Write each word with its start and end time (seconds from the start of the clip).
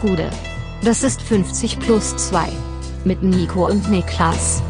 Gude. 0.00 0.30
Das 0.82 1.02
ist 1.02 1.20
50 1.20 1.78
plus 1.78 2.16
2. 2.16 2.48
Mit 3.04 3.22
Nico 3.22 3.66
und 3.66 3.90
Niklas. 3.90 4.62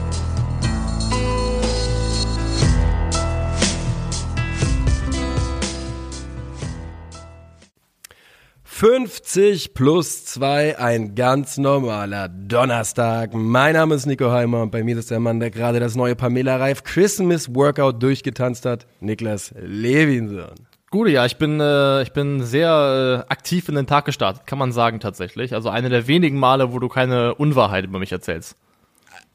»50 8.64 9.74
plus 9.74 10.24
2, 10.24 10.78
ein 10.78 11.14
ganz 11.14 11.58
normaler 11.58 12.28
Donnerstag. 12.28 13.34
Mein 13.34 13.74
Name 13.74 13.94
ist 13.94 14.06
Nico 14.06 14.30
Heimer 14.30 14.62
und 14.62 14.72
bei 14.72 14.82
mir 14.82 14.96
ist 14.96 15.10
der 15.10 15.20
Mann, 15.20 15.38
der 15.38 15.50
gerade 15.50 15.80
das 15.80 15.96
neue 15.96 16.16
Pamela 16.16 16.56
Reif 16.56 16.82
Christmas 16.82 17.54
Workout 17.54 18.02
durchgetanzt 18.02 18.64
hat, 18.64 18.86
Niklas 19.00 19.52
Levinson. 19.60 20.69
Gute, 20.92 21.10
ja, 21.10 21.24
ich 21.24 21.36
bin, 21.36 21.60
äh, 21.60 22.02
ich 22.02 22.12
bin 22.12 22.42
sehr 22.42 23.24
äh, 23.28 23.32
aktiv 23.32 23.68
in 23.68 23.76
den 23.76 23.86
Tag 23.86 24.06
gestartet, 24.06 24.44
kann 24.46 24.58
man 24.58 24.72
sagen 24.72 24.98
tatsächlich. 24.98 25.54
Also 25.54 25.68
eine 25.68 25.88
der 25.88 26.08
wenigen 26.08 26.36
Male, 26.36 26.72
wo 26.72 26.80
du 26.80 26.88
keine 26.88 27.36
Unwahrheit 27.36 27.84
über 27.84 28.00
mich 28.00 28.10
erzählst. 28.10 28.56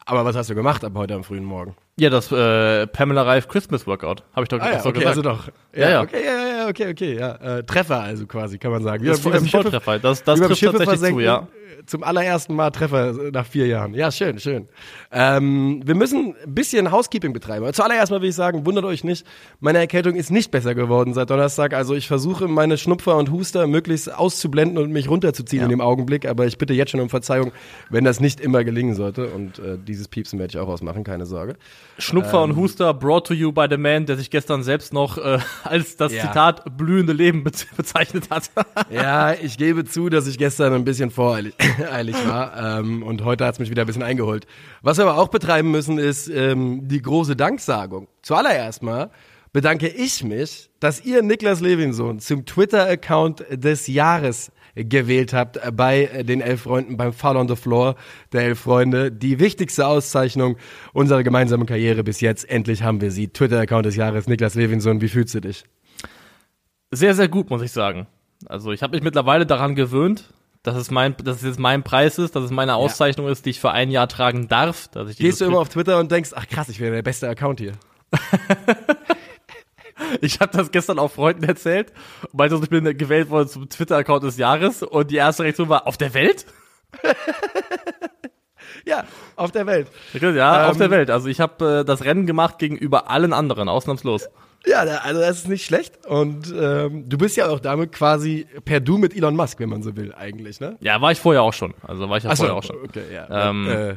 Aber 0.05 0.25
was 0.25 0.35
hast 0.35 0.49
du 0.49 0.55
gemacht 0.55 0.83
ab 0.83 0.91
heute 0.95 1.13
am 1.13 1.23
frühen 1.23 1.45
Morgen? 1.45 1.73
Ja, 1.97 2.09
das 2.09 2.29
äh, 2.29 2.87
Pamela 2.87 3.21
Reif 3.21 3.47
Christmas 3.47 3.87
Workout, 3.87 4.23
habe 4.33 4.43
ich 4.43 4.49
doch 4.49 4.59
ah, 4.59 4.69
ja, 4.69 4.79
okay, 4.79 4.91
gesagt. 4.91 5.07
Also 5.07 5.21
doch. 5.21 5.47
Ja, 5.73 5.79
Ja, 5.81 5.89
ja. 5.89 6.01
Okay, 6.01 6.25
ja, 6.25 6.57
ja, 6.57 6.67
okay, 6.67 6.89
okay, 6.91 7.17
ja. 7.17 7.35
Äh, 7.35 7.63
Treffer 7.63 8.01
also 8.01 8.25
quasi, 8.27 8.57
kann 8.57 8.71
man 8.71 8.83
sagen. 8.83 9.05
Das 9.05 9.21
das 9.21 9.33
ist 9.33 9.43
ein 9.43 9.49
Volltreffer. 9.49 9.99
Das, 9.99 10.21
das 10.21 10.39
trifft 10.41 10.57
Schiffe 10.57 10.79
tatsächlich 10.79 11.11
zu, 11.13 11.19
ja. 11.21 11.47
Zum 11.85 12.03
allerersten 12.03 12.53
Mal 12.53 12.71
Treffer 12.71 13.11
äh, 13.11 13.31
nach 13.31 13.45
vier 13.45 13.67
Jahren. 13.67 13.93
Ja, 13.93 14.11
schön, 14.11 14.39
schön. 14.39 14.67
Ähm, 15.09 15.83
wir 15.85 15.95
müssen 15.95 16.35
ein 16.45 16.53
bisschen 16.53 16.91
Housekeeping 16.91 17.31
betreiben. 17.31 17.71
Zuallererst 17.71 18.11
mal 18.11 18.21
will 18.21 18.27
ich 18.27 18.35
sagen, 18.35 18.65
wundert 18.65 18.83
euch 18.83 19.05
nicht, 19.05 19.25
meine 19.61 19.77
Erkältung 19.77 20.15
ist 20.15 20.31
nicht 20.31 20.51
besser 20.51 20.75
geworden 20.75 21.13
seit 21.13 21.29
Donnerstag. 21.29 21.73
Also 21.73 21.95
ich 21.95 22.09
versuche 22.09 22.49
meine 22.49 22.77
Schnupfer 22.77 23.15
und 23.15 23.31
Huster 23.31 23.67
möglichst 23.67 24.13
auszublenden 24.13 24.79
und 24.79 24.91
mich 24.91 25.09
runterzuziehen 25.09 25.63
in 25.63 25.69
dem 25.69 25.81
Augenblick. 25.81 26.27
Aber 26.27 26.45
ich 26.45 26.57
bitte 26.57 26.73
jetzt 26.73 26.91
schon 26.91 26.99
um 26.99 27.09
Verzeihung, 27.09 27.53
wenn 27.89 28.03
das 28.03 28.19
nicht 28.19 28.41
immer 28.41 28.65
gelingen 28.65 28.95
sollte. 28.95 29.27
Und 29.27 29.59
äh, 29.59 29.77
dieses 29.77 30.09
Piepsen 30.09 30.39
werde 30.39 30.51
ich 30.51 30.57
auch 30.57 30.67
ausmachen, 30.67 31.05
keine 31.05 31.25
Sorge. 31.25 31.55
Schnupfer 31.97 32.43
Ähm. 32.43 32.51
und 32.51 32.55
Huster 32.57 32.93
brought 32.93 33.27
to 33.27 33.33
you 33.33 33.51
by 33.51 33.67
the 33.69 33.77
man, 33.77 34.05
der 34.05 34.17
sich 34.17 34.29
gestern 34.29 34.63
selbst 34.63 34.93
noch 34.93 35.17
äh, 35.17 35.39
als 35.63 35.95
das 35.97 36.13
Ja. 36.13 36.23
Zitat 36.23 36.77
blühende 36.77 37.13
Leben 37.13 37.43
be 37.43 37.51
bezeichnet 37.77 38.29
hat. 38.29 38.49
Ja, 38.91 39.33
ich 39.33 39.57
gebe 39.57 39.85
zu, 39.85 40.09
dass 40.09 40.27
ich 40.27 40.37
gestern 40.37 40.73
ein 40.73 40.83
bisschen 40.85 41.09
voreilig 41.11 41.53
eilig 41.91 42.15
war 42.27 42.79
ähm, 42.79 43.01
und 43.03 43.23
heute 43.23 43.45
hat's 43.45 43.59
mich 43.59 43.69
wieder 43.69 43.83
ein 43.83 43.87
bisschen 43.87 44.03
eingeholt. 44.03 44.45
Was 44.81 44.97
wir 44.97 45.05
aber 45.07 45.17
auch 45.17 45.29
betreiben 45.29 45.71
müssen, 45.71 45.97
ist 45.97 46.27
ähm, 46.27 46.87
die 46.87 47.01
große 47.01 47.35
Danksagung. 47.35 48.07
Zuallererst 48.21 48.83
mal 48.83 49.09
bedanke 49.53 49.87
ich 49.87 50.23
mich, 50.23 50.69
dass 50.81 51.03
ihr 51.05 51.21
Niklas 51.23 51.61
Levinson 51.61 52.19
zum 52.19 52.45
Twitter-Account 52.45 53.45
des 53.51 53.87
Jahres 53.87 54.51
gewählt 54.75 55.33
habt 55.33 55.59
bei 55.75 56.05
äh, 56.05 56.23
den 56.23 56.41
Elf 56.41 56.61
Freunden 56.61 56.97
beim 56.97 57.13
Fall 57.13 57.37
on 57.37 57.47
the 57.47 57.55
Floor 57.55 57.95
der 58.33 58.41
Elf 58.41 58.59
Freunde. 58.59 59.11
Die 59.11 59.39
wichtigste 59.39 59.87
Auszeichnung 59.87 60.57
unserer 60.93 61.23
gemeinsamen 61.23 61.65
Karriere 61.65 62.03
bis 62.03 62.21
jetzt. 62.21 62.49
Endlich 62.49 62.83
haben 62.83 63.01
wir 63.01 63.11
sie. 63.11 63.29
Twitter-Account 63.29 63.85
des 63.85 63.95
Jahres. 63.95 64.27
Niklas 64.27 64.55
Levinson, 64.55 65.01
wie 65.01 65.07
fühlst 65.07 65.33
du 65.35 65.41
dich? 65.41 65.63
Sehr, 66.91 67.15
sehr 67.15 67.27
gut, 67.27 67.49
muss 67.49 67.61
ich 67.61 67.71
sagen. 67.71 68.07
Also 68.45 68.71
ich 68.71 68.83
habe 68.83 68.95
mich 68.95 69.03
mittlerweile 69.03 69.45
daran 69.45 69.75
gewöhnt, 69.75 70.33
dass 70.63 70.75
es 70.75 70.91
mein, 70.91 71.15
dass 71.23 71.37
es 71.37 71.43
jetzt 71.43 71.59
mein 71.59 71.83
Preis 71.83 72.17
ist, 72.17 72.35
dass 72.35 72.43
es 72.43 72.51
meine 72.51 72.75
Auszeichnung 72.75 73.27
ist, 73.27 73.45
die 73.45 73.51
ich 73.51 73.59
für 73.59 73.71
ein 73.71 73.91
Jahr 73.91 74.07
tragen 74.07 74.47
darf. 74.47 74.87
Dass 74.89 75.09
ich 75.09 75.17
Gehst 75.17 75.41
du 75.41 75.45
immer 75.45 75.59
auf 75.59 75.69
Twitter 75.69 75.99
und 75.99 76.11
denkst, 76.11 76.31
ach 76.35 76.47
krass, 76.47 76.69
ich 76.69 76.79
wäre 76.79 76.95
der 76.95 77.03
beste 77.03 77.29
Account 77.29 77.59
hier. 77.59 77.73
Ich 80.21 80.39
habe 80.41 80.55
das 80.57 80.71
gestern 80.71 80.99
auch 80.99 81.11
Freunden 81.11 81.43
erzählt 81.45 81.93
und 82.23 82.33
meinte, 82.35 82.59
ich 82.61 82.69
bin 82.69 82.83
gewählt 82.97 83.29
worden 83.29 83.47
zum 83.47 83.69
Twitter-Account 83.69 84.23
des 84.23 84.37
Jahres 84.37 84.83
und 84.83 85.09
die 85.09 85.15
erste 85.15 85.43
Reaktion 85.43 85.69
war, 85.69 85.87
auf 85.87 85.97
der 85.97 86.13
Welt? 86.13 86.45
Ja, 88.85 89.05
auf 89.35 89.51
der 89.51 89.65
Welt. 89.65 89.87
Ja, 90.13 90.67
auf 90.67 90.73
Ähm, 90.73 90.79
der 90.79 90.91
Welt. 90.91 91.09
Also 91.09 91.27
ich 91.27 91.39
habe 91.39 91.79
äh, 91.81 91.85
das 91.85 92.03
Rennen 92.03 92.27
gemacht 92.27 92.59
gegenüber 92.59 93.09
allen 93.09 93.33
anderen, 93.33 93.67
ausnahmslos. 93.67 94.29
Ja, 94.67 94.79
also 94.81 95.21
das 95.21 95.37
ist 95.39 95.47
nicht 95.47 95.65
schlecht. 95.65 96.05
Und 96.05 96.53
ähm, 96.55 97.07
du 97.09 97.17
bist 97.17 97.35
ja 97.37 97.47
auch 97.49 97.59
damit 97.59 97.91
quasi 97.91 98.45
per 98.63 98.79
Du 98.81 98.97
mit 98.97 99.15
Elon 99.15 99.35
Musk, 99.35 99.59
wenn 99.59 99.69
man 99.69 99.81
so 99.81 99.95
will, 99.95 100.13
eigentlich, 100.13 100.59
ne? 100.59 100.77
Ja, 100.81 101.01
war 101.01 101.11
ich 101.11 101.19
vorher 101.19 101.41
auch 101.41 101.53
schon. 101.53 101.73
Also 101.81 102.09
war 102.09 102.17
ich 102.17 102.23
ja 102.25 102.31
Ach 102.31 102.35
so, 102.35 102.43
vorher 102.43 102.57
auch 102.57 102.63
schon. 102.63 102.77
okay, 102.83 103.03
ja. 103.13 103.49
Ähm, 103.49 103.67
äh, 103.69 103.95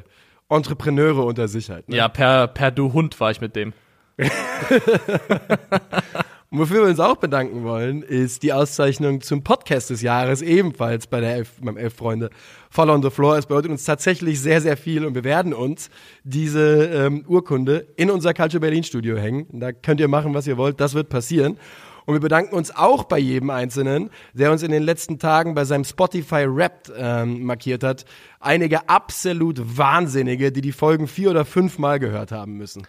Entrepreneure 0.48 1.24
unter 1.24 1.48
sich 1.48 1.68
halt. 1.70 1.88
Ne? 1.88 1.96
Ja, 1.96 2.08
per, 2.08 2.46
per 2.46 2.70
Du 2.70 2.92
Hund 2.92 3.18
war 3.20 3.30
ich 3.30 3.40
mit 3.40 3.56
dem. 3.56 3.72
Und 6.50 6.60
wofür 6.60 6.84
wir 6.84 6.88
uns 6.88 6.98
auch 6.98 7.16
bedanken 7.16 7.62
wollen, 7.62 8.02
ist 8.02 8.42
die 8.42 8.54
Auszeichnung 8.54 9.20
zum 9.20 9.44
Podcast 9.44 9.90
des 9.90 10.00
Jahres, 10.00 10.40
ebenfalls 10.40 11.06
bei 11.06 11.20
der 11.20 11.34
Elf, 11.34 11.50
beim 11.60 11.76
Elf 11.76 11.94
Freunde 11.94 12.30
Fall 12.70 12.88
on 12.88 13.02
the 13.02 13.10
Floor. 13.10 13.36
Es 13.36 13.44
bedeutet 13.44 13.70
uns 13.70 13.84
tatsächlich 13.84 14.40
sehr, 14.40 14.62
sehr 14.62 14.78
viel 14.78 15.04
und 15.04 15.14
wir 15.14 15.24
werden 15.24 15.52
uns 15.52 15.90
diese 16.24 16.86
ähm, 16.86 17.26
Urkunde 17.28 17.88
in 17.96 18.10
unser 18.10 18.32
Culture 18.32 18.60
Berlin 18.60 18.82
Studio 18.82 19.18
hängen. 19.18 19.46
Da 19.52 19.72
könnt 19.72 20.00
ihr 20.00 20.08
machen, 20.08 20.32
was 20.32 20.46
ihr 20.46 20.56
wollt, 20.56 20.80
das 20.80 20.94
wird 20.94 21.10
passieren. 21.10 21.58
Und 22.06 22.14
wir 22.14 22.20
bedanken 22.20 22.54
uns 22.54 22.74
auch 22.74 23.04
bei 23.04 23.18
jedem 23.18 23.50
Einzelnen, 23.50 24.08
der 24.32 24.50
uns 24.50 24.62
in 24.62 24.70
den 24.70 24.82
letzten 24.82 25.18
Tagen 25.18 25.54
bei 25.54 25.66
seinem 25.66 25.84
Spotify 25.84 26.46
Wrapped 26.48 26.90
ähm, 26.96 27.44
markiert 27.44 27.84
hat. 27.84 28.06
Einige 28.40 28.88
absolut 28.88 29.76
Wahnsinnige, 29.76 30.50
die 30.50 30.62
die 30.62 30.72
Folgen 30.72 31.06
vier 31.06 31.30
oder 31.30 31.44
fünfmal 31.44 31.98
gehört 31.98 32.32
haben 32.32 32.54
müssen. 32.54 32.86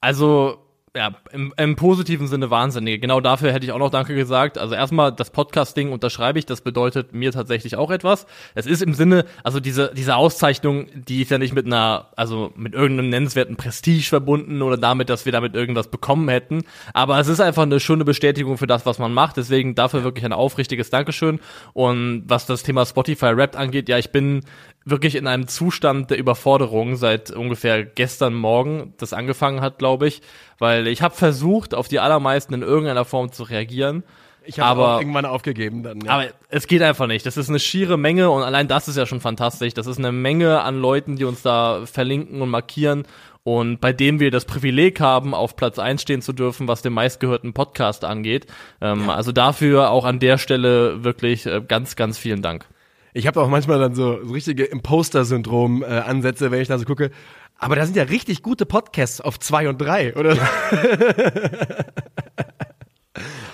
Also, 0.00 0.65
ja, 0.96 1.12
im, 1.30 1.52
im 1.58 1.76
positiven 1.76 2.26
Sinne 2.26 2.50
wahnsinnig. 2.50 3.02
Genau 3.02 3.20
dafür 3.20 3.52
hätte 3.52 3.66
ich 3.66 3.72
auch 3.72 3.78
noch 3.78 3.90
Danke 3.90 4.14
gesagt. 4.14 4.56
Also 4.56 4.74
erstmal 4.74 5.12
das 5.12 5.30
Podcast-Ding 5.30 5.92
unterschreibe 5.92 6.38
ich, 6.38 6.46
das 6.46 6.62
bedeutet 6.62 7.12
mir 7.12 7.32
tatsächlich 7.32 7.76
auch 7.76 7.90
etwas. 7.90 8.26
Es 8.54 8.66
ist 8.66 8.82
im 8.82 8.94
Sinne, 8.94 9.26
also 9.44 9.60
diese, 9.60 9.92
diese 9.94 10.16
Auszeichnung, 10.16 10.86
die 10.94 11.20
ist 11.20 11.30
ja 11.30 11.36
nicht 11.36 11.54
mit 11.54 11.66
einer, 11.66 12.08
also 12.16 12.52
mit 12.56 12.72
irgendeinem 12.72 13.10
nennenswerten 13.10 13.56
Prestige 13.56 14.08
verbunden 14.08 14.62
oder 14.62 14.78
damit, 14.78 15.10
dass 15.10 15.26
wir 15.26 15.32
damit 15.32 15.54
irgendwas 15.54 15.88
bekommen 15.88 16.30
hätten. 16.30 16.62
Aber 16.94 17.20
es 17.20 17.28
ist 17.28 17.40
einfach 17.40 17.64
eine 17.64 17.78
schöne 17.78 18.04
Bestätigung 18.04 18.56
für 18.56 18.66
das, 18.66 18.86
was 18.86 18.98
man 18.98 19.12
macht. 19.12 19.36
Deswegen 19.36 19.74
dafür 19.74 20.02
wirklich 20.02 20.24
ein 20.24 20.32
aufrichtiges 20.32 20.88
Dankeschön. 20.88 21.40
Und 21.74 22.24
was 22.26 22.46
das 22.46 22.62
Thema 22.62 22.86
Spotify 22.86 23.26
Rap 23.26 23.58
angeht, 23.58 23.90
ja, 23.90 23.98
ich 23.98 24.12
bin 24.12 24.42
wirklich 24.86 25.16
in 25.16 25.26
einem 25.26 25.48
Zustand 25.48 26.10
der 26.10 26.18
Überforderung 26.18 26.94
seit 26.94 27.32
ungefähr 27.32 27.84
gestern 27.84 28.34
Morgen, 28.34 28.94
das 28.98 29.12
angefangen 29.12 29.60
hat, 29.60 29.78
glaube 29.78 30.06
ich, 30.06 30.22
weil 30.58 30.85
ich 30.90 31.02
habe 31.02 31.14
versucht, 31.14 31.74
auf 31.74 31.88
die 31.88 32.00
allermeisten 32.00 32.54
in 32.54 32.62
irgendeiner 32.62 33.04
Form 33.04 33.32
zu 33.32 33.44
reagieren. 33.44 34.02
Ich 34.48 34.60
habe 34.60 34.80
irgendwann 35.00 35.24
aufgegeben 35.24 35.82
dann. 35.82 36.00
Ja. 36.02 36.12
Aber 36.12 36.26
es 36.48 36.68
geht 36.68 36.80
einfach 36.80 37.08
nicht. 37.08 37.26
Das 37.26 37.36
ist 37.36 37.48
eine 37.48 37.58
schiere 37.58 37.96
Menge 37.98 38.30
und 38.30 38.42
allein 38.42 38.68
das 38.68 38.86
ist 38.86 38.96
ja 38.96 39.04
schon 39.04 39.20
fantastisch. 39.20 39.74
Das 39.74 39.88
ist 39.88 39.98
eine 39.98 40.12
Menge 40.12 40.62
an 40.62 40.80
Leuten, 40.80 41.16
die 41.16 41.24
uns 41.24 41.42
da 41.42 41.84
verlinken 41.84 42.40
und 42.40 42.48
markieren 42.48 43.06
und 43.46 43.80
bei 43.80 43.92
denen 43.92 44.18
wir 44.18 44.32
das 44.32 44.44
Privileg 44.44 44.98
haben, 44.98 45.32
auf 45.32 45.54
Platz 45.54 45.78
1 45.78 46.02
stehen 46.02 46.20
zu 46.20 46.32
dürfen, 46.32 46.66
was 46.66 46.82
den 46.82 46.92
meistgehörten 46.92 47.52
Podcast 47.52 48.04
angeht. 48.04 48.46
Ähm, 48.80 49.08
Also 49.08 49.30
dafür 49.30 49.90
auch 49.90 50.04
an 50.04 50.18
der 50.18 50.36
Stelle 50.36 51.04
wirklich 51.04 51.46
äh, 51.46 51.62
ganz, 51.66 51.94
ganz 51.94 52.18
vielen 52.18 52.42
Dank. 52.42 52.66
Ich 53.14 53.28
habe 53.28 53.40
auch 53.40 53.48
manchmal 53.48 53.78
dann 53.78 53.94
so, 53.94 54.18
so 54.24 54.32
richtige 54.32 54.64
Imposter-Syndrom-Ansätze, 54.64 56.50
wenn 56.50 56.60
ich 56.60 56.66
da 56.66 56.76
so 56.76 56.84
gucke. 56.84 57.12
Aber 57.58 57.76
da 57.76 57.86
sind 57.86 57.96
ja 57.96 58.02
richtig 58.04 58.42
gute 58.42 58.66
Podcasts 58.66 59.20
auf 59.20 59.40
zwei 59.40 59.68
und 59.68 59.78
drei, 59.80 60.14
oder? 60.14 60.36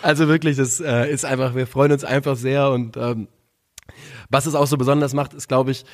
also 0.02 0.28
wirklich, 0.28 0.56
das 0.56 0.80
äh, 0.80 1.10
ist 1.10 1.24
einfach, 1.24 1.54
wir 1.54 1.66
freuen 1.66 1.92
uns 1.92 2.04
einfach 2.04 2.36
sehr 2.36 2.70
und 2.70 2.96
ähm, 2.96 3.28
was 4.28 4.46
es 4.46 4.54
auch 4.54 4.66
so 4.66 4.76
besonders 4.76 5.14
macht, 5.14 5.34
ist, 5.34 5.46
glaube 5.48 5.70
ich, 5.70 5.84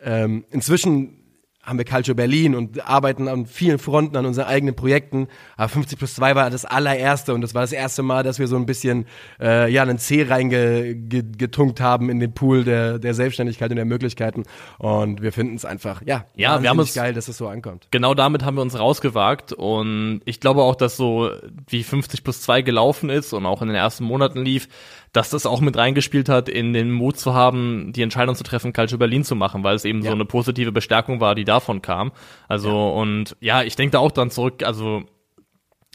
ähm, 0.00 0.44
inzwischen 0.50 1.21
haben 1.62 1.78
wir 1.78 1.84
Culture 1.84 2.14
Berlin 2.16 2.54
und 2.56 2.84
arbeiten 2.88 3.28
an 3.28 3.46
vielen 3.46 3.78
Fronten 3.78 4.16
an 4.16 4.26
unseren 4.26 4.46
eigenen 4.46 4.74
Projekten. 4.74 5.28
Aber 5.56 5.68
50 5.68 5.96
plus 5.96 6.14
2 6.14 6.34
war 6.34 6.50
das 6.50 6.64
allererste 6.64 7.34
und 7.34 7.40
das 7.40 7.54
war 7.54 7.62
das 7.62 7.70
erste 7.72 8.02
Mal, 8.02 8.24
dass 8.24 8.38
wir 8.40 8.48
so 8.48 8.56
ein 8.56 8.66
bisschen 8.66 9.06
äh, 9.40 9.70
ja 9.72 9.82
einen 9.82 9.98
C 9.98 10.24
reingetunkt 10.24 11.80
haben 11.80 12.10
in 12.10 12.20
den 12.20 12.32
Pool 12.34 12.64
der, 12.64 12.98
der 12.98 13.14
Selbstständigkeit 13.14 13.70
und 13.70 13.76
der 13.76 13.84
Möglichkeiten. 13.84 14.44
Und 14.78 15.22
wir 15.22 15.32
finden 15.32 15.54
es 15.54 15.64
einfach, 15.64 16.02
ja, 16.04 16.24
Ja, 16.34 16.62
wir 16.62 16.68
haben 16.70 16.78
uns- 16.78 16.94
geil, 16.94 17.14
dass 17.14 17.28
es 17.28 17.36
so 17.36 17.48
ankommt. 17.48 17.86
genau 17.90 18.14
damit 18.14 18.44
haben 18.44 18.56
wir 18.56 18.62
uns 18.62 18.78
rausgewagt 18.78 19.52
und 19.52 20.20
ich 20.24 20.40
glaube 20.40 20.62
auch, 20.62 20.74
dass 20.74 20.96
so 20.96 21.30
wie 21.68 21.82
50 21.82 22.24
plus 22.24 22.40
2 22.42 22.62
gelaufen 22.62 23.08
ist 23.10 23.32
und 23.32 23.46
auch 23.46 23.62
in 23.62 23.68
den 23.68 23.76
ersten 23.76 24.04
Monaten 24.04 24.44
lief, 24.44 24.68
dass 25.12 25.30
das 25.30 25.44
auch 25.44 25.60
mit 25.60 25.76
reingespielt 25.76 26.28
hat, 26.28 26.48
in 26.48 26.72
den 26.72 26.90
Mut 26.90 27.18
zu 27.18 27.34
haben, 27.34 27.92
die 27.92 28.02
Entscheidung 28.02 28.34
zu 28.34 28.44
treffen, 28.44 28.72
Culture 28.72 28.98
Berlin 28.98 29.24
zu 29.24 29.36
machen, 29.36 29.62
weil 29.62 29.74
es 29.76 29.84
eben 29.84 30.00
Ja. 30.00 30.10
so 30.10 30.14
eine 30.14 30.24
positive 30.24 30.72
Bestärkung 30.72 31.20
war, 31.20 31.34
die 31.34 31.44
davon 31.44 31.82
kam. 31.82 32.12
Also 32.48 32.92
und 32.92 33.36
ja, 33.40 33.62
ich 33.62 33.76
denke 33.76 33.92
da 33.92 33.98
auch 33.98 34.12
dran 34.12 34.30
zurück, 34.30 34.62
also 34.64 35.02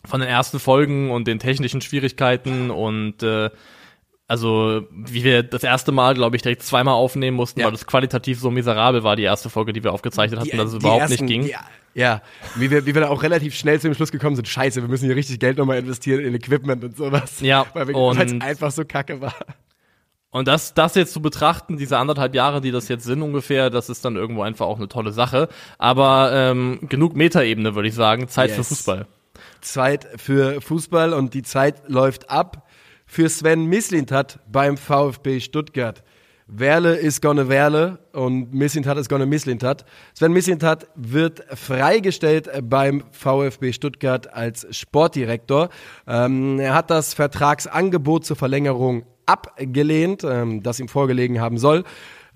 von 0.06 0.20
den 0.20 0.30
ersten 0.30 0.60
Folgen 0.60 1.10
und 1.12 1.28
den 1.28 1.40
technischen 1.40 1.82
Schwierigkeiten 1.82 2.70
und 2.70 3.24
äh, 3.24 3.50
also 4.28 4.86
wie 4.92 5.24
wir 5.24 5.44
das 5.44 5.64
erste 5.64 5.92
Mal, 5.92 6.14
glaube 6.14 6.36
ich, 6.36 6.42
direkt 6.42 6.64
zweimal 6.64 6.96
aufnehmen 6.96 7.38
mussten, 7.38 7.60
Ja. 7.62 7.66
weil 7.68 7.72
das 7.72 7.86
qualitativ 7.88 8.40
so 8.40 8.52
miserabel 8.52 9.04
war, 9.04 9.16
die 9.16 9.24
erste 9.24 9.50
Folge, 9.50 9.74
die 9.74 9.84
wir 9.84 9.94
aufgezeichnet 9.94 10.40
hatten, 10.40 10.58
dass 10.58 10.70
es 10.70 10.76
überhaupt 10.76 11.02
ersten- 11.02 11.26
nicht 11.26 11.32
ging. 11.32 11.44
Die, 11.46 11.56
ja, 12.00 12.22
wie 12.56 12.70
wir, 12.70 12.86
wie 12.86 12.94
wir 12.94 13.02
dann 13.02 13.10
auch 13.10 13.24
relativ 13.24 13.56
schnell 13.56 13.80
zu 13.80 13.88
dem 13.88 13.96
Schluss 13.96 14.12
gekommen 14.12 14.36
sind, 14.36 14.48
scheiße, 14.48 14.82
wir 14.82 14.90
müssen 14.90 15.06
hier 15.06 15.16
richtig 15.16 15.40
Geld 15.40 15.58
nochmal 15.58 15.80
investieren 15.80 16.24
in 16.24 16.36
Equipment 16.36 16.84
und 16.84 16.98
sowas. 16.98 17.40
Ja, 17.42 17.66
weil 17.74 17.90
es 17.90 18.42
einfach 18.42 18.72
so 18.72 18.86
kacke 18.86 19.22
war. 19.22 19.34
Und 20.30 20.48
das, 20.48 20.74
das 20.74 20.94
jetzt 20.96 21.14
zu 21.14 21.22
betrachten, 21.22 21.78
diese 21.78 21.98
anderthalb 21.98 22.36
Jahre, 22.36 22.60
die 22.62 22.72
das 22.72 22.90
jetzt 22.90 23.06
sind 23.06 23.22
ungefähr, 23.22 23.70
das 23.70 23.90
ist 23.90 24.04
dann 24.04 24.18
irgendwo 24.18 24.44
einfach 24.44 24.68
auch 24.68 24.78
eine 24.78 24.90
tolle 24.90 25.12
Sache. 25.14 25.48
Aber 25.78 26.32
ähm, 26.34 26.80
genug 26.90 27.16
Metaebene, 27.16 27.76
würde 27.76 27.88
ich 27.88 27.96
sagen. 27.96 28.28
Zeit 28.28 28.50
yes. 28.50 28.58
für 28.58 28.64
Fußball. 28.66 29.08
Zeit 29.62 30.08
für 30.18 30.62
Fußball 30.62 31.14
und 31.14 31.34
die 31.34 31.44
Zeit 31.44 31.88
läuft 31.88 32.30
ab 32.30 32.67
für 33.08 33.30
Sven 33.30 33.66
Mislintat 33.66 34.40
beim 34.52 34.78
VfB 34.78 35.40
Stuttgart. 35.40 36.04
Werle 36.50 36.96
ist 36.96 37.22
gonna 37.22 37.50
Werle 37.50 38.00
und 38.14 38.54
Mislintat 38.54 38.98
ist 38.98 39.10
gonna 39.10 39.26
Mislintat. 39.26 39.86
Sven 40.14 40.32
Mislintat 40.32 40.88
wird 40.96 41.44
freigestellt 41.58 42.50
beim 42.64 43.04
VfB 43.12 43.74
Stuttgart 43.74 44.34
als 44.34 44.66
Sportdirektor. 44.72 45.70
Ähm, 46.08 46.60
er 46.60 46.74
hat 46.74 46.90
das 46.90 47.14
Vertragsangebot 47.14 48.26
zur 48.26 48.38
Verlängerung 48.38 49.06
abgelehnt, 49.26 50.24
ähm, 50.24 50.64
das 50.64 50.80
ihm 50.80 50.88
vorgelegen 50.88 51.42
haben 51.42 51.58
soll. 51.58 51.84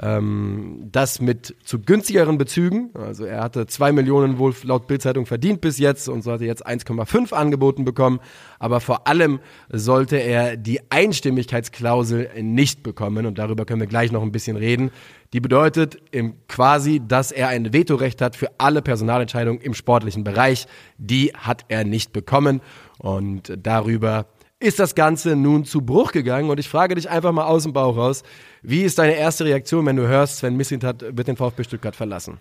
Ähm, 0.04 0.90
das 0.92 1.22
mit 1.22 1.56
zu 1.64 1.80
günstigeren 1.80 2.40
Bezügen. 2.40 2.90
Also 2.96 3.24
er 3.24 3.44
hatte 3.44 3.68
zwei 3.68 3.92
Millionen 3.92 4.40
wohl 4.40 4.56
laut 4.64 4.88
Bildzeitung 4.88 5.28
verdient 5.28 5.62
bis 5.62 5.78
jetzt 5.78 6.10
und 6.10 6.24
sollte 6.24 6.46
jetzt 6.46 6.66
1,5 6.66 7.34
angeboten 7.34 7.86
bekommen. 7.86 8.20
Aber 8.58 8.80
vor 8.80 9.08
allem 9.08 9.40
sollte 9.70 10.18
er 10.18 10.58
die 10.58 10.80
Einstimmigkeitsklausel 10.90 12.32
nicht 12.42 12.82
bekommen. 12.82 13.28
Und 13.28 13.38
darüber 13.38 13.66
können 13.66 13.82
wir 13.82 13.88
gleich 13.88 14.12
noch 14.12 14.24
ein 14.24 14.32
bisschen 14.32 14.58
reden. 14.58 14.90
Die 15.34 15.40
bedeutet 15.40 16.00
im 16.10 16.34
quasi, 16.48 17.00
dass 17.08 17.32
er 17.32 17.50
ein 17.50 17.72
Vetorecht 17.72 18.22
hat 18.22 18.36
für 18.36 18.50
alle 18.58 18.82
Personalentscheidungen 18.82 19.62
im 19.62 19.76
sportlichen 19.76 20.24
Bereich. 20.24 20.66
Die 20.98 21.32
hat 21.36 21.66
er 21.68 21.84
nicht 21.84 22.12
bekommen. 22.12 22.62
Und 22.98 23.54
darüber 23.56 24.26
ist 24.62 24.80
das 24.80 24.96
Ganze 24.96 25.36
nun 25.36 25.66
zu 25.66 25.82
Bruch 25.82 26.12
gegangen. 26.12 26.50
Und 26.50 26.60
ich 26.60 26.70
frage 26.70 26.96
dich 26.96 27.10
einfach 27.10 27.32
mal 27.32 27.46
aus 27.46 27.64
dem 27.64 27.74
Bauch 27.74 27.98
raus, 27.98 28.24
wie 28.62 28.84
ist 28.84 29.00
deine 29.00 29.16
erste 29.16 29.46
Reaktion, 29.46 29.86
wenn 29.86 29.96
du 29.96 30.08
hörst, 30.08 30.38
Sven 30.38 30.56
Mislintat 30.56 31.18
wird 31.18 31.28
den 31.28 31.36
VfB 31.36 31.64
Stuttgart 31.64 31.96
verlassen? 31.96 32.40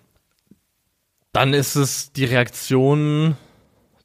Dann 1.33 1.53
ist 1.53 1.75
es 1.75 2.11
die 2.13 2.25
Reaktion, 2.25 3.37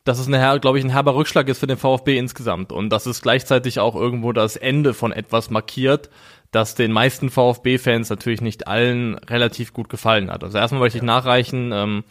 dass 0.04 0.18
es, 0.18 0.28
eine, 0.28 0.60
glaube 0.60 0.78
ich, 0.78 0.84
ein 0.84 0.90
herber 0.90 1.14
Rückschlag 1.14 1.48
ist 1.48 1.58
für 1.58 1.66
den 1.66 1.76
VfB 1.76 2.16
insgesamt. 2.16 2.72
Und 2.72 2.90
dass 2.90 3.06
es 3.06 3.20
gleichzeitig 3.20 3.80
auch 3.80 3.94
irgendwo 3.94 4.32
das 4.32 4.56
Ende 4.56 4.94
von 4.94 5.12
etwas 5.12 5.50
markiert, 5.50 6.08
das 6.52 6.74
den 6.74 6.92
meisten 6.92 7.28
VfB-Fans 7.28 8.08
natürlich 8.08 8.40
nicht 8.40 8.66
allen 8.66 9.16
relativ 9.16 9.72
gut 9.72 9.88
gefallen 9.88 10.30
hat. 10.30 10.42
Also 10.42 10.56
erstmal 10.56 10.80
möchte 10.80 10.98
ich 10.98 11.04
nachreichen, 11.04 11.70
ähm, 11.72 12.04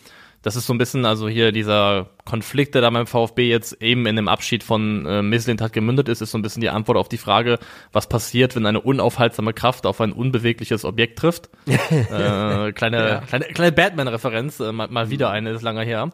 das 0.45 0.56
ist 0.56 0.68
so 0.68 0.75
ein 0.75 0.77
bisschen, 0.77 1.06
also 1.06 1.27
hier 1.27 1.51
dieser 1.51 2.12
Konflikt, 2.24 2.75
der 2.75 2.83
da 2.83 2.92
beim 2.92 3.07
VfB 3.07 3.50
jetzt 3.50 3.81
eben 3.81 4.06
in 4.06 4.15
dem 4.15 4.27
Abschied 4.27 4.63
von 4.63 5.03
äh, 5.07 5.24
Mislint 5.24 5.59
hat 5.59 5.74
gemündet 5.74 6.07
ist, 6.07 6.21
ist 6.21 6.30
so 6.30 6.38
ein 6.38 6.44
bisschen 6.44 6.62
die 6.62 6.69
Antwort 6.69 7.00
auf 7.00 7.09
die 7.09 7.18
Frage, 7.18 7.57
was 7.92 8.07
passiert, 8.07 8.56
wenn 8.56 8.63
eine 8.68 8.80
unaufhaltsame 8.80 9.53
Kraft 9.53 9.88
auf 9.88 10.00
ein 10.01 10.12
unbewegliches 10.12 10.86
Objekt 10.86 11.18
trifft. 11.18 11.50
äh, 11.65 12.71
kleine, 12.74 13.09
ja. 13.09 13.21
kleine, 13.21 13.45
kleine 13.45 13.71
Batman-Referenz, 13.71 14.59
äh, 14.59 14.71
mal, 14.71 14.88
mal 14.88 15.09
wieder 15.09 15.31
eine, 15.31 15.50
ist 15.50 15.63
lange 15.63 15.81
her. 15.81 16.12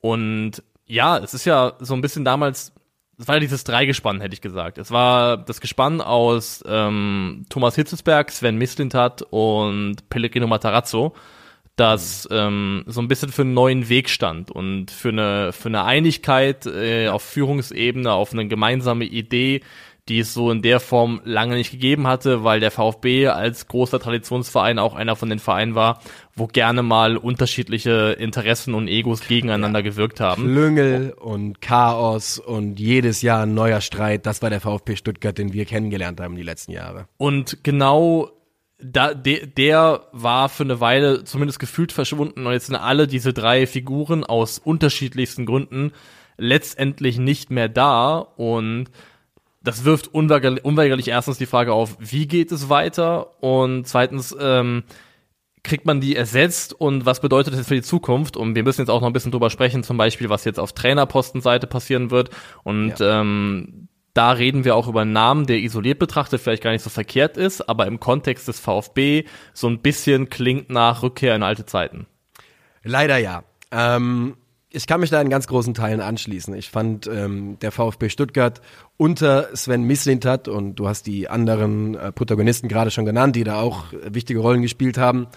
Und 0.00 0.62
ja, 0.86 1.18
es 1.18 1.34
ist 1.34 1.44
ja 1.44 1.74
so 1.78 1.92
ein 1.92 2.00
bisschen 2.00 2.24
damals 2.24 2.72
es 3.18 3.28
war 3.28 3.36
ja 3.36 3.40
dieses 3.40 3.64
Dreigespann, 3.64 4.20
hätte 4.20 4.34
ich 4.34 4.42
gesagt. 4.42 4.76
Es 4.76 4.90
war 4.90 5.38
das 5.38 5.62
Gespann 5.62 6.02
aus 6.02 6.62
ähm, 6.66 7.46
Thomas 7.48 7.74
Hitzesberg, 7.74 8.30
Sven 8.30 8.56
Mislintat 8.56 9.22
und 9.22 10.08
Pellegrino 10.10 10.46
Matarazzo 10.46 11.14
das 11.76 12.26
ähm, 12.30 12.84
so 12.86 13.00
ein 13.00 13.08
bisschen 13.08 13.30
für 13.30 13.42
einen 13.42 13.54
neuen 13.54 13.88
Weg 13.88 14.08
stand 14.08 14.50
und 14.50 14.90
für 14.90 15.10
eine 15.10 15.52
für 15.52 15.68
eine 15.68 15.84
Einigkeit 15.84 16.66
äh, 16.66 17.08
auf 17.08 17.22
Führungsebene, 17.22 18.12
auf 18.12 18.32
eine 18.32 18.48
gemeinsame 18.48 19.04
Idee, 19.04 19.60
die 20.08 20.20
es 20.20 20.32
so 20.32 20.50
in 20.50 20.62
der 20.62 20.80
Form 20.80 21.20
lange 21.24 21.56
nicht 21.56 21.72
gegeben 21.72 22.06
hatte, 22.06 22.44
weil 22.44 22.60
der 22.60 22.70
VfB 22.70 23.28
als 23.28 23.66
großer 23.66 23.98
Traditionsverein 23.98 24.78
auch 24.78 24.94
einer 24.94 25.16
von 25.16 25.28
den 25.28 25.38
Vereinen 25.38 25.74
war, 25.74 26.00
wo 26.34 26.46
gerne 26.46 26.82
mal 26.82 27.16
unterschiedliche 27.16 28.16
Interessen 28.18 28.74
und 28.74 28.88
Egos 28.88 29.26
gegeneinander 29.26 29.80
ja. 29.80 29.84
gewirkt 29.84 30.20
haben. 30.20 30.44
Klüngel 30.44 31.12
und 31.18 31.60
Chaos 31.60 32.38
und 32.38 32.78
jedes 32.78 33.20
Jahr 33.20 33.42
ein 33.42 33.54
neuer 33.54 33.80
Streit, 33.80 34.26
das 34.26 34.42
war 34.42 34.50
der 34.50 34.60
VfB 34.60 34.96
Stuttgart, 34.96 35.36
den 35.36 35.52
wir 35.52 35.64
kennengelernt 35.64 36.20
haben 36.20 36.36
die 36.36 36.42
letzten 36.42 36.72
Jahre. 36.72 37.08
Und 37.18 37.64
genau 37.64 38.30
da, 38.78 39.14
de, 39.14 39.46
der 39.46 40.08
war 40.12 40.48
für 40.48 40.64
eine 40.64 40.80
Weile 40.80 41.24
zumindest 41.24 41.58
gefühlt 41.58 41.92
verschwunden 41.92 42.46
und 42.46 42.52
jetzt 42.52 42.66
sind 42.66 42.76
alle 42.76 43.06
diese 43.06 43.32
drei 43.32 43.66
Figuren 43.66 44.24
aus 44.24 44.58
unterschiedlichsten 44.58 45.46
Gründen 45.46 45.92
letztendlich 46.36 47.18
nicht 47.18 47.50
mehr 47.50 47.68
da 47.68 48.18
und 48.18 48.90
das 49.62 49.84
wirft 49.84 50.12
unweigerlich, 50.12 50.64
unweigerlich 50.64 51.08
erstens 51.08 51.38
die 51.38 51.46
Frage 51.46 51.72
auf, 51.72 51.96
wie 51.98 52.28
geht 52.28 52.52
es 52.52 52.68
weiter 52.68 53.42
und 53.42 53.86
zweitens 53.86 54.36
ähm, 54.38 54.84
kriegt 55.66 55.84
man 55.84 56.00
die 56.00 56.14
ersetzt 56.14 56.72
und 56.72 57.04
was 57.06 57.20
bedeutet 57.20 57.54
das 57.54 57.66
für 57.66 57.74
die 57.74 57.82
Zukunft? 57.82 58.36
Und 58.36 58.54
wir 58.54 58.62
müssen 58.62 58.82
jetzt 58.82 58.88
auch 58.88 59.00
noch 59.00 59.08
ein 59.08 59.12
bisschen 59.12 59.32
drüber 59.32 59.50
sprechen, 59.50 59.82
zum 59.82 59.96
Beispiel, 59.96 60.30
was 60.30 60.44
jetzt 60.44 60.60
auf 60.60 60.72
Trainerpostenseite 60.72 61.66
passieren 61.66 62.12
wird. 62.12 62.30
Und 62.62 63.00
ja. 63.00 63.20
ähm, 63.20 63.88
da 64.16 64.32
reden 64.32 64.64
wir 64.64 64.74
auch 64.74 64.88
über 64.88 65.02
einen 65.02 65.12
Namen, 65.12 65.46
der 65.46 65.58
isoliert 65.58 65.98
betrachtet 65.98 66.40
vielleicht 66.40 66.62
gar 66.62 66.70
nicht 66.70 66.82
so 66.82 66.90
verkehrt 66.90 67.36
ist, 67.36 67.68
aber 67.68 67.86
im 67.86 68.00
Kontext 68.00 68.48
des 68.48 68.58
VfB 68.58 69.24
so 69.52 69.68
ein 69.68 69.80
bisschen 69.80 70.30
klingt 70.30 70.70
nach 70.70 71.02
Rückkehr 71.02 71.34
in 71.34 71.42
alte 71.42 71.66
Zeiten. 71.66 72.06
Leider 72.82 73.18
ja. 73.18 73.44
Ähm, 73.70 74.36
ich 74.70 74.86
kann 74.86 75.00
mich 75.00 75.10
da 75.10 75.20
in 75.20 75.28
ganz 75.28 75.46
großen 75.46 75.74
Teilen 75.74 76.00
anschließen. 76.00 76.54
Ich 76.54 76.70
fand 76.70 77.06
ähm, 77.06 77.58
der 77.60 77.72
VfB 77.72 78.08
Stuttgart 78.08 78.60
unter 78.96 79.54
Sven 79.54 79.82
Mislintat 79.84 80.48
und 80.48 80.76
du 80.76 80.88
hast 80.88 81.06
die 81.06 81.28
anderen 81.28 81.94
äh, 81.94 82.12
Protagonisten 82.12 82.68
gerade 82.68 82.90
schon 82.90 83.04
genannt, 83.04 83.36
die 83.36 83.44
da 83.44 83.60
auch 83.60 83.86
wichtige 83.92 84.40
Rollen 84.40 84.62
gespielt 84.62 84.98
haben, 84.98 85.28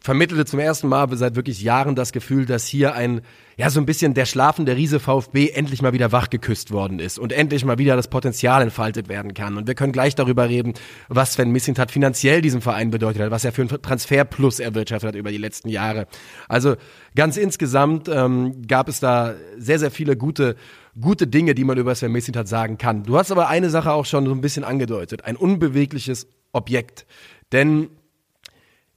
vermittelte 0.00 0.46
zum 0.46 0.58
ersten 0.58 0.88
Mal 0.88 1.14
seit 1.16 1.36
wirklich 1.36 1.60
Jahren 1.62 1.94
das 1.94 2.12
Gefühl, 2.12 2.46
dass 2.46 2.66
hier 2.66 2.94
ein, 2.94 3.20
ja, 3.56 3.68
so 3.68 3.80
ein 3.80 3.86
bisschen 3.86 4.14
der 4.14 4.24
schlafende 4.24 4.74
Riese 4.74 4.98
VfB 4.98 5.50
endlich 5.50 5.82
mal 5.82 5.92
wieder 5.92 6.10
wachgeküsst 6.10 6.70
worden 6.70 6.98
ist 6.98 7.18
und 7.18 7.32
endlich 7.32 7.64
mal 7.64 7.78
wieder 7.78 7.96
das 7.96 8.08
Potenzial 8.08 8.62
entfaltet 8.62 9.08
werden 9.08 9.34
kann. 9.34 9.58
Und 9.58 9.66
wir 9.66 9.74
können 9.74 9.92
gleich 9.92 10.14
darüber 10.14 10.48
reden, 10.48 10.74
was 11.08 11.34
Sven 11.34 11.50
Missintat 11.50 11.90
finanziell 11.90 12.40
diesem 12.40 12.62
Verein 12.62 12.90
bedeutet 12.90 13.22
hat, 13.22 13.30
was 13.30 13.44
er 13.44 13.52
für 13.52 13.62
einen 13.62 13.82
Transferplus 13.82 14.58
erwirtschaftet 14.58 15.08
hat 15.08 15.14
über 15.14 15.30
die 15.30 15.38
letzten 15.38 15.68
Jahre. 15.68 16.06
Also 16.48 16.76
ganz 17.14 17.36
insgesamt 17.36 18.08
ähm, 18.08 18.66
gab 18.66 18.88
es 18.88 19.00
da 19.00 19.34
sehr, 19.58 19.78
sehr 19.78 19.90
viele 19.90 20.16
gute 20.16 20.56
gute 21.00 21.28
Dinge, 21.28 21.54
die 21.54 21.62
man 21.62 21.78
über 21.78 21.94
Sven 21.94 22.10
Missintat 22.10 22.48
sagen 22.48 22.76
kann. 22.76 23.04
Du 23.04 23.16
hast 23.16 23.30
aber 23.30 23.48
eine 23.48 23.70
Sache 23.70 23.92
auch 23.92 24.04
schon 24.04 24.26
so 24.26 24.32
ein 24.32 24.40
bisschen 24.40 24.64
angedeutet, 24.64 25.24
ein 25.24 25.36
unbewegliches 25.36 26.26
Objekt. 26.52 27.06
Denn 27.52 27.90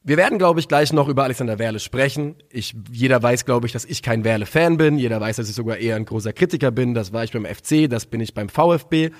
wir 0.03 0.17
werden, 0.17 0.37
glaube 0.37 0.59
ich, 0.59 0.67
gleich 0.67 0.91
noch 0.91 1.07
über 1.07 1.23
Alexander 1.23 1.59
Werle 1.59 1.79
sprechen. 1.79 2.35
Ich, 2.49 2.75
jeder 2.91 3.23
weiß, 3.23 3.45
glaube 3.45 3.67
ich, 3.67 3.73
dass 3.73 3.85
ich 3.85 4.01
kein 4.01 4.23
Werle-Fan 4.25 4.77
bin. 4.77 4.97
Jeder 4.97 5.21
weiß, 5.21 5.37
dass 5.37 5.49
ich 5.49 5.55
sogar 5.55 5.77
eher 5.77 5.95
ein 5.95 6.05
großer 6.05 6.33
Kritiker 6.33 6.71
bin. 6.71 6.93
Das 6.93 7.13
war 7.13 7.23
ich 7.23 7.31
beim 7.31 7.45
FC, 7.45 7.89
das 7.89 8.05
bin 8.05 8.19
ich 8.19 8.33
beim 8.33 8.49
VfB. 8.49 9.11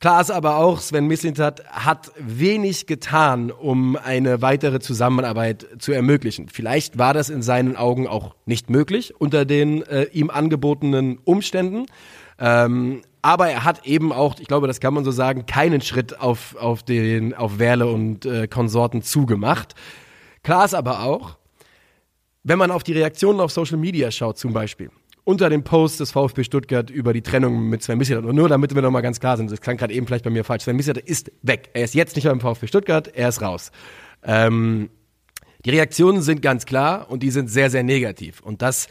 Klar 0.00 0.20
ist 0.20 0.30
aber 0.30 0.58
auch, 0.58 0.80
Sven 0.80 1.06
Mislintat 1.06 1.64
hat 1.70 2.12
wenig 2.18 2.86
getan, 2.86 3.50
um 3.50 3.96
eine 3.96 4.42
weitere 4.42 4.78
Zusammenarbeit 4.80 5.66
zu 5.78 5.92
ermöglichen. 5.92 6.48
Vielleicht 6.48 6.98
war 6.98 7.14
das 7.14 7.30
in 7.30 7.40
seinen 7.40 7.74
Augen 7.74 8.06
auch 8.06 8.34
nicht 8.44 8.68
möglich 8.68 9.18
unter 9.18 9.46
den 9.46 9.82
äh, 9.84 10.04
ihm 10.12 10.28
angebotenen 10.28 11.18
Umständen. 11.24 11.86
Ähm, 12.38 13.00
aber 13.24 13.48
er 13.48 13.64
hat 13.64 13.86
eben 13.86 14.12
auch, 14.12 14.38
ich 14.38 14.48
glaube, 14.48 14.66
das 14.66 14.80
kann 14.80 14.92
man 14.92 15.02
so 15.02 15.10
sagen, 15.10 15.46
keinen 15.46 15.80
Schritt 15.80 16.20
auf, 16.20 16.56
auf, 16.56 16.82
den, 16.82 17.32
auf 17.32 17.58
Werle 17.58 17.86
und 17.86 18.26
äh, 18.26 18.46
Konsorten 18.48 19.00
zugemacht. 19.00 19.74
Klar 20.42 20.66
ist 20.66 20.74
aber 20.74 21.04
auch, 21.04 21.38
wenn 22.42 22.58
man 22.58 22.70
auf 22.70 22.82
die 22.82 22.92
Reaktionen 22.92 23.40
auf 23.40 23.50
Social 23.50 23.78
Media 23.78 24.10
schaut, 24.10 24.36
zum 24.36 24.52
Beispiel, 24.52 24.90
unter 25.24 25.48
dem 25.48 25.64
Post 25.64 26.00
des 26.00 26.10
VfB 26.10 26.44
Stuttgart 26.44 26.90
über 26.90 27.14
die 27.14 27.22
Trennung 27.22 27.66
mit 27.70 27.82
Sven 27.82 27.96
Misset, 27.96 28.22
und 28.22 28.36
nur 28.36 28.50
damit 28.50 28.74
wir 28.74 28.82
nochmal 28.82 29.00
ganz 29.00 29.20
klar 29.20 29.38
sind, 29.38 29.50
das 29.50 29.62
klang 29.62 29.78
gerade 29.78 29.94
eben 29.94 30.06
vielleicht 30.06 30.24
bei 30.24 30.30
mir 30.30 30.44
falsch, 30.44 30.64
Sven 30.64 30.76
Misset 30.76 30.98
ist 30.98 31.32
weg. 31.40 31.70
Er 31.72 31.84
ist 31.84 31.94
jetzt 31.94 32.16
nicht 32.16 32.24
mehr 32.24 32.32
im 32.34 32.40
VfB 32.40 32.66
Stuttgart, 32.66 33.08
er 33.08 33.30
ist 33.30 33.40
raus. 33.40 33.72
Ähm, 34.22 34.90
die 35.64 35.70
Reaktionen 35.70 36.20
sind 36.20 36.42
ganz 36.42 36.66
klar 36.66 37.10
und 37.10 37.22
die 37.22 37.30
sind 37.30 37.48
sehr, 37.48 37.70
sehr 37.70 37.84
negativ. 37.84 38.42
Und 38.42 38.60
das 38.60 38.86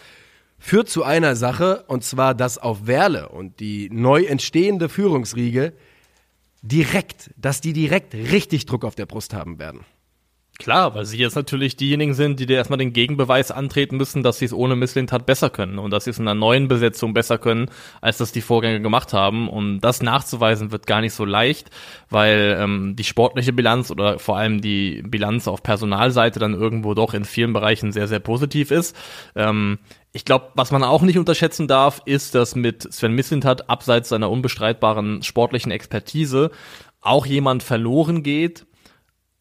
führt 0.63 0.87
zu 0.87 1.03
einer 1.03 1.35
Sache, 1.35 1.83
und 1.87 2.05
zwar, 2.05 2.33
dass 2.33 2.57
auf 2.57 2.87
Werle 2.87 3.27
und 3.27 3.59
die 3.59 3.89
neu 3.91 4.23
entstehende 4.23 4.87
Führungsriege 4.87 5.73
direkt, 6.61 7.31
dass 7.35 7.59
die 7.59 7.73
direkt 7.73 8.13
richtig 8.13 8.65
Druck 8.65 8.85
auf 8.85 8.95
der 8.95 9.05
Brust 9.05 9.33
haben 9.33 9.59
werden. 9.59 9.81
Klar, 10.59 10.95
weil 10.95 11.03
sie 11.03 11.17
jetzt 11.17 11.35
natürlich 11.35 11.75
diejenigen 11.75 12.13
sind, 12.13 12.39
die 12.39 12.45
dir 12.45 12.55
erstmal 12.55 12.77
den 12.77 12.93
Gegenbeweis 12.93 13.51
antreten 13.51 13.97
müssen, 13.97 14.23
dass 14.23 14.37
sie 14.37 14.45
es 14.45 14.53
ohne 14.53 14.77
Misslintat 14.77 15.25
besser 15.25 15.49
können 15.49 15.79
und 15.79 15.91
dass 15.91 16.05
sie 16.05 16.11
es 16.11 16.19
in 16.19 16.27
einer 16.27 16.39
neuen 16.39 16.69
Besetzung 16.69 17.13
besser 17.13 17.37
können, 17.37 17.69
als 17.99 18.19
das 18.19 18.31
die 18.31 18.39
Vorgänger 18.39 18.79
gemacht 18.79 19.11
haben. 19.11 19.49
Und 19.49 19.81
das 19.81 20.01
nachzuweisen 20.01 20.71
wird 20.71 20.87
gar 20.87 21.01
nicht 21.01 21.13
so 21.13 21.25
leicht, 21.25 21.71
weil 22.09 22.55
ähm, 22.57 22.95
die 22.95 23.03
sportliche 23.03 23.51
Bilanz 23.51 23.91
oder 23.91 24.19
vor 24.19 24.37
allem 24.37 24.61
die 24.61 25.01
Bilanz 25.01 25.49
auf 25.49 25.61
Personalseite 25.61 26.39
dann 26.39 26.53
irgendwo 26.53 26.93
doch 26.93 27.13
in 27.15 27.25
vielen 27.25 27.51
Bereichen 27.51 27.91
sehr, 27.91 28.07
sehr 28.07 28.19
positiv 28.19 28.71
ist. 28.71 28.95
Ähm, 29.35 29.79
ich 30.13 30.25
glaube, 30.25 30.51
was 30.53 30.71
man 30.71 30.83
auch 30.83 31.01
nicht 31.01 31.17
unterschätzen 31.17 31.67
darf, 31.67 32.01
ist, 32.05 32.35
dass 32.35 32.55
mit 32.55 32.91
Sven 32.93 33.13
Mislintat 33.13 33.69
abseits 33.69 34.09
seiner 34.09 34.29
unbestreitbaren 34.29 35.23
sportlichen 35.23 35.71
Expertise 35.71 36.51
auch 37.01 37.25
jemand 37.25 37.63
verloren 37.63 38.21
geht, 38.21 38.67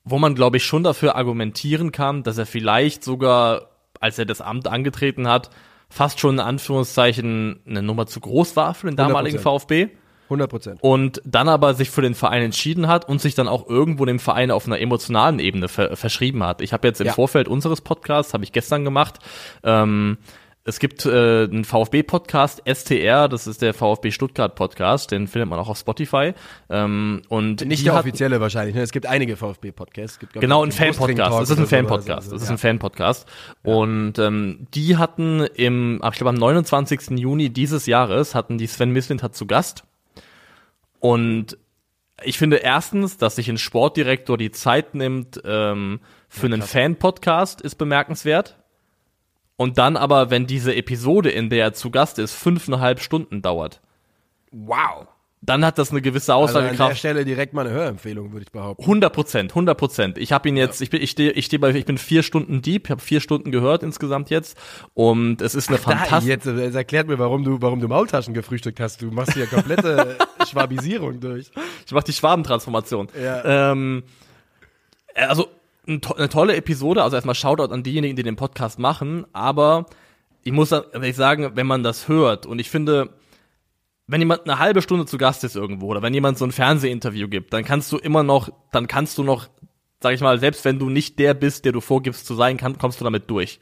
wo 0.03 0.19
man, 0.19 0.35
glaube 0.35 0.57
ich, 0.57 0.65
schon 0.65 0.83
dafür 0.83 1.15
argumentieren 1.15 1.93
kann, 1.93 2.23
dass 2.23 2.39
er 2.39 2.47
vielleicht 2.47 3.05
sogar, 3.05 3.69
als 4.01 4.19
er 4.19 4.25
das 4.25 4.41
Amt 4.41 4.67
angetreten 4.67 5.29
hat, 5.29 5.51
fast 5.91 6.19
schon 6.19 6.37
in 6.37 6.41
Anführungszeichen 6.41 7.61
eine 7.69 7.83
Nummer 7.83 8.07
zu 8.07 8.21
groß 8.21 8.57
war 8.57 8.73
für 8.73 8.87
den 8.87 8.97
damaligen 8.97 9.39
100%. 9.39 9.43
VfB. 9.43 9.89
100 10.25 10.49
Prozent. 10.51 10.83
Und 10.83 11.21
dann 11.27 11.51
aber 11.51 11.75
sich 11.75 11.91
für 11.91 12.01
den 12.01 12.15
Verein 12.15 12.43
entschieden 12.43 12.89
hat 12.89 13.07
und 13.07 13.21
sich 13.21 13.35
dann 13.35 13.49
auch 13.49 13.69
irgendwo 13.69 14.07
dem 14.07 14.19
Verein 14.19 14.51
auf 14.51 14.67
einer 14.67 14.81
emotionalen 14.81 15.39
Ebene 15.39 15.69
ver 15.69 15.95
verschrieben 15.97 16.43
hat. 16.43 16.63
Ich 16.63 16.73
habe 16.73 16.89
jetzt 16.89 17.03
im 17.03 17.09
Ja. 17.09 17.13
Vorfeld 17.13 17.49
unseres 17.49 17.83
Podcasts, 17.83 18.33
habe 18.33 18.43
ich 18.43 18.53
gestern 18.53 18.85
gemacht, 18.85 19.19
ähm, 19.63 20.17
es 20.65 20.79
gibt 20.79 21.05
äh, 21.07 21.45
einen 21.45 21.65
VfB-Podcast, 21.65 22.63
STR, 22.73 23.29
das 23.29 23.49
ist 23.49 23.63
der 23.63 23.75
VfB 23.75 24.13
Stuttgart-Podcast, 24.13 25.11
den 25.11 25.27
findet 25.27 25.49
man 25.49 25.59
auch 25.59 25.69
auf 25.69 25.77
Spotify. 25.79 26.35
Ähm, 26.71 27.23
und 27.29 27.65
Nicht 27.67 27.85
der 27.85 27.95
offizielle 27.95 28.41
wahrscheinlich. 28.41 28.77
Ne? 28.77 28.83
Es 28.83 28.93
gibt 28.93 29.07
einige 29.07 29.37
VfB-Podcasts. 29.37 30.21
Genau, 30.35 30.65
ein 30.65 30.71
Fan-Podcast. 30.71 31.41
Das 31.41 31.51
ist 31.51 31.59
ein. 31.59 31.67
Fan-Podcast. 31.67 32.31
Das 32.31 32.43
ist 32.43 32.49
Ja. 32.49 32.55
ein 32.55 32.59
Fan-Podcast. 32.59 33.27
Und 33.65 34.21
ähm, 34.21 34.69
die 34.73 34.97
hatten 34.99 35.41
im, 35.41 36.01
ich 36.09 36.17
glaube 36.19 36.31
am 36.31 36.37
29. 36.37 37.19
Juni 37.19 37.51
dieses 37.51 37.87
Jahres 37.87 38.37
hatten 38.37 38.57
die 38.57 38.69
Sven 38.69 38.91
Mislint 38.91 39.35
zu 39.35 39.47
Gast. 39.47 39.83
Und 41.01 41.59
ich 42.23 42.39
finde 42.39 42.59
erstens, 42.59 43.17
dass 43.17 43.35
sich 43.35 43.49
ein 43.49 43.59
Sportdirektor 43.59 44.39
die 44.39 44.53
Zeit 44.53 44.95
nimmt 44.95 45.43
ähm, 45.45 45.99
für 46.29 46.47
einen 46.47 46.63
Fan-Podcast, 46.63 47.61
ist 47.63 47.75
bemerkenswert. 47.75 48.62
Und 49.57 49.79
dann 49.79 49.97
aber, 49.97 50.31
wenn 50.31 50.47
diese 50.47 50.75
Episode, 50.75 51.31
in 51.31 51.51
der 51.51 51.65
er 51.65 51.73
zu 51.73 51.91
Gast 51.91 52.19
ist, 52.19 52.35
fünfeinhalb 52.35 53.01
Stunden 53.01 53.43
dauert, 53.43 53.81
Wow. 54.51 55.07
dann 55.41 55.65
hat 55.65 55.79
das 55.79 55.91
eine 55.91 56.03
gewisse 56.03 56.35
Also 56.35 56.59
an 56.59 56.65
der 56.65 56.73
Aussagekraft. 56.73 56.99
Stelle 56.99 57.25
direkt 57.25 57.53
mal 57.53 57.67
eine 57.67 57.75
Hörempfehlung, 57.75 58.33
würde 58.33 58.45
ich 58.45 58.53
behaupten. 58.53 58.83
100 58.83 59.13
Prozent, 59.13 59.51
100 59.53 59.77
Prozent. 59.79 60.19
Ich 60.19 60.33
habe 60.33 60.49
ihn 60.49 60.57
jetzt, 60.57 60.81
ich 60.83 60.91
bin, 60.91 61.01
ich 61.03 61.11
stehe, 61.11 61.33
ich 61.33 61.47
stehe 61.47 61.59
bei, 61.61 61.71
ich 61.71 61.85
bin 61.85 61.99
vier 61.99 62.23
Stunden 62.23 62.61
deep, 62.63 62.89
habe 62.91 63.01
vier 63.01 63.21
Stunden 63.21 63.51
gehört 63.51 63.83
insgesamt 63.83 64.31
jetzt 64.31 64.57
und 64.95 65.41
es 65.43 65.55
ist 65.55 65.69
eine 65.69 65.79
fantastische. 65.79 66.29
jetzt, 66.29 66.47
äh, 66.47 66.65
jetzt 66.65 66.75
erklärt 66.75 67.09
mir, 67.09 67.19
warum 67.19 67.45
du, 67.45 67.59
warum 67.61 67.81
du 67.81 67.89
Maultaschen 67.89 68.35
gefrühstückt 68.35 68.79
hast. 68.81 69.01
Du 69.03 69.07
machst 69.11 69.35
hier 69.35 69.47
komplette 69.47 70.17
Schwabisierung 70.51 71.21
durch. 71.21 71.51
Ich 71.87 71.93
mache 71.93 72.05
die 72.05 72.13
Schwabentransformation. 72.13 73.09
Ja. 73.23 73.73
Ähm, 73.73 74.03
äh, 75.15 75.25
also 75.25 75.49
eine 75.87 76.29
tolle 76.29 76.57
Episode. 76.57 77.03
Also 77.03 77.17
erstmal 77.17 77.35
Shoutout 77.35 77.73
an 77.73 77.83
diejenigen, 77.83 78.17
die 78.17 78.23
den 78.23 78.37
Podcast 78.37 78.79
machen. 78.79 79.27
Aber 79.33 79.87
ich 80.43 80.53
muss 80.53 80.73
ehrlich 80.73 81.17
sagen, 81.17 81.53
wenn 81.55 81.67
man 81.67 81.83
das 81.83 82.09
hört 82.09 82.47
und 82.47 82.59
ich 82.59 82.71
finde, 82.71 83.15
wenn 84.07 84.21
jemand 84.21 84.45
eine 84.45 84.59
halbe 84.59 84.83
Stunde 84.83 85.07
zu 85.07 85.19
Gast 85.19 85.45
ist 85.45 85.57
irgendwo 85.57 85.87
oder 85.87 86.03
wenn 86.03 86.15
jemand 86.15 86.39
so 86.39 86.45
ein 86.45 86.53
Fernsehinterview 86.53 87.29
gibt, 87.29 87.53
dann 87.53 87.65
kannst 87.65 87.91
du 87.93 87.99
immer 87.99 88.23
noch, 88.23 88.51
dann 88.73 88.89
kannst 88.89 89.17
du 89.19 89.23
noch, 89.23 89.49
sag 90.01 90.15
ich 90.15 90.21
mal, 90.21 90.39
selbst 90.39 90.65
wenn 90.65 90.79
du 90.79 90.91
nicht 90.91 91.19
der 91.19 91.35
bist, 91.35 91.65
der 91.65 91.73
du 91.73 91.81
vorgibst 91.81 92.27
zu 92.27 92.35
sein, 92.35 92.57
kann, 92.57 92.79
kommst 92.79 93.01
du 93.01 93.05
damit 93.05 93.31
durch. 93.31 93.61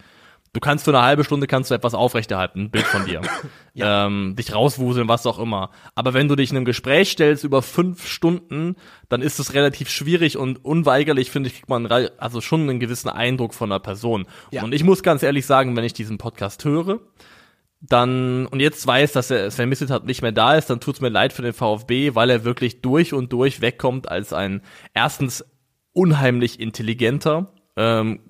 Du 0.53 0.59
kannst 0.59 0.85
für 0.85 0.91
eine 0.91 1.03
halbe 1.03 1.23
Stunde 1.23 1.47
kannst 1.47 1.71
du 1.71 1.75
etwas 1.75 1.95
aufrechterhalten, 1.95 2.63
ein 2.63 2.71
Bild 2.71 2.85
von 2.85 3.05
dir, 3.05 3.21
ähm, 3.77 4.35
dich 4.37 4.53
rauswuseln, 4.53 5.07
was 5.07 5.25
auch 5.25 5.39
immer. 5.39 5.71
Aber 5.95 6.13
wenn 6.13 6.27
du 6.27 6.35
dich 6.35 6.51
in 6.51 6.57
einem 6.57 6.65
Gespräch 6.65 7.13
stellst 7.13 7.45
über 7.45 7.63
fünf 7.63 8.07
Stunden, 8.09 8.75
dann 9.09 9.23
ist 9.23 9.39
es 9.39 9.55
relativ 9.55 9.89
schwierig 9.89 10.37
und 10.37 10.65
unweigerlich 10.65 11.31
finde 11.31 11.49
ich 11.49 11.55
kriegt 11.55 11.69
man 11.69 11.87
also 11.87 12.41
schon 12.41 12.63
einen 12.63 12.81
gewissen 12.81 13.09
Eindruck 13.09 13.55
von 13.55 13.71
einer 13.71 13.79
Person. 13.79 14.27
Ja. 14.51 14.65
Und 14.65 14.75
ich 14.75 14.83
muss 14.83 15.05
ganz 15.05 15.23
ehrlich 15.23 15.47
sagen, 15.47 15.77
wenn 15.77 15.85
ich 15.85 15.93
diesen 15.93 16.19
Podcast 16.19 16.65
höre, 16.65 16.99
dann 17.81 18.47
und 18.47 18.59
jetzt 18.61 18.85
weiß, 18.85 19.13
dass 19.13 19.29
der 19.29 19.51
Sven 19.51 19.69
Misseltat 19.69 20.05
nicht 20.05 20.21
mehr 20.21 20.33
da 20.33 20.57
ist, 20.57 20.69
dann 20.69 20.81
tut's 20.81 21.01
mir 21.01 21.09
leid 21.09 21.33
für 21.33 21.43
den 21.43 21.53
VfB, 21.53 22.15
weil 22.15 22.29
er 22.29 22.45
wirklich 22.45 22.83
durch 22.83 23.15
und 23.15 23.33
durch 23.33 23.61
wegkommt 23.61 24.11
als 24.11 24.33
ein 24.33 24.63
erstens 24.95 25.45
unheimlich 25.93 26.61
intelligenter, 26.61 27.53
ähm, 27.77 28.30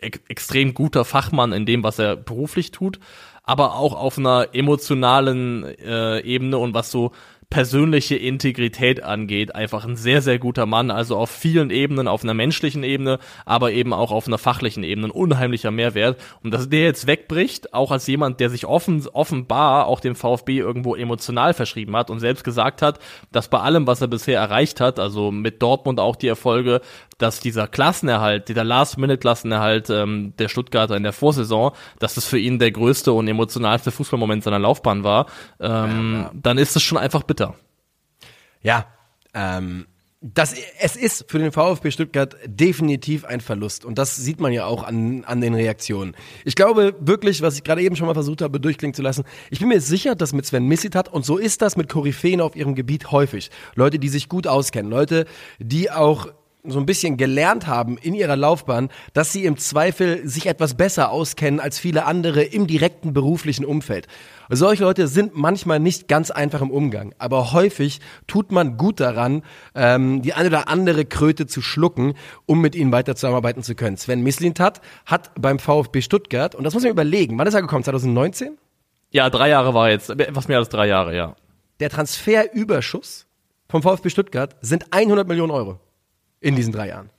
extrem 0.00 0.74
guter 0.74 1.04
Fachmann 1.04 1.52
in 1.52 1.66
dem, 1.66 1.82
was 1.82 1.98
er 1.98 2.16
beruflich 2.16 2.70
tut, 2.70 2.98
aber 3.42 3.76
auch 3.76 3.94
auf 3.94 4.18
einer 4.18 4.48
emotionalen 4.52 5.64
äh, 5.64 6.20
Ebene 6.20 6.58
und 6.58 6.74
was 6.74 6.90
so 6.90 7.12
persönliche 7.50 8.14
Integrität 8.14 9.02
angeht, 9.02 9.54
einfach 9.54 9.86
ein 9.86 9.96
sehr, 9.96 10.20
sehr 10.20 10.38
guter 10.38 10.66
Mann, 10.66 10.90
also 10.90 11.16
auf 11.16 11.30
vielen 11.30 11.70
Ebenen, 11.70 12.06
auf 12.06 12.22
einer 12.22 12.34
menschlichen 12.34 12.84
Ebene, 12.84 13.18
aber 13.46 13.72
eben 13.72 13.94
auch 13.94 14.12
auf 14.12 14.26
einer 14.26 14.36
fachlichen 14.36 14.84
Ebene, 14.84 15.08
ein 15.08 15.12
unheimlicher 15.12 15.70
Mehrwert. 15.70 16.20
Und 16.42 16.52
dass 16.52 16.68
der 16.68 16.82
jetzt 16.82 17.06
wegbricht, 17.06 17.72
auch 17.72 17.90
als 17.90 18.06
jemand, 18.06 18.40
der 18.40 18.50
sich 18.50 18.66
offen, 18.66 19.06
offenbar 19.14 19.86
auch 19.86 20.00
dem 20.00 20.14
VfB 20.14 20.58
irgendwo 20.58 20.94
emotional 20.94 21.54
verschrieben 21.54 21.96
hat 21.96 22.10
und 22.10 22.20
selbst 22.20 22.44
gesagt 22.44 22.82
hat, 22.82 22.98
dass 23.32 23.48
bei 23.48 23.60
allem, 23.60 23.86
was 23.86 24.02
er 24.02 24.08
bisher 24.08 24.38
erreicht 24.38 24.82
hat, 24.82 24.98
also 24.98 25.30
mit 25.30 25.62
Dortmund 25.62 26.00
auch 26.00 26.16
die 26.16 26.28
Erfolge, 26.28 26.82
dass 27.18 27.40
dieser 27.40 27.66
Klassenerhalt, 27.66 28.48
dieser 28.48 28.64
Last-Minute-Klassenerhalt 28.64 29.90
ähm, 29.90 30.32
der 30.38 30.48
Stuttgarter 30.48 30.96
in 30.96 31.02
der 31.02 31.12
Vorsaison, 31.12 31.72
dass 31.98 32.14
das 32.14 32.24
für 32.24 32.38
ihn 32.38 32.58
der 32.58 32.70
größte 32.70 33.12
und 33.12 33.28
emotionalste 33.28 33.90
Fußballmoment 33.90 34.44
seiner 34.44 34.58
Laufbahn 34.58 35.04
war, 35.04 35.26
ähm, 35.60 36.28
dann 36.32 36.58
ist 36.58 36.76
es 36.76 36.82
schon 36.82 36.98
einfach 36.98 37.24
bitter. 37.24 37.54
Ja, 38.62 38.86
ähm, 39.34 39.86
das, 40.20 40.54
es 40.80 40.96
ist 40.96 41.30
für 41.30 41.38
den 41.38 41.52
VfB 41.52 41.92
Stuttgart 41.92 42.36
definitiv 42.44 43.24
ein 43.24 43.40
Verlust. 43.40 43.84
Und 43.84 43.98
das 43.98 44.16
sieht 44.16 44.40
man 44.40 44.52
ja 44.52 44.66
auch 44.66 44.82
an, 44.82 45.24
an 45.24 45.40
den 45.40 45.54
Reaktionen. 45.54 46.16
Ich 46.44 46.56
glaube 46.56 46.96
wirklich, 46.98 47.40
was 47.40 47.54
ich 47.54 47.62
gerade 47.62 47.82
eben 47.82 47.94
schon 47.94 48.08
mal 48.08 48.14
versucht 48.14 48.42
habe, 48.42 48.58
durchklingen 48.58 48.94
zu 48.94 49.02
lassen, 49.02 49.24
ich 49.50 49.60
bin 49.60 49.68
mir 49.68 49.80
sicher, 49.80 50.16
dass 50.16 50.32
mit 50.32 50.44
Sven 50.44 50.66
Missit 50.66 50.96
und 51.12 51.24
so 51.24 51.38
ist 51.38 51.62
das 51.62 51.76
mit 51.76 51.88
Koryphäen 51.88 52.40
auf 52.40 52.56
ihrem 52.56 52.74
Gebiet 52.74 53.12
häufig. 53.12 53.50
Leute, 53.76 54.00
die 54.00 54.08
sich 54.08 54.28
gut 54.28 54.48
auskennen, 54.48 54.90
Leute, 54.90 55.24
die 55.60 55.92
auch 55.92 56.26
so 56.70 56.78
ein 56.78 56.86
bisschen 56.86 57.16
gelernt 57.16 57.66
haben 57.66 57.98
in 57.98 58.14
ihrer 58.14 58.36
Laufbahn, 58.36 58.88
dass 59.12 59.32
sie 59.32 59.44
im 59.44 59.56
Zweifel 59.56 60.26
sich 60.28 60.46
etwas 60.46 60.74
besser 60.74 61.10
auskennen 61.10 61.60
als 61.60 61.78
viele 61.78 62.04
andere 62.04 62.42
im 62.42 62.66
direkten 62.66 63.12
beruflichen 63.12 63.64
Umfeld. 63.64 64.06
Solche 64.50 64.84
Leute 64.84 65.08
sind 65.08 65.36
manchmal 65.36 65.78
nicht 65.78 66.08
ganz 66.08 66.30
einfach 66.30 66.62
im 66.62 66.70
Umgang, 66.70 67.14
aber 67.18 67.52
häufig 67.52 68.00
tut 68.26 68.50
man 68.50 68.76
gut 68.78 68.98
daran, 69.00 69.42
ähm, 69.74 70.22
die 70.22 70.32
eine 70.32 70.48
oder 70.48 70.68
andere 70.68 71.04
Kröte 71.04 71.46
zu 71.46 71.60
schlucken, 71.60 72.14
um 72.46 72.60
mit 72.60 72.74
ihnen 72.74 72.90
weiter 72.90 73.14
zusammenarbeiten 73.14 73.62
zu 73.62 73.74
können. 73.74 73.96
Sven 73.98 74.22
Mislintat 74.22 74.80
hat 75.04 75.30
beim 75.38 75.58
VfB 75.58 76.00
Stuttgart, 76.00 76.54
und 76.54 76.64
das 76.64 76.72
muss 76.72 76.82
man 76.82 76.92
überlegen, 76.92 77.38
wann 77.38 77.46
ist 77.46 77.54
er 77.54 77.60
gekommen? 77.60 77.84
2019? 77.84 78.56
Ja, 79.10 79.28
drei 79.28 79.50
Jahre 79.50 79.74
war 79.74 79.90
jetzt, 79.90 80.10
etwas 80.10 80.48
mehr 80.48 80.58
als 80.58 80.68
drei 80.68 80.86
Jahre, 80.86 81.14
ja. 81.14 81.36
Der 81.80 81.90
Transferüberschuss 81.90 83.26
vom 83.68 83.82
VfB 83.82 84.08
Stuttgart 84.08 84.56
sind 84.62 84.86
100 84.92 85.28
Millionen 85.28 85.52
Euro 85.52 85.78
in 86.40 86.56
diesen 86.56 86.72
drei 86.72 86.88
Jahren. 86.88 87.10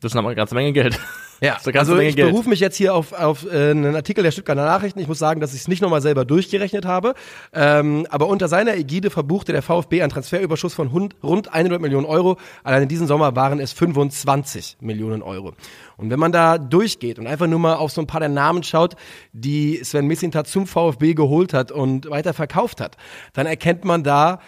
Das 0.00 0.12
ist 0.12 0.16
eine 0.16 0.34
ganze 0.34 0.54
Menge 0.54 0.72
Geld. 0.72 0.98
Ja, 1.42 1.54
also 1.54 1.98
ich 1.98 2.16
Geld. 2.16 2.30
berufe 2.30 2.50
mich 2.50 2.60
jetzt 2.60 2.76
hier 2.76 2.94
auf, 2.94 3.14
auf 3.14 3.46
äh, 3.50 3.70
einen 3.70 3.96
Artikel 3.96 4.22
der 4.22 4.30
Stuttgarter 4.30 4.64
Nachrichten. 4.66 5.00
Ich 5.00 5.08
muss 5.08 5.18
sagen, 5.18 5.40
dass 5.40 5.54
ich 5.54 5.62
es 5.62 5.68
nicht 5.68 5.80
nochmal 5.80 6.02
selber 6.02 6.26
durchgerechnet 6.26 6.84
habe. 6.84 7.14
Ähm, 7.54 8.06
aber 8.10 8.28
unter 8.28 8.46
seiner 8.46 8.76
Ägide 8.76 9.08
verbuchte 9.08 9.52
der 9.52 9.62
VfB 9.62 10.02
einen 10.02 10.10
Transferüberschuss 10.10 10.74
von 10.74 10.92
hund, 10.92 11.16
rund 11.22 11.52
100 11.52 11.80
Millionen 11.80 12.04
Euro. 12.04 12.36
Allein 12.62 12.82
in 12.82 12.88
diesem 12.90 13.06
Sommer 13.06 13.36
waren 13.36 13.58
es 13.58 13.72
25 13.72 14.78
Millionen 14.80 15.22
Euro. 15.22 15.54
Und 15.96 16.10
wenn 16.10 16.18
man 16.18 16.30
da 16.30 16.58
durchgeht 16.58 17.18
und 17.18 17.26
einfach 17.26 17.46
nur 17.46 17.58
mal 17.58 17.76
auf 17.76 17.90
so 17.90 18.02
ein 18.02 18.06
paar 18.06 18.20
der 18.20 18.28
Namen 18.28 18.62
schaut, 18.62 18.96
die 19.32 19.82
Sven 19.82 20.06
Missintat 20.06 20.46
zum 20.46 20.66
VfB 20.66 21.14
geholt 21.14 21.54
hat 21.54 21.72
und 21.72 22.10
weiter 22.10 22.34
verkauft 22.34 22.82
hat, 22.82 22.98
dann 23.32 23.46
erkennt 23.46 23.86
man 23.86 24.02
da 24.02 24.40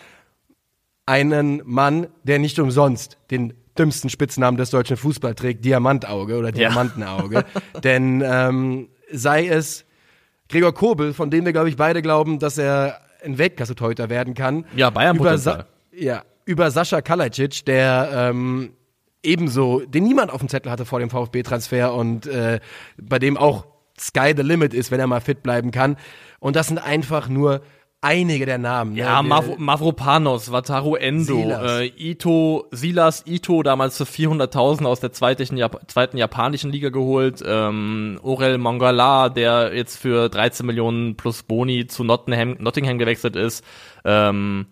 einen 1.07 1.63
Mann, 1.65 2.09
der 2.23 2.39
nicht 2.39 2.59
umsonst 2.59 3.19
den 3.31 3.55
dümmsten 3.79 4.11
Spitznamen 4.11 4.57
des 4.57 4.71
deutschen 4.71 4.97
Fußballs 4.97 5.37
trägt, 5.37 5.65
Diamantauge 5.65 6.37
oder 6.37 6.53
Diamantenauge. 6.53 7.45
Denn 7.85 8.23
ähm, 8.25 8.89
sei 9.11 9.47
es 9.47 9.85
Gregor 10.49 10.75
Kobel, 10.75 11.15
von 11.15 11.31
dem 11.31 11.45
wir, 11.45 11.53
glaube 11.53 11.69
ich, 11.69 11.77
beide 11.77 12.03
glauben, 12.03 12.39
dass 12.39 12.59
er 12.59 13.01
ein 13.25 13.39
Weltklasse-Torhüter 13.39 14.11
werden 14.11 14.35
kann. 14.35 14.67
Ja, 14.77 14.91
Bayern 14.91 15.17
über. 15.17 15.39
Sa 15.39 15.67
ja, 15.95 16.23
über 16.45 16.71
Sascha 16.71 17.03
Kalajdzic, 17.03 17.65
der 17.67 18.11
ähm, 18.13 18.73
ebenso, 19.23 19.81
den 19.81 20.05
niemand 20.05 20.33
auf 20.33 20.41
dem 20.41 20.49
Zettel 20.49 20.73
hatte 20.73 20.85
vor 20.85 20.99
dem 20.99 21.11
VfB-Transfer 21.11 21.95
und 21.95 22.27
äh, 22.27 22.61
bei 23.01 23.19
dem 23.19 23.37
auch 23.37 23.67
Sky 23.99 24.33
the 24.37 24.43
Limit 24.43 24.75
ist, 24.75 24.91
wenn 24.91 25.01
er 25.01 25.07
mal 25.07 25.21
fit 25.21 25.43
bleiben 25.43 25.71
kann. 25.71 25.97
Und 26.41 26.57
das 26.57 26.69
sind 26.69 26.79
einfach 26.79 27.29
nur 27.29 27.63
einige 28.03 28.45
der 28.45 28.59
Namen. 28.59 28.95
Ja, 28.97 29.23
ne? 29.23 29.29
Mav 29.29 29.57
Mavropanos, 29.57 30.53
Wataru 30.53 30.97
Endo, 30.97 31.37
Silas. 31.43 31.81
äh, 31.81 31.87
Ito, 31.97 32.67
Silas 32.71 33.25
Ito, 33.27 33.63
damals 33.63 33.97
für 33.97 34.05
400.000 34.05 34.85
aus 34.85 35.01
der 35.01 35.13
zweiten, 35.13 35.57
Jap 35.57 35.81
zweiten 35.87 36.19
japanischen 36.19 36.71
Liga 36.71 36.91
geholt, 36.91 37.43
ähm, 37.47 38.19
Orel 38.23 38.59
Mangala, 38.59 39.31
der 39.31 39.75
jetzt 39.75 39.97
für 39.97 40.29
13 40.29 40.67
Millionen 40.67 41.17
plus 41.17 41.45
Boni 41.45 41.87
zu 41.87 42.05
Nottingham, 42.05 42.57
Nottingham 42.59 42.99
gewechselt 42.99 43.37
ist, 43.37 43.65
ähm, 44.05 44.67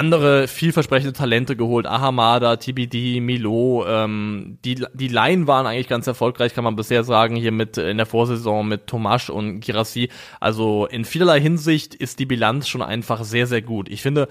andere 0.00 0.48
vielversprechende 0.48 1.12
Talente 1.12 1.56
geholt, 1.56 1.86
Ahamada, 1.86 2.56
TBD, 2.56 3.20
Milo, 3.20 3.84
ähm, 3.86 4.56
die, 4.64 4.82
die 4.94 5.08
Laien 5.08 5.46
waren 5.46 5.66
eigentlich 5.66 5.88
ganz 5.88 6.06
erfolgreich, 6.06 6.54
kann 6.54 6.64
man 6.64 6.74
bisher 6.74 7.04
sagen, 7.04 7.36
hier 7.36 7.52
mit 7.52 7.76
äh, 7.76 7.90
in 7.90 7.98
der 7.98 8.06
Vorsaison 8.06 8.66
mit 8.66 8.86
Tomasch 8.86 9.28
und 9.28 9.60
Girassi. 9.60 10.08
Also 10.40 10.86
in 10.86 11.04
vielerlei 11.04 11.38
Hinsicht 11.38 11.94
ist 11.94 12.18
die 12.18 12.24
Bilanz 12.24 12.66
schon 12.66 12.80
einfach 12.80 13.24
sehr, 13.24 13.46
sehr 13.46 13.60
gut. 13.60 13.90
Ich 13.90 14.00
finde, 14.00 14.28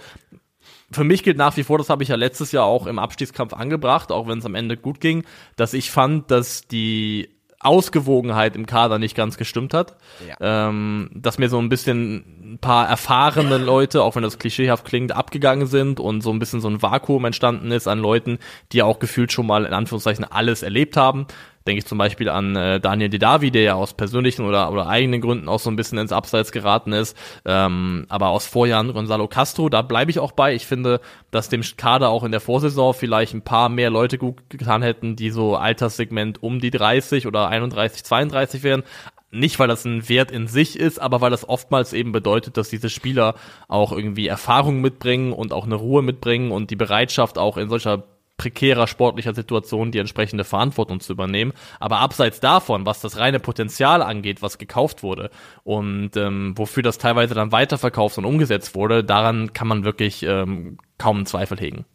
für 0.92 1.04
mich 1.04 1.22
gilt 1.22 1.38
nach 1.38 1.56
wie 1.56 1.64
vor, 1.64 1.78
das 1.78 1.92
habe 1.92 2.02
ich 2.02 2.10
ja 2.10 2.16
letztes 2.16 2.52
Jahr 2.52 2.66
auch 2.66 2.88
im 2.88 2.98
Abstiegskampf 2.98 3.54
angebracht, 3.54 4.12
auch 4.12 4.28
wenn 4.28 4.40
es 4.40 4.46
am 4.46 4.56
Ende 4.56 4.76
gut 4.76 5.00
ging, 5.00 5.24
dass 5.56 5.76
ich 5.76 5.92
fand, 5.92 6.32
dass 6.32 6.68
die 6.68 7.30
Ausgewogenheit 7.60 8.56
im 8.56 8.66
Kader 8.66 9.00
nicht 9.00 9.16
ganz 9.16 9.38
gestimmt 9.38 9.74
hat. 9.74 9.98
Ja. 10.28 10.70
Ähm, 10.70 11.10
dass 11.14 11.38
mir 11.38 11.50
so 11.50 11.60
ein 11.60 11.70
bisschen 11.70 12.54
ein 12.54 12.58
paar 12.60 12.88
erfahrene 12.88 13.58
Leute, 13.58 14.02
auch 14.02 14.16
wenn 14.16 14.24
das 14.24 14.40
klischeehaft 14.40 14.86
klingt, 14.86 15.12
abgegangen 15.12 15.68
sind 15.68 16.00
und 16.00 16.22
so 16.22 16.32
ein 16.32 16.40
bisschen 16.40 16.62
so 16.62 16.70
ein 16.70 16.82
Vakuum 16.82 17.26
entstanden 17.26 17.72
ist 17.72 17.88
an 17.88 18.00
Leuten, 18.00 18.40
die 18.72 18.82
auch 18.82 19.00
gefühlt 19.00 19.32
schon 19.32 19.48
mal 19.48 19.66
in 19.66 19.74
Anführungszeichen 19.74 20.24
alles 20.24 20.64
erlebt 20.64 20.96
haben 20.96 21.28
denke 21.70 21.80
ich 21.80 21.86
zum 21.86 22.00
Beispiel 22.00 22.30
an 22.30 22.56
äh, 22.56 22.80
Daniel 22.80 23.10
Didavi, 23.10 23.52
der 23.52 23.62
ja 23.62 23.74
aus 23.76 23.94
persönlichen 23.94 24.44
oder, 24.44 24.72
oder 24.72 24.88
eigenen 24.88 25.22
Gründen 25.22 25.48
auch 25.48 25.60
so 25.60 25.70
ein 25.70 25.76
bisschen 25.76 26.00
ins 26.00 26.12
Abseits 26.12 26.52
geraten 26.52 26.94
ist. 26.94 27.16
Ähm, 27.46 28.08
aber 28.10 28.30
aus 28.30 28.48
Vorjahren 28.48 28.92
Gonzalo 28.92 29.28
Castro, 29.28 29.70
da 29.70 29.84
bleibe 29.84 30.10
ich 30.10 30.18
auch 30.18 30.32
bei. 30.32 30.56
Ich 30.56 30.66
finde, 30.66 31.00
dass 31.30 31.48
dem 31.48 31.62
Kader 31.78 32.10
auch 32.10 32.24
in 32.24 32.32
der 32.32 32.42
Vorsaison 32.42 32.96
vielleicht 32.96 33.36
ein 33.36 33.44
paar 33.44 33.70
mehr 33.70 33.92
Leute 33.92 34.18
gut 34.18 34.50
getan 34.50 34.82
hätten, 34.82 35.16
die 35.16 35.30
so 35.30 35.56
Alterssegment 35.56 36.42
um 36.42 36.60
die 36.60 36.72
30 36.72 37.28
oder 37.28 37.48
31, 37.50 38.04
32 38.04 38.64
wären 38.64 38.84
nicht 39.32 39.60
weil 39.60 39.68
das 39.68 39.86
ein 39.86 40.10
Wert 40.10 40.32
in 40.32 40.48
sich 40.48 40.80
ist, 40.80 41.00
aber 41.00 41.22
weil 41.22 41.30
das 41.30 41.48
oftmals 41.48 41.94
eben 41.94 42.12
bedeutet, 42.12 42.58
dass 42.58 42.70
diese 42.70 42.90
Spieler 42.90 43.36
auch 43.68 43.92
irgendwie 43.92 44.26
Erfahrung 44.26 44.82
mitbringen 44.82 45.34
und 45.34 45.54
auch 45.54 45.66
eine 45.66 45.76
Ruhe 45.76 46.02
mitbringen 46.02 46.52
und 46.52 46.72
die 46.72 46.76
Bereitschaft 46.76 47.38
auch 47.38 47.58
in 47.58 47.70
solcher 47.70 48.06
prekärer 48.40 48.88
sportlicher 48.88 49.36
Situation 49.36 49.92
die 49.92 50.00
entsprechende 50.00 50.44
Verantwortung 50.44 51.02
zu 51.02 51.14
übernehmen. 51.14 51.54
Aber 51.80 52.00
abseits 52.00 52.40
davon, 52.40 52.88
was 52.88 53.02
das 53.02 53.18
reine 53.18 53.40
Potenzial 53.40 54.02
angeht, 54.02 54.42
was 54.42 54.58
gekauft 54.58 55.04
wurde 55.04 55.30
und 55.64 56.16
ähm, 56.16 56.54
wofür 56.56 56.82
das 56.82 56.98
teilweise 56.98 57.36
dann 57.36 57.52
weiterverkauft 57.52 58.18
und 58.18 58.26
umgesetzt 58.26 58.74
wurde, 58.74 59.04
daran 59.04 59.54
kann 59.54 59.68
man 59.68 59.84
wirklich 59.84 60.24
ähm, 60.24 60.78
kaum 60.98 61.18
einen 61.18 61.26
Zweifel 61.28 61.60
hegen. 61.60 61.86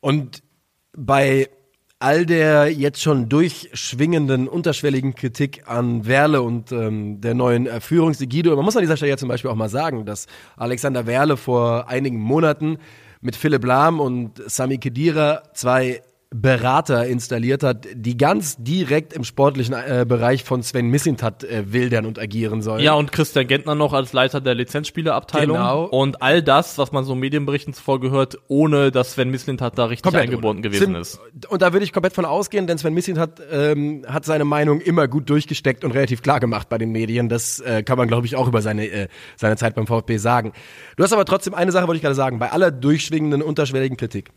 Und 0.00 0.42
bei 0.94 1.48
all 2.00 2.26
der 2.26 2.72
jetzt 2.72 3.00
schon 3.00 3.28
durchschwingenden, 3.28 4.48
unterschwelligen 4.48 5.14
Kritik 5.14 5.68
an 5.68 6.06
Werle 6.06 6.42
und 6.42 6.72
ähm, 6.72 7.20
der 7.20 7.34
neuen 7.34 7.66
äh, 7.66 7.80
Führungsegido, 7.80 8.56
man 8.56 8.64
muss 8.64 8.76
an 8.76 8.82
dieser 8.82 8.96
Stelle 8.96 9.10
ja 9.10 9.18
zum 9.18 9.28
Beispiel 9.28 9.50
auch 9.50 9.54
mal 9.54 9.68
sagen, 9.68 10.04
dass 10.06 10.26
Alexander 10.56 11.06
Werle 11.06 11.36
vor 11.36 11.88
einigen 11.88 12.18
Monaten 12.18 12.78
mit 13.20 13.36
Philipp 13.36 13.64
Lahm 13.64 14.00
und 14.00 14.42
Sami 14.50 14.78
Kedira 14.78 15.42
zwei 15.54 16.02
Berater 16.32 17.08
installiert 17.08 17.64
hat, 17.64 17.88
die 17.92 18.16
ganz 18.16 18.56
direkt 18.56 19.12
im 19.12 19.24
sportlichen 19.24 19.74
äh, 19.74 20.06
Bereich 20.08 20.44
von 20.44 20.62
Sven 20.62 20.86
Missintat 20.86 21.42
äh, 21.42 21.72
wildern 21.72 22.06
und 22.06 22.20
agieren 22.20 22.62
sollen. 22.62 22.84
Ja, 22.84 22.94
und 22.94 23.10
Christian 23.10 23.48
Gentner 23.48 23.74
noch 23.74 23.92
als 23.92 24.12
Leiter 24.12 24.40
der 24.40 24.54
Lizenzspielerabteilung. 24.54 25.56
Genau. 25.56 25.86
Und 25.86 26.22
all 26.22 26.40
das, 26.40 26.78
was 26.78 26.92
man 26.92 27.04
so 27.04 27.16
Medienberichten 27.16 27.74
zuvor 27.74 28.00
gehört, 28.00 28.38
ohne 28.46 28.92
dass 28.92 29.14
Sven 29.14 29.30
Missintat 29.30 29.76
da 29.76 29.86
richtig 29.86 30.04
komplett 30.04 30.22
eingebunden 30.22 30.64
ohne. 30.64 30.70
gewesen 30.70 30.94
ist. 30.94 31.20
Und 31.48 31.62
da 31.62 31.72
würde 31.72 31.82
ich 31.82 31.92
komplett 31.92 32.14
von 32.14 32.24
ausgehen, 32.24 32.68
denn 32.68 32.78
Sven 32.78 32.94
Missintat 32.94 33.42
ähm, 33.50 34.04
hat 34.06 34.24
seine 34.24 34.44
Meinung 34.44 34.80
immer 34.80 35.08
gut 35.08 35.28
durchgesteckt 35.28 35.84
und 35.84 35.90
relativ 35.90 36.22
klar 36.22 36.38
gemacht 36.38 36.68
bei 36.68 36.78
den 36.78 36.92
Medien. 36.92 37.28
Das 37.28 37.58
äh, 37.58 37.82
kann 37.82 37.98
man, 37.98 38.06
glaube 38.06 38.26
ich, 38.26 38.36
auch 38.36 38.46
über 38.46 38.62
seine, 38.62 38.86
äh, 38.86 39.08
seine 39.34 39.56
Zeit 39.56 39.74
beim 39.74 39.88
VfB 39.88 40.16
sagen. 40.18 40.52
Du 40.96 41.02
hast 41.02 41.12
aber 41.12 41.24
trotzdem 41.24 41.54
eine 41.54 41.72
Sache, 41.72 41.88
wollte 41.88 41.96
ich 41.96 42.02
gerade 42.02 42.14
sagen, 42.14 42.38
bei 42.38 42.52
aller 42.52 42.70
durchschwingenden, 42.70 43.42
unterschwelligen 43.42 43.96
Kritik. 43.96 44.30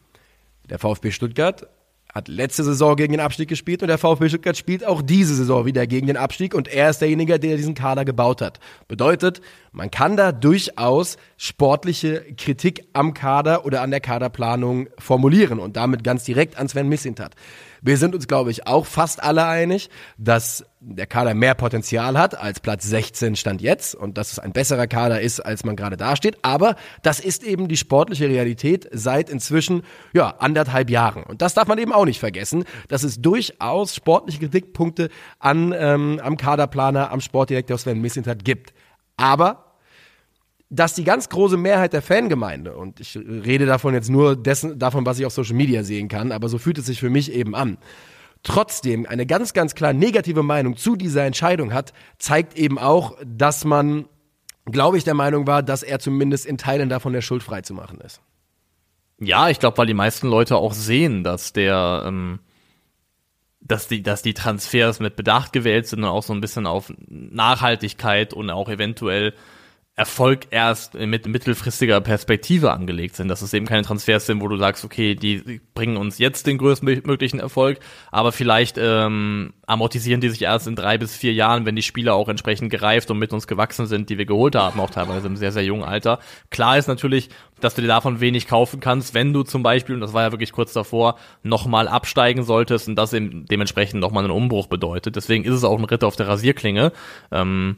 Der 0.71 0.79
VfB 0.79 1.11
Stuttgart 1.11 1.67
hat 2.13 2.27
letzte 2.27 2.63
Saison 2.63 2.95
gegen 2.95 3.13
den 3.13 3.19
Abstieg 3.19 3.49
gespielt 3.49 3.81
und 3.81 3.87
der 3.87 3.97
VfB 3.97 4.29
Stuttgart 4.29 4.55
spielt 4.55 4.85
auch 4.85 5.01
diese 5.01 5.33
Saison 5.33 5.65
wieder 5.65 5.87
gegen 5.87 6.07
den 6.07 6.15
Abstieg 6.15 6.53
und 6.53 6.67
er 6.67 6.91
ist 6.91 6.99
derjenige, 6.99 7.39
der 7.39 7.57
diesen 7.57 7.73
Kader 7.73 8.05
gebaut 8.05 8.41
hat. 8.41 8.59
Bedeutet, 8.87 9.41
man 9.71 9.89
kann 9.89 10.15
da 10.15 10.31
durchaus 10.31 11.17
sportliche 11.37 12.23
Kritik 12.37 12.85
am 12.93 13.15
Kader 13.15 13.65
oder 13.65 13.81
an 13.81 13.89
der 13.89 13.99
Kaderplanung 13.99 14.87
formulieren 14.99 15.59
und 15.59 15.75
damit 15.75 16.03
ganz 16.03 16.23
direkt 16.23 16.57
an 16.57 16.69
Sven 16.69 16.87
Missintat. 16.87 17.33
Wir 17.85 17.97
sind 17.97 18.15
uns, 18.15 18.29
glaube 18.29 18.49
ich, 18.49 18.65
auch 18.65 18.85
fast 18.85 19.21
alle 19.21 19.45
einig, 19.45 19.89
dass 20.17 20.65
der 20.79 21.05
Kader 21.05 21.33
mehr 21.33 21.53
Potenzial 21.53 22.17
hat 22.17 22.39
als 22.39 22.61
Platz 22.61 22.85
16 22.85 23.35
stand 23.35 23.61
jetzt 23.61 23.93
und 23.93 24.17
dass 24.17 24.31
es 24.31 24.39
ein 24.39 24.53
besserer 24.53 24.87
Kader 24.87 25.19
ist, 25.19 25.41
als 25.41 25.65
man 25.65 25.75
gerade 25.75 25.97
dasteht. 25.97 26.37
Aber 26.43 26.77
das 27.01 27.19
ist 27.19 27.43
eben 27.43 27.67
die 27.67 27.75
sportliche 27.75 28.29
Realität 28.29 28.87
seit 28.93 29.29
inzwischen 29.29 29.83
ja 30.13 30.29
anderthalb 30.39 30.89
Jahren. 30.89 31.23
Und 31.23 31.41
das 31.41 31.55
darf 31.55 31.67
man 31.67 31.77
eben 31.77 31.91
auch 31.91 32.05
nicht 32.05 32.21
vergessen, 32.21 32.63
dass 32.87 33.03
es 33.03 33.21
durchaus 33.21 33.93
sportliche 33.93 34.39
Kritikpunkte 34.39 35.09
an 35.39 35.75
ähm, 35.77 36.21
am 36.23 36.37
Kaderplaner, 36.37 37.11
am 37.11 37.19
Sportdirektor 37.19 37.77
Sven 37.77 37.99
Missintat 37.99 38.45
gibt. 38.45 38.73
Aber 39.17 39.62
dass 40.73 40.95
die 40.95 41.03
ganz 41.03 41.29
große 41.29 41.55
Mehrheit 41.55 41.93
der 41.93 42.01
Fangemeinde, 42.01 42.75
und 42.75 42.99
ich 42.99 43.15
rede 43.15 43.65
davon 43.65 43.93
jetzt 43.93 44.09
nur 44.09 44.35
dessen, 44.35 44.79
davon, 44.79 45.05
was 45.05 45.19
ich 45.19 45.25
auf 45.25 45.33
Social 45.33 45.55
Media 45.55 45.83
sehen 45.83 46.07
kann, 46.07 46.31
aber 46.31 46.49
so 46.49 46.57
fühlt 46.57 46.79
es 46.79 46.87
sich 46.87 46.99
für 46.99 47.11
mich 47.11 47.31
eben 47.31 47.53
an, 47.53 47.77
trotzdem 48.41 49.05
eine 49.05 49.25
ganz, 49.27 49.53
ganz 49.53 49.75
klar 49.75 49.93
negative 49.93 50.41
Meinung 50.41 50.75
zu 50.75 50.95
dieser 50.95 51.25
Entscheidung 51.25 51.73
hat, 51.73 51.93
zeigt 52.17 52.57
eben 52.57 52.79
auch, 52.79 53.15
dass 53.23 53.65
man, 53.65 54.05
glaube 54.65 54.97
ich, 54.97 55.03
der 55.03 55.13
Meinung 55.13 55.45
war, 55.45 55.61
dass 55.61 55.83
er 55.83 55.99
zumindest 55.99 56.45
in 56.45 56.57
Teilen 56.57 56.89
davon 56.89 57.13
der 57.13 57.21
Schuld 57.21 57.43
frei 57.43 57.61
zu 57.61 57.75
machen 57.75 58.01
ist. 58.01 58.19
Ja, 59.19 59.49
ich 59.49 59.59
glaube, 59.59 59.77
weil 59.77 59.85
die 59.85 59.93
meisten 59.93 60.27
Leute 60.27 60.57
auch 60.57 60.73
sehen, 60.73 61.23
dass 61.23 61.53
der, 61.53 62.03
ähm, 62.07 62.39
dass 63.61 63.87
die, 63.87 64.01
dass 64.01 64.23
die 64.23 64.33
Transfers 64.33 64.99
mit 64.99 65.15
Bedacht 65.15 65.53
gewählt 65.53 65.87
sind 65.87 65.99
und 65.99 66.09
auch 66.09 66.23
so 66.23 66.33
ein 66.33 66.41
bisschen 66.41 66.65
auf 66.65 66.91
Nachhaltigkeit 67.07 68.33
und 68.33 68.49
auch 68.49 68.69
eventuell 68.69 69.33
Erfolg 69.95 70.47
erst 70.49 70.95
mit 70.95 71.27
mittelfristiger 71.27 72.01
Perspektive 72.01 72.71
angelegt 72.71 73.15
sind. 73.15 73.27
Dass 73.27 73.43
es 73.43 73.53
eben 73.53 73.67
keine 73.67 73.83
Transfers 73.83 74.25
sind, 74.25 74.41
wo 74.41 74.47
du 74.47 74.57
sagst, 74.57 74.83
okay, 74.83 75.13
die 75.13 75.61
bringen 75.75 75.97
uns 75.97 76.17
jetzt 76.17 76.47
den 76.47 76.57
größtmöglichen 76.57 77.39
Erfolg, 77.39 77.77
aber 78.11 78.31
vielleicht 78.31 78.79
ähm, 78.79 79.53
amortisieren 79.67 80.19
die 80.19 80.29
sich 80.29 80.41
erst 80.41 80.65
in 80.65 80.75
drei 80.75 80.97
bis 80.97 81.15
vier 81.15 81.33
Jahren, 81.33 81.67
wenn 81.67 81.75
die 81.75 81.83
Spieler 81.83 82.15
auch 82.15 82.27
entsprechend 82.27 82.71
gereift 82.71 83.11
und 83.11 83.19
mit 83.19 83.33
uns 83.33 83.45
gewachsen 83.45 83.85
sind, 83.85 84.09
die 84.09 84.17
wir 84.17 84.25
geholt 84.25 84.55
haben, 84.55 84.79
auch 84.79 84.89
teilweise 84.89 85.27
im 85.27 85.35
sehr, 85.35 85.51
sehr 85.51 85.63
jungen 85.63 85.83
Alter. 85.83 86.17
Klar 86.49 86.79
ist 86.79 86.87
natürlich, 86.87 87.29
dass 87.61 87.75
du 87.75 87.81
dir 87.81 87.87
davon 87.87 88.19
wenig 88.19 88.47
kaufen 88.47 88.79
kannst, 88.79 89.13
wenn 89.13 89.31
du 89.31 89.43
zum 89.43 89.61
Beispiel, 89.61 89.93
und 89.93 90.01
das 90.01 90.13
war 90.13 90.23
ja 90.23 90.31
wirklich 90.31 90.53
kurz 90.53 90.73
davor, 90.73 91.19
nochmal 91.43 91.87
absteigen 91.87 92.41
solltest 92.41 92.87
und 92.87 92.95
das 92.95 93.13
eben 93.13 93.45
dementsprechend 93.45 94.01
nochmal 94.01 94.23
einen 94.23 94.33
Umbruch 94.33 94.65
bedeutet. 94.65 95.15
Deswegen 95.15 95.43
ist 95.43 95.53
es 95.53 95.63
auch 95.63 95.77
ein 95.77 95.85
Ritter 95.85 96.07
auf 96.07 96.15
der 96.15 96.27
Rasierklinge. 96.27 96.91
Ähm, 97.31 97.77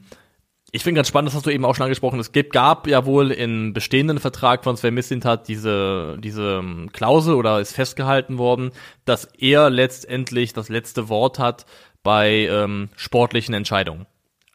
ich 0.76 0.84
finde 0.84 1.00
ganz 1.00 1.08
spannend, 1.08 1.30
das 1.30 1.36
hast 1.36 1.46
du 1.46 1.52
eben 1.52 1.64
auch 1.64 1.74
schon 1.74 1.86
angesprochen. 1.86 2.20
Es 2.20 2.34
gibt, 2.34 2.52
gab 2.52 2.86
ja 2.86 3.06
wohl 3.06 3.32
in 3.32 3.72
bestehenden 3.72 4.20
Vertrag 4.20 4.66
von 4.66 4.76
Sven 4.76 4.94
Mislintat 4.94 5.48
diese, 5.48 6.18
diese 6.20 6.60
ähm, 6.60 6.90
Klausel 6.92 7.36
oder 7.36 7.62
ist 7.62 7.74
festgehalten 7.74 8.38
worden, 8.38 8.72
dass 9.06 9.24
er 9.38 9.70
letztendlich 9.70 10.52
das 10.52 10.68
letzte 10.68 11.08
Wort 11.08 11.40
hat 11.40 11.66
bei 12.04 12.50
ähm, 12.52 12.90
sportlichen 12.98 13.56
Entscheidungen. 13.56 14.06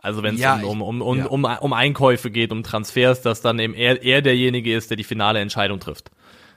Also 0.03 0.23
wenn 0.23 0.35
es 0.35 0.43
ja, 0.43 0.57
um, 0.57 0.83
um, 0.83 1.01
um, 1.01 1.19
ja. 1.19 1.27
um, 1.27 1.45
um 1.45 1.73
Einkäufe 1.73 2.31
geht, 2.31 2.53
um 2.53 2.63
Transfers, 2.63 3.23
dass 3.23 3.41
dann 3.41 3.59
eben 3.59 3.73
er, 3.73 4.03
er 4.03 4.21
derjenige 4.21 4.75
ist, 4.77 4.91
der 4.91 4.99
die 4.99 5.05
finale 5.05 5.41
Entscheidung 5.41 5.81
trifft. 5.81 6.11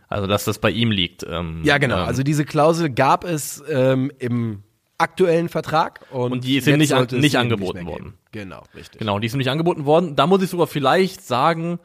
Also 0.09 0.27
dass 0.27 0.43
das 0.43 0.59
bei 0.59 0.71
ihm 0.71 0.91
liegt. 0.91 1.25
Ähm, 1.27 1.61
ja, 1.63 1.77
genau. 1.77 1.99
Ähm, 1.99 2.07
also 2.07 2.21
diese 2.21 2.43
Klausel 2.43 2.89
gab 2.89 3.23
es 3.23 3.63
ähm, 3.69 4.11
im 4.19 4.63
aktuellen 4.97 5.49
Vertrag. 5.49 6.05
Und, 6.11 6.31
und 6.31 6.43
die 6.43 6.59
sind 6.61 6.77
nicht, 6.77 6.93
an, 6.93 7.07
nicht 7.11 7.37
angeboten 7.37 7.79
nicht 7.79 7.87
worden. 7.87 8.13
Genau, 8.31 8.63
richtig. 8.75 8.99
Genau, 8.99 9.19
die 9.19 9.27
sind 9.29 9.39
nicht 9.39 9.49
angeboten 9.49 9.85
worden. 9.85 10.15
Da 10.15 10.27
muss 10.27 10.41
ich 10.43 10.49
sogar 10.49 10.67
vielleicht 10.67 11.21
sagen, 11.21 11.79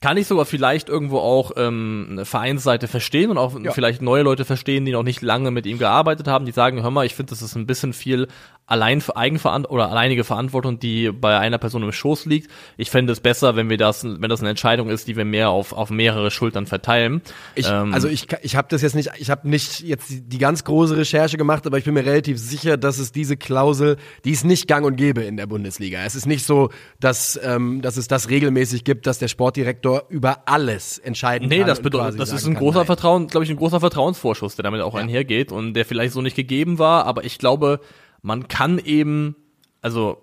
kann 0.00 0.16
ich 0.18 0.26
sogar 0.26 0.44
vielleicht 0.44 0.88
irgendwo 0.88 1.18
auch 1.18 1.52
ähm, 1.56 2.08
eine 2.10 2.24
Vereinsseite 2.24 2.86
verstehen 2.86 3.30
und 3.30 3.38
auch 3.38 3.58
ja. 3.58 3.72
vielleicht 3.72 4.02
neue 4.02 4.22
Leute 4.22 4.44
verstehen, 4.44 4.84
die 4.84 4.92
noch 4.92 5.02
nicht 5.02 5.22
lange 5.22 5.50
mit 5.50 5.64
ihm 5.66 5.78
gearbeitet 5.78 6.28
haben, 6.28 6.44
die 6.44 6.52
sagen, 6.52 6.82
hör 6.82 6.90
mal, 6.90 7.06
ich 7.06 7.14
finde, 7.14 7.30
das 7.30 7.40
ist 7.40 7.56
ein 7.56 7.66
bisschen 7.66 7.92
viel 7.92 8.28
allein 8.66 9.02
Eigenverant 9.14 9.70
oder 9.70 9.90
alleinige 9.90 10.24
Verantwortung, 10.24 10.78
die 10.80 11.12
bei 11.12 11.38
einer 11.38 11.58
Person 11.58 11.82
im 11.84 11.92
Schoß 11.92 12.26
liegt. 12.26 12.50
Ich 12.76 12.90
fände 12.90 13.12
es 13.12 13.20
besser, 13.20 13.54
wenn 13.54 13.70
wir 13.70 13.76
das, 13.76 14.04
wenn 14.04 14.28
das 14.28 14.40
eine 14.40 14.50
Entscheidung 14.50 14.88
ist, 14.88 15.06
die 15.06 15.16
wir 15.16 15.24
mehr 15.24 15.50
auf, 15.50 15.72
auf 15.72 15.90
mehrere 15.90 16.30
Schultern 16.32 16.66
verteilen. 16.66 17.22
Ich, 17.54 17.68
ähm, 17.70 17.94
also 17.94 18.08
ich, 18.08 18.26
ich 18.42 18.56
habe 18.56 18.66
das 18.68 18.82
jetzt 18.82 18.96
nicht, 18.96 19.10
ich 19.18 19.30
habe 19.30 19.48
nicht 19.48 19.80
jetzt 19.80 20.06
die 20.10 20.38
ganz 20.38 20.64
große 20.64 20.96
Recherche 20.96 21.36
gemacht, 21.36 21.66
aber 21.66 21.78
ich 21.78 21.84
bin 21.84 21.94
mir 21.94 22.04
relativ 22.04 22.38
sicher, 22.38 22.76
dass 22.76 22.98
es 22.98 23.12
diese 23.12 23.36
Klausel, 23.36 23.98
die 24.24 24.32
ist 24.32 24.44
nicht 24.44 24.66
gang 24.66 24.84
und 24.84 24.96
gäbe 24.96 25.22
in 25.22 25.36
der 25.36 25.46
Bundesliga. 25.46 26.02
Es 26.04 26.16
ist 26.16 26.26
nicht 26.26 26.44
so, 26.44 26.70
dass, 26.98 27.38
ähm, 27.42 27.82
dass 27.82 27.96
es 27.96 28.08
das 28.08 28.28
regelmäßig 28.30 28.82
gibt, 28.82 29.06
dass 29.06 29.18
der 29.18 29.28
Sportdirektor 29.28 30.06
über 30.08 30.48
alles 30.48 30.98
entscheiden 30.98 31.48
nee, 31.48 31.58
kann. 31.58 31.64
Nee, 31.66 31.68
das 31.68 31.80
bedeutet, 31.80 32.18
das 32.18 32.32
ist 32.32 32.46
ein 32.46 32.54
großer 32.54 32.80
nein. 32.80 32.86
Vertrauen, 32.86 33.26
glaube 33.28 33.44
ich, 33.44 33.50
ein 33.50 33.56
großer 33.56 33.78
Vertrauensvorschuss, 33.78 34.56
der 34.56 34.64
damit 34.64 34.80
auch 34.80 34.94
ja. 34.94 35.00
einhergeht 35.00 35.52
und 35.52 35.74
der 35.74 35.84
vielleicht 35.84 36.12
so 36.12 36.20
nicht 36.20 36.34
gegeben 36.34 36.80
war, 36.80 37.06
aber 37.06 37.24
ich 37.24 37.38
glaube, 37.38 37.80
man 38.26 38.48
kann 38.48 38.80
eben, 38.80 39.36
also 39.82 40.20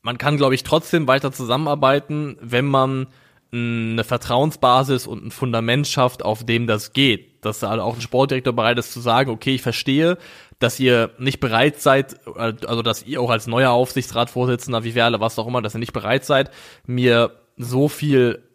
man 0.00 0.16
kann, 0.16 0.38
glaube 0.38 0.54
ich, 0.54 0.62
trotzdem 0.62 1.06
weiter 1.06 1.32
zusammenarbeiten, 1.32 2.38
wenn 2.40 2.64
man 2.64 3.08
eine 3.52 4.04
Vertrauensbasis 4.04 5.06
und 5.06 5.26
ein 5.26 5.30
Fundament 5.30 5.86
schafft, 5.86 6.24
auf 6.24 6.46
dem 6.46 6.66
das 6.66 6.94
geht. 6.94 7.44
Dass 7.44 7.58
da 7.58 7.78
auch 7.78 7.94
ein 7.94 8.00
Sportdirektor 8.00 8.54
bereit 8.54 8.78
ist 8.78 8.90
zu 8.90 9.00
sagen, 9.00 9.30
okay, 9.30 9.54
ich 9.54 9.60
verstehe, 9.60 10.16
dass 10.60 10.80
ihr 10.80 11.10
nicht 11.18 11.38
bereit 11.38 11.78
seid, 11.78 12.26
also 12.26 12.80
dass 12.80 13.02
ihr 13.02 13.20
auch 13.20 13.30
als 13.30 13.46
neuer 13.46 13.70
Aufsichtsratsvorsitzender, 13.70 14.84
wie 14.84 14.94
wir 14.94 15.04
alle, 15.04 15.20
was 15.20 15.38
auch 15.38 15.46
immer, 15.46 15.60
dass 15.60 15.74
ihr 15.76 15.80
nicht 15.80 15.92
bereit 15.92 16.24
seid, 16.24 16.50
mir 16.86 17.32
so 17.58 17.88
viel 17.88 18.45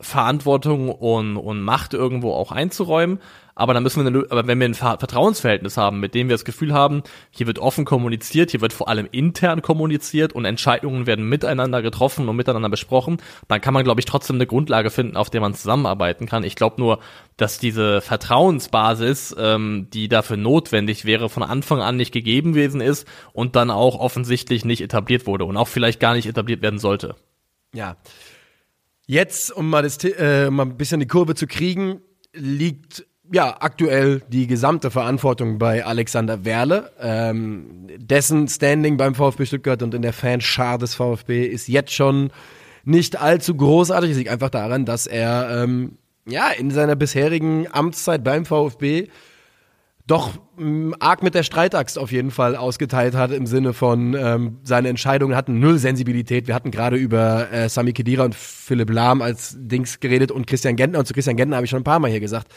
Verantwortung 0.00 0.88
und, 0.90 1.36
und 1.36 1.60
Macht 1.62 1.94
irgendwo 1.94 2.32
auch 2.32 2.52
einzuräumen. 2.52 3.20
Aber 3.60 3.74
dann 3.74 3.82
müssen 3.82 4.10
wir, 4.10 4.24
aber 4.30 4.46
wenn 4.46 4.58
wir 4.58 4.66
ein 4.66 4.74
Vertrauensverhältnis 4.74 5.76
haben, 5.76 6.00
mit 6.00 6.14
dem 6.14 6.28
wir 6.28 6.34
das 6.34 6.46
Gefühl 6.46 6.72
haben, 6.72 7.02
hier 7.30 7.46
wird 7.46 7.58
offen 7.58 7.84
kommuniziert, 7.84 8.52
hier 8.52 8.62
wird 8.62 8.72
vor 8.72 8.88
allem 8.88 9.06
intern 9.12 9.60
kommuniziert 9.60 10.32
und 10.32 10.46
Entscheidungen 10.46 11.06
werden 11.06 11.28
miteinander 11.28 11.82
getroffen 11.82 12.26
und 12.30 12.36
miteinander 12.36 12.70
besprochen, 12.70 13.18
dann 13.48 13.60
kann 13.60 13.74
man, 13.74 13.84
glaube 13.84 14.00
ich, 14.00 14.06
trotzdem 14.06 14.36
eine 14.36 14.46
Grundlage 14.46 14.88
finden, 14.88 15.14
auf 15.14 15.28
der 15.28 15.42
man 15.42 15.52
zusammenarbeiten 15.52 16.24
kann. 16.24 16.42
Ich 16.42 16.56
glaube 16.56 16.80
nur, 16.80 17.00
dass 17.36 17.58
diese 17.58 18.00
Vertrauensbasis, 18.00 19.36
ähm, 19.38 19.88
die 19.92 20.08
dafür 20.08 20.38
notwendig 20.38 21.04
wäre, 21.04 21.28
von 21.28 21.42
Anfang 21.42 21.82
an 21.82 21.96
nicht 21.98 22.12
gegeben 22.12 22.52
gewesen 22.52 22.80
ist 22.80 23.06
und 23.34 23.56
dann 23.56 23.70
auch 23.70 23.98
offensichtlich 23.98 24.64
nicht 24.64 24.80
etabliert 24.80 25.26
wurde 25.26 25.44
und 25.44 25.58
auch 25.58 25.68
vielleicht 25.68 26.00
gar 26.00 26.14
nicht 26.14 26.26
etabliert 26.26 26.62
werden 26.62 26.78
sollte. 26.78 27.14
Ja. 27.74 27.96
Jetzt, 29.10 29.50
um 29.50 29.68
mal, 29.68 29.82
das, 29.82 29.98
äh, 30.04 30.50
mal 30.50 30.66
ein 30.66 30.76
bisschen 30.76 31.00
die 31.00 31.08
Kurve 31.08 31.34
zu 31.34 31.48
kriegen, 31.48 32.00
liegt 32.32 33.04
ja 33.32 33.56
aktuell 33.58 34.22
die 34.28 34.46
gesamte 34.46 34.92
Verantwortung 34.92 35.58
bei 35.58 35.84
Alexander 35.84 36.44
Werle. 36.44 36.92
Ähm, 37.00 37.88
dessen 37.96 38.46
Standing 38.46 38.98
beim 38.98 39.16
VfB 39.16 39.46
Stuttgart 39.46 39.82
und 39.82 39.94
in 39.94 40.02
der 40.02 40.12
Fanschar 40.12 40.78
des 40.78 40.94
VfB 40.94 41.44
ist 41.44 41.66
jetzt 41.66 41.92
schon 41.92 42.30
nicht 42.84 43.20
allzu 43.20 43.56
großartig. 43.56 44.12
Es 44.12 44.16
liegt 44.16 44.30
einfach 44.30 44.48
daran, 44.48 44.84
dass 44.84 45.08
er 45.08 45.64
ähm, 45.64 45.98
ja 46.28 46.50
in 46.50 46.70
seiner 46.70 46.94
bisherigen 46.94 47.66
Amtszeit 47.68 48.22
beim 48.22 48.44
VfB 48.44 49.08
doch 50.10 50.32
mh, 50.56 50.96
arg 50.98 51.22
mit 51.22 51.34
der 51.34 51.42
Streitaxt 51.42 51.98
auf 51.98 52.10
jeden 52.10 52.30
Fall 52.30 52.56
ausgeteilt 52.56 53.14
hat 53.14 53.30
im 53.30 53.46
Sinne 53.46 53.72
von 53.72 54.14
ähm, 54.14 54.58
seine 54.64 54.88
Entscheidungen 54.88 55.36
hatten 55.36 55.60
null 55.60 55.78
Sensibilität. 55.78 56.48
Wir 56.48 56.54
hatten 56.54 56.70
gerade 56.70 56.96
über 56.96 57.50
äh, 57.52 57.68
Sami 57.68 57.92
Kedira 57.92 58.24
und 58.24 58.34
Philipp 58.34 58.90
Lahm 58.90 59.22
als 59.22 59.56
Dings 59.58 60.00
geredet 60.00 60.32
und 60.32 60.46
Christian 60.46 60.76
Gentner 60.76 60.98
und 60.98 61.06
zu 61.06 61.14
Christian 61.14 61.36
Gentner 61.36 61.56
habe 61.56 61.64
ich 61.64 61.70
schon 61.70 61.80
ein 61.80 61.84
paar 61.84 62.00
Mal 62.00 62.10
hier 62.10 62.20
gesagt. 62.20 62.52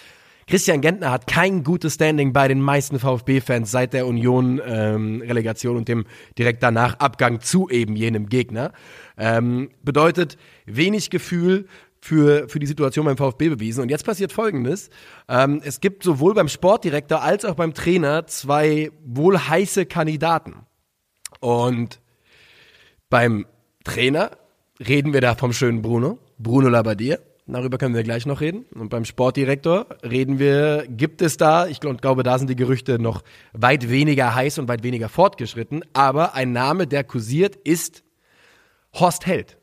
Christian 0.47 0.81
Gentner 0.81 1.11
hat 1.11 1.27
kein 1.27 1.63
gutes 1.63 1.93
Standing 1.93 2.33
bei 2.33 2.47
den 2.47 2.59
meisten 2.59 2.99
VfB-Fans 2.99 3.71
seit 3.71 3.93
der 3.93 4.07
Union-Relegation 4.07 5.71
ähm, 5.71 5.77
und 5.77 5.87
dem 5.87 6.05
direkt 6.37 6.63
danach 6.63 6.99
Abgang 6.99 7.39
zu 7.39 7.69
eben 7.69 7.95
jenem 7.95 8.27
Gegner. 8.27 8.73
Ähm, 9.17 9.69
bedeutet 9.83 10.37
wenig 10.65 11.11
Gefühl 11.11 11.67
für, 12.03 12.49
für 12.49 12.59
die 12.59 12.65
Situation 12.65 13.05
beim 13.05 13.15
VfB 13.15 13.47
bewiesen. 13.47 13.81
Und 13.81 13.89
jetzt 13.89 14.05
passiert 14.05 14.33
Folgendes. 14.33 14.89
Ähm, 15.29 15.61
es 15.63 15.79
gibt 15.79 16.03
sowohl 16.03 16.33
beim 16.33 16.49
Sportdirektor 16.49 17.21
als 17.21 17.45
auch 17.45 17.55
beim 17.55 17.73
Trainer 17.73 18.27
zwei 18.27 18.91
wohl 19.05 19.39
heiße 19.39 19.85
Kandidaten. 19.85 20.65
Und 21.39 22.01
beim 23.09 23.45
Trainer 23.85 24.31
reden 24.85 25.13
wir 25.13 25.21
da 25.21 25.35
vom 25.35 25.53
schönen 25.53 25.81
Bruno, 25.81 26.19
Bruno 26.37 26.67
Labbadia. 26.67 27.19
Darüber 27.45 27.77
können 27.77 27.95
wir 27.95 28.03
gleich 28.03 28.25
noch 28.25 28.41
reden. 28.41 28.65
Und 28.75 28.89
beim 28.89 29.05
Sportdirektor 29.05 29.87
reden 30.03 30.39
wir, 30.39 30.85
gibt 30.89 31.21
es 31.21 31.37
da, 31.37 31.67
ich 31.67 31.79
glaube, 31.79 32.23
da 32.23 32.37
sind 32.37 32.49
die 32.49 32.57
Gerüchte 32.57 32.99
noch 32.99 33.23
weit 33.53 33.89
weniger 33.89 34.35
heiß 34.35 34.59
und 34.59 34.67
weit 34.67 34.83
weniger 34.83 35.07
fortgeschritten, 35.07 35.85
aber 35.93 36.35
ein 36.35 36.51
Name, 36.51 36.85
der 36.85 37.05
kursiert, 37.05 37.55
ist 37.55 38.03
Horst 38.93 39.25
Held. 39.25 39.57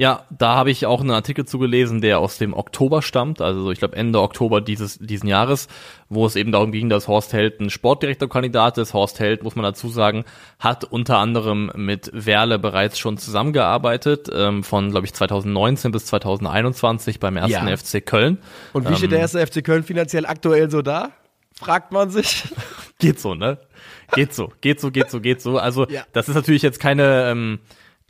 Ja, 0.00 0.24
da 0.30 0.54
habe 0.54 0.70
ich 0.70 0.86
auch 0.86 1.02
einen 1.02 1.10
Artikel 1.10 1.44
zugelesen, 1.44 2.00
der 2.00 2.20
aus 2.20 2.38
dem 2.38 2.54
Oktober 2.54 3.02
stammt, 3.02 3.42
also 3.42 3.70
ich 3.70 3.80
glaube 3.80 3.96
Ende 3.96 4.22
Oktober 4.22 4.62
dieses 4.62 4.96
diesen 4.98 5.28
Jahres, 5.28 5.68
wo 6.08 6.24
es 6.24 6.36
eben 6.36 6.52
darum 6.52 6.72
ging, 6.72 6.88
dass 6.88 7.06
Horst 7.06 7.34
Held 7.34 7.60
ein 7.60 7.68
Sportdirektorkandidat 7.68 8.78
ist. 8.78 8.94
Horst 8.94 9.20
Held, 9.20 9.42
muss 9.42 9.56
man 9.56 9.62
dazu 9.62 9.90
sagen, 9.90 10.24
hat 10.58 10.84
unter 10.84 11.18
anderem 11.18 11.70
mit 11.76 12.10
Werle 12.14 12.58
bereits 12.58 12.98
schon 12.98 13.18
zusammengearbeitet, 13.18 14.30
ähm, 14.32 14.64
von 14.64 14.90
glaube 14.90 15.04
ich 15.04 15.12
2019 15.12 15.92
bis 15.92 16.06
2021 16.06 17.20
beim 17.20 17.36
ersten 17.36 17.68
ja. 17.68 17.76
FC 17.76 18.02
Köln. 18.02 18.38
Und 18.72 18.88
wie 18.88 18.96
steht 18.96 19.10
der 19.10 19.18
ähm, 19.18 19.24
erste 19.24 19.46
FC 19.46 19.62
Köln 19.62 19.82
finanziell 19.82 20.24
aktuell 20.24 20.70
so 20.70 20.80
da? 20.80 21.10
Fragt 21.52 21.92
man 21.92 22.08
sich. 22.08 22.44
geht 23.00 23.20
so, 23.20 23.34
ne? 23.34 23.58
Geht 24.14 24.32
so, 24.32 24.50
geht 24.62 24.80
so, 24.80 24.90
geht 24.90 25.10
so, 25.10 25.20
geht 25.20 25.42
so. 25.42 25.58
Also 25.58 25.86
ja. 25.88 26.04
das 26.14 26.30
ist 26.30 26.36
natürlich 26.36 26.62
jetzt 26.62 26.80
keine 26.80 27.30
ähm, 27.30 27.58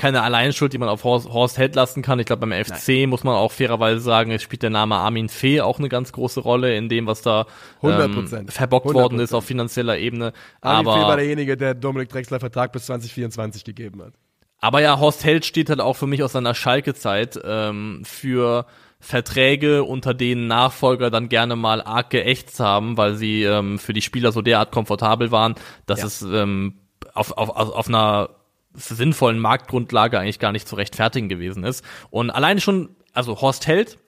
keine 0.01 0.23
Alleinschuld, 0.23 0.73
die 0.73 0.79
man 0.79 0.89
auf 0.89 1.05
Horst, 1.05 1.29
Horst 1.29 1.59
Held 1.59 1.75
lassen 1.75 2.01
kann. 2.01 2.19
Ich 2.19 2.27
glaube, 2.27 2.47
beim 2.47 2.65
FC 2.65 2.89
Nein. 2.89 3.11
muss 3.11 3.23
man 3.23 3.35
auch 3.35 3.53
fairerweise 3.53 4.01
sagen, 4.01 4.31
es 4.31 4.43
spielt 4.43 4.63
der 4.63 4.71
Name 4.71 4.97
Armin 4.97 5.29
Fee 5.29 5.61
auch 5.61 5.79
eine 5.79 5.91
ganz 5.91 6.13
große 6.13 6.41
Rolle 6.41 6.75
in 6.75 6.89
dem, 6.89 7.07
was 7.07 7.21
da 7.21 7.47
ähm, 7.83 8.27
verbockt 8.49 8.87
100%. 8.87 8.95
worden 8.95 9.21
ist 9.21 9.35
auf 9.35 9.45
finanzieller 9.45 9.99
Ebene. 9.99 10.33
Armin 10.63 10.89
aber, 10.89 10.99
Fee 10.99 11.07
war 11.07 11.17
derjenige, 11.17 11.57
der 11.59 11.75
Dominik 11.75 12.09
Drexler 12.09 12.41
Vertrag 12.41 12.73
bis 12.73 12.87
2024 12.87 13.63
gegeben 13.63 14.03
hat. 14.03 14.15
Aber 14.59 14.81
ja, 14.81 14.99
Horst 14.99 15.23
Held 15.23 15.45
steht 15.45 15.69
halt 15.69 15.81
auch 15.81 15.97
für 15.97 16.07
mich 16.07 16.23
aus 16.23 16.33
seiner 16.33 16.55
Schalke-Zeit 16.55 17.39
ähm, 17.45 18.01
für 18.07 18.65
Verträge, 19.01 19.85
unter 19.85 20.15
denen 20.15 20.47
Nachfolger 20.47 21.11
dann 21.11 21.29
gerne 21.29 21.57
mal 21.57 21.83
arg 21.83 22.09
geächtzt 22.09 22.59
haben, 22.59 22.97
weil 22.97 23.17
sie 23.17 23.43
ähm, 23.43 23.79
für 23.79 23.93
die 23.93 24.03
Spieler 24.03 24.33
so 24.33 24.41
derart 24.41 24.73
komfortabel 24.73 25.31
waren, 25.31 25.57
dass 25.85 26.01
ja. 26.01 26.07
es 26.07 26.23
ähm, 26.23 26.81
auf, 27.13 27.33
auf, 27.37 27.51
auf 27.51 27.89
einer 27.89 28.31
sinnvollen 28.75 29.39
Marktgrundlage 29.39 30.19
eigentlich 30.19 30.39
gar 30.39 30.53
nicht 30.53 30.69
zu 30.69 30.77
rechtfertigen 30.77 31.29
gewesen 31.29 31.65
ist. 31.65 31.85
Und 32.11 32.31
alleine 32.31 32.61
schon, 32.61 32.97
also 33.13 33.41
Horst 33.41 33.67
Held 33.67 33.99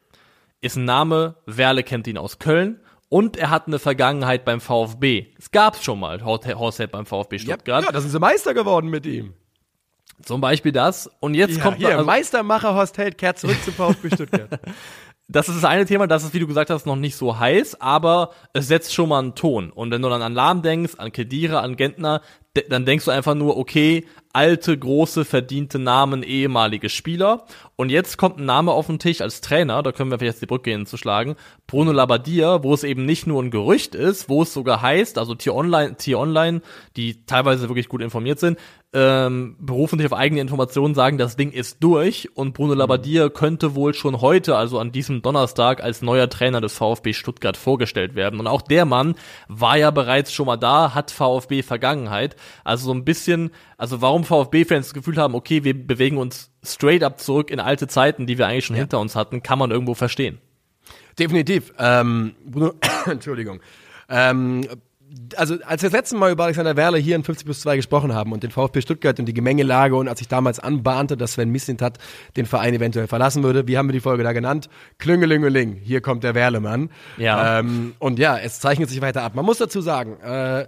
ist 0.61 0.77
ein 0.77 0.85
Name, 0.85 1.37
Werle 1.47 1.83
kennt 1.83 2.07
ihn 2.07 2.19
aus 2.19 2.39
Köln 2.39 2.81
und 3.09 3.37
er 3.37 3.51
hat 3.51 3.67
eine 3.67 3.79
Vergangenheit 3.79 4.45
beim 4.45 4.61
VfB. 4.61 5.27
Es 5.39 5.51
gab's 5.51 5.83
schon 5.83 6.01
mal, 6.01 6.25
Horst 6.25 6.79
Held 6.79 6.93
beim 6.93 7.07
VfB 7.07 7.39
Stuttgart. 7.39 7.83
Ja, 7.83 7.89
ja, 7.89 7.93
da 7.93 8.01
sind 8.01 8.11
sie 8.11 8.19
Meister 8.19 8.55
geworden 8.55 8.89
mit 8.89 9.05
ihm. 9.07 9.35
Zum 10.23 10.41
Beispiel 10.41 10.73
das. 10.73 11.11
Und 11.21 11.35
jetzt 11.35 11.57
ja, 11.57 11.63
kommt 11.63 11.79
hier, 11.79 11.91
also, 11.91 12.05
Meistermacher 12.05 12.75
Horst 12.75 12.97
Held 12.99 13.19
kehrt 13.19 13.39
zurück 13.39 13.57
zum 13.65 13.75
VfB 13.75 14.09
Stuttgart. 14.15 14.61
das 15.33 15.49
ist 15.49 15.57
das 15.57 15.65
eine 15.65 15.87
Thema, 15.87 16.07
das 16.07 16.25
ist, 16.25 16.35
wie 16.35 16.41
du 16.41 16.47
gesagt 16.47 16.71
hast, 16.71 16.87
noch 16.87 16.97
nicht 16.97 17.17
so 17.17 17.39
heiß, 17.39 17.81
aber 17.81 18.31
es 18.53 18.69
setzt 18.69 18.93
schon 18.93 19.09
mal 19.09 19.19
einen 19.19 19.35
Ton. 19.35 19.71
Und 19.71 19.91
wenn 19.91 20.03
du 20.03 20.09
dann 20.09 20.23
an 20.23 20.35
Lahm 20.35 20.63
denkst, 20.63 20.95
an 20.99 21.11
Kedira, 21.13 21.61
an 21.61 21.77
Gentner, 21.77 22.21
dann 22.69 22.85
denkst 22.85 23.07
du 23.07 23.11
einfach 23.11 23.35
nur, 23.35 23.57
okay, 23.57 24.05
alte, 24.35 24.77
große, 24.77 25.25
verdiente 25.25 25.79
Namen, 25.79 26.23
ehemalige 26.23 26.91
Spieler. 26.91 27.47
Und 27.77 27.91
jetzt 27.91 28.19
kommt 28.19 28.39
ein 28.39 28.45
Name 28.45 28.73
auf 28.73 28.87
den 28.87 28.99
Tisch 28.99 29.23
als 29.23 29.41
Trainer, 29.41 29.83
da 29.83 29.93
können 29.93 30.11
wir 30.11 30.19
vielleicht 30.19 30.35
jetzt 30.35 30.43
die 30.43 30.47
Brücke 30.47 30.71
hinzuschlagen, 30.71 31.37
Bruno 31.67 31.93
Labbadia, 31.93 32.63
wo 32.63 32.75
es 32.75 32.85
eben 32.85 33.07
nicht 33.07 33.27
nur 33.27 33.43
ein 33.43 33.51
Gerücht 33.51 33.95
ist, 33.95 34.29
wo 34.29 34.43
es 34.43 34.53
sogar 34.53 34.83
heißt, 34.83 35.17
also 35.17 35.35
Tier 35.35 35.55
Online, 35.55 35.97
Tier 35.97 36.19
Online, 36.19 36.61
die 36.97 37.25
teilweise 37.25 37.69
wirklich 37.69 37.89
gut 37.89 38.03
informiert 38.03 38.39
sind, 38.39 38.59
ähm, 38.95 39.57
berufen 39.59 39.99
sich 39.99 40.07
auf 40.07 40.19
eigene 40.19 40.43
Informationen, 40.43 40.95
sagen, 40.95 41.17
das 41.17 41.37
Ding 41.37 41.51
ist 41.51 41.79
durch 41.81 42.29
und 42.35 42.53
Bruno 42.53 42.75
Labbadia 42.75 43.31
könnte 43.31 43.75
wohl 43.75 43.95
schon 43.95 44.21
heute, 44.21 44.57
also 44.57 44.79
an 44.79 44.93
diesem 44.93 45.23
Donnerstag, 45.23 45.83
als 45.83 46.03
neuer 46.03 46.29
Trainer 46.29 46.61
des 46.61 46.75
VfB 46.75 47.15
Stuttgart 47.15 47.57
vorgestellt 47.57 48.15
werden. 48.15 48.39
Und 48.39 48.47
auch 48.47 48.61
der 48.61 48.85
Mann 48.85 49.15
war 49.49 49.79
ja 49.79 49.91
bereits 49.91 50.33
schon 50.33 50.47
mal 50.47 50.59
da, 50.59 50.95
hat 50.95 51.11
VfB 51.11 51.63
Vergangenheit. 51.63 52.37
Also 52.65 52.87
so 52.87 52.93
ein 52.93 53.05
bisschen, 53.05 53.51
also 53.79 54.03
warum 54.03 54.25
VfB-Fans 54.25 54.89
das 54.89 54.95
Gefühl 54.95 55.17
haben, 55.17 55.35
okay, 55.35 55.65
wir 55.65 55.87
bewegen 55.87 56.19
uns 56.19 56.51
straight 56.63 57.03
up 57.03 57.19
zurück 57.19 57.51
in 57.51 57.61
alte 57.61 57.89
Zeiten, 57.89 58.27
die 58.27 58.37
wir 58.37 58.47
eigentlich 58.47 58.67
schon 58.67 58.77
ja. 58.77 58.83
hinter 58.83 59.01
uns 59.01 59.17
hatten, 59.17 59.43
kann 59.43 59.59
man 59.59 59.71
irgendwo 59.71 59.95
verstehen. 59.95 60.39
Definitiv. 61.19 61.73
Ähm, 61.79 62.35
Bruno, 62.45 62.75
Entschuldigung. 63.07 63.61
Ähm, 64.11 64.67
also 65.37 65.57
als 65.67 65.83
wir 65.83 65.91
das 65.91 65.99
letzte 65.99 66.17
Mal 66.17 66.33
über 66.33 66.45
Alexander 66.45 66.77
Werle 66.77 66.99
hier 66.99 67.17
in 67.17 67.25
50 67.25 67.45
plus 67.45 67.61
2 67.61 67.77
gesprochen 67.77 68.15
haben 68.15 68.33
und 68.33 68.43
den 68.43 68.51
VfB 68.51 68.81
Stuttgart 68.81 69.19
und 69.19 69.27
die 69.27 69.35
Gemengelage 69.35 69.95
und 69.97 70.09
als 70.09 70.21
ich 70.21 70.29
damals 70.29 70.59
anbahnte, 70.59 71.17
dass 71.17 71.35
Sven 71.35 71.51
Mislintat 71.51 71.99
den 72.37 72.47
Verein 72.47 72.75
eventuell 72.75 73.07
verlassen 73.07 73.43
würde, 73.43 73.67
wie 73.69 73.77
haben 73.77 73.89
wir 73.89 73.93
die 73.93 74.01
Folge 74.01 74.23
da 74.23 74.33
genannt? 74.33 74.69
Klüngelingeling, 74.99 75.75
hier 75.75 76.01
kommt 76.01 76.25
der 76.25 76.35
Werlemann. 76.35 76.91
Ja. 77.19 77.59
Ähm, 77.59 77.95
und 77.99 78.19
ja, 78.19 78.39
es 78.39 78.61
zeichnet 78.61 78.89
sich 78.89 79.01
weiter 79.01 79.23
ab. 79.23 79.35
Man 79.35 79.45
muss 79.45 79.59
dazu 79.59 79.81
sagen, 79.81 80.19
äh, 80.21 80.67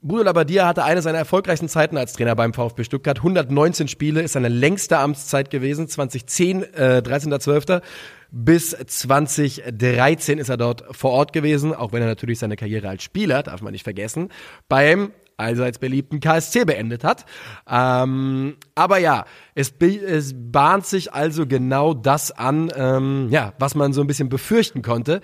Bruno 0.00 0.22
Labbadia 0.22 0.66
hatte 0.66 0.84
eine 0.84 1.02
seiner 1.02 1.18
erfolgreichsten 1.18 1.68
Zeiten 1.68 1.96
als 1.96 2.12
Trainer 2.12 2.36
beim 2.36 2.54
VfB 2.54 2.84
Stuttgart. 2.84 3.18
119 3.18 3.88
Spiele 3.88 4.22
ist 4.22 4.34
seine 4.34 4.48
längste 4.48 4.98
Amtszeit 4.98 5.50
gewesen. 5.50 5.88
2010, 5.88 6.62
äh, 6.62 7.02
13.12. 7.04 7.82
Bis 8.30 8.70
2013 8.70 10.38
ist 10.38 10.50
er 10.50 10.58
dort 10.58 10.84
vor 10.94 11.12
Ort 11.12 11.32
gewesen, 11.32 11.74
auch 11.74 11.92
wenn 11.92 12.02
er 12.02 12.08
natürlich 12.08 12.38
seine 12.38 12.56
Karriere 12.56 12.88
als 12.88 13.02
Spieler, 13.02 13.42
darf 13.42 13.62
man 13.62 13.72
nicht 13.72 13.84
vergessen, 13.84 14.28
beim 14.68 15.12
allseits 15.38 15.78
beliebten 15.78 16.20
KSC 16.20 16.64
beendet 16.64 17.04
hat. 17.04 17.24
Ähm, 17.70 18.56
aber 18.74 18.98
ja, 18.98 19.24
es, 19.54 19.72
es 19.80 20.34
bahnt 20.36 20.84
sich 20.84 21.14
also 21.14 21.46
genau 21.46 21.94
das 21.94 22.32
an, 22.32 22.70
ähm, 22.74 23.28
ja, 23.30 23.54
was 23.58 23.74
man 23.74 23.92
so 23.92 24.00
ein 24.02 24.06
bisschen 24.06 24.28
befürchten 24.28 24.82
konnte. 24.82 25.20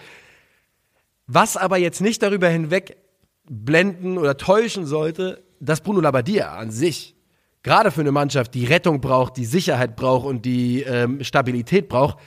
Was 1.27 1.57
aber 1.57 1.79
jetzt 1.79 2.01
nicht 2.01 2.23
darüber 2.23 2.49
hinweg 2.49 2.97
blenden 3.45 4.17
oder 4.17 4.37
täuschen 4.37 4.87
sollte, 4.87 5.43
dass 5.61 5.81
Bruno 5.81 6.01
Labbadia 6.01 6.55
an 6.55 6.71
sich 6.71 7.17
gerade 7.62 7.90
für 7.90 8.03
eine 8.03 8.12
Mannschaft, 8.12 8.55
die 8.55 8.67
Rettung 8.67 9.01
braucht, 9.01 9.37
die 9.37 9.47
Sicherheit 9.47 9.97
braucht 9.97 10.27
und 10.27 10.45
die 10.45 10.83
ähm, 10.83 11.25
Stabilität 11.25 11.88
braucht, 11.88 12.19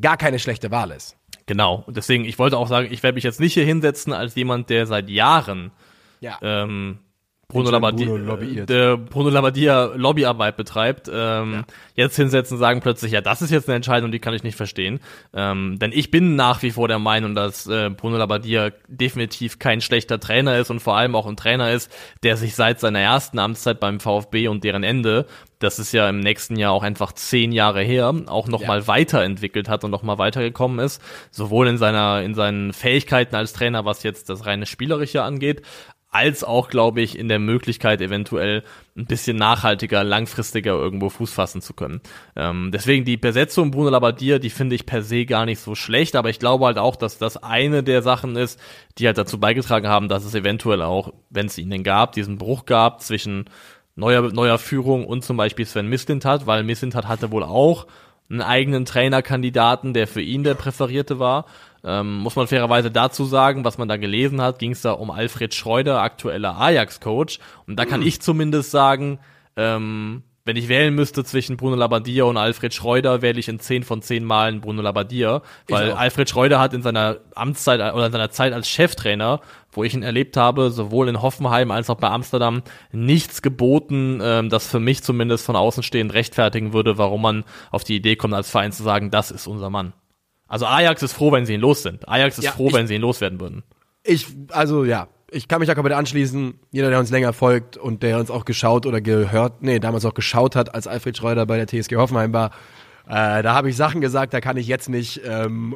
gar 0.00 0.16
keine 0.16 0.38
schlechte 0.38 0.70
Wahl 0.70 0.90
ist. 0.90 1.16
Genau. 1.46 1.82
Und 1.86 1.96
deswegen, 1.96 2.24
ich 2.24 2.38
wollte 2.38 2.56
auch 2.56 2.68
sagen, 2.68 2.88
ich 2.90 3.02
werde 3.02 3.16
mich 3.16 3.24
jetzt 3.24 3.40
nicht 3.40 3.54
hier 3.54 3.64
hinsetzen 3.64 4.12
als 4.12 4.34
jemand, 4.34 4.70
der 4.70 4.86
seit 4.86 5.08
Jahren 5.08 5.72
ja. 6.20 6.38
ähm, 6.40 6.98
Bruno 7.52 7.70
Labbadia, 7.70 8.06
Bruno 8.06 8.24
lobbyiert. 8.24 8.68
der 8.68 8.96
Bruno 8.96 9.28
Labbadia 9.28 9.92
Lobbyarbeit 9.94 10.56
betreibt, 10.56 11.10
ähm, 11.12 11.64
jetzt 11.94 12.16
hinsetzen 12.16 12.56
und 12.56 12.60
sagen 12.60 12.80
plötzlich, 12.80 13.12
ja, 13.12 13.20
das 13.20 13.42
ist 13.42 13.50
jetzt 13.50 13.68
eine 13.68 13.76
Entscheidung, 13.76 14.10
die 14.10 14.18
kann 14.18 14.32
ich 14.32 14.42
nicht 14.42 14.56
verstehen. 14.56 15.00
Ähm, 15.34 15.78
denn 15.78 15.92
ich 15.92 16.10
bin 16.10 16.34
nach 16.34 16.62
wie 16.62 16.70
vor 16.70 16.88
der 16.88 16.98
Meinung, 16.98 17.34
dass 17.34 17.66
äh, 17.66 17.90
Bruno 17.90 18.16
Labbadia 18.16 18.70
definitiv 18.88 19.58
kein 19.58 19.80
schlechter 19.80 20.18
Trainer 20.18 20.58
ist 20.58 20.70
und 20.70 20.80
vor 20.80 20.96
allem 20.96 21.14
auch 21.14 21.26
ein 21.26 21.36
Trainer 21.36 21.72
ist, 21.72 21.92
der 22.22 22.36
sich 22.36 22.54
seit 22.54 22.80
seiner 22.80 23.00
ersten 23.00 23.38
Amtszeit 23.38 23.80
beim 23.80 24.00
VfB 24.00 24.48
und 24.48 24.64
deren 24.64 24.82
Ende, 24.82 25.26
das 25.62 25.78
ist 25.78 25.92
ja 25.92 26.08
im 26.08 26.20
nächsten 26.20 26.56
Jahr 26.56 26.72
auch 26.72 26.82
einfach 26.82 27.12
zehn 27.12 27.52
Jahre 27.52 27.82
her, 27.82 28.12
auch 28.26 28.48
nochmal 28.48 28.80
Ja. 28.80 28.86
weiterentwickelt 28.88 29.68
hat 29.68 29.84
und 29.84 29.90
nochmal 29.90 30.18
weitergekommen 30.18 30.78
ist, 30.78 31.00
sowohl 31.30 31.68
in 31.68 31.78
seiner, 31.78 32.22
in 32.22 32.34
seinen 32.34 32.72
Fähigkeiten 32.72 33.34
als 33.36 33.52
Trainer, 33.52 33.84
was 33.84 34.02
jetzt 34.02 34.28
das 34.28 34.46
reine 34.46 34.66
Spielerische 34.66 35.22
angeht, 35.22 35.62
als 36.14 36.44
auch, 36.44 36.68
glaube 36.68 37.00
ich, 37.00 37.18
in 37.18 37.28
der 37.28 37.38
Möglichkeit, 37.38 38.02
eventuell 38.02 38.64
ein 38.98 39.06
bisschen 39.06 39.38
nachhaltiger, 39.38 40.04
langfristiger 40.04 40.72
irgendwo 40.72 41.08
Fuß 41.08 41.32
fassen 41.32 41.62
zu 41.62 41.72
können. 41.72 42.02
Ähm, 42.36 42.70
deswegen 42.70 43.06
die 43.06 43.16
Besetzung 43.16 43.70
Bruno 43.70 43.88
Labbadia, 43.88 44.38
die 44.38 44.50
finde 44.50 44.74
ich 44.74 44.84
per 44.84 45.00
se 45.02 45.24
gar 45.24 45.46
nicht 45.46 45.60
so 45.60 45.74
schlecht, 45.74 46.14
aber 46.14 46.28
ich 46.28 46.38
glaube 46.38 46.66
halt 46.66 46.76
auch, 46.76 46.96
dass 46.96 47.16
das 47.16 47.42
eine 47.42 47.82
der 47.82 48.02
Sachen 48.02 48.36
ist, 48.36 48.60
die 48.98 49.06
halt 49.06 49.16
dazu 49.16 49.40
beigetragen 49.40 49.88
haben, 49.88 50.08
dass 50.10 50.26
es 50.26 50.34
eventuell 50.34 50.82
auch, 50.82 51.14
wenn 51.30 51.46
es 51.46 51.56
ihn 51.56 51.70
denn 51.70 51.82
gab, 51.82 52.12
diesen 52.12 52.36
Bruch 52.36 52.66
gab 52.66 53.00
zwischen 53.00 53.46
neuer, 53.94 54.32
neuer 54.32 54.58
Führung 54.58 55.06
und 55.06 55.24
zum 55.24 55.36
Beispiel 55.36 55.66
Sven 55.66 55.88
Mislintat, 55.88 56.46
weil 56.46 56.64
Mislintat 56.64 57.08
hatte 57.08 57.30
wohl 57.30 57.42
auch 57.42 57.86
einen 58.30 58.40
eigenen 58.40 58.84
Trainerkandidaten, 58.84 59.92
der 59.92 60.06
für 60.06 60.22
ihn 60.22 60.42
der 60.42 60.54
Präferierte 60.54 61.18
war. 61.18 61.44
Ähm, 61.84 62.18
muss 62.18 62.36
man 62.36 62.46
fairerweise 62.46 62.90
dazu 62.90 63.24
sagen, 63.24 63.64
was 63.64 63.76
man 63.76 63.88
da 63.88 63.96
gelesen 63.96 64.40
hat, 64.40 64.58
ging 64.58 64.72
es 64.72 64.82
da 64.82 64.92
um 64.92 65.10
Alfred 65.10 65.54
Schreuder, 65.54 66.00
aktueller 66.00 66.58
Ajax-Coach. 66.58 67.38
Und 67.66 67.76
da 67.76 67.84
kann 67.84 68.02
ich 68.02 68.20
zumindest 68.22 68.70
sagen, 68.70 69.18
ähm, 69.56 70.22
wenn 70.44 70.56
ich 70.56 70.68
wählen 70.68 70.94
müsste 70.94 71.24
zwischen 71.24 71.56
Bruno 71.56 71.76
Labbadia 71.76 72.24
und 72.24 72.36
Alfred 72.36 72.74
Schreuder, 72.74 73.22
wähle 73.22 73.38
ich 73.38 73.48
in 73.48 73.60
10 73.60 73.84
von 73.84 74.02
10 74.02 74.24
Malen 74.24 74.60
Bruno 74.60 74.82
Labbadia, 74.82 75.42
weil. 75.68 75.92
Alfred 75.92 76.28
Schreuder 76.28 76.58
hat 76.58 76.74
in 76.74 76.82
seiner 76.82 77.18
Amtszeit 77.34 77.94
oder 77.94 78.06
in 78.06 78.12
seiner 78.12 78.30
Zeit 78.30 78.52
als 78.52 78.68
Cheftrainer, 78.68 79.40
wo 79.70 79.84
ich 79.84 79.94
ihn 79.94 80.02
erlebt 80.02 80.36
habe, 80.36 80.70
sowohl 80.70 81.08
in 81.08 81.22
Hoffenheim 81.22 81.70
als 81.70 81.88
auch 81.90 81.96
bei 81.96 82.08
Amsterdam, 82.08 82.62
nichts 82.90 83.40
geboten, 83.40 84.20
ähm, 84.22 84.50
das 84.50 84.66
für 84.66 84.80
mich 84.80 85.02
zumindest 85.02 85.46
von 85.46 85.54
außenstehend 85.54 86.12
rechtfertigen 86.12 86.72
würde, 86.72 86.98
warum 86.98 87.22
man 87.22 87.44
auf 87.70 87.84
die 87.84 87.96
Idee 87.96 88.16
kommt, 88.16 88.34
als 88.34 88.50
Verein 88.50 88.72
zu 88.72 88.82
sagen, 88.82 89.10
das 89.10 89.30
ist 89.30 89.46
unser 89.46 89.70
Mann. 89.70 89.92
Also 90.48 90.66
Ajax 90.66 91.02
ist 91.02 91.12
froh, 91.14 91.32
wenn 91.32 91.46
sie 91.46 91.54
ihn 91.54 91.60
los 91.60 91.82
sind. 91.82 92.08
Ajax 92.08 92.38
ist 92.38 92.44
Ja, 92.44 92.52
froh, 92.52 92.72
wenn 92.72 92.86
sie 92.86 92.96
ihn 92.96 93.00
loswerden 93.00 93.40
würden. 93.40 93.62
Ich, 94.04 94.26
also 94.50 94.84
ja, 94.84 95.08
ich 95.32 95.48
kann 95.48 95.60
mich 95.60 95.68
da 95.68 95.74
komplett 95.74 95.96
anschließen. 95.96 96.54
Jeder, 96.70 96.90
der 96.90 96.98
uns 96.98 97.10
länger 97.10 97.32
folgt 97.32 97.76
und 97.76 98.02
der 98.02 98.18
uns 98.18 98.30
auch 98.30 98.44
geschaut 98.44 98.86
oder 98.86 99.00
gehört, 99.00 99.62
nee, 99.62 99.78
damals 99.78 100.04
auch 100.04 100.14
geschaut 100.14 100.54
hat, 100.56 100.74
als 100.74 100.86
Alfred 100.86 101.16
Schreuder 101.16 101.46
bei 101.46 101.56
der 101.62 101.66
TSG 101.66 101.96
Hoffenheim 101.96 102.32
war, 102.32 102.50
äh, 103.08 103.42
da 103.42 103.54
habe 103.54 103.68
ich 103.68 103.76
Sachen 103.76 104.00
gesagt, 104.00 104.32
da 104.32 104.40
kann 104.40 104.56
ich 104.56 104.68
jetzt 104.68 104.88
nicht 104.88 105.20
ähm, 105.26 105.74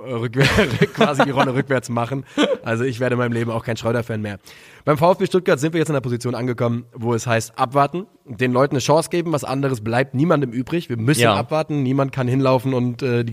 quasi 0.95 1.25
die 1.25 1.31
Rolle 1.31 1.55
rückwärts 1.55 1.88
machen. 1.88 2.25
Also 2.62 2.85
ich 2.85 3.01
werde 3.01 3.14
in 3.14 3.19
meinem 3.19 3.33
Leben 3.33 3.51
auch 3.51 3.64
kein 3.64 3.77
Schreuder-Fan 3.77 4.23
mehr. 4.23 4.38
Beim 4.85 4.97
VfB 4.97 5.27
Stuttgart 5.27 5.59
sind 5.59 5.73
wir 5.75 5.79
jetzt 5.81 5.88
in 5.88 5.95
der 5.95 6.01
Position 6.03 6.37
angekommen, 6.37 6.85
wo 6.95 7.14
es 7.14 7.27
heißt 7.27 7.59
abwarten, 7.59 8.07
den 8.27 8.53
Leuten 8.53 8.75
eine 8.77 8.81
Chance 8.81 9.11
geben, 9.11 9.33
was 9.33 9.42
anderes 9.42 9.83
bleibt 9.83 10.14
niemandem 10.14 10.53
übrig. 10.53 10.88
Wir 10.88 10.97
müssen 10.97 11.23
Ja. 11.23 11.35
abwarten, 11.35 11.83
niemand 11.83 12.12
kann 12.12 12.29
hinlaufen 12.29 12.73
und 12.75 13.03
äh, 13.03 13.25
die 13.25 13.33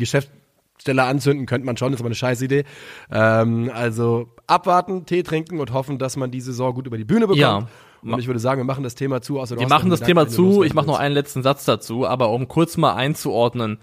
Geschäftsstelle 0.83 1.03
anzünden, 1.03 1.45
könnte 1.45 1.65
man 1.65 1.77
schon, 1.77 1.93
ist 1.93 1.99
aber 1.99 2.07
eine 2.07 2.15
Scheißidee. 2.15 2.65
Ähm, 3.11 3.71
also 3.73 4.27
abwarten, 4.47 5.05
Tee 5.05 5.23
trinken 5.23 5.59
und 5.59 5.71
hoffen, 5.73 5.97
dass 5.97 6.17
man 6.17 6.31
die 6.31 6.41
Saison 6.41 6.73
gut 6.73 6.87
über 6.87 6.97
die 6.97 7.05
Bühne 7.05 7.21
bekommt. 7.21 7.39
Ja. 7.39 7.67
Und 8.01 8.19
ich 8.19 8.27
würde 8.27 8.39
sagen, 8.41 8.59
wir 8.59 8.65
machen 8.65 8.83
das 8.83 8.95
Thema 8.95 9.21
zu. 9.21 9.39
Außer 9.39 9.57
Wir 9.57 9.67
machen 9.69 9.89
das 9.89 10.01
Thema 10.01 10.27
zu. 10.27 10.63
Ich 10.63 10.73
mache 10.73 10.87
noch 10.87 10.99
einen 10.99 11.15
letzten 11.15 11.41
Satz 11.41 11.63
dazu, 11.63 12.05
aber 12.05 12.31
um 12.31 12.49
kurz 12.49 12.75
mal 12.75 12.95
einzuordnen, 12.95 13.77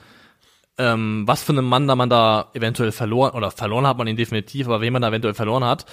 ähm, 0.76 1.22
was 1.26 1.42
für 1.42 1.52
einen 1.52 1.64
Mann 1.64 1.88
da 1.88 1.96
man 1.96 2.10
da 2.10 2.50
eventuell 2.52 2.92
verloren, 2.92 3.32
oder 3.34 3.50
verloren 3.50 3.86
hat 3.86 3.96
man 3.96 4.06
ihn 4.06 4.16
definitiv, 4.16 4.66
aber 4.66 4.82
wen 4.82 4.92
man 4.92 5.00
da 5.00 5.08
eventuell 5.08 5.32
verloren 5.32 5.64
hat. 5.64 5.86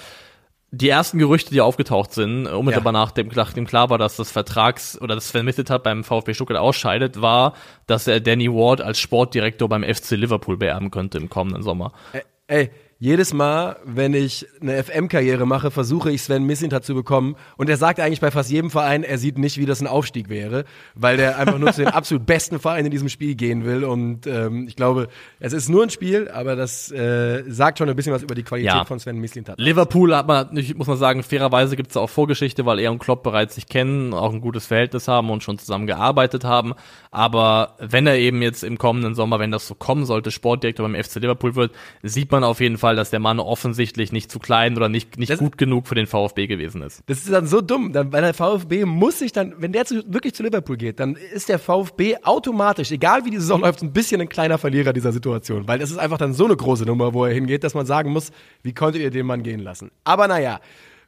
Die 0.70 0.88
ersten 0.90 1.18
Gerüchte, 1.18 1.50
die 1.50 1.62
aufgetaucht 1.62 2.12
sind, 2.12 2.46
äh, 2.46 2.50
unmittelbar 2.50 2.92
Ja. 2.92 3.00
nach 3.00 3.10
dem, 3.10 3.28
nach 3.28 3.54
dem 3.54 3.66
klar 3.66 3.88
war, 3.88 3.96
dass 3.96 4.16
das 4.16 4.30
Vertrags- 4.30 5.00
oder 5.00 5.14
das 5.14 5.30
vermittelt 5.30 5.70
hat 5.70 5.82
beim 5.82 6.04
VfB 6.04 6.34
Stuttgart 6.34 6.58
ausscheidet, 6.58 7.22
war, 7.22 7.54
dass 7.86 8.06
er 8.06 8.20
Danny 8.20 8.48
Ward 8.52 8.82
als 8.82 8.98
Sportdirektor 8.98 9.68
beim 9.68 9.82
FC 9.82 10.10
Liverpool 10.16 10.58
beerben 10.58 10.90
könnte 10.90 11.16
im 11.18 11.30
kommenden 11.30 11.62
Sommer. 11.62 11.92
Ä- 12.12 12.22
Ey, 12.48 12.70
jedes 13.00 13.32
Mal, 13.32 13.76
wenn 13.84 14.12
ich 14.12 14.46
eine 14.60 14.82
FM-Karriere 14.82 15.46
mache, 15.46 15.70
versuche 15.70 16.10
ich 16.10 16.22
Sven 16.22 16.44
Mislintat 16.44 16.84
zu 16.84 16.94
bekommen. 16.94 17.36
Und 17.56 17.70
er 17.70 17.76
sagt 17.76 18.00
eigentlich 18.00 18.20
bei 18.20 18.32
fast 18.32 18.50
jedem 18.50 18.70
Verein, 18.70 19.04
er 19.04 19.18
sieht 19.18 19.38
nicht, 19.38 19.56
wie 19.56 19.66
das 19.66 19.80
ein 19.80 19.86
Aufstieg 19.86 20.28
wäre, 20.28 20.64
weil 20.96 21.16
der 21.16 21.38
einfach 21.38 21.58
nur 21.58 21.72
zu 21.72 21.82
den 21.82 21.92
absolut 21.92 22.26
besten 22.26 22.58
Vereinen 22.58 22.86
in 22.86 22.90
diesem 22.90 23.08
Spiel 23.08 23.36
gehen 23.36 23.64
will. 23.64 23.84
Und 23.84 24.26
ähm, 24.26 24.66
ich 24.66 24.74
glaube, 24.74 25.06
es 25.38 25.52
ist 25.52 25.68
nur 25.68 25.84
ein 25.84 25.90
Spiel, 25.90 26.28
aber 26.28 26.56
das 26.56 26.90
äh, 26.90 27.44
sagt 27.46 27.78
schon 27.78 27.88
ein 27.88 27.94
bisschen 27.94 28.12
was 28.12 28.24
über 28.24 28.34
die 28.34 28.42
Qualität 28.42 28.74
Ja. 28.74 28.84
von 28.84 28.98
Sven 28.98 29.18
Mislintat. 29.18 29.60
Liverpool 29.60 30.16
hat 30.16 30.26
man, 30.26 30.48
muss 30.74 30.88
man 30.88 30.96
sagen, 30.96 31.22
fairerweise 31.22 31.76
gibt 31.76 31.90
es 31.90 31.96
auch 31.96 32.10
Vorgeschichte, 32.10 32.66
weil 32.66 32.80
er 32.80 32.90
und 32.90 32.98
Klopp 32.98 33.22
bereits 33.22 33.54
sich 33.54 33.68
kennen, 33.68 34.12
auch 34.12 34.32
ein 34.32 34.40
gutes 34.40 34.66
Verhältnis 34.66 35.06
haben 35.06 35.30
und 35.30 35.44
schon 35.44 35.56
zusammen 35.58 35.86
gearbeitet 35.86 36.44
haben. 36.44 36.74
Aber 37.12 37.76
wenn 37.78 38.08
er 38.08 38.16
eben 38.18 38.42
jetzt 38.42 38.64
im 38.64 38.76
kommenden 38.76 39.14
Sommer, 39.14 39.38
wenn 39.38 39.52
das 39.52 39.68
so 39.68 39.74
kommen 39.76 40.04
sollte, 40.04 40.30
Sportdirektor 40.32 40.86
beim 40.88 41.00
FC 41.00 41.16
Liverpool 41.16 41.54
wird, 41.54 41.72
sieht 42.02 42.32
man 42.32 42.42
auf 42.42 42.60
jeden 42.60 42.76
Fall, 42.76 42.87
dass 42.96 43.10
der 43.10 43.20
Mann 43.20 43.40
offensichtlich 43.40 44.12
nicht 44.12 44.30
zu 44.30 44.38
klein 44.38 44.76
oder 44.76 44.88
nicht, 44.88 45.18
nicht 45.18 45.30
Das- 45.30 45.38
gut 45.38 45.58
genug 45.58 45.86
für 45.86 45.94
den 45.94 46.06
VfB 46.06 46.46
gewesen 46.46 46.82
ist. 46.82 47.02
Das 47.06 47.18
ist 47.18 47.30
dann 47.32 47.46
so 47.46 47.60
dumm, 47.60 47.92
dann, 47.92 48.12
weil 48.12 48.22
der 48.22 48.34
VfB 48.34 48.84
muss 48.84 49.18
sich 49.18 49.32
dann, 49.32 49.54
wenn 49.58 49.72
der 49.72 49.84
zu, 49.84 50.02
wirklich 50.12 50.34
zu 50.34 50.42
Liverpool 50.42 50.76
geht, 50.76 51.00
dann 51.00 51.14
ist 51.16 51.48
der 51.48 51.58
VfB 51.58 52.16
automatisch, 52.22 52.90
egal 52.90 53.24
wie 53.24 53.30
die 53.30 53.38
Saison 53.38 53.60
läuft, 53.60 53.82
ein 53.82 53.92
bisschen 53.92 54.20
ein 54.20 54.28
kleiner 54.28 54.58
Verlierer 54.58 54.92
dieser 54.92 55.12
Situation, 55.12 55.68
weil 55.68 55.78
das 55.78 55.90
ist 55.90 55.98
einfach 55.98 56.18
dann 56.18 56.32
so 56.32 56.44
eine 56.46 56.56
große 56.56 56.84
Nummer, 56.84 57.12
wo 57.12 57.24
er 57.24 57.34
hingeht, 57.34 57.64
dass 57.64 57.74
man 57.74 57.84
sagen 57.86 58.12
muss, 58.12 58.30
wie 58.62 58.72
konntet 58.72 59.02
ihr 59.02 59.10
den 59.10 59.26
Mann 59.26 59.42
gehen 59.42 59.60
lassen? 59.60 59.90
Aber 60.04 60.28
naja, 60.28 60.60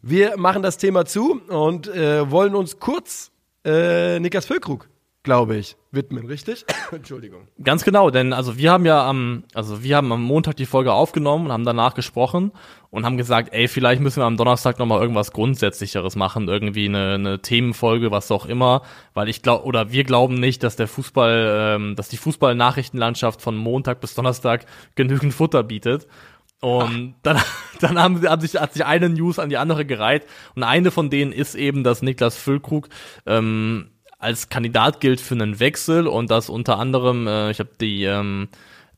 wir 0.03 0.37
machen 0.37 0.63
das 0.63 0.77
Thema 0.77 1.05
zu 1.07 1.41
und 1.49 1.89
äh, 1.89 2.31
wollen 2.31 2.55
uns 2.55 2.79
kurz 2.81 3.31
äh, 3.65 4.19
Niklas 4.21 4.47
Füllkrug, 4.47 4.89
glaube 5.23 5.57
ich, 5.57 5.77
widmen, 5.91 6.27
richtig? 6.27 6.65
Entschuldigung. 6.93 7.49
Ganz 7.63 7.85
genau, 7.85 8.11
denn 8.11 8.33
also 8.33 8.57
wir 8.57 8.73
haben 8.73 8.87
ja 8.87 9.07
am, 9.07 9.45
also 9.55 9.83
wir 9.83 9.97
haben 9.97 10.13
am 10.13 10.23
Montag 10.23 10.57
die 10.57 10.67
Folge 10.67 10.93
aufgenommen 10.93 11.47
und 11.47 11.53
haben 11.53 11.65
danach 11.65 11.95
gesprochen 11.95 12.53
und 12.91 13.05
haben 13.05 13.19
gesagt, 13.19 13.53
ey, 13.53 13.69
vielleicht 13.69 14.01
müssen 14.01 14.21
wir 14.21 14.25
am 14.25 14.39
Donnerstag 14.39 14.79
nochmal 14.79 15.01
irgendwas 15.01 15.33
Grundsätzlicheres 15.33 16.17
machen, 16.17 16.49
irgendwie 16.49 16.87
eine, 16.87 17.15
eine 17.15 17.43
Themenfolge, 17.43 18.11
was 18.11 18.31
auch 18.31 18.47
immer, 18.47 18.83
weil 19.13 19.29
ich 19.29 19.43
glaube, 19.43 19.65
oder 19.65 19.93
wir 19.93 20.05
glauben 20.05 20.35
nicht, 20.35 20.63
dass 20.63 20.77
der 20.77 20.89
Fußball, 20.89 21.77
ähm, 21.77 21.97
dass 21.97 22.09
die 22.09 22.17
Fußball-Nachrichtenlandschaft 22.17 23.43
von 23.43 23.57
Montag 23.57 24.01
bis 24.01 24.15
Donnerstag 24.15 24.65
genügend 24.95 25.35
Futter 25.35 25.63
bietet. 25.63 26.07
Und 26.61 27.15
dann, 27.23 27.39
dann 27.81 27.99
haben, 27.99 28.27
hat, 28.29 28.43
sich, 28.43 28.57
hat 28.57 28.73
sich 28.73 28.85
eine 28.85 29.09
News 29.09 29.39
an 29.39 29.51
die 29.51 29.57
andere 29.57 29.85
gereiht. 29.85 30.27
Und 30.55 30.63
eine 30.63 30.91
von 30.91 31.11
denen 31.11 31.33
ist 31.33 31.55
eben, 31.55 31.85
dass 31.85 32.03
Niklas 32.03 32.37
Füllkrug 32.37 32.89
ähm, 33.27 33.91
als 34.21 34.51
Kandidat 34.51 35.01
gilt 35.01 35.21
für 35.21 35.35
einen 35.35 35.59
Wechsel 35.59 36.07
und 36.07 36.31
dass 36.31 36.49
unter 36.49 36.79
anderem, 36.79 37.27
äh, 37.27 37.51
ich 37.51 37.59
habe 37.59 37.71
die 37.81 38.05
ähm, 38.05 38.49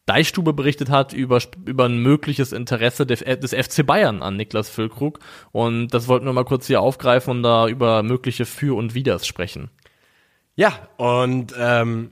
Deichstube 0.04 0.52
berichtet 0.52 0.90
hat 0.90 1.12
über, 1.12 1.40
über 1.64 1.84
ein 1.84 1.98
mögliches 1.98 2.52
Interesse 2.52 3.06
des, 3.06 3.20
des 3.20 3.54
FC 3.54 3.86
Bayern 3.86 4.20
an 4.20 4.36
Niklas 4.36 4.68
Füllkrug. 4.68 5.20
Und 5.52 5.94
das 5.94 6.08
wollten 6.08 6.26
wir 6.26 6.32
mal 6.32 6.44
kurz 6.44 6.66
hier 6.66 6.80
aufgreifen 6.80 7.30
und 7.30 7.42
da 7.44 7.68
über 7.68 8.02
mögliche 8.02 8.44
Für- 8.44 8.76
und 8.76 8.94
Widers 8.94 9.26
sprechen. 9.26 9.70
Ja, 10.56 10.88
und 10.96 11.54
ähm, 11.56 12.10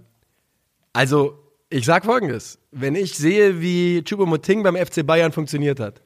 also 0.93 1.37
ich 1.69 1.85
sag 1.85 2.05
folgendes, 2.05 2.59
wenn 2.71 2.95
ich 2.95 3.15
sehe, 3.15 3.61
wie 3.61 4.03
Choupo-Moting 4.03 4.63
beim 4.63 4.77
FC 4.77 5.05
Bayern 5.05 5.33
funktioniert 5.33 5.81
hat, 5.81 6.01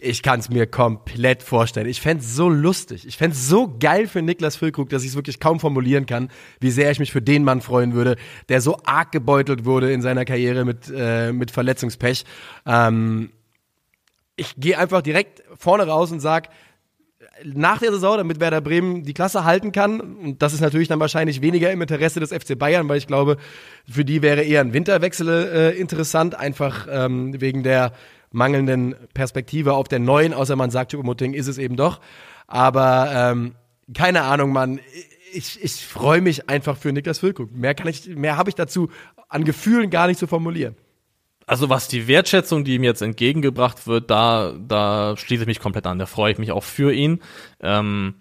ich 0.00 0.22
kann 0.22 0.40
es 0.40 0.50
mir 0.50 0.66
komplett 0.66 1.42
vorstellen. 1.42 1.86
Ich 1.86 2.00
fänd's 2.00 2.34
so 2.34 2.48
lustig. 2.50 3.06
Ich 3.06 3.16
fänd's 3.16 3.48
so 3.48 3.76
geil 3.80 4.06
für 4.06 4.20
Niklas 4.20 4.56
Füllkrug, 4.56 4.90
dass 4.90 5.02
ich 5.02 5.10
es 5.10 5.16
wirklich 5.16 5.40
kaum 5.40 5.58
formulieren 5.58 6.04
kann, 6.04 6.30
wie 6.60 6.70
sehr 6.70 6.90
ich 6.90 6.98
mich 6.98 7.12
für 7.12 7.22
den 7.22 7.44
Mann 7.44 7.62
freuen 7.62 7.94
würde, 7.94 8.16
der 8.50 8.60
so 8.60 8.78
arg 8.84 9.10
gebeutelt 9.10 9.64
wurde 9.64 9.92
in 9.92 10.02
seiner 10.02 10.24
Karriere 10.24 10.64
mit, 10.64 10.92
äh, 10.94 11.32
mit 11.32 11.50
Verletzungspech. 11.50 12.24
Ähm, 12.66 13.30
ich 14.36 14.54
gehe 14.56 14.78
einfach 14.78 15.00
direkt 15.00 15.42
vorne 15.56 15.86
raus 15.86 16.12
und 16.12 16.20
sag, 16.20 16.50
nach 17.44 17.78
der 17.78 17.92
Saison, 17.92 18.18
damit 18.18 18.40
Werder 18.40 18.60
Bremen 18.60 19.02
die 19.02 19.14
Klasse 19.14 19.44
halten 19.44 19.72
kann, 19.72 20.00
und 20.00 20.42
das 20.42 20.52
ist 20.52 20.60
natürlich 20.60 20.88
dann 20.88 21.00
wahrscheinlich 21.00 21.42
weniger 21.42 21.70
im 21.70 21.82
Interesse 21.82 22.20
des 22.20 22.32
FC 22.32 22.58
Bayern, 22.58 22.88
weil 22.88 22.98
ich 22.98 23.06
glaube, 23.06 23.36
für 23.88 24.04
die 24.04 24.22
wäre 24.22 24.42
eher 24.42 24.60
ein 24.60 24.72
Winterwechsel 24.72 25.28
äh, 25.28 25.78
interessant, 25.78 26.34
einfach 26.34 26.86
ähm, 26.90 27.38
wegen 27.40 27.62
der 27.62 27.92
mangelnden 28.36 28.94
Perspektive 29.14 29.72
auf 29.72 29.88
der 29.88 29.98
neuen, 29.98 30.34
außer 30.34 30.56
man 30.56 30.70
sagt, 30.70 30.92
Choupo-Moting 30.92 31.32
ist 31.32 31.46
es 31.46 31.58
eben 31.58 31.76
doch. 31.76 32.00
Aber 32.46 33.10
ähm, 33.12 33.54
keine 33.94 34.22
Ahnung, 34.22 34.52
Mann. 34.52 34.78
Ich, 35.32 35.62
ich 35.62 35.84
freue 35.84 36.20
mich 36.20 36.48
einfach 36.48 36.76
für 36.76 36.92
Niklas 36.92 37.18
Füllkrug. 37.18 37.50
Mehr 37.52 37.74
kann 37.74 37.88
ich, 37.88 38.06
mehr 38.08 38.36
habe 38.36 38.50
ich 38.50 38.54
dazu 38.54 38.90
an 39.28 39.44
Gefühlen 39.44 39.90
gar 39.90 40.06
nicht 40.06 40.20
zu 40.20 40.26
formulieren. 40.26 40.76
Also 41.46 41.70
was 41.70 41.88
die 41.88 42.08
Wertschätzung, 42.08 42.64
die 42.64 42.74
ihm 42.74 42.84
jetzt 42.84 43.02
entgegengebracht 43.02 43.86
wird, 43.86 44.10
da, 44.10 44.54
da 44.58 45.16
schließe 45.16 45.42
ich 45.42 45.46
mich 45.46 45.60
komplett 45.60 45.86
an. 45.86 45.98
Da 45.98 46.06
freue 46.06 46.32
ich 46.32 46.38
mich 46.38 46.52
auch 46.52 46.64
für 46.64 46.92
ihn. 46.92 47.20
Ähm, 47.60 48.14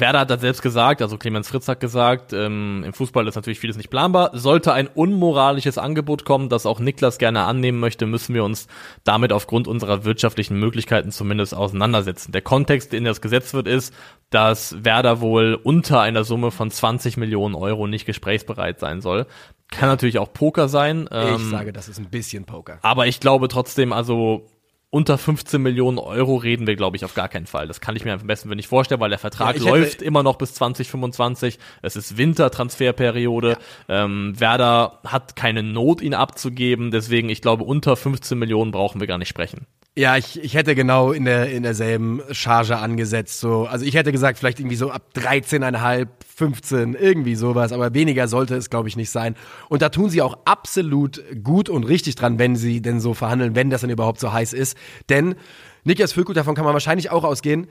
Werder 0.00 0.20
hat 0.20 0.30
das 0.30 0.40
selbst 0.40 0.62
gesagt, 0.62 1.02
also 1.02 1.18
Clemens 1.18 1.48
Fritz 1.48 1.68
hat 1.68 1.80
gesagt, 1.80 2.32
ähm, 2.32 2.82
im 2.84 2.92
Fußball 2.92 3.26
ist 3.28 3.34
natürlich 3.34 3.60
vieles 3.60 3.76
nicht 3.76 3.90
planbar. 3.90 4.30
Sollte 4.32 4.72
ein 4.72 4.88
unmoralisches 4.88 5.78
Angebot 5.78 6.24
kommen, 6.24 6.48
das 6.48 6.66
auch 6.66 6.80
Niklas 6.80 7.18
gerne 7.18 7.44
annehmen 7.44 7.80
möchte, 7.80 8.06
müssen 8.06 8.34
wir 8.34 8.44
uns 8.44 8.66
damit 9.04 9.32
aufgrund 9.32 9.68
unserer 9.68 10.04
wirtschaftlichen 10.04 10.58
Möglichkeiten 10.58 11.10
zumindest 11.10 11.54
auseinandersetzen. 11.54 12.32
Der 12.32 12.42
Kontext, 12.42 12.94
in 12.94 13.04
das 13.04 13.20
gesetzt 13.20 13.54
wird, 13.54 13.68
ist, 13.68 13.94
dass 14.30 14.84
Werder 14.84 15.20
wohl 15.20 15.58
unter 15.62 16.00
einer 16.00 16.24
Summe 16.24 16.50
von 16.50 16.70
20 16.70 17.16
Millionen 17.16 17.54
Euro 17.54 17.86
nicht 17.86 18.06
gesprächsbereit 18.06 18.80
sein 18.80 19.00
soll. 19.00 19.26
Kann 19.70 19.88
natürlich 19.88 20.18
auch 20.18 20.32
Poker 20.32 20.68
sein. 20.68 21.08
Ähm, 21.10 21.36
ich 21.36 21.50
sage, 21.50 21.72
das 21.72 21.88
ist 21.88 21.98
ein 21.98 22.10
bisschen 22.10 22.44
Poker. 22.44 22.78
Aber 22.82 23.06
ich 23.06 23.20
glaube 23.20 23.48
trotzdem, 23.48 23.92
also 23.92 24.46
unter 24.94 25.18
15 25.18 25.60
Millionen 25.60 25.98
Euro 25.98 26.36
reden 26.36 26.68
wir, 26.68 26.76
glaube 26.76 26.96
ich, 26.96 27.04
auf 27.04 27.14
gar 27.14 27.28
keinen 27.28 27.46
Fall. 27.46 27.66
Das 27.66 27.80
kann 27.80 27.96
ich 27.96 28.04
mir 28.04 28.12
am 28.12 28.28
besten 28.28 28.48
nicht 28.50 28.68
vorstellen, 28.68 29.00
weil 29.00 29.10
der 29.10 29.18
Vertrag 29.18 29.58
ja, 29.58 29.68
läuft 29.68 30.02
immer 30.02 30.22
noch 30.22 30.36
bis 30.36 30.54
2025. 30.54 31.58
Es 31.82 31.96
ist 31.96 32.16
Wintertransferperiode. 32.16 33.58
Ja. 33.88 34.04
Ähm, 34.04 34.38
Werder 34.38 35.00
hat 35.04 35.34
keine 35.34 35.64
Not, 35.64 36.00
ihn 36.00 36.14
abzugeben. 36.14 36.92
Deswegen, 36.92 37.28
ich 37.28 37.42
glaube, 37.42 37.64
unter 37.64 37.96
15 37.96 38.38
Millionen 38.38 38.70
brauchen 38.70 39.00
wir 39.00 39.08
gar 39.08 39.18
nicht 39.18 39.30
sprechen. 39.30 39.66
Ja, 39.96 40.16
ich, 40.16 40.42
ich 40.42 40.54
hätte 40.54 40.74
genau 40.74 41.12
in 41.12 41.24
der 41.24 41.52
in 41.52 41.62
derselben 41.62 42.20
Charge 42.32 42.76
angesetzt. 42.76 43.38
So, 43.38 43.66
also 43.66 43.84
ich 43.84 43.94
hätte 43.94 44.10
gesagt, 44.10 44.38
vielleicht 44.38 44.58
irgendwie 44.58 44.74
so 44.74 44.90
ab 44.90 45.12
13,5, 45.14 46.08
15, 46.34 46.94
irgendwie 46.94 47.36
sowas, 47.36 47.70
aber 47.70 47.94
weniger 47.94 48.26
sollte 48.26 48.56
es, 48.56 48.70
glaube 48.70 48.88
ich, 48.88 48.96
nicht 48.96 49.10
sein. 49.10 49.36
Und 49.68 49.82
da 49.82 49.90
tun 49.90 50.10
sie 50.10 50.20
auch 50.20 50.38
absolut 50.46 51.22
gut 51.44 51.68
und 51.68 51.84
richtig 51.84 52.16
dran, 52.16 52.40
wenn 52.40 52.56
sie 52.56 52.82
denn 52.82 52.98
so 52.98 53.14
verhandeln, 53.14 53.54
wenn 53.54 53.70
das 53.70 53.82
dann 53.82 53.90
überhaupt 53.90 54.18
so 54.18 54.32
heiß 54.32 54.52
ist. 54.52 54.76
Denn 55.10 55.36
Niklas 55.84 56.12
Füllkrug, 56.12 56.34
davon 56.34 56.56
kann 56.56 56.64
man 56.64 56.72
wahrscheinlich 56.72 57.10
auch 57.10 57.22
ausgehen. 57.22 57.68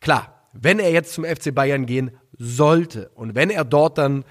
Klar, 0.00 0.48
wenn 0.54 0.78
er 0.78 0.92
jetzt 0.92 1.12
zum 1.12 1.24
FC 1.24 1.54
Bayern 1.54 1.84
gehen 1.84 2.12
sollte 2.38 3.10
und 3.14 3.34
wenn 3.34 3.50
er 3.50 3.66
dort 3.66 3.98
dann 3.98 4.24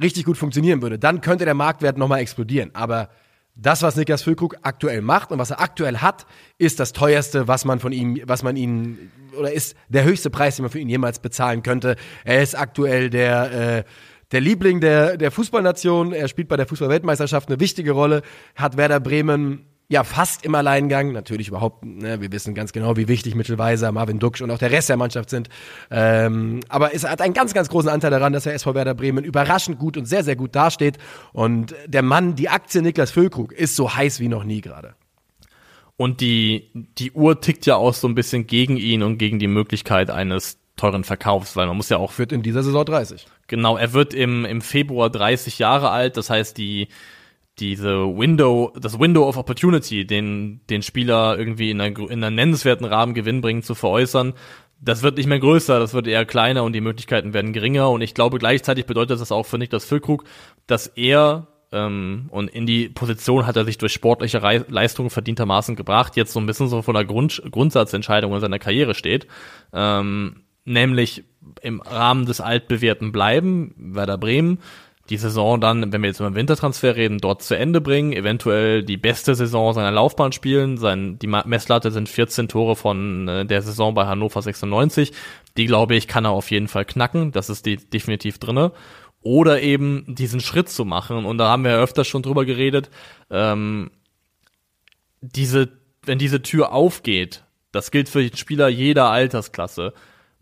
richtig 0.00 0.26
gut 0.26 0.36
funktionieren 0.36 0.80
würde, 0.80 0.98
dann 0.98 1.22
könnte 1.22 1.44
der 1.44 1.54
Marktwert 1.54 1.98
nochmal 1.98 2.20
explodieren. 2.20 2.70
Aber 2.74 3.08
das, 3.54 3.82
was 3.82 3.96
Niklas 3.96 4.22
Füllkrug 4.22 4.56
aktuell 4.62 5.02
macht 5.02 5.30
und 5.30 5.38
was 5.38 5.50
er 5.50 5.60
aktuell 5.60 5.98
hat, 5.98 6.26
ist 6.58 6.80
das 6.80 6.92
teuerste, 6.92 7.48
was 7.48 7.64
man 7.64 7.80
von 7.80 7.92
ihm, 7.92 8.20
was 8.24 8.42
man 8.42 8.56
ihn, 8.56 9.10
oder 9.38 9.52
ist 9.52 9.76
der 9.88 10.04
höchste 10.04 10.30
Preis, 10.30 10.56
den 10.56 10.64
man 10.64 10.70
für 10.70 10.78
ihn 10.78 10.88
jemals 10.88 11.18
bezahlen 11.18 11.62
könnte. 11.62 11.96
Er 12.24 12.42
ist 12.42 12.58
aktuell 12.58 13.10
der, 13.10 13.78
äh, 13.78 13.84
der 14.32 14.40
Liebling 14.40 14.80
der, 14.80 15.18
der 15.18 15.30
Fußballnation. 15.30 16.12
Er 16.12 16.28
spielt 16.28 16.48
bei 16.48 16.56
der 16.56 16.66
Fußballweltmeisterschaft 16.66 17.48
eine 17.48 17.60
wichtige 17.60 17.92
Rolle, 17.92 18.22
hat 18.56 18.76
Werder 18.76 19.00
Bremen 19.00 19.66
ja 19.92 20.02
fast 20.04 20.44
im 20.44 20.54
Alleingang. 20.54 21.12
Natürlich 21.12 21.48
überhaupt, 21.48 21.84
ne, 21.84 22.20
wir 22.20 22.32
wissen 22.32 22.54
ganz 22.54 22.72
genau, 22.72 22.96
wie 22.96 23.06
wichtig 23.06 23.34
Mitchell 23.34 23.58
Weiser, 23.58 23.92
Marvin 23.92 24.18
Duksch 24.18 24.40
und 24.40 24.50
auch 24.50 24.58
der 24.58 24.72
Rest 24.72 24.88
der 24.88 24.96
Mannschaft 24.96 25.30
sind. 25.30 25.48
Ähm, 25.90 26.60
aber 26.68 26.94
es 26.94 27.04
hat 27.04 27.20
einen 27.20 27.34
ganz, 27.34 27.54
ganz 27.54 27.68
großen 27.68 27.90
Anteil 27.90 28.10
daran, 28.10 28.32
dass 28.32 28.44
der 28.44 28.54
SV 28.54 28.74
Werder 28.74 28.94
Bremen 28.94 29.24
überraschend 29.24 29.78
gut 29.78 29.96
und 29.96 30.06
sehr, 30.06 30.24
sehr 30.24 30.34
gut 30.34 30.56
dasteht. 30.56 30.98
Und 31.32 31.74
der 31.86 32.02
Mann, 32.02 32.34
die 32.34 32.48
Aktie 32.48 32.82
Niklas 32.82 33.12
Füllkrug, 33.12 33.52
ist 33.52 33.76
so 33.76 33.94
heiß 33.94 34.18
wie 34.18 34.28
noch 34.28 34.44
nie 34.44 34.62
gerade. 34.62 34.94
Und 35.96 36.20
die, 36.20 36.70
die 36.74 37.12
Uhr 37.12 37.40
tickt 37.40 37.66
ja 37.66 37.76
auch 37.76 37.94
so 37.94 38.08
ein 38.08 38.14
bisschen 38.14 38.46
gegen 38.46 38.76
ihn 38.76 39.02
und 39.02 39.18
gegen 39.18 39.38
die 39.38 39.46
Möglichkeit 39.46 40.10
eines 40.10 40.58
teuren 40.76 41.04
Verkaufs, 41.04 41.54
weil 41.54 41.66
man 41.66 41.76
muss 41.76 41.90
ja 41.90 41.98
auch. 41.98 42.18
Wird 42.18 42.32
in 42.32 42.42
dieser 42.42 42.62
Saison 42.62 42.84
30. 42.84 43.26
Genau, 43.46 43.76
er 43.76 43.92
wird 43.92 44.14
im, 44.14 44.46
im 44.46 44.62
Februar 44.62 45.10
30 45.10 45.58
Jahre 45.58 45.90
alt, 45.90 46.16
das 46.16 46.30
heißt, 46.30 46.56
die, 46.56 46.88
diese 47.58 48.16
Window, 48.16 48.72
das 48.80 48.98
Window 48.98 49.28
of 49.28 49.36
Opportunity, 49.36 50.06
den, 50.06 50.60
den 50.70 50.82
Spieler 50.82 51.38
irgendwie 51.38 51.70
in 51.70 51.80
einer, 51.80 51.98
in 51.98 52.24
einer 52.24 52.30
nennenswerten 52.30 52.86
Rahmen 52.86 53.14
gewinnbringend 53.14 53.64
zu 53.64 53.74
veräußern, 53.74 54.34
das 54.80 55.02
wird 55.02 55.16
nicht 55.16 55.28
mehr 55.28 55.38
größer, 55.38 55.78
das 55.78 55.94
wird 55.94 56.08
eher 56.08 56.24
kleiner 56.24 56.64
und 56.64 56.72
die 56.72 56.80
Möglichkeiten 56.80 57.34
werden 57.34 57.52
geringer. 57.52 57.90
Und 57.90 58.00
ich 58.00 58.14
glaube, 58.14 58.38
gleichzeitig 58.38 58.86
bedeutet 58.86 59.20
das 59.20 59.30
auch 59.30 59.46
für 59.46 59.58
Niklas 59.58 59.84
Füllkrug, 59.84 60.24
dass 60.66 60.88
er 60.88 61.46
ähm, 61.70 62.26
und 62.30 62.50
in 62.50 62.66
die 62.66 62.88
Position 62.88 63.46
hat 63.46 63.56
er 63.56 63.64
sich 63.64 63.78
durch 63.78 63.92
sportliche 63.92 64.38
Leistungen 64.68 65.10
verdientermaßen 65.10 65.76
gebracht, 65.76 66.16
jetzt 66.16 66.32
so 66.32 66.40
ein 66.40 66.46
bisschen 66.46 66.68
so 66.68 66.82
von 66.82 66.94
der 66.94 67.04
Grund 67.04 67.42
Grundsatzentscheidung 67.50 68.34
in 68.34 68.40
seiner 68.40 68.58
Karriere 68.58 68.94
steht. 68.94 69.26
Ähm, 69.72 70.42
nämlich 70.64 71.24
im 71.60 71.80
Rahmen 71.80 72.26
des 72.26 72.40
altbewährten 72.40 73.10
bleiben, 73.12 73.74
Werder 73.76 74.18
Bremen, 74.18 74.58
die 75.12 75.18
Saison 75.18 75.60
dann, 75.60 75.92
wenn 75.92 76.00
wir 76.00 76.08
jetzt 76.08 76.20
über 76.20 76.34
Wintertransfer 76.34 76.96
reden, 76.96 77.18
dort 77.18 77.42
zu 77.42 77.54
Ende 77.54 77.82
bringen, 77.82 78.14
eventuell 78.14 78.82
die 78.82 78.96
beste 78.96 79.34
Saison 79.34 79.74
seiner 79.74 79.90
Laufbahn 79.90 80.32
spielen. 80.32 80.78
Sein, 80.78 81.18
die 81.18 81.26
Messlatte 81.26 81.90
sind 81.90 82.08
14 82.08 82.48
Tore 82.48 82.76
von 82.76 83.28
äh, 83.28 83.44
der 83.44 83.60
Saison 83.60 83.92
bei 83.92 84.06
Hannover 84.06 84.40
96. 84.40 85.12
Die, 85.58 85.66
glaube 85.66 85.96
ich, 85.96 86.08
kann 86.08 86.24
er 86.24 86.30
auf 86.30 86.50
jeden 86.50 86.66
Fall 86.66 86.86
knacken. 86.86 87.30
Das 87.30 87.50
ist 87.50 87.66
die 87.66 87.76
definitiv 87.76 88.38
drinne. 88.38 88.72
Oder 89.20 89.60
eben 89.60 90.06
diesen 90.08 90.40
Schritt 90.40 90.70
zu 90.70 90.86
machen. 90.86 91.26
Und 91.26 91.36
da 91.36 91.50
haben 91.50 91.64
wir 91.64 91.72
ja 91.72 91.82
öfter 91.82 92.04
schon 92.04 92.22
drüber 92.22 92.46
geredet. 92.46 92.88
Ähm, 93.28 93.90
diese, 95.20 95.68
wenn 96.06 96.16
diese 96.16 96.40
Tür 96.40 96.72
aufgeht, 96.72 97.44
das 97.70 97.90
gilt 97.90 98.08
für 98.08 98.26
Spieler 98.34 98.68
jeder 98.68 99.10
Altersklasse 99.10 99.92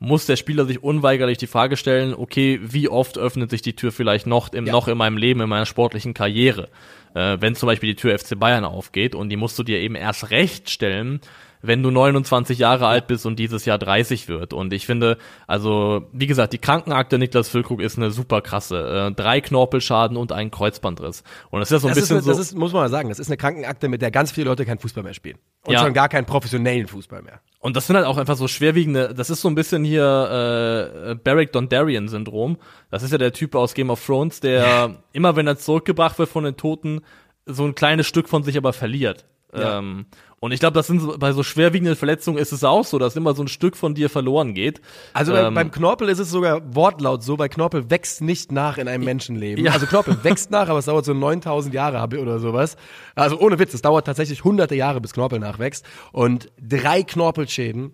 muss 0.00 0.24
der 0.24 0.36
Spieler 0.36 0.64
sich 0.64 0.82
unweigerlich 0.82 1.36
die 1.36 1.46
Frage 1.46 1.76
stellen, 1.76 2.14
okay, 2.14 2.58
wie 2.62 2.88
oft 2.88 3.18
öffnet 3.18 3.50
sich 3.50 3.60
die 3.60 3.76
Tür 3.76 3.92
vielleicht 3.92 4.26
noch 4.26 4.52
im, 4.52 4.66
ja. 4.66 4.72
noch 4.72 4.88
in 4.88 4.96
meinem 4.96 5.18
Leben, 5.18 5.42
in 5.42 5.48
meiner 5.48 5.66
sportlichen 5.66 6.14
Karriere? 6.14 6.68
Äh, 7.14 7.36
wenn 7.40 7.54
zum 7.54 7.66
Beispiel 7.66 7.90
die 7.90 8.00
Tür 8.00 8.18
FC 8.18 8.38
Bayern 8.38 8.64
aufgeht 8.64 9.14
und 9.14 9.28
die 9.28 9.36
musst 9.36 9.58
du 9.58 9.62
dir 9.62 9.78
eben 9.78 9.94
erst 9.94 10.30
recht 10.30 10.70
stellen, 10.70 11.20
wenn 11.62 11.82
du 11.82 11.90
29 11.90 12.58
Jahre 12.58 12.86
alt 12.86 13.06
bist 13.06 13.26
und 13.26 13.38
dieses 13.38 13.64
Jahr 13.64 13.78
30 13.78 14.28
wird. 14.28 14.52
Und 14.52 14.72
ich 14.72 14.86
finde, 14.86 15.18
also, 15.46 16.08
wie 16.12 16.26
gesagt, 16.26 16.52
die 16.52 16.58
Krankenakte 16.58 17.18
Niklas 17.18 17.48
Füllkrug 17.48 17.80
ist 17.80 17.98
eine 17.98 18.10
super 18.10 18.40
krasse. 18.40 19.10
Äh, 19.10 19.14
drei 19.14 19.40
Knorpelschaden 19.40 20.16
und 20.16 20.32
ein 20.32 20.50
Kreuzbandriss. 20.50 21.22
Und 21.50 21.60
das 21.60 21.70
ist 21.70 21.72
ja 21.72 21.78
so 21.80 21.88
ein 21.88 21.94
das 21.94 22.02
bisschen 22.02 22.16
eine, 22.16 22.24
so. 22.24 22.30
Das 22.30 22.38
ist, 22.38 22.56
muss 22.56 22.72
man 22.72 22.82
mal 22.82 22.88
sagen, 22.88 23.08
das 23.08 23.18
ist 23.18 23.28
eine 23.28 23.36
Krankenakte, 23.36 23.88
mit 23.88 24.02
der 24.02 24.10
ganz 24.10 24.32
viele 24.32 24.48
Leute 24.48 24.64
keinen 24.64 24.78
Fußball 24.78 25.02
mehr 25.02 25.14
spielen. 25.14 25.38
Und 25.64 25.74
ja. 25.74 25.80
schon 25.80 25.92
gar 25.92 26.08
keinen 26.08 26.24
professionellen 26.24 26.86
Fußball 26.86 27.22
mehr. 27.22 27.40
Und 27.58 27.76
das 27.76 27.86
sind 27.86 27.96
halt 27.96 28.06
auch 28.06 28.16
einfach 28.16 28.36
so 28.36 28.48
schwerwiegende, 28.48 29.14
das 29.14 29.28
ist 29.28 29.42
so 29.42 29.48
ein 29.48 29.54
bisschen 29.54 29.84
hier 29.84 31.10
äh, 31.10 31.14
Barrick 31.16 31.52
Dondarrion-Syndrom. 31.52 32.56
Das 32.90 33.02
ist 33.02 33.12
ja 33.12 33.18
der 33.18 33.32
Typ 33.32 33.54
aus 33.54 33.74
Game 33.74 33.90
of 33.90 34.04
Thrones, 34.04 34.40
der 34.40 34.96
immer, 35.12 35.36
wenn 35.36 35.46
er 35.46 35.58
zurückgebracht 35.58 36.18
wird 36.18 36.30
von 36.30 36.44
den 36.44 36.56
Toten, 36.56 37.02
so 37.46 37.64
ein 37.64 37.74
kleines 37.74 38.06
Stück 38.06 38.28
von 38.28 38.42
sich 38.42 38.56
aber 38.56 38.72
verliert. 38.72 39.26
Ja. 39.54 39.78
Ähm, 39.78 40.06
und 40.42 40.52
ich 40.52 40.60
glaube, 40.60 40.72
das 40.72 40.86
sind 40.86 41.00
so, 41.00 41.18
bei 41.18 41.32
so 41.32 41.42
schwerwiegenden 41.42 41.96
Verletzungen 41.96 42.38
ist 42.38 42.50
es 42.52 42.64
auch 42.64 42.84
so, 42.84 42.98
dass 42.98 43.14
immer 43.14 43.34
so 43.34 43.42
ein 43.42 43.48
Stück 43.48 43.76
von 43.76 43.94
dir 43.94 44.08
verloren 44.08 44.54
geht. 44.54 44.80
Also 45.12 45.34
ähm, 45.34 45.52
beim 45.52 45.70
Knorpel 45.70 46.08
ist 46.08 46.18
es 46.18 46.30
sogar 46.30 46.74
wortlaut 46.74 47.22
so, 47.22 47.38
weil 47.38 47.50
Knorpel 47.50 47.90
wächst 47.90 48.22
nicht 48.22 48.50
nach 48.50 48.78
in 48.78 48.88
einem 48.88 49.04
Menschenleben. 49.04 49.62
Ja. 49.62 49.72
Also 49.72 49.84
Knorpel 49.84 50.24
wächst 50.24 50.50
nach, 50.50 50.70
aber 50.70 50.78
es 50.78 50.86
dauert 50.86 51.04
so 51.04 51.12
9000 51.12 51.74
Jahre 51.74 52.02
oder 52.18 52.38
sowas. 52.38 52.78
Also 53.14 53.38
ohne 53.38 53.58
Witz, 53.58 53.74
es 53.74 53.82
dauert 53.82 54.06
tatsächlich 54.06 54.42
hunderte 54.42 54.74
Jahre, 54.74 55.02
bis 55.02 55.12
Knorpel 55.12 55.38
nachwächst. 55.38 55.84
Und 56.10 56.50
drei 56.58 57.02
Knorpelschäden 57.02 57.92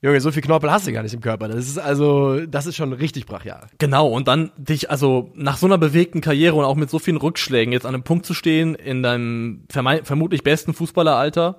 Junge, 0.00 0.20
so 0.20 0.30
viel 0.30 0.42
Knorpel 0.42 0.70
hast 0.70 0.86
du 0.86 0.92
gar 0.92 1.02
nicht 1.02 1.14
im 1.14 1.20
Körper. 1.20 1.48
Das 1.48 1.66
ist 1.66 1.76
also, 1.76 2.46
das 2.46 2.66
ist 2.66 2.76
schon 2.76 2.92
richtig 2.92 3.26
brachial. 3.26 3.66
Genau, 3.78 4.06
und 4.06 4.28
dann 4.28 4.52
dich, 4.56 4.92
also 4.92 5.32
nach 5.34 5.56
so 5.56 5.66
einer 5.66 5.76
bewegten 5.76 6.20
Karriere 6.20 6.54
und 6.54 6.64
auch 6.64 6.76
mit 6.76 6.88
so 6.88 7.00
vielen 7.00 7.16
Rückschlägen 7.16 7.72
jetzt 7.72 7.84
an 7.84 7.94
einem 7.94 8.04
Punkt 8.04 8.24
zu 8.24 8.32
stehen, 8.32 8.76
in 8.76 9.02
deinem 9.02 9.64
vermutlich 9.68 10.44
besten 10.44 10.72
Fußballeralter 10.72 11.58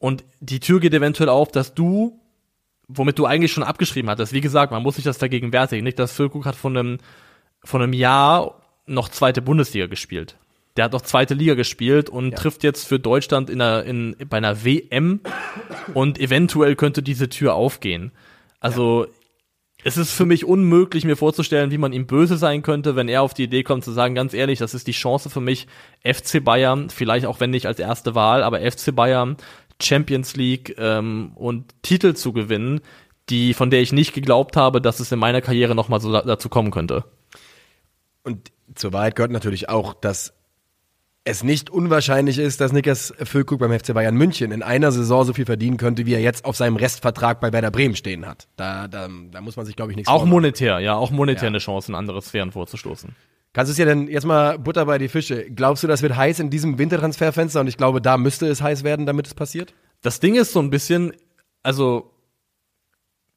und 0.00 0.24
die 0.40 0.58
Tür 0.60 0.80
geht 0.80 0.94
eventuell 0.94 1.28
auf, 1.28 1.52
dass 1.52 1.74
du, 1.74 2.18
womit 2.88 3.18
du 3.18 3.26
eigentlich 3.26 3.52
schon 3.52 3.62
abgeschrieben 3.62 4.10
hattest, 4.10 4.32
wie 4.32 4.40
gesagt, 4.40 4.72
man 4.72 4.82
muss 4.82 4.96
sich 4.96 5.04
das 5.04 5.18
dagegen 5.18 5.52
wertigen. 5.52 5.84
Nicht, 5.84 5.98
dass 5.98 6.12
Füllkrug 6.12 6.46
hat 6.46 6.56
von 6.56 6.76
einem, 6.76 6.98
von 7.62 7.82
einem 7.82 7.92
Jahr 7.92 8.62
noch 8.86 9.10
zweite 9.10 9.42
Bundesliga 9.42 9.86
gespielt. 9.86 10.36
Der 10.76 10.86
hat 10.86 10.92
noch 10.92 11.02
zweite 11.02 11.34
Liga 11.34 11.54
gespielt 11.54 12.08
und 12.08 12.30
ja. 12.30 12.36
trifft 12.36 12.64
jetzt 12.64 12.88
für 12.88 12.98
Deutschland 12.98 13.50
in 13.50 13.60
einer, 13.60 13.84
in, 13.84 14.16
bei 14.30 14.38
einer 14.38 14.64
WM 14.64 15.20
und 15.92 16.18
eventuell 16.18 16.76
könnte 16.76 17.02
diese 17.02 17.28
Tür 17.28 17.54
aufgehen. 17.54 18.10
Also 18.58 19.04
ja. 19.04 19.10
es 19.84 19.98
ist 19.98 20.12
für 20.12 20.24
mich 20.24 20.46
unmöglich, 20.46 21.04
mir 21.04 21.16
vorzustellen, 21.16 21.70
wie 21.72 21.78
man 21.78 21.92
ihm 21.92 22.06
böse 22.06 22.38
sein 22.38 22.62
könnte, 22.62 22.96
wenn 22.96 23.08
er 23.08 23.20
auf 23.20 23.34
die 23.34 23.44
Idee 23.44 23.64
kommt 23.64 23.84
zu 23.84 23.92
sagen, 23.92 24.14
ganz 24.14 24.32
ehrlich, 24.32 24.60
das 24.60 24.72
ist 24.72 24.86
die 24.86 24.92
Chance 24.92 25.28
für 25.28 25.42
mich, 25.42 25.66
FC 26.04 26.42
Bayern, 26.42 26.88
vielleicht 26.88 27.26
auch 27.26 27.40
wenn 27.40 27.50
nicht 27.50 27.66
als 27.66 27.78
erste 27.78 28.14
Wahl, 28.14 28.42
aber 28.42 28.60
FC 28.60 28.94
Bayern, 28.94 29.36
Champions 29.82 30.36
League 30.36 30.74
ähm, 30.78 31.32
und 31.34 31.74
Titel 31.82 32.14
zu 32.14 32.32
gewinnen, 32.32 32.80
die, 33.28 33.54
von 33.54 33.70
der 33.70 33.80
ich 33.80 33.92
nicht 33.92 34.12
geglaubt 34.12 34.56
habe, 34.56 34.80
dass 34.80 35.00
es 35.00 35.12
in 35.12 35.18
meiner 35.18 35.40
Karriere 35.40 35.74
nochmal 35.74 36.00
so 36.00 36.12
dazu 36.12 36.48
kommen 36.48 36.70
könnte. 36.70 37.04
Und 38.22 38.50
zur 38.74 38.92
Wahrheit 38.92 39.16
gehört 39.16 39.32
natürlich 39.32 39.68
auch, 39.68 39.94
dass 39.94 40.34
es 41.24 41.44
nicht 41.44 41.70
unwahrscheinlich 41.70 42.38
ist, 42.38 42.60
dass 42.60 42.72
Niklas 42.72 43.12
Füllkrug 43.22 43.60
beim 43.60 43.78
FC 43.78 43.92
Bayern 43.92 44.14
München 44.16 44.52
in 44.52 44.62
einer 44.62 44.90
Saison 44.90 45.24
so 45.24 45.32
viel 45.32 45.44
verdienen 45.44 45.76
könnte, 45.76 46.06
wie 46.06 46.14
er 46.14 46.20
jetzt 46.20 46.44
auf 46.44 46.56
seinem 46.56 46.76
Restvertrag 46.76 47.40
bei 47.40 47.52
Werder 47.52 47.70
Bremen 47.70 47.94
stehen 47.94 48.26
hat. 48.26 48.48
Da, 48.56 48.88
da, 48.88 49.08
da 49.30 49.40
muss 49.40 49.56
man 49.56 49.66
sich, 49.66 49.76
glaube 49.76 49.92
ich, 49.92 49.96
nichts 49.96 50.08
Auch 50.08 50.20
vormachen. 50.20 50.30
monetär, 50.30 50.78
ja, 50.80 50.94
auch 50.94 51.10
monetär 51.10 51.44
ja. 51.44 51.48
eine 51.48 51.58
Chance, 51.58 51.92
in 51.92 51.94
andere 51.94 52.22
Sphären 52.22 52.52
vorzustoßen. 52.52 53.14
Kannst 53.52 53.70
du 53.70 53.72
es 53.72 53.78
ja 53.78 53.84
denn 53.84 54.06
jetzt 54.06 54.26
mal 54.26 54.58
Butter 54.58 54.86
bei 54.86 54.98
die 54.98 55.08
Fische? 55.08 55.50
Glaubst 55.50 55.82
du, 55.82 55.88
das 55.88 56.02
wird 56.02 56.16
heiß 56.16 56.38
in 56.38 56.50
diesem 56.50 56.78
Wintertransferfenster? 56.78 57.60
Und 57.60 57.66
ich 57.66 57.76
glaube, 57.76 58.00
da 58.00 58.16
müsste 58.16 58.46
es 58.46 58.62
heiß 58.62 58.84
werden, 58.84 59.06
damit 59.06 59.26
es 59.26 59.34
passiert? 59.34 59.74
Das 60.02 60.20
Ding 60.20 60.36
ist 60.36 60.52
so 60.52 60.60
ein 60.60 60.70
bisschen, 60.70 61.12
also 61.62 62.12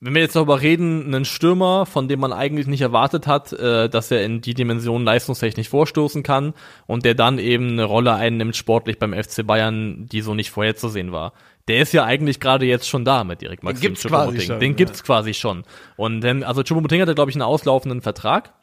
wenn 0.03 0.16
wir 0.16 0.22
jetzt 0.22 0.36
darüber 0.36 0.61
reden, 0.61 1.05
einen 1.05 1.24
Stürmer, 1.24 1.86
von 1.86 2.09
dem 2.09 2.20
man 2.20 2.34
eigentlich 2.34 2.68
nicht 2.68 2.82
erwartet 2.82 3.26
hat, 3.26 3.53
äh, 3.53 3.88
dass 3.88 4.11
er 4.11 4.26
in 4.26 4.41
die 4.41 4.53
Dimension 4.53 5.05
leistungstechnisch 5.05 5.70
vorstoßen 5.70 6.24
kann 6.24 6.53
und 6.88 7.05
der 7.05 7.16
dann 7.16 7.39
eben 7.39 7.72
eine 7.72 7.86
Rolle 7.86 8.14
einnimmt 8.14 8.57
sportlich 8.57 8.99
beim 8.99 9.14
FC 9.14 9.47
Bayern, 9.47 10.05
die 10.11 10.20
so 10.20 10.34
nicht 10.34 10.51
vorherzusehen 10.51 11.14
war. 11.14 11.32
Der 11.70 11.82
ist 11.82 11.93
ja 11.93 12.03
eigentlich 12.03 12.41
gerade 12.41 12.66
jetzt 12.66 12.89
schon 12.89 13.05
da 13.05 13.24
mit 13.24 13.41
Erik 13.41 13.64
Maxim 13.64 13.82
gibt's 13.82 14.03
quasi 14.03 14.41
schon, 14.41 14.59
Den 14.59 14.72
ja. 14.72 14.76
gibt's 14.76 15.03
quasi 15.05 15.34
schon. 15.34 15.64
Und 15.95 16.20
dann, 16.20 16.43
also 16.43 16.64
Choupo-Moting 16.64 17.01
hatte, 17.01 17.16
glaube 17.16 17.32
ich, 17.32 17.38
einen 17.38 17.43
auslaufenden 17.43 18.01
Vertrag. 18.01 18.53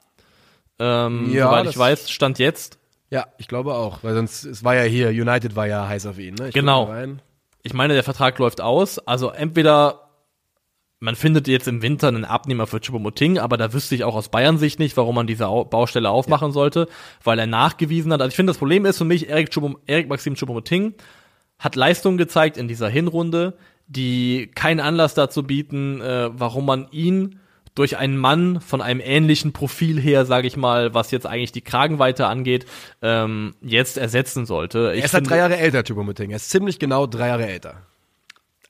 Ähm, 0.81 1.31
Ja, 1.33 1.45
soweit 1.51 1.67
ich 1.69 1.79
weiß, 1.79 2.11
stand 2.11 2.39
jetzt. 2.41 2.79
Ja, 3.11 3.27
ich 3.39 3.47
glaube 3.49 3.75
auch, 3.75 4.03
weil 4.03 4.15
sonst, 4.15 4.45
es 4.45 4.65
war 4.65 4.75
ja 4.75 4.83
hier, 4.83 5.09
United 5.11 5.55
war 5.57 5.67
ja 5.67 5.87
heiß 5.87 6.07
auf 6.07 6.19
ihn, 6.19 6.35
ne? 6.35 6.49
Ich 6.49 6.55
Genau. 6.55 6.93
Ich 7.63 7.75
meine, 7.75 7.93
der 7.95 8.03
Vertrag 8.05 8.39
läuft 8.39 8.61
aus. 8.61 8.99
Also 9.01 9.31
entweder 9.31 10.09
man 11.01 11.17
findet 11.17 11.49
jetzt 11.49 11.67
im 11.69 11.83
Winter 11.83 12.09
einen 12.09 12.25
Abnehmer 12.25 12.67
für 12.67 12.79
Choupo-Moting, 12.79 13.39
aber 13.39 13.57
da 13.57 13.73
wüsste 13.73 13.95
ich 13.95 14.05
auch 14.05 14.15
aus 14.15 14.29
Bayern-Sicht 14.29 14.79
nicht, 14.79 14.97
warum 14.97 15.15
man 15.15 15.27
diese 15.27 15.47
Au 15.49 15.65
Baustelle 15.65 16.11
aufmachen 16.11 16.53
sollte, 16.53 16.89
weil 17.25 17.39
er 17.39 17.47
nachgewiesen 17.47 18.13
hat. 18.13 18.21
Also 18.21 18.31
ich 18.31 18.37
finde, 18.37 18.51
das 18.51 18.59
Problem 18.59 18.85
ist 18.85 18.99
für 18.99 19.05
mich, 19.05 19.29
Erik, 19.29 19.49
Choupo- 19.51 19.77
Erik 19.87 20.09
Maxim 20.09 20.35
Choupo-Moting 20.35 20.95
hat 21.59 21.75
Leistungen 21.77 22.17
gezeigt 22.19 22.57
in 22.59 22.69
dieser 22.69 22.89
Hinrunde, 22.89 23.57
die 23.87 24.51
keinen 24.55 24.81
Anlass 24.81 25.15
dazu 25.15 25.43
bieten, 25.43 26.01
äh, 26.01 26.31
warum 26.33 26.65
man 26.67 26.87
ihn 26.93 27.41
durch 27.75 27.97
einen 27.97 28.17
Mann 28.17 28.61
von 28.61 28.81
einem 28.81 29.01
ähnlichen 29.01 29.53
Profil 29.53 30.01
her, 30.01 30.25
sage 30.25 30.47
ich 30.47 30.57
mal, 30.57 30.95
was 30.95 31.11
jetzt 31.11 31.27
eigentlich 31.27 31.53
die 31.53 31.61
Kragenweite 31.61 32.27
angeht, 32.27 32.67
ähm, 33.03 33.55
jetzt 33.63 33.97
ersetzen 33.97 34.47
sollte. 34.47 34.93
Ich 34.95 35.01
Er 35.01 35.05
ist 35.07 35.15
halt 35.15 35.29
drei 35.29 35.39
Jahre 35.39 35.57
älter, 35.57 35.81
Choupo-Moting. 35.81 36.31
Er 36.31 36.37
ist 36.37 36.51
ziemlich 36.51 36.79
genau 36.79 37.07
drei 37.07 37.29
Jahre 37.29 37.47
älter. 37.47 37.83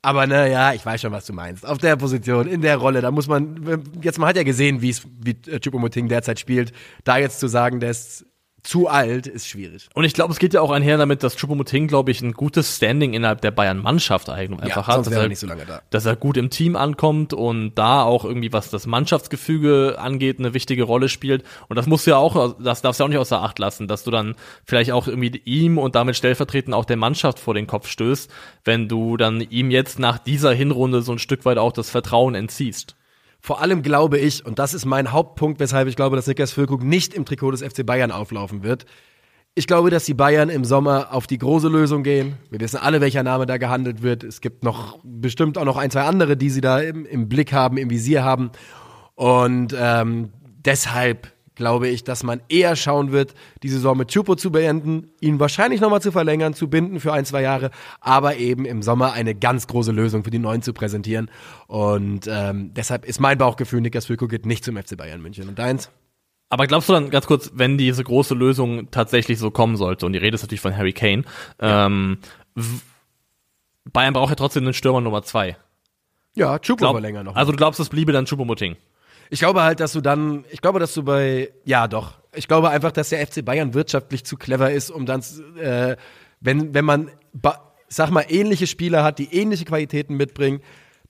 Aber 0.02 0.26
naja, 0.26 0.72
ich 0.72 0.84
weiß 0.84 1.02
schon, 1.02 1.12
was 1.12 1.26
du 1.26 1.34
meinst. 1.34 1.66
Auf 1.66 1.78
der 1.78 1.96
Position, 1.96 2.46
in 2.46 2.62
der 2.62 2.78
Rolle, 2.78 3.02
da 3.02 3.10
muss 3.10 3.28
man, 3.28 3.82
jetzt 4.00 4.18
man 4.18 4.28
hat 4.28 4.36
ja 4.36 4.44
gesehen, 4.44 4.80
wie 4.80 4.90
es, 4.90 5.02
wie 5.20 5.36
äh, 5.50 5.60
Choupo-Moting 5.60 6.08
derzeit 6.08 6.40
spielt. 6.40 6.72
Da 7.04 7.18
jetzt 7.18 7.38
zu 7.38 7.48
sagen, 7.48 7.80
der 7.80 7.90
ist 7.90 8.24
zu 8.62 8.88
alt, 8.88 9.26
ist 9.26 9.48
schwierig. 9.48 9.88
Und 9.94 10.04
ich 10.04 10.14
glaube, 10.14 10.32
es 10.32 10.38
geht 10.38 10.54
ja 10.54 10.60
auch 10.60 10.70
einher 10.70 10.98
damit, 10.98 11.22
dass 11.22 11.36
Choupo-Moting, 11.36 11.88
glaube 11.88 12.10
ich, 12.10 12.20
ein 12.20 12.32
gutes 12.32 12.76
Standing 12.76 13.14
innerhalb 13.14 13.40
der 13.40 13.50
Bayern-Mannschaft 13.50 14.28
eigentlich 14.28 14.60
einfach 14.62 14.86
hat. 14.86 14.94
sonst 14.96 15.06
dass 15.06 15.14
er 15.14 15.22
er, 15.22 15.28
nicht 15.28 15.38
so 15.38 15.46
lange 15.46 15.66
da. 15.66 15.82
dass 15.90 16.06
er 16.06 16.16
gut 16.16 16.36
im 16.36 16.50
Team 16.50 16.76
ankommt 16.76 17.32
und 17.32 17.74
da 17.74 18.02
auch 18.02 18.24
irgendwie, 18.24 18.52
was 18.52 18.70
das 18.70 18.86
Mannschaftsgefüge 18.86 19.96
angeht, 19.98 20.38
eine 20.38 20.54
wichtige 20.54 20.84
Rolle 20.84 21.08
spielt. 21.08 21.44
Und 21.68 21.76
das 21.76 21.86
musst 21.86 22.06
du 22.06 22.12
ja 22.12 22.16
auch, 22.16 22.56
das 22.58 22.82
darfst 22.82 23.00
du 23.00 23.02
ja 23.02 23.06
auch 23.06 23.10
nicht 23.10 23.18
außer 23.18 23.42
Acht 23.42 23.58
lassen, 23.58 23.88
dass 23.88 24.04
du 24.04 24.10
dann 24.10 24.34
vielleicht 24.64 24.92
auch 24.92 25.06
irgendwie 25.06 25.40
ihm 25.44 25.78
und 25.78 25.94
damit 25.94 26.16
stellvertretend 26.16 26.74
auch 26.74 26.84
der 26.84 26.96
Mannschaft 26.96 27.38
vor 27.38 27.54
den 27.54 27.66
Kopf 27.66 27.88
stößt, 27.88 28.30
wenn 28.64 28.88
du 28.88 29.16
dann 29.16 29.40
ihm 29.40 29.70
jetzt 29.70 29.98
nach 29.98 30.18
dieser 30.18 30.52
Hinrunde 30.52 31.02
so 31.02 31.12
ein 31.12 31.18
Stück 31.18 31.44
weit 31.44 31.58
auch 31.58 31.72
das 31.72 31.90
Vertrauen 31.90 32.34
entziehst. 32.34 32.96
Vor 33.40 33.60
allem 33.60 33.82
glaube 33.82 34.18
ich, 34.18 34.44
und 34.44 34.58
das 34.58 34.74
ist 34.74 34.84
mein 34.84 35.12
Hauptpunkt, 35.12 35.60
weshalb 35.60 35.88
ich 35.88 35.96
glaube, 35.96 36.16
dass 36.16 36.26
Niklas 36.26 36.52
Füllkrug 36.52 36.82
nicht 36.82 37.14
im 37.14 37.24
Trikot 37.24 37.52
des 37.52 37.62
FC 37.62 37.84
Bayern 37.84 38.12
auflaufen 38.12 38.62
wird. 38.62 38.84
Ich 39.54 39.66
glaube, 39.66 39.90
dass 39.90 40.04
die 40.04 40.14
Bayern 40.14 40.48
im 40.48 40.64
Sommer 40.64 41.08
auf 41.12 41.26
die 41.26 41.38
große 41.38 41.68
Lösung 41.68 42.02
gehen. 42.02 42.36
Wir 42.50 42.60
wissen 42.60 42.76
alle, 42.76 43.00
welcher 43.00 43.22
Name 43.22 43.46
da 43.46 43.56
gehandelt 43.56 44.02
wird. 44.02 44.22
Es 44.22 44.40
gibt 44.40 44.62
noch 44.62 44.98
bestimmt 45.02 45.58
auch 45.58 45.64
noch 45.64 45.76
ein, 45.76 45.90
zwei 45.90 46.02
andere, 46.02 46.36
die 46.36 46.50
sie 46.50 46.60
da 46.60 46.78
im, 46.78 47.04
im 47.04 47.28
Blick 47.28 47.52
haben, 47.52 47.76
im 47.76 47.90
Visier 47.90 48.22
haben. 48.22 48.52
Und 49.16 49.74
ähm, 49.76 50.30
deshalb 50.64 51.32
glaube 51.60 51.88
ich, 51.88 52.04
dass 52.04 52.22
man 52.22 52.40
eher 52.48 52.74
schauen 52.74 53.12
wird, 53.12 53.34
die 53.62 53.68
Saison 53.68 53.96
mit 53.96 54.08
Chupo 54.08 54.34
zu 54.34 54.50
beenden, 54.50 55.10
ihn 55.20 55.38
wahrscheinlich 55.38 55.82
nochmal 55.82 56.00
zu 56.00 56.10
verlängern, 56.10 56.54
zu 56.54 56.68
binden 56.68 57.00
für 57.00 57.12
ein, 57.12 57.26
zwei 57.26 57.42
Jahre, 57.42 57.70
aber 58.00 58.36
eben 58.36 58.64
im 58.64 58.82
Sommer 58.82 59.12
eine 59.12 59.34
ganz 59.34 59.66
große 59.66 59.92
Lösung 59.92 60.24
für 60.24 60.30
die 60.30 60.38
Neuen 60.38 60.62
zu 60.62 60.72
präsentieren. 60.72 61.30
Und 61.66 62.26
ähm, 62.28 62.72
deshalb 62.72 63.04
ist 63.04 63.20
mein 63.20 63.36
Bauchgefühl, 63.36 63.82
Niklas 63.82 64.06
Füllkrug 64.06 64.30
geht 64.30 64.46
nicht 64.46 64.64
zum 64.64 64.78
FC 64.78 64.96
Bayern 64.96 65.20
München. 65.20 65.48
Und 65.48 65.58
deins? 65.58 65.90
Aber 66.48 66.66
glaubst 66.66 66.88
du 66.88 66.94
dann 66.94 67.10
ganz 67.10 67.26
kurz, 67.26 67.50
wenn 67.54 67.76
diese 67.76 68.02
große 68.02 68.34
Lösung 68.34 68.90
tatsächlich 68.90 69.38
so 69.38 69.50
kommen 69.50 69.76
sollte, 69.76 70.06
und 70.06 70.14
die 70.14 70.18
Rede 70.18 70.34
ist 70.34 70.42
natürlich 70.42 70.62
von 70.62 70.74
Harry 70.74 70.94
Kane, 70.94 71.24
ähm, 71.58 72.18
Bayern 73.92 74.14
braucht 74.14 74.30
ja 74.30 74.36
trotzdem 74.36 74.64
einen 74.64 74.72
Stürmer 74.72 75.02
Nummer 75.02 75.22
zwei. 75.22 75.58
Ja, 76.34 76.58
Chupo 76.58 76.78
Glaub, 76.78 76.94
verlängern 76.94 77.26
noch. 77.26 77.36
also 77.36 77.52
du 77.52 77.58
glaubst, 77.58 77.80
es 77.80 77.90
bliebe 77.90 78.12
dann 78.12 78.24
Choupo-Moting? 78.24 78.76
Ich 79.30 79.38
glaube 79.38 79.62
halt, 79.62 79.80
dass 79.80 79.92
du 79.92 80.00
dann, 80.00 80.44
ich 80.50 80.60
glaube, 80.60 80.80
dass 80.80 80.92
du 80.92 81.04
bei, 81.04 81.50
ja 81.64 81.88
doch, 81.88 82.18
ich 82.34 82.48
glaube 82.48 82.70
einfach, 82.70 82.92
dass 82.92 83.08
der 83.10 83.26
FC 83.26 83.44
Bayern 83.44 83.74
wirtschaftlich 83.74 84.24
zu 84.24 84.36
clever 84.36 84.70
ist, 84.70 84.90
um 84.90 85.06
dann, 85.06 85.22
äh, 85.58 85.96
wenn, 86.40 86.74
wenn 86.74 86.84
man, 86.84 87.10
sag 87.88 88.10
mal, 88.10 88.24
ähnliche 88.28 88.66
Spieler 88.66 89.04
hat, 89.04 89.18
die 89.18 89.34
ähnliche 89.34 89.64
Qualitäten 89.64 90.16
mitbringen, 90.16 90.60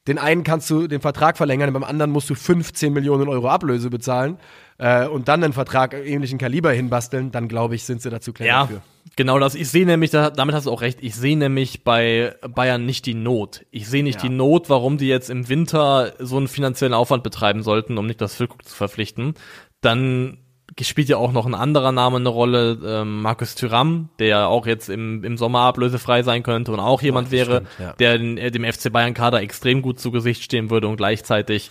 den 0.07 0.19
einen 0.19 0.45
kannst 0.45 0.71
du 0.71 0.87
den 0.87 1.01
Vertrag 1.01 1.37
verlängern, 1.37 1.73
beim 1.73 1.85
anderen 1.85 2.11
musst 2.11 2.31
du 2.31 2.35
15 2.35 2.93
Millionen 2.93 3.29
Euro 3.29 3.49
Ablöse 3.49 3.91
bezahlen 3.91 4.39
äh, 4.79 5.07
und 5.07 5.29
dann 5.29 5.45
einen 5.45 5.53
Vertrag 5.53 5.95
ähnlichen 5.95 6.39
Kaliber 6.39 6.73
hinbasteln, 6.73 7.31
dann 7.31 7.49
glaube 7.49 7.75
ich, 7.75 7.85
sind 7.85 8.01
sie 8.01 8.11
dazu 8.11 8.33
clever 8.33 8.49
Ja, 8.49 8.67
für. 8.67 8.83
Genau 9.21 9.39
das. 9.39 9.55
Ich 9.55 9.69
sehe 9.69 9.85
nämlich, 9.85 10.11
da, 10.11 10.31
damit 10.31 10.55
hast 10.55 10.65
du 10.65 10.71
auch 10.71 10.81
recht, 10.81 11.01
ich 11.03 11.15
sehe 11.15 11.37
nämlich 11.37 11.85
bei 11.85 12.35
Bayern 12.49 12.87
nicht 12.87 13.05
die 13.05 13.13
Not. 13.13 13.67
Ich 13.71 13.87
sehe 13.87 14.03
nicht 14.03 14.23
Ja. 14.23 14.29
die 14.31 14.35
Not, 14.35 14.71
warum 14.71 14.97
die 14.97 15.09
jetzt 15.09 15.29
im 15.29 15.51
Winter 15.51 16.15
so 16.19 16.39
einen 16.39 16.49
finanziellen 16.49 16.95
Aufwand 16.95 17.23
betreiben 17.23 17.63
sollten, 17.63 17.99
um 17.99 18.07
Niklas 18.07 18.35
Füllkrug 18.35 18.65
zu 18.65 18.75
verpflichten. 18.75 19.35
Dann 19.83 20.39
spielt 20.81 21.11
ja 21.11 21.19
auch 21.19 21.33
noch 21.33 21.45
ein 21.45 21.55
anderer 21.55 21.93
Name 21.93 22.17
eine 22.17 22.31
Rolle, 22.31 22.79
ähm, 22.83 23.21
Markus 23.21 23.55
Thüram, 23.55 24.09
der 24.19 24.27
ja 24.29 24.47
auch 24.47 24.67
jetzt 24.67 24.89
im, 24.89 25.23
im 25.25 25.37
Sommer 25.37 25.61
ablösefrei 25.61 26.23
sein 26.23 26.43
könnte 26.43 26.73
und 26.73 26.81
auch 26.81 27.03
jemand 27.03 27.27
das 27.27 27.33
wäre, 27.33 27.51
stimmt, 27.57 27.69
ja. 27.79 27.93
der 27.95 28.17
den, 28.17 28.39
äh, 28.39 28.51
dem 28.51 28.65
FC 28.65 28.91
Bayern 28.91 29.13
Kader 29.13 29.43
extrem 29.43 29.83
gut 29.83 30.01
zu 30.01 30.11
Gesicht 30.11 30.43
stehen 30.43 30.71
würde 30.71 30.89
und 30.89 30.97
gleichzeitig 30.97 31.71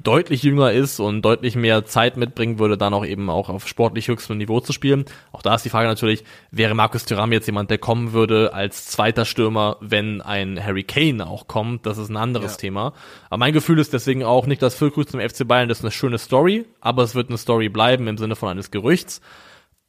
deutlich 0.00 0.42
jünger 0.42 0.72
ist 0.72 1.00
und 1.00 1.22
deutlich 1.22 1.56
mehr 1.56 1.84
Zeit 1.84 2.16
mitbringen 2.16 2.58
würde, 2.58 2.76
dann 2.76 2.94
auch 2.94 3.04
eben 3.04 3.30
auch 3.30 3.48
auf 3.48 3.68
sportlich 3.68 4.08
höchstem 4.08 4.38
Niveau 4.38 4.60
zu 4.60 4.72
spielen. 4.72 5.04
Auch 5.32 5.42
da 5.42 5.54
ist 5.54 5.64
die 5.64 5.70
Frage 5.70 5.88
natürlich, 5.88 6.24
wäre 6.50 6.74
Markus 6.74 7.04
Thuram 7.04 7.32
jetzt 7.32 7.46
jemand, 7.46 7.70
der 7.70 7.78
kommen 7.78 8.12
würde 8.12 8.52
als 8.54 8.86
zweiter 8.86 9.24
Stürmer, 9.24 9.76
wenn 9.80 10.20
ein 10.20 10.62
Harry 10.62 10.84
Kane 10.84 11.26
auch 11.26 11.46
kommt? 11.48 11.86
Das 11.86 11.98
ist 11.98 12.08
ein 12.10 12.16
anderes 12.16 12.52
Ja. 12.52 12.58
Thema. 12.58 12.92
Aber 13.30 13.38
mein 13.38 13.52
Gefühl 13.52 13.78
ist 13.78 13.92
deswegen 13.92 14.24
auch, 14.24 14.46
Niklas 14.46 14.74
Füllkrug 14.74 15.08
zum 15.08 15.20
FC 15.20 15.46
Bayern, 15.46 15.68
das 15.68 15.78
ist 15.78 15.84
eine 15.84 15.90
schöne 15.92 16.18
Story, 16.18 16.64
aber 16.80 17.02
es 17.02 17.14
wird 17.14 17.28
eine 17.28 17.38
Story 17.38 17.68
bleiben 17.68 18.06
im 18.08 18.18
Sinne 18.18 18.36
von 18.36 18.48
eines 18.48 18.70
Gerüchts. 18.70 19.20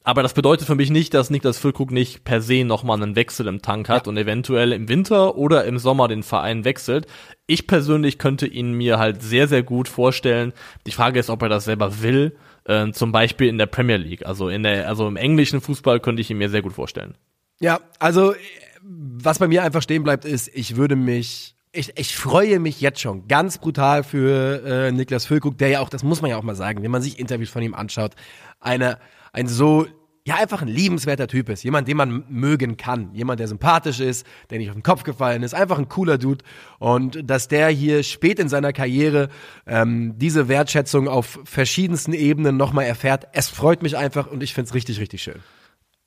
Aber 0.06 0.22
das 0.22 0.36
bedeutet 0.36 0.68
für 0.68 0.76
mich 0.76 0.92
nicht, 0.92 1.16
dass 1.16 1.32
Niklas 1.32 1.58
Füllkrug 1.58 1.90
nicht 1.90 2.24
per 2.24 2.40
se 2.40 2.64
nochmal 2.64 3.02
einen 3.02 3.16
Wechsel 3.16 3.48
im 3.48 3.64
Tank 3.64 3.90
hat 3.90 4.08
und 4.08 4.18
eventuell 4.18 4.72
im 4.72 4.88
Winter 4.88 5.36
oder 5.36 5.66
im 5.66 5.80
Sommer 5.80 6.08
den 6.08 6.22
Verein 6.22 6.64
wechselt. 6.64 7.08
Ich 7.48 7.66
persönlich 7.66 8.20
könnte 8.20 8.46
ihn 8.46 8.74
mir 8.74 9.00
halt 9.00 9.24
sehr, 9.24 9.48
sehr 9.48 9.64
gut 9.64 9.88
vorstellen. 9.88 10.54
Die 10.86 10.92
Frage 10.92 11.20
ist, 11.20 11.32
ob 11.32 11.42
er 11.42 11.50
das 11.50 11.66
selber 11.66 12.04
will. 12.04 12.38
Äh, 12.66 12.92
zum 12.92 13.12
Beispiel 13.12 13.48
in 13.48 13.58
der 13.58 13.66
Premier 13.66 13.98
League. 13.98 14.28
Also 14.28 14.48
in 14.48 14.62
der, 14.62 14.88
also 14.88 15.08
im 15.08 15.16
englischen 15.16 15.60
Fußball 15.60 16.00
könnte 16.00 16.22
ich 16.22 16.30
ihn 16.30 16.38
mir 16.38 16.50
sehr 16.50 16.62
gut 16.62 16.74
vorstellen. 16.74 17.16
Ja, 17.60 17.80
also 17.98 18.34
äh, 18.34 18.38
was 18.84 19.40
bei 19.40 19.48
mir 19.48 19.64
einfach 19.64 19.82
stehen 19.82 20.04
bleibt, 20.04 20.24
ist, 20.24 20.52
ich 20.54 20.76
würde 20.76 20.96
mich, 20.96 21.56
ich, 21.72 21.98
ich 21.98 22.16
freue 22.16 22.60
mich 22.60 22.80
jetzt 22.80 23.02
schon 23.02 23.28
ganz 23.28 23.58
brutal 23.58 24.04
für 24.04 24.64
äh, 24.64 24.92
Niklas 24.92 25.26
Füllkrug, 25.26 25.58
der 25.58 25.70
ja 25.70 25.80
auch, 25.80 25.90
das 25.90 26.04
muss 26.04 26.22
man 26.22 26.30
ja 26.30 26.38
auch 26.38 26.44
mal 26.44 26.56
sagen, 26.56 26.84
wenn 26.84 26.92
man 26.92 27.02
sich 27.02 27.18
Interviews 27.18 27.50
von 27.50 27.64
ihm 27.64 27.74
anschaut, 27.74 28.12
eine, 28.60 29.00
ein 29.36 29.48
so, 29.48 29.86
ja, 30.28 30.36
einfach 30.36 30.62
ein 30.62 30.68
liebenswerter 30.68 31.28
Typ 31.28 31.50
ist. 31.50 31.64
Jemand, 31.64 31.88
den 31.88 31.98
man 31.98 32.24
mögen 32.30 32.78
kann. 32.78 33.14
Jemand, 33.14 33.40
der 33.40 33.48
sympathisch 33.48 34.00
ist, 34.00 34.26
der 34.50 34.58
nicht 34.58 34.70
auf 34.70 34.76
den 34.76 34.82
Kopf 34.82 35.04
gefallen 35.04 35.44
ist. 35.44 35.54
Einfach 35.54 35.78
ein 35.78 35.88
cooler 35.88 36.18
Dude. 36.18 36.44
Und 36.80 37.30
dass 37.30 37.48
der 37.48 37.70
hier 37.70 38.02
spät 38.02 38.40
in 38.40 38.50
seiner 38.50 38.74
Karriere 38.74 39.30
ähm, 39.68 40.18
diese 40.18 40.48
Wertschätzung 40.48 41.08
auf 41.08 41.40
verschiedensten 41.44 42.14
Ebenen 42.14 42.58
nochmal 42.58 42.86
erfährt, 42.86 43.28
es 43.34 43.50
freut 43.50 43.84
mich 43.84 43.98
einfach 43.98 44.26
und 44.28 44.42
ich 44.42 44.54
find's 44.54 44.74
richtig, 44.74 45.00
richtig 45.00 45.22
schön. 45.22 45.42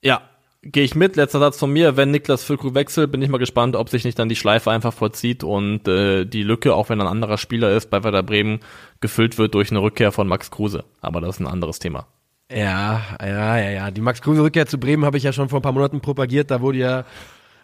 Ja, 0.03 0.22
gehe 0.62 0.83
ich 0.83 0.97
mit. 0.97 1.14
Letzter 1.14 1.39
Satz 1.39 1.57
von 1.59 1.72
mir. 1.72 1.97
Wenn 1.97 2.11
Niklas 2.11 2.43
Füllkrug 2.43 2.74
wechselt, 2.74 3.12
bin 3.12 3.22
ich 3.22 3.29
mal 3.29 3.39
gespannt, 3.39 3.76
ob 3.76 3.89
sich 3.89 4.05
nicht 4.05 4.18
dann 4.18 4.29
die 4.29 4.37
Schleife 4.37 4.72
einfach 4.72 4.93
vollzieht 4.93 5.45
und 5.45 5.87
äh, 5.87 6.24
die 6.24 6.43
Lücke, 6.43 6.74
auch 6.74 6.89
wenn 6.89 7.01
ein 7.01 7.07
anderer 7.07 7.39
Spieler 7.39 7.70
ist, 7.76 7.91
bei 7.91 8.03
Werder 8.03 8.24
Bremen 8.24 8.59
gefüllt 9.01 9.39
wird 9.39 9.55
durch 9.55 9.70
eine 9.70 9.81
Rückkehr 9.81 10.11
von 10.11 10.26
Max 10.26 10.51
Kruse. 10.51 10.85
Aber 11.01 11.20
das 11.20 11.37
ist 11.37 11.41
ein 11.41 11.47
anderes 11.47 11.79
Thema. 11.79 12.09
Ja, 12.51 13.03
ja, 13.21 13.59
ja, 13.59 13.71
ja. 13.71 13.91
Die 13.91 14.01
Max 14.01 14.23
Kruse 14.23 14.43
Rückkehr 14.43 14.67
zu 14.67 14.79
Bremen 14.79 15.05
habe 15.05 15.17
ich 15.19 15.23
ja 15.23 15.33
schon 15.33 15.49
vor 15.49 15.59
ein 15.59 15.63
paar 15.63 15.73
Monaten 15.73 16.01
propagiert. 16.01 16.51
Da 16.51 16.61
wurde 16.63 16.79
ja, 16.79 17.05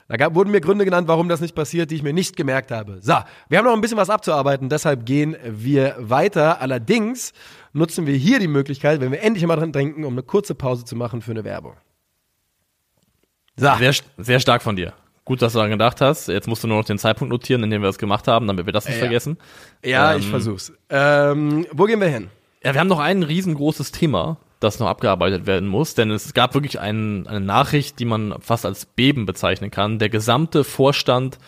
da 0.08 0.16
gab, 0.16 0.34
wurden 0.34 0.50
mir 0.50 0.60
Gründe 0.60 0.84
genannt, 0.84 1.08
warum 1.08 1.28
das 1.28 1.40
nicht 1.40 1.54
passiert, 1.54 1.90
die 1.90 1.94
ich 1.96 2.02
mir 2.02 2.12
nicht 2.12 2.36
gemerkt 2.36 2.70
habe. 2.70 2.98
So, 3.00 3.14
wir 3.48 3.58
haben 3.58 3.64
noch 3.64 3.72
ein 3.72 3.80
bisschen 3.80 3.96
was 3.96 4.10
abzuarbeiten, 4.10 4.68
deshalb 4.68 5.06
gehen 5.06 5.36
wir 5.46 5.96
weiter. 5.98 6.60
Allerdings 6.60 7.32
nutzen 7.72 8.06
wir 8.06 8.14
hier 8.14 8.38
die 8.38 8.48
Möglichkeit, 8.48 9.00
wenn 9.00 9.10
wir 9.10 9.22
endlich 9.22 9.46
mal 9.46 9.56
dran 9.56 9.72
denken, 9.72 10.04
um 10.04 10.12
eine 10.12 10.22
kurze 10.22 10.54
Pause 10.54 10.84
zu 10.84 10.96
machen 10.96 11.22
für 11.22 11.30
eine 11.30 11.44
Werbung. 11.44 11.74
So, 13.56 13.70
Sehr, 13.78 13.94
sehr 14.18 14.40
stark 14.40 14.62
von 14.62 14.76
dir. 14.76 14.92
Gut, 15.24 15.40
dass 15.40 15.52
du 15.54 15.58
daran 15.58 15.70
gedacht 15.70 16.02
hast. 16.02 16.28
Jetzt 16.28 16.46
musst 16.48 16.62
du 16.64 16.68
nur 16.68 16.76
noch 16.76 16.84
den 16.84 16.98
Zeitpunkt 16.98 17.32
notieren, 17.32 17.62
in 17.62 17.70
dem 17.70 17.80
wir 17.80 17.86
das 17.86 17.96
gemacht 17.96 18.28
haben, 18.28 18.46
damit 18.46 18.66
wir 18.66 18.72
das 18.74 18.84
nicht 18.84 18.96
Ja. 18.96 19.00
vergessen. 19.00 19.38
ja, 19.82 20.14
ich 20.16 20.24
ähm, 20.24 20.30
versuch's. 20.30 20.72
Ähm, 20.90 21.66
wo 21.72 21.84
gehen 21.84 22.00
wir 22.00 22.08
hin? 22.08 22.28
Ja, 22.62 22.74
wir 22.74 22.80
haben 22.80 22.88
noch 22.88 22.98
ein 23.00 23.22
riesengroßes 23.22 23.92
Thema, 23.92 24.36
das 24.64 24.80
noch 24.80 24.88
abgearbeitet 24.88 25.46
werden 25.46 25.68
muss, 25.68 25.94
denn 25.94 26.10
es 26.10 26.34
gab 26.34 26.54
wirklich 26.54 26.80
ein, 26.80 27.26
eine 27.26 27.40
Nachricht, 27.40 27.98
die 27.98 28.04
man 28.04 28.34
fast 28.40 28.66
als 28.66 28.86
Beben 28.86 29.26
bezeichnen 29.26 29.70
kann. 29.70 29.98
Der 29.98 30.08
gesamte 30.08 30.64
Vorstand 30.64 31.38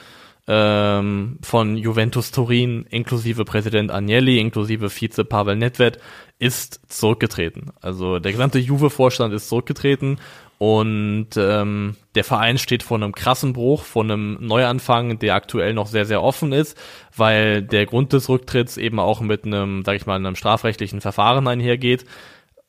ähm, 0.48 1.38
von 1.42 1.76
Juventus 1.76 2.30
Turin 2.30 2.86
inklusive 2.88 3.44
Präsident 3.44 3.90
Agnelli, 3.90 4.38
inklusive 4.38 4.90
Vize 4.90 5.24
Pavel 5.24 5.56
Nedved 5.56 5.98
ist 6.38 6.80
zurückgetreten. 6.88 7.72
Also 7.80 8.18
der 8.18 8.32
gesamte 8.32 8.58
Juve-Vorstand 8.58 9.34
ist 9.34 9.48
zurückgetreten 9.48 10.18
und 10.58 11.28
ähm, 11.36 11.96
der 12.14 12.24
Verein 12.24 12.58
steht 12.58 12.82
vor 12.82 12.96
einem 12.96 13.12
krassen 13.12 13.52
Bruch, 13.52 13.82
vor 13.84 14.04
einem 14.04 14.38
Neuanfang, 14.40 15.18
der 15.18 15.34
aktuell 15.34 15.74
noch 15.74 15.86
sehr, 15.86 16.06
sehr 16.06 16.22
offen 16.22 16.52
ist, 16.52 16.78
weil 17.14 17.62
der 17.62 17.84
Grund 17.84 18.12
des 18.12 18.28
Rücktritts 18.28 18.76
eben 18.76 18.98
auch 18.98 19.20
mit 19.20 19.44
einem, 19.44 19.82
sag 19.84 19.96
ich 19.96 20.06
mal, 20.06 20.14
einem 20.16 20.36
strafrechtlichen 20.36 21.00
Verfahren 21.00 21.46
einhergeht, 21.48 22.06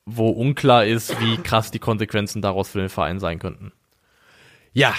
wo 0.09 0.29
unklar 0.29 0.85
ist, 0.85 1.19
wie 1.19 1.35
krass 1.37 1.69
die 1.69 1.79
Konsequenzen 1.79 2.41
daraus 2.41 2.69
für 2.69 2.79
den 2.79 2.89
Verein 2.89 3.19
sein 3.19 3.39
könnten. 3.39 3.73
Ja, 4.71 4.93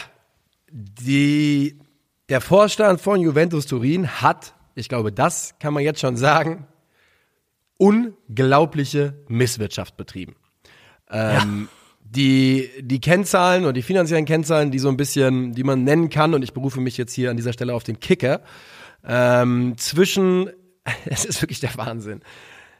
die, 0.70 1.78
der 2.28 2.42
Vorstand 2.42 3.00
von 3.00 3.20
Juventus 3.20 3.64
Turin 3.64 4.20
hat, 4.20 4.54
ich 4.74 4.90
glaube, 4.90 5.10
das 5.10 5.54
kann 5.60 5.72
man 5.72 5.82
jetzt 5.82 6.00
schon 6.00 6.18
sagen, 6.18 6.66
unglaubliche 7.78 9.14
Misswirtschaft 9.28 9.96
betrieben. 9.96 10.36
Ähm, 11.10 11.68
die, 12.02 12.68
die 12.80 13.00
Kennzahlen 13.00 13.64
und 13.64 13.78
die 13.78 13.82
finanziellen 13.82 14.26
Kennzahlen, 14.26 14.70
die 14.70 14.78
so 14.78 14.90
ein 14.90 14.98
bisschen, 14.98 15.54
die 15.54 15.64
man 15.64 15.84
nennen 15.84 16.10
kann, 16.10 16.34
und 16.34 16.42
ich 16.42 16.52
berufe 16.52 16.82
mich 16.82 16.98
jetzt 16.98 17.14
hier 17.14 17.30
an 17.30 17.38
dieser 17.38 17.54
Stelle 17.54 17.72
auf 17.72 17.82
den 17.82 17.98
Kicker, 17.98 18.42
ähm, 19.06 19.78
zwischen, 19.78 20.50
es 21.06 21.24
ist 21.24 21.40
wirklich 21.40 21.60
der 21.60 21.74
Wahnsinn. 21.78 22.20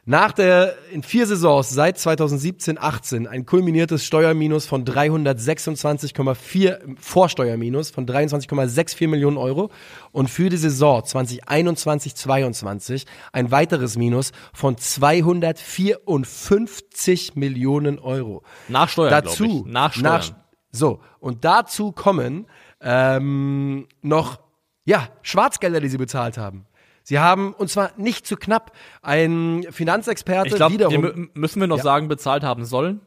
Nach 0.05 0.31
der, 0.31 0.75
in 0.91 1.03
vier 1.03 1.27
Saisons 1.27 1.69
seit 1.69 1.99
2017, 1.99 2.79
18 2.79 3.27
ein 3.27 3.45
kulminiertes 3.45 4.05
Steuerminus 4.05 4.65
von 4.65 4.85
326,4, 4.85 6.95
Vorsteuerminus 6.99 7.91
von 7.91 8.07
23,64 8.07 9.07
Millionen 9.07 9.37
Euro 9.37 9.69
und 10.11 10.29
für 10.29 10.49
die 10.49 10.57
Saison 10.57 11.01
2021, 11.03 12.15
22 12.15 13.05
ein 13.33 13.51
weiteres 13.51 13.97
Minus 13.97 14.31
von 14.53 14.77
254 14.77 17.35
Millionen 17.35 17.99
Euro. 17.99 18.43
Nach 18.67 18.89
Steuern, 18.89 19.11
dazu. 19.11 19.63
Nach 19.67 19.93
Steuern. 19.93 20.13
Nach, 20.13 20.31
so, 20.71 21.01
und 21.19 21.45
dazu 21.45 21.91
kommen 21.91 22.47
ähm, 22.81 23.87
noch 24.01 24.39
ja, 24.85 25.09
Schwarzgelder, 25.21 25.81
die 25.81 25.89
sie 25.89 25.97
bezahlt 25.97 26.37
haben. 26.37 26.65
Sie 27.09 27.17
haben, 27.17 27.53
und 27.53 27.71
zwar 27.71 27.89
nicht 27.97 28.27
zu 28.27 28.37
knapp, 28.37 28.71
ein 29.01 29.65
Finanzexperte 29.71 30.49
ich 30.49 30.53
glaub, 30.53 30.71
wiederum. 30.71 31.31
müssen 31.33 31.59
wir 31.59 31.65
noch 31.65 31.77
ja, 31.77 31.83
sagen, 31.83 32.07
bezahlt 32.07 32.43
haben 32.43 32.65
sollen? 32.65 33.01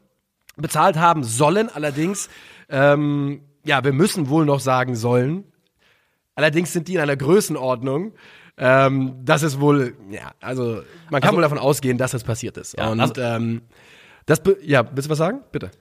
Bezahlt 0.57 0.97
haben 0.97 1.23
sollen, 1.23 1.69
allerdings, 1.73 2.27
ähm, 2.67 3.43
ja, 3.63 3.81
wir 3.85 3.93
müssen 3.93 4.27
wohl 4.27 4.43
noch 4.43 4.59
sagen 4.59 4.97
sollen. 4.97 5.45
Allerdings 6.35 6.73
sind 6.73 6.89
die 6.89 6.95
in 6.95 6.99
einer 6.99 7.15
Größenordnung, 7.15 8.11
ähm, 8.57 9.23
dass 9.23 9.41
es 9.41 9.61
wohl, 9.61 9.95
ja, 10.11 10.33
also 10.41 10.83
man 11.09 11.21
kann 11.21 11.29
also, 11.29 11.37
wohl 11.37 11.43
davon 11.43 11.57
ausgehen, 11.57 11.97
dass 11.97 12.11
das 12.11 12.25
passiert 12.25 12.57
ist. 12.57 12.77
Ja, 12.77 12.89
und 12.89 12.99
also, 12.99 13.21
ähm, 13.21 13.61
das, 14.25 14.41
ja, 14.63 14.83
willst 14.93 15.07
du 15.07 15.11
was 15.11 15.17
sagen? 15.17 15.43
Bitte 15.53 15.71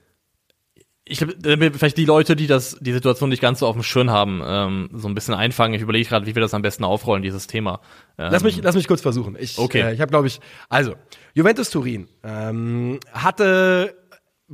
ich 1.05 1.19
glaube, 1.19 1.73
vielleicht 1.75 1.97
die 1.97 2.05
Leute, 2.05 2.37
die 2.37 2.47
das, 2.47 2.77
die 2.81 2.93
Situation 2.93 3.29
nicht 3.29 3.43
ganz 3.43 3.59
so 3.59 3.67
auf 3.67 3.75
dem 3.75 3.83
Schirm 3.83 4.11
haben, 4.11 4.41
ähm, 4.45 4.91
so 4.93 5.09
ein 5.09 5.15
bisschen 5.15 5.35
einfangen. 5.35 5.75
Ich 5.75 5.83
überlege 5.83 6.09
gerade, 6.09 6.27
wie 6.27 6.35
wir 6.35 6.43
das 6.43 6.55
am 6.55 6.63
besten 6.63 6.85
aufrollen, 6.85 7.23
dieses 7.23 7.49
Thema. 7.49 7.81
Ähm, 8.19 8.29
lass 8.31 8.45
mich, 8.45 8.63
lass 8.63 8.77
mich 8.77 8.87
kurz 8.87 9.01
versuchen. 9.01 9.37
Ich, 9.39 9.59
okay. 9.59 9.81
Äh, 9.81 9.95
ich 9.95 10.01
habe, 10.01 10.11
glaube 10.11 10.29
ich, 10.29 10.41
also 10.69 10.95
Juventus 11.35 11.71
Turin 11.71 12.09
ähm, 12.23 13.01
hatte 13.13 13.97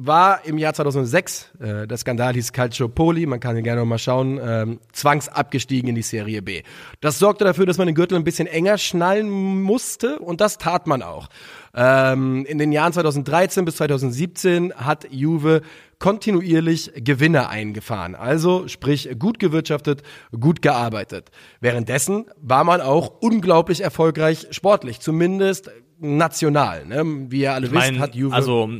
war 0.01 0.45
im 0.45 0.59
Jahr 0.59 0.75
2006, 0.75 1.51
äh, 1.59 1.87
der 1.89 1.97
Skandal 1.97 2.33
hieß 2.35 2.53
Calciopoli, 2.53 3.27
man 3.27 3.41
kann 3.41 3.57
hier 3.57 3.65
gerne 3.65 3.81
noch 3.81 3.87
mal 3.87 3.99
schauen, 3.99 4.39
ähm, 4.41 4.79
zwangsabgestiegen 4.93 5.89
in 5.89 5.97
die 5.97 6.03
Serie 6.03 6.41
B. 6.41 6.63
Das 7.01 7.19
sorgte 7.19 7.45
dafür, 7.45 7.67
dass 7.67 7.79
man 7.79 7.89
den 7.89 7.97
Gürtel 7.97 8.17
ein 8.17 8.23
bisschen 8.23 8.47
enger 8.47 8.79
schnallen 8.79 9.29
musste 9.29 10.21
und 10.21 10.41
das 10.41 10.57
tat 10.57 10.87
man 10.87 11.03
auch. 11.03 11.27
Ähm, 11.75 12.45
in 12.47 12.59
den 12.59 12.71
Jahren 12.71 12.93
2013 12.93 13.65
bis 13.65 13.77
2017 13.77 14.73
hat 14.75 15.09
Juve 15.11 15.63
kontinuierlich 15.99 16.93
Gewinne 16.97 17.49
eingefahren. 17.49 18.15
Also 18.15 18.69
sprich 18.69 19.09
gut 19.19 19.39
gewirtschaftet, 19.39 20.03
gut 20.39 20.63
gearbeitet. 20.63 21.31
Währenddessen 21.61 22.27
war 22.41 22.65
man 22.65 22.81
auch 22.81 23.21
unglaublich 23.21 23.81
erfolgreich 23.81 24.47
sportlich, 24.51 25.01
zumindest 25.01 25.71
national. 25.99 26.87
Ne? 26.87 27.31
Wie 27.31 27.41
ihr 27.41 27.55
alle 27.55 27.67
ich 27.67 27.73
wisst, 27.73 27.99
hat 27.99 28.15
Juve 28.15 28.35
also 28.35 28.71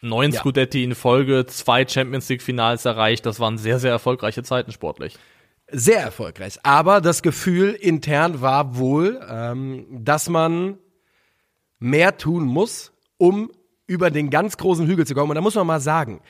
neun 0.00 0.32
ja. 0.32 0.40
Scudetti 0.40 0.84
in 0.84 0.94
Folge, 0.94 1.46
zwei 1.46 1.86
Champions 1.86 2.28
League 2.28 2.42
Finals 2.42 2.84
erreicht. 2.84 3.26
Das 3.26 3.40
waren 3.40 3.58
sehr 3.58 3.78
sehr 3.78 3.90
erfolgreiche 3.90 4.42
Zeiten 4.42 4.70
sportlich. 4.70 5.16
Sehr 5.70 6.00
erfolgreich. 6.00 6.58
Aber 6.62 7.00
das 7.00 7.22
Gefühl 7.22 7.70
intern 7.70 8.42
war 8.42 8.76
wohl, 8.76 9.20
ähm, 9.28 9.86
dass 9.90 10.28
man 10.28 10.78
mehr 11.78 12.16
tun 12.16 12.44
muss, 12.44 12.92
um 13.16 13.50
über 13.86 14.10
den 14.10 14.30
ganz 14.30 14.56
großen 14.56 14.86
Hügel 14.86 15.06
zu 15.06 15.14
kommen. 15.14 15.30
Und 15.30 15.34
da 15.34 15.40
muss 15.40 15.54
man 15.54 15.66
mal 15.66 15.80
sagen, 15.80 16.20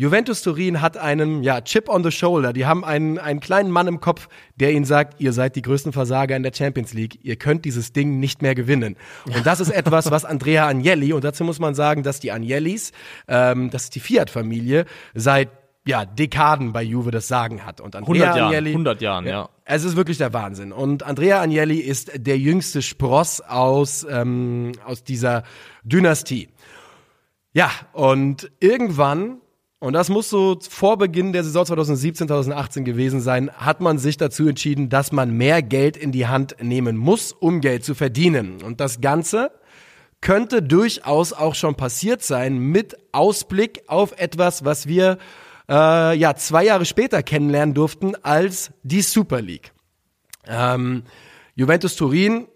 Juventus 0.00 0.42
Turin 0.42 0.80
hat 0.80 0.96
einen 0.96 1.42
ja, 1.42 1.60
Chip 1.60 1.88
on 1.88 2.04
the 2.04 2.12
Shoulder. 2.12 2.52
Die 2.52 2.66
haben 2.66 2.84
einen, 2.84 3.18
einen 3.18 3.40
kleinen 3.40 3.72
Mann 3.72 3.88
im 3.88 3.98
Kopf, 3.98 4.28
der 4.54 4.70
ihnen 4.70 4.84
sagt, 4.84 5.20
ihr 5.20 5.32
seid 5.32 5.56
die 5.56 5.62
größten 5.62 5.92
Versager 5.92 6.36
in 6.36 6.44
der 6.44 6.52
Champions 6.54 6.94
League. 6.94 7.18
Ihr 7.24 7.34
könnt 7.34 7.64
dieses 7.64 7.92
Ding 7.92 8.20
nicht 8.20 8.40
mehr 8.40 8.54
gewinnen. 8.54 8.94
Und 9.26 9.44
das 9.44 9.58
ist 9.58 9.70
etwas, 9.70 10.08
was 10.12 10.24
Andrea 10.24 10.68
Agnelli, 10.68 11.12
und 11.12 11.24
dazu 11.24 11.42
muss 11.42 11.58
man 11.58 11.74
sagen, 11.74 12.04
dass 12.04 12.20
die 12.20 12.30
Agnellis, 12.30 12.92
ähm, 13.26 13.70
das 13.70 13.84
ist 13.84 13.96
die 13.96 13.98
Fiat-Familie, 13.98 14.84
seit 15.14 15.48
ja, 15.84 16.04
Dekaden 16.04 16.72
bei 16.72 16.84
Juve 16.84 17.10
das 17.10 17.26
Sagen 17.26 17.66
hat. 17.66 17.80
Und 17.80 17.96
Andrea 17.96 18.26
100 18.26 18.36
Jahren, 18.36 18.46
Agnelli, 18.46 18.70
100 18.70 19.02
Jahren, 19.02 19.26
ja. 19.26 19.30
ja. 19.32 19.48
Es 19.64 19.82
ist 19.82 19.96
wirklich 19.96 20.18
der 20.18 20.32
Wahnsinn. 20.32 20.70
Und 20.70 21.02
Andrea 21.02 21.42
Agnelli 21.42 21.80
ist 21.80 22.12
der 22.14 22.38
jüngste 22.38 22.82
Spross 22.82 23.40
aus, 23.40 24.06
ähm, 24.08 24.70
aus 24.84 25.02
dieser 25.02 25.42
Dynastie. 25.82 26.50
Ja, 27.52 27.72
und 27.92 28.48
irgendwann 28.60 29.40
und 29.80 29.92
das 29.92 30.08
muss 30.08 30.28
so 30.28 30.58
vor 30.68 30.98
Beginn 30.98 31.32
der 31.32 31.44
Saison 31.44 31.64
2017, 31.64 32.26
2018 32.26 32.84
gewesen 32.84 33.20
sein, 33.20 33.50
hat 33.52 33.80
man 33.80 33.98
sich 33.98 34.16
dazu 34.16 34.48
entschieden, 34.48 34.88
dass 34.88 35.12
man 35.12 35.30
mehr 35.30 35.62
Geld 35.62 35.96
in 35.96 36.10
die 36.10 36.26
Hand 36.26 36.56
nehmen 36.60 36.96
muss, 36.96 37.32
um 37.32 37.60
Geld 37.60 37.84
zu 37.84 37.94
verdienen. 37.94 38.60
Und 38.62 38.80
das 38.80 39.00
Ganze 39.00 39.52
könnte 40.20 40.62
durchaus 40.62 41.32
auch 41.32 41.54
schon 41.54 41.76
passiert 41.76 42.22
sein 42.22 42.58
mit 42.58 42.96
Ausblick 43.12 43.82
auf 43.86 44.18
etwas, 44.18 44.64
was 44.64 44.88
wir 44.88 45.18
äh, 45.68 46.16
ja 46.16 46.34
zwei 46.34 46.64
Jahre 46.64 46.84
später 46.84 47.22
kennenlernen 47.22 47.74
durften 47.74 48.16
als 48.22 48.72
die 48.82 49.02
Super 49.02 49.40
League. 49.40 49.72
Ähm, 50.44 51.04
Juventus 51.54 51.94
Turin 51.94 52.48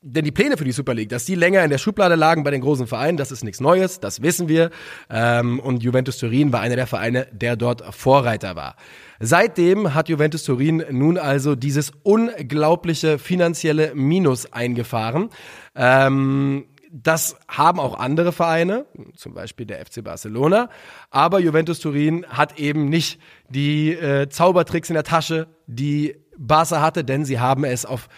denn 0.00 0.24
die 0.24 0.30
Pläne 0.30 0.56
für 0.56 0.64
die 0.64 0.72
Super 0.72 0.94
League, 0.94 1.08
dass 1.08 1.24
die 1.24 1.34
länger 1.34 1.64
in 1.64 1.70
der 1.70 1.78
Schublade 1.78 2.14
lagen 2.14 2.44
bei 2.44 2.52
den 2.52 2.60
großen 2.60 2.86
Vereinen, 2.86 3.16
das 3.16 3.32
ist 3.32 3.42
nichts 3.42 3.60
Neues, 3.60 3.98
das 3.98 4.22
wissen 4.22 4.48
wir. 4.48 4.70
Ähm, 5.10 5.58
und 5.58 5.82
Juventus 5.82 6.18
Turin 6.18 6.52
war 6.52 6.60
einer 6.60 6.76
der 6.76 6.86
Vereine, 6.86 7.26
der 7.32 7.56
dort 7.56 7.82
Vorreiter 7.94 8.54
war. 8.54 8.76
Seitdem 9.18 9.94
hat 9.94 10.08
Juventus 10.08 10.44
Turin 10.44 10.84
nun 10.90 11.18
also 11.18 11.56
dieses 11.56 11.92
unglaubliche 12.04 13.18
finanzielle 13.18 13.92
Minus 13.96 14.52
eingefahren. 14.52 15.30
Ähm, 15.74 16.66
das 16.92 17.36
haben 17.48 17.80
auch 17.80 17.98
andere 17.98 18.32
Vereine, 18.32 18.86
zum 19.14 19.34
Beispiel 19.34 19.66
der 19.66 19.84
FC 19.84 20.02
Barcelona. 20.02 20.70
Aber 21.10 21.40
Juventus 21.40 21.80
Turin 21.80 22.24
hat 22.28 22.58
eben 22.58 22.88
nicht 22.88 23.20
die 23.48 23.92
äh, 23.92 24.28
Zaubertricks 24.28 24.88
in 24.88 24.94
der 24.94 25.04
Tasche, 25.04 25.48
die 25.66 26.16
Barca 26.38 26.80
hatte, 26.80 27.04
denn 27.04 27.24
sie 27.24 27.40
haben 27.40 27.64
es 27.64 27.84
auf 27.84 28.08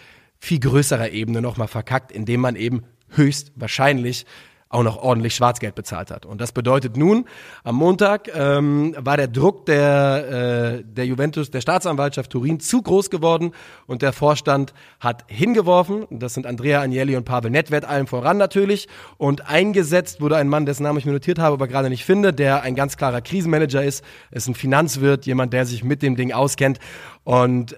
viel 0.41 0.59
größerer 0.59 1.11
Ebene 1.11 1.41
nochmal 1.41 1.67
verkackt, 1.67 2.11
indem 2.11 2.41
man 2.41 2.55
eben 2.55 2.83
höchstwahrscheinlich 3.09 4.25
auch 4.69 4.83
noch 4.83 4.97
ordentlich 4.97 5.35
Schwarzgeld 5.35 5.75
bezahlt 5.75 6.11
hat. 6.11 6.25
Und 6.25 6.39
das 6.39 6.53
bedeutet 6.53 6.95
nun, 6.95 7.25
am 7.63 7.75
Montag 7.75 8.33
ähm, 8.33 8.95
war 8.97 9.17
der 9.17 9.27
Druck 9.27 9.65
der, 9.65 10.79
äh, 10.79 10.83
der 10.83 11.05
Juventus, 11.05 11.51
der 11.51 11.61
Staatsanwaltschaft 11.61 12.31
Turin 12.31 12.59
zu 12.59 12.81
groß 12.81 13.09
geworden 13.09 13.51
und 13.85 14.01
der 14.01 14.13
Vorstand 14.13 14.73
hat 14.99 15.25
hingeworfen, 15.27 16.07
das 16.09 16.33
sind 16.33 16.47
Andrea 16.47 16.81
Agnelli 16.81 17.17
und 17.17 17.25
Pavel 17.25 17.51
Nedved 17.51 17.83
allem 17.85 18.07
voran 18.07 18.37
natürlich, 18.37 18.87
und 19.17 19.47
eingesetzt 19.47 20.21
wurde 20.21 20.37
ein 20.37 20.47
Mann, 20.47 20.65
dessen 20.65 20.83
Namen 20.83 20.99
ich 20.99 21.05
mir 21.05 21.11
notiert 21.11 21.37
habe, 21.37 21.53
aber 21.53 21.67
gerade 21.67 21.89
nicht 21.89 22.05
finde, 22.05 22.33
der 22.33 22.61
ein 22.61 22.75
ganz 22.75 22.95
klarer 22.95 23.21
Krisenmanager 23.21 23.83
ist, 23.83 24.05
ist 24.31 24.47
ein 24.47 24.55
Finanzwirt, 24.55 25.25
jemand, 25.25 25.51
der 25.51 25.65
sich 25.65 25.83
mit 25.83 26.01
dem 26.01 26.15
Ding 26.15 26.31
auskennt. 26.31 26.79
Und 27.25 27.75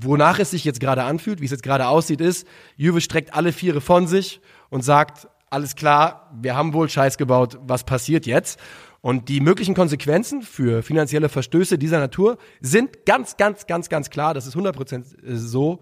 wonach 0.00 0.38
es 0.38 0.50
sich 0.50 0.64
jetzt 0.64 0.80
gerade 0.80 1.04
anfühlt, 1.04 1.40
wie 1.40 1.46
es 1.46 1.50
jetzt 1.50 1.62
gerade 1.62 1.88
aussieht, 1.88 2.20
ist, 2.20 2.46
Juve 2.76 3.00
streckt 3.00 3.34
alle 3.34 3.52
Viere 3.52 3.80
von 3.80 4.06
sich 4.06 4.40
und 4.68 4.82
sagt, 4.82 5.28
alles 5.48 5.74
klar, 5.74 6.30
wir 6.40 6.54
haben 6.54 6.74
wohl 6.74 6.88
Scheiß 6.88 7.16
gebaut, 7.18 7.58
was 7.62 7.84
passiert 7.84 8.26
jetzt? 8.26 8.60
Und 9.00 9.28
die 9.28 9.40
möglichen 9.40 9.74
Konsequenzen 9.74 10.42
für 10.42 10.82
finanzielle 10.82 11.30
Verstöße 11.30 11.78
dieser 11.78 11.98
Natur 11.98 12.36
sind 12.60 13.06
ganz, 13.06 13.36
ganz, 13.38 13.66
ganz, 13.66 13.88
ganz 13.88 14.10
klar, 14.10 14.34
das 14.34 14.46
ist 14.46 14.54
100% 14.54 15.04
so, 15.34 15.80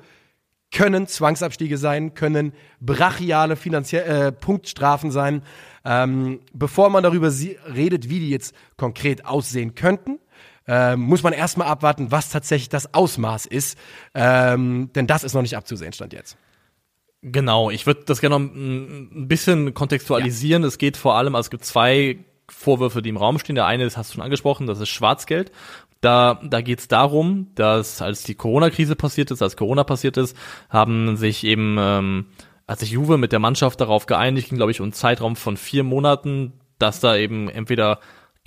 können 0.71 1.07
Zwangsabstiege 1.07 1.79
sein, 1.79 2.15
können 2.15 2.53
brachiale 2.81 3.57
finanzielle 3.57 4.27
äh, 4.27 4.33
Punktstrafen 4.33 5.11
sein. 5.11 5.43
Ähm, 5.85 6.41
bevor 6.53 6.91
man 6.91 7.03
darüber 7.03 7.33
redet, 7.75 8.09
wie 8.11 8.21
die 8.21 8.31
jetzt 8.31 8.55
konkret 8.77 9.25
aussehen 9.25 9.75
könnten, 9.75 10.19
ähm, 10.69 11.01
muss 11.01 11.23
man 11.23 11.33
erstmal 11.33 11.67
abwarten, 11.67 12.13
was 12.13 12.29
tatsächlich 12.29 12.69
das 12.69 12.93
Ausmaß 12.95 13.47
ist. 13.47 13.79
Ähm, 14.15 14.91
denn 14.95 15.07
das 15.07 15.25
ist 15.25 15.35
noch 15.35 15.43
nicht 15.43 15.57
abzusehen, 15.57 15.93
stand 15.93 16.13
jetzt. 16.13 16.37
Genau, 17.23 17.71
ich 17.71 17.87
würde 17.87 18.03
das 18.05 18.21
gerne 18.21 18.39
noch 18.39 18.55
ein 18.55 19.27
bisschen 19.27 19.75
kontextualisieren. 19.75 20.63
Ja. 20.63 20.69
Es 20.69 20.79
geht 20.79 20.97
vor 20.97 21.17
allem, 21.17 21.35
also 21.35 21.47
es 21.47 21.51
gibt 21.51 21.65
zwei 21.65 22.19
Vorwürfe, 22.49 23.03
die 23.03 23.09
im 23.09 23.17
Raum 23.17 23.39
stehen. 23.39 23.57
Der 23.57 23.67
eine 23.67 23.85
ist, 23.85 23.97
hast 23.97 24.11
du 24.11 24.15
schon 24.15 24.23
angesprochen, 24.23 24.67
das 24.67 24.79
ist 24.79 24.91
Schwarzgeld. 24.91 25.51
Da, 26.01 26.41
da 26.45 26.61
geht 26.61 26.79
es 26.79 26.87
darum, 26.87 27.49
dass 27.57 28.01
als 28.03 28.23
die 28.23 28.37
Corona-Krise 28.37 28.95
passiert 28.95 29.33
ist, 29.33 29.43
als 29.43 29.57
Corona 29.57 29.83
passiert 29.83 30.17
ist, 30.17 30.37
haben 30.69 31.17
sich 31.17 31.43
eben, 31.43 31.77
ähm, 31.81 32.27
hat 32.69 32.79
sich 32.79 32.93
Juve 32.93 33.19
mit 33.19 33.33
der 33.33 33.41
Mannschaft 33.41 33.81
darauf 33.81 34.07
geeinigt, 34.07 34.51
glaube 34.51 34.71
ich, 34.71 34.81
um 34.81 34.85
einen 34.85 34.93
Zeitraum 34.93 35.35
von 35.35 35.57
vier 35.57 35.83
Monaten, 35.83 36.53
dass 36.79 37.01
da 37.01 37.17
eben 37.17 37.49
entweder 37.49 37.99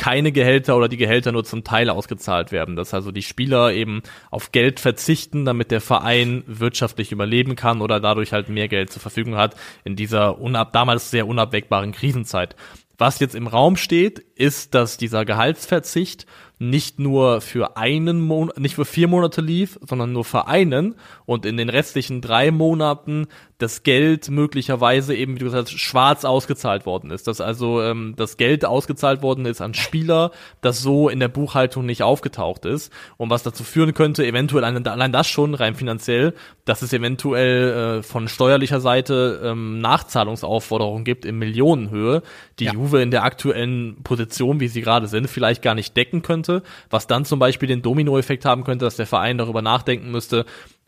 keine 0.01 0.31
Gehälter 0.31 0.75
oder 0.75 0.89
die 0.89 0.97
Gehälter 0.97 1.31
nur 1.31 1.43
zum 1.43 1.63
Teil 1.63 1.91
ausgezahlt 1.91 2.51
werden. 2.51 2.75
Dass 2.75 2.91
also 2.95 3.11
die 3.11 3.21
Spieler 3.21 3.71
eben 3.71 4.01
auf 4.31 4.51
Geld 4.51 4.79
verzichten, 4.79 5.45
damit 5.45 5.69
der 5.69 5.79
Verein 5.79 6.41
wirtschaftlich 6.47 7.11
überleben 7.11 7.55
kann 7.55 7.81
oder 7.81 7.99
dadurch 7.99 8.33
halt 8.33 8.49
mehr 8.49 8.67
Geld 8.67 8.91
zur 8.91 8.99
Verfügung 8.99 9.35
hat 9.35 9.55
in 9.83 9.95
dieser 9.95 10.39
unab 10.39 10.73
damals 10.73 11.11
sehr 11.11 11.27
unabwegbaren 11.27 11.91
Krisenzeit. 11.91 12.55
Was 12.97 13.19
jetzt 13.19 13.35
im 13.35 13.45
Raum 13.45 13.77
steht, 13.77 14.17
ist, 14.17 14.73
dass 14.73 14.97
dieser 14.97 15.23
Gehaltsverzicht 15.23 16.25
nicht 16.62 16.99
nur 16.99 17.41
für 17.41 17.76
einen 17.76 18.22
Monat, 18.22 18.59
nicht 18.59 18.76
für 18.76 18.86
vier 18.86 19.07
Monate 19.07 19.41
lief, 19.41 19.80
sondern 19.82 20.14
nur 20.14 20.24
für 20.24 20.47
einen 20.47 20.93
und 21.26 21.43
in 21.47 21.57
den 21.57 21.70
restlichen 21.70 22.22
drei 22.22 22.51
Monaten 22.51 23.28
das 23.62 23.84
Geld 23.84 24.30
möglicherweise 24.30 25.16
eben, 25.16 25.36
wie 25.36 25.39
du 25.39 25.45
gesagt 25.45 25.70
hast, 25.70 25.80
schwarz 25.80 26.26
ausgezahlt 26.26 26.86
worden 26.86 27.12
ist. 27.12 27.28
Dass 27.28 27.41
also 27.41 27.82
ähm, 27.82 28.14
das 28.18 28.38
Geld 28.38 28.66
ausgezahlt 28.66 29.22
worden 29.22 29.45
ist 29.45 29.62
an 29.62 29.74
Spieler, 29.74 30.32
das 30.62 30.82
so 30.82 31.09
in 31.09 31.20
der 31.20 31.28
Buchhaltung 31.30 31.86
nicht 31.86 32.03
aufgetaucht 32.03 32.66
ist. 32.66 32.91
Und 33.18 33.30
was 33.30 33.43
dazu 33.43 33.64
führen 33.64 33.93
könnte, 33.93 34.26
eventuell 34.26 34.64
allein 34.64 35.12
das 35.12 35.28
schon 35.28 35.53
rein 35.53 35.76
finanziell, 35.76 36.34
dass 36.66 36.82
es 36.82 36.93
eventuell 36.93 37.99
äh, 37.99 38.03
von 38.03 38.28
steuerlicher 38.28 38.82
Seite 38.82 39.41
ähm, 39.43 39.80
Nachzahlungsaufforderungen 39.80 41.05
gibt 41.05 41.26
in 41.26 41.38
Millionenhöhe, 41.38 42.24
die 42.59 42.66
ja. 42.66 42.74
Juve 42.74 43.01
in 43.01 43.12
der 43.12 43.24
aktuellen 43.24 44.03
Position, 44.03 44.59
wie 44.59 44.68
sie 44.68 44.82
gerade 44.82 45.07
sind, 45.07 45.28
vielleicht 45.28 45.62
gar 45.62 45.76
nicht 45.76 45.95
decken 45.95 46.22
könnte, 46.22 46.50
was 46.89 47.07
dann 47.07 47.25
zum 47.25 47.39
Beispiel 47.39 47.67
den 47.67 47.81
Dominoeffekt 47.81 48.45
haben 48.45 48.63
könnte, 48.63 48.85
dass 48.85 48.95
der 48.95 49.07
Verein 49.07 49.37
darüber 49.37 49.61
nachdenken 49.61 50.11
müsste, 50.11 50.45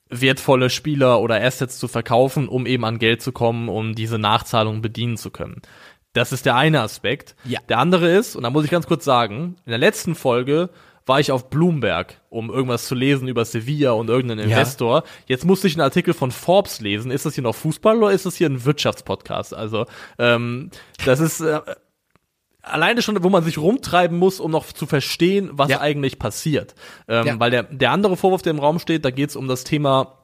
wertvolle 0.09 0.69
Spieler 0.69 1.21
oder 1.21 1.41
Assets 1.41 1.79
zu 1.79 1.87
verkaufen, 1.87 2.47
um 2.47 2.65
eben 2.65 2.85
an 2.85 2.99
Geld 2.99 3.21
zu 3.21 3.31
kommen, 3.31 3.69
um 3.69 3.95
diese 3.95 4.19
Nachzahlungen 4.19 4.81
bedienen 4.81 5.17
zu 5.17 5.31
können. 5.31 5.61
Das 6.13 6.31
ist 6.31 6.45
der 6.45 6.55
eine 6.55 6.81
Aspekt. 6.81 7.35
Ja. 7.43 7.59
Der 7.69 7.79
andere 7.79 8.09
ist, 8.09 8.35
und 8.35 8.43
da 8.43 8.51
muss 8.51 8.65
ich 8.65 8.71
ganz 8.71 8.85
kurz 8.85 9.03
sagen, 9.03 9.55
in 9.65 9.71
der 9.71 9.79
letzten 9.79 10.13
Folge 10.13 10.69
war 11.05 11.19
ich 11.19 11.31
auf 11.31 11.49
Bloomberg, 11.49 12.21
um 12.29 12.49
irgendwas 12.49 12.87
zu 12.87 12.95
lesen 12.95 13.27
über 13.27 13.43
Sevilla 13.43 13.91
und 13.91 14.09
irgendeinen 14.09 14.49
ja. 14.49 14.57
Investor. 14.57 15.03
Jetzt 15.25 15.43
musste 15.43 15.67
ich 15.67 15.73
einen 15.73 15.81
Artikel 15.81 16.13
von 16.13 16.31
Forbes 16.31 16.79
lesen. 16.79 17.11
Ist 17.11 17.25
das 17.25 17.35
hier 17.35 17.43
noch 17.43 17.55
Fußball 17.55 17.97
oder 17.97 18.11
ist 18.11 18.25
das 18.25 18.35
hier 18.35 18.47
ein 18.47 18.63
Wirtschaftspodcast? 18.63 19.53
Also 19.53 19.85
ähm, 20.17 20.69
das 21.03 21.19
ist 21.19 21.41
äh, 21.41 21.59
alleine 22.63 23.01
schon, 23.01 23.21
wo 23.23 23.29
man 23.29 23.43
sich 23.43 23.57
rumtreiben 23.57 24.17
muss, 24.17 24.39
um 24.39 24.51
noch 24.51 24.71
zu 24.71 24.85
verstehen, 24.85 25.51
was 25.53 25.69
ja. 25.69 25.81
eigentlich 25.81 26.17
passiert. 26.17 26.73
Ähm, 27.07 27.27
ja. 27.27 27.39
Weil 27.39 27.51
der, 27.51 27.63
der 27.63 27.91
andere 27.91 28.17
Vorwurf, 28.17 28.41
der 28.41 28.51
im 28.51 28.59
Raum 28.59 28.79
steht, 28.79 29.05
da 29.05 29.11
geht 29.11 29.29
es 29.29 29.35
um 29.35 29.47
das 29.47 29.63
Thema 29.63 30.17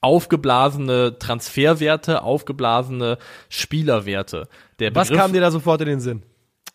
aufgeblasene 0.00 1.18
Transferwerte, 1.18 2.22
aufgeblasene 2.22 3.18
Spielerwerte. 3.48 4.48
Der 4.78 4.94
was 4.94 5.10
kam 5.10 5.32
dir 5.32 5.40
da 5.40 5.50
sofort 5.50 5.80
in 5.80 5.88
den 5.88 6.00
Sinn? 6.00 6.22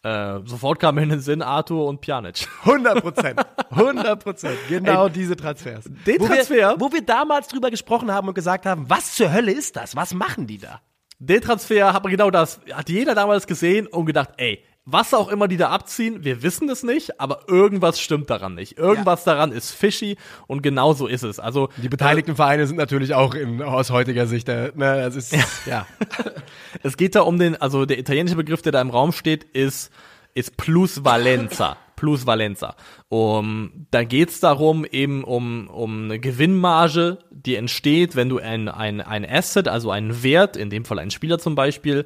Äh, 0.04 0.40
sofort 0.44 0.80
kam 0.80 0.96
mir 0.96 1.04
in 1.04 1.10
den 1.10 1.22
Sinn 1.22 1.42
Arthur 1.42 1.86
und 1.88 2.02
Pjanic. 2.02 2.46
100 2.66 3.02
Prozent. 3.02 3.40
100 3.70 4.22
Prozent. 4.22 4.58
Genau 4.68 5.06
Ey, 5.06 5.12
diese 5.12 5.38
Transfers. 5.38 5.86
Den 6.06 6.20
wo 6.20 6.28
Transfer. 6.28 6.56
Wir, 6.56 6.76
wo 6.78 6.92
wir 6.92 7.02
damals 7.02 7.48
drüber 7.48 7.72
gesprochen 7.72 8.12
haben 8.12 8.28
und 8.28 8.34
gesagt 8.34 8.66
haben, 8.66 8.90
was 8.90 9.16
zur 9.16 9.32
Hölle 9.32 9.54
ist 9.54 9.78
das? 9.78 9.96
Was 9.96 10.14
machen 10.14 10.46
die 10.46 10.58
da? 10.58 10.82
Den 11.20 11.40
Transfer 11.40 11.94
hat 11.94 12.04
man 12.04 12.12
genau 12.12 12.32
das, 12.32 12.60
hat 12.74 12.90
jeder 12.90 13.16
damals 13.16 13.48
gesehen 13.48 13.88
und 13.88 14.06
gedacht, 14.06 14.32
ey, 14.36 14.62
was 14.86 15.14
auch 15.14 15.30
immer 15.30 15.48
die 15.48 15.58
da 15.58 15.70
abziehen, 15.70 16.24
wir 16.24 16.44
wissen 16.44 16.70
es 16.70 16.84
nicht, 16.84 17.20
aber 17.20 17.42
irgendwas 17.48 18.02
stimmt 18.02 18.30
daran 18.30 18.56
nicht. 18.56 18.78
Irgendwas 18.78 19.26
ja. 19.26 19.34
daran 19.34 19.52
ist 19.52 19.72
fishy 19.72 20.18
und 20.48 20.62
genau 20.62 20.94
so 20.94 21.08
ist 21.08 21.24
es. 21.24 21.40
Also 21.40 21.70
die 21.78 21.90
beteiligten 21.90 22.34
äh, 22.34 22.36
Vereine 22.36 22.68
sind 22.68 22.76
natürlich 22.76 23.14
auch 23.14 23.34
in, 23.34 23.62
aus 23.62 23.92
heutiger 23.92 24.28
Sicht, 24.28 24.50
äh, 24.50 24.72
ne, 24.76 25.04
das 25.04 25.16
ist 25.16 25.34
ja. 25.34 25.46
ja. 25.66 25.88
es 26.84 26.98
geht 26.98 27.16
da 27.16 27.22
um 27.22 27.40
den, 27.40 27.56
also 27.56 27.86
der 27.86 27.98
italienische 27.98 28.36
Begriff, 28.36 28.62
der 28.62 28.74
da 28.74 28.82
im 28.82 28.90
Raum 28.90 29.14
steht, 29.14 29.44
ist 29.44 29.92
ist 30.34 30.58
Plusvalenza. 30.58 31.78
Plusvalenza. 31.96 32.76
Um, 33.08 33.88
da 33.92 34.04
geht's 34.04 34.40
darum, 34.40 34.84
eben 34.84 35.24
um, 35.24 35.68
um 35.70 36.06
eine 36.06 36.20
Gewinnmarge, 36.20 37.20
die 37.30 37.56
entsteht, 37.56 38.16
wenn 38.16 38.30
du 38.30 38.40
ein, 38.40 38.68
ein, 38.68 39.00
ein 39.00 39.26
Asset, 39.30 39.68
also 39.68 39.92
einen 39.92 40.24
Wert, 40.24 40.58
in 40.58 40.70
dem 40.70 40.86
Fall 40.86 41.00
einen 41.00 41.12
Spieler 41.12 41.40
zum 41.40 41.56
Beispiel, 41.56 42.06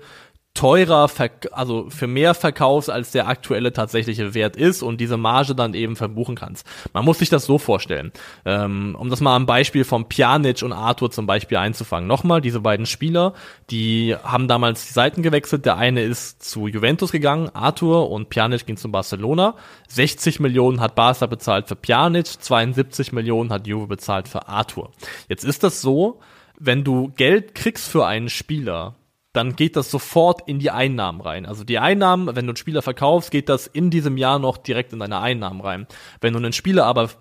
teurer, 0.57 1.07
also 1.51 1.87
für 1.89 2.07
mehr 2.07 2.33
verkaufst, 2.33 2.89
als 2.89 3.11
der 3.11 3.27
aktuelle 3.27 3.73
tatsächliche 3.73 4.33
Wert 4.33 4.55
ist 4.55 4.81
und 4.81 4.99
diese 4.99 5.15
Marge 5.15 5.53
dann 5.53 5.75
eben 5.75 5.95
verbuchen 5.95 6.35
kannst. 6.35 6.65
Man 6.93 7.05
muss 7.05 7.19
sich 7.19 7.29
das 7.29 7.45
so 7.45 7.59
vorstellen. 7.59 8.11
Ähm, 8.43 8.95
um 8.99 9.11
das 9.11 9.21
mal 9.21 9.35
am 9.35 9.45
Beispiel 9.45 9.83
von 9.83 10.09
Pjanic 10.09 10.63
und 10.63 10.73
Arthur 10.73 11.11
zum 11.11 11.27
Beispiel 11.27 11.59
einzufangen. 11.59 12.07
Nochmal, 12.07 12.41
diese 12.41 12.59
beiden 12.59 12.87
Spieler, 12.87 13.33
die 13.69 14.15
haben 14.23 14.47
damals 14.47 14.87
die 14.87 14.93
Seiten 14.93 15.21
gewechselt. 15.21 15.65
Der 15.65 15.77
eine 15.77 16.01
ist 16.01 16.41
zu 16.43 16.67
Juventus 16.67 17.11
gegangen, 17.11 17.51
Arthur, 17.53 18.09
und 18.09 18.29
Pjanic 18.29 18.65
ging 18.65 18.77
zu 18.77 18.91
Barcelona. 18.91 19.53
60 19.89 20.39
Millionen 20.39 20.81
hat 20.81 20.95
Barca 20.95 21.27
bezahlt 21.27 21.67
für 21.67 21.75
Pjanic, 21.75 22.25
72 22.25 23.11
Millionen 23.11 23.51
hat 23.51 23.67
Juve 23.67 23.85
bezahlt 23.85 24.27
für 24.27 24.47
Arthur. 24.47 24.89
Jetzt 25.29 25.43
ist 25.43 25.63
das 25.63 25.81
so, 25.81 26.19
wenn 26.59 26.83
du 26.83 27.11
Geld 27.15 27.53
kriegst 27.53 27.87
für 27.87 28.07
einen 28.07 28.29
Spieler, 28.29 28.95
dann 29.37 29.55
geht 29.55 29.75
das 29.75 29.91
sofort 29.91 30.47
in 30.47 30.59
die 30.59 30.71
Einnahmen 30.71 31.21
rein. 31.21 31.45
Also 31.45 31.63
die 31.63 31.77
Einnahmen, 31.77 32.27
wenn 32.27 32.45
du 32.45 32.51
einen 32.51 32.57
Spieler 32.57 32.81
verkaufst, 32.81 33.31
geht 33.31 33.49
das 33.49 33.67
in 33.67 33.91
diesem 33.91 34.17
Jahr 34.17 34.39
noch 34.39 34.57
direkt 34.57 34.93
in 34.93 34.99
deine 34.99 35.19
Einnahmen 35.19 35.61
rein. 35.61 35.87
Wenn 36.19 36.33
du 36.33 36.39
einen 36.39 36.53
Spieler 36.53 36.85
aber 36.85 37.11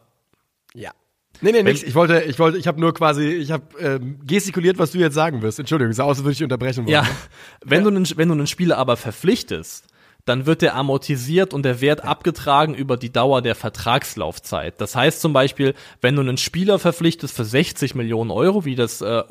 ja. 0.75 0.93
Nee, 1.43 1.53
nee, 1.53 1.63
nichts. 1.63 1.83
Ich 1.83 1.95
wollte, 1.95 2.23
ich 2.23 2.39
wollte, 2.39 2.57
ich 2.57 2.67
habe 2.67 2.81
nur 2.81 2.95
quasi, 2.95 3.29
ich 3.29 3.51
habe 3.51 3.65
ähm, 3.79 4.19
gestikuliert, 4.27 4.79
was 4.79 4.93
du 4.93 4.99
jetzt 4.99 5.13
sagen 5.13 5.43
wirst. 5.43 5.59
Entschuldigung, 5.59 5.93
sah 5.93 6.05
aus, 6.05 6.17
als 6.17 6.25
würde 6.25 6.33
ich 6.33 6.43
unterbrechen 6.43 6.87
wollen. 6.87 6.93
Ja, 6.93 7.07
wenn 7.63 7.85
ja. 7.85 7.91
du 7.91 7.97
einen, 7.97 8.09
wenn 8.17 8.29
du 8.29 8.35
einen 8.35 8.47
Spieler 8.47 8.79
aber 8.79 8.97
verpflichtest, 8.97 9.87
dann 10.27 10.45
wird 10.45 10.61
der 10.61 10.75
amortisiert 10.75 11.55
und 11.55 11.63
der 11.63 11.81
Wert 11.81 12.05
abgetragen 12.05 12.75
über 12.75 12.97
die 12.97 13.13
Dauer 13.13 13.43
der 13.43 13.55
Vertragslaufzeit. 13.55 14.81
Das 14.81 14.95
heißt 14.97 15.21
zum 15.21 15.33
Beispiel, 15.33 15.75
wenn 16.01 16.17
du 16.17 16.21
einen 16.21 16.37
Spieler 16.37 16.79
verpflichtest 16.79 17.35
für 17.35 17.45
60 17.45 17.95
Millionen 17.95 18.33
Euro, 18.33 18.65
wie 18.65 18.75
das 18.75 19.01
äh, 19.01 19.23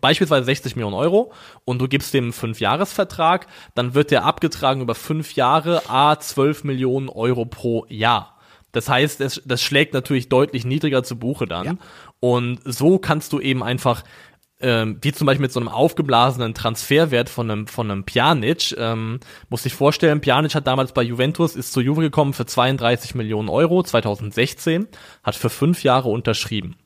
beispielsweise 0.00 0.44
60 0.44 0.74
Millionen 0.74 0.96
Euro, 0.96 1.32
und 1.64 1.80
du 1.80 1.86
gibst 1.86 2.12
dem 2.12 2.24
einen 2.24 2.32
Fünfjahresvertrag, 2.32 3.46
dann 3.76 3.94
wird 3.94 4.10
der 4.10 4.24
abgetragen 4.24 4.82
über 4.82 4.96
fünf 4.96 5.36
Jahre, 5.36 5.88
a 5.88 6.18
12 6.18 6.64
Millionen 6.64 7.08
Euro 7.08 7.44
pro 7.44 7.86
Jahr. 7.88 8.36
Das 8.72 8.88
heißt, 8.88 9.20
es, 9.20 9.42
das 9.44 9.62
schlägt 9.62 9.94
natürlich 9.94 10.28
deutlich 10.28 10.64
niedriger 10.64 11.02
zu 11.02 11.16
Buche 11.16 11.46
dann. 11.46 11.66
Ja. 11.66 11.74
Und 12.20 12.60
so 12.64 12.98
kannst 12.98 13.32
du 13.32 13.40
eben 13.40 13.62
einfach 13.62 14.04
ähm, 14.60 14.98
wie 15.00 15.12
zum 15.12 15.26
Beispiel 15.26 15.42
mit 15.42 15.52
so 15.52 15.60
einem 15.60 15.68
aufgeblasenen 15.68 16.54
Transferwert 16.54 17.28
von 17.28 17.50
einem, 17.50 17.66
von 17.66 17.90
einem 17.90 18.04
Pjanic, 18.04 18.74
ähm, 18.78 19.20
muss 19.48 19.64
ich 19.66 19.74
vorstellen, 19.74 20.20
Pjanic 20.20 20.54
hat 20.54 20.66
damals 20.66 20.92
bei 20.92 21.02
Juventus, 21.02 21.56
ist 21.56 21.72
zur 21.72 21.82
Juve 21.82 22.02
gekommen 22.02 22.34
für 22.34 22.46
32 22.46 23.14
Millionen 23.14 23.48
Euro 23.48 23.82
2016, 23.82 24.88
hat 25.22 25.34
für 25.34 25.50
fünf 25.50 25.82
Jahre 25.82 26.10
unterschrieben. 26.10 26.76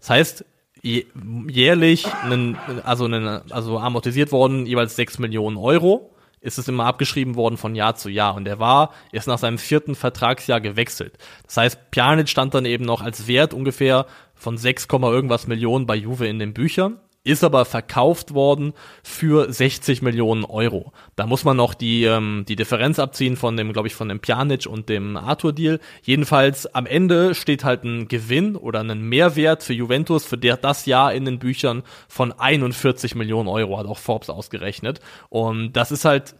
Das 0.00 0.10
heißt, 0.10 0.44
jährlich, 0.82 2.06
einen, 2.22 2.58
also, 2.84 3.06
einen, 3.06 3.26
also 3.50 3.78
amortisiert 3.78 4.32
worden, 4.32 4.66
jeweils 4.66 4.96
sechs 4.96 5.18
Millionen 5.18 5.56
Euro 5.56 6.10
ist 6.42 6.58
es 6.58 6.68
immer 6.68 6.84
abgeschrieben 6.84 7.36
worden 7.36 7.56
von 7.56 7.74
Jahr 7.74 7.96
zu 7.96 8.10
Jahr. 8.10 8.34
Und 8.34 8.46
er 8.46 8.58
war, 8.58 8.90
ist 9.12 9.26
nach 9.26 9.38
seinem 9.38 9.56
vierten 9.56 9.94
Vertragsjahr 9.94 10.60
gewechselt. 10.60 11.16
Das 11.46 11.56
heißt, 11.56 11.90
Pjanic 11.90 12.28
stand 12.28 12.52
dann 12.52 12.66
eben 12.66 12.84
noch 12.84 13.00
als 13.00 13.26
Wert 13.26 13.54
ungefähr 13.54 14.04
von 14.34 14.58
6, 14.58 14.86
irgendwas 14.90 15.46
Millionen 15.46 15.86
bei 15.86 15.94
Juve 15.94 16.26
in 16.28 16.38
den 16.38 16.52
Büchern 16.52 17.00
ist 17.24 17.42
aber 17.42 17.64
verkauft 17.64 18.34
worden 18.34 18.74
für 19.02 19.50
60 19.50 20.02
Millionen 20.02 20.44
Euro. 20.44 20.92
Da 21.16 21.26
muss 21.26 21.44
man 21.44 21.56
noch 21.56 21.72
die, 21.72 22.04
ähm, 22.04 22.44
die 22.46 22.54
Differenz 22.54 22.98
abziehen 22.98 23.36
von 23.36 23.56
dem, 23.56 23.72
glaube 23.72 23.88
ich, 23.88 23.94
von 23.94 24.10
dem 24.10 24.20
Pjanic 24.20 24.66
und 24.66 24.90
dem 24.90 25.16
Arthur-Deal. 25.16 25.80
Jedenfalls 26.02 26.66
am 26.74 26.84
Ende 26.84 27.34
steht 27.34 27.64
halt 27.64 27.82
ein 27.84 28.08
Gewinn 28.08 28.56
oder 28.56 28.80
ein 28.80 29.00
Mehrwert 29.00 29.62
für 29.62 29.72
Juventus 29.72 30.24
für 30.26 30.36
der, 30.36 30.58
das 30.58 30.84
Jahr 30.84 31.14
in 31.14 31.24
den 31.24 31.38
Büchern 31.38 31.82
von 32.08 32.32
41 32.32 33.14
Millionen 33.14 33.48
Euro, 33.48 33.78
hat 33.78 33.86
auch 33.86 33.98
Forbes 33.98 34.28
ausgerechnet. 34.28 35.00
Und 35.30 35.72
das 35.72 35.92
ist 35.92 36.04
halt 36.04 36.34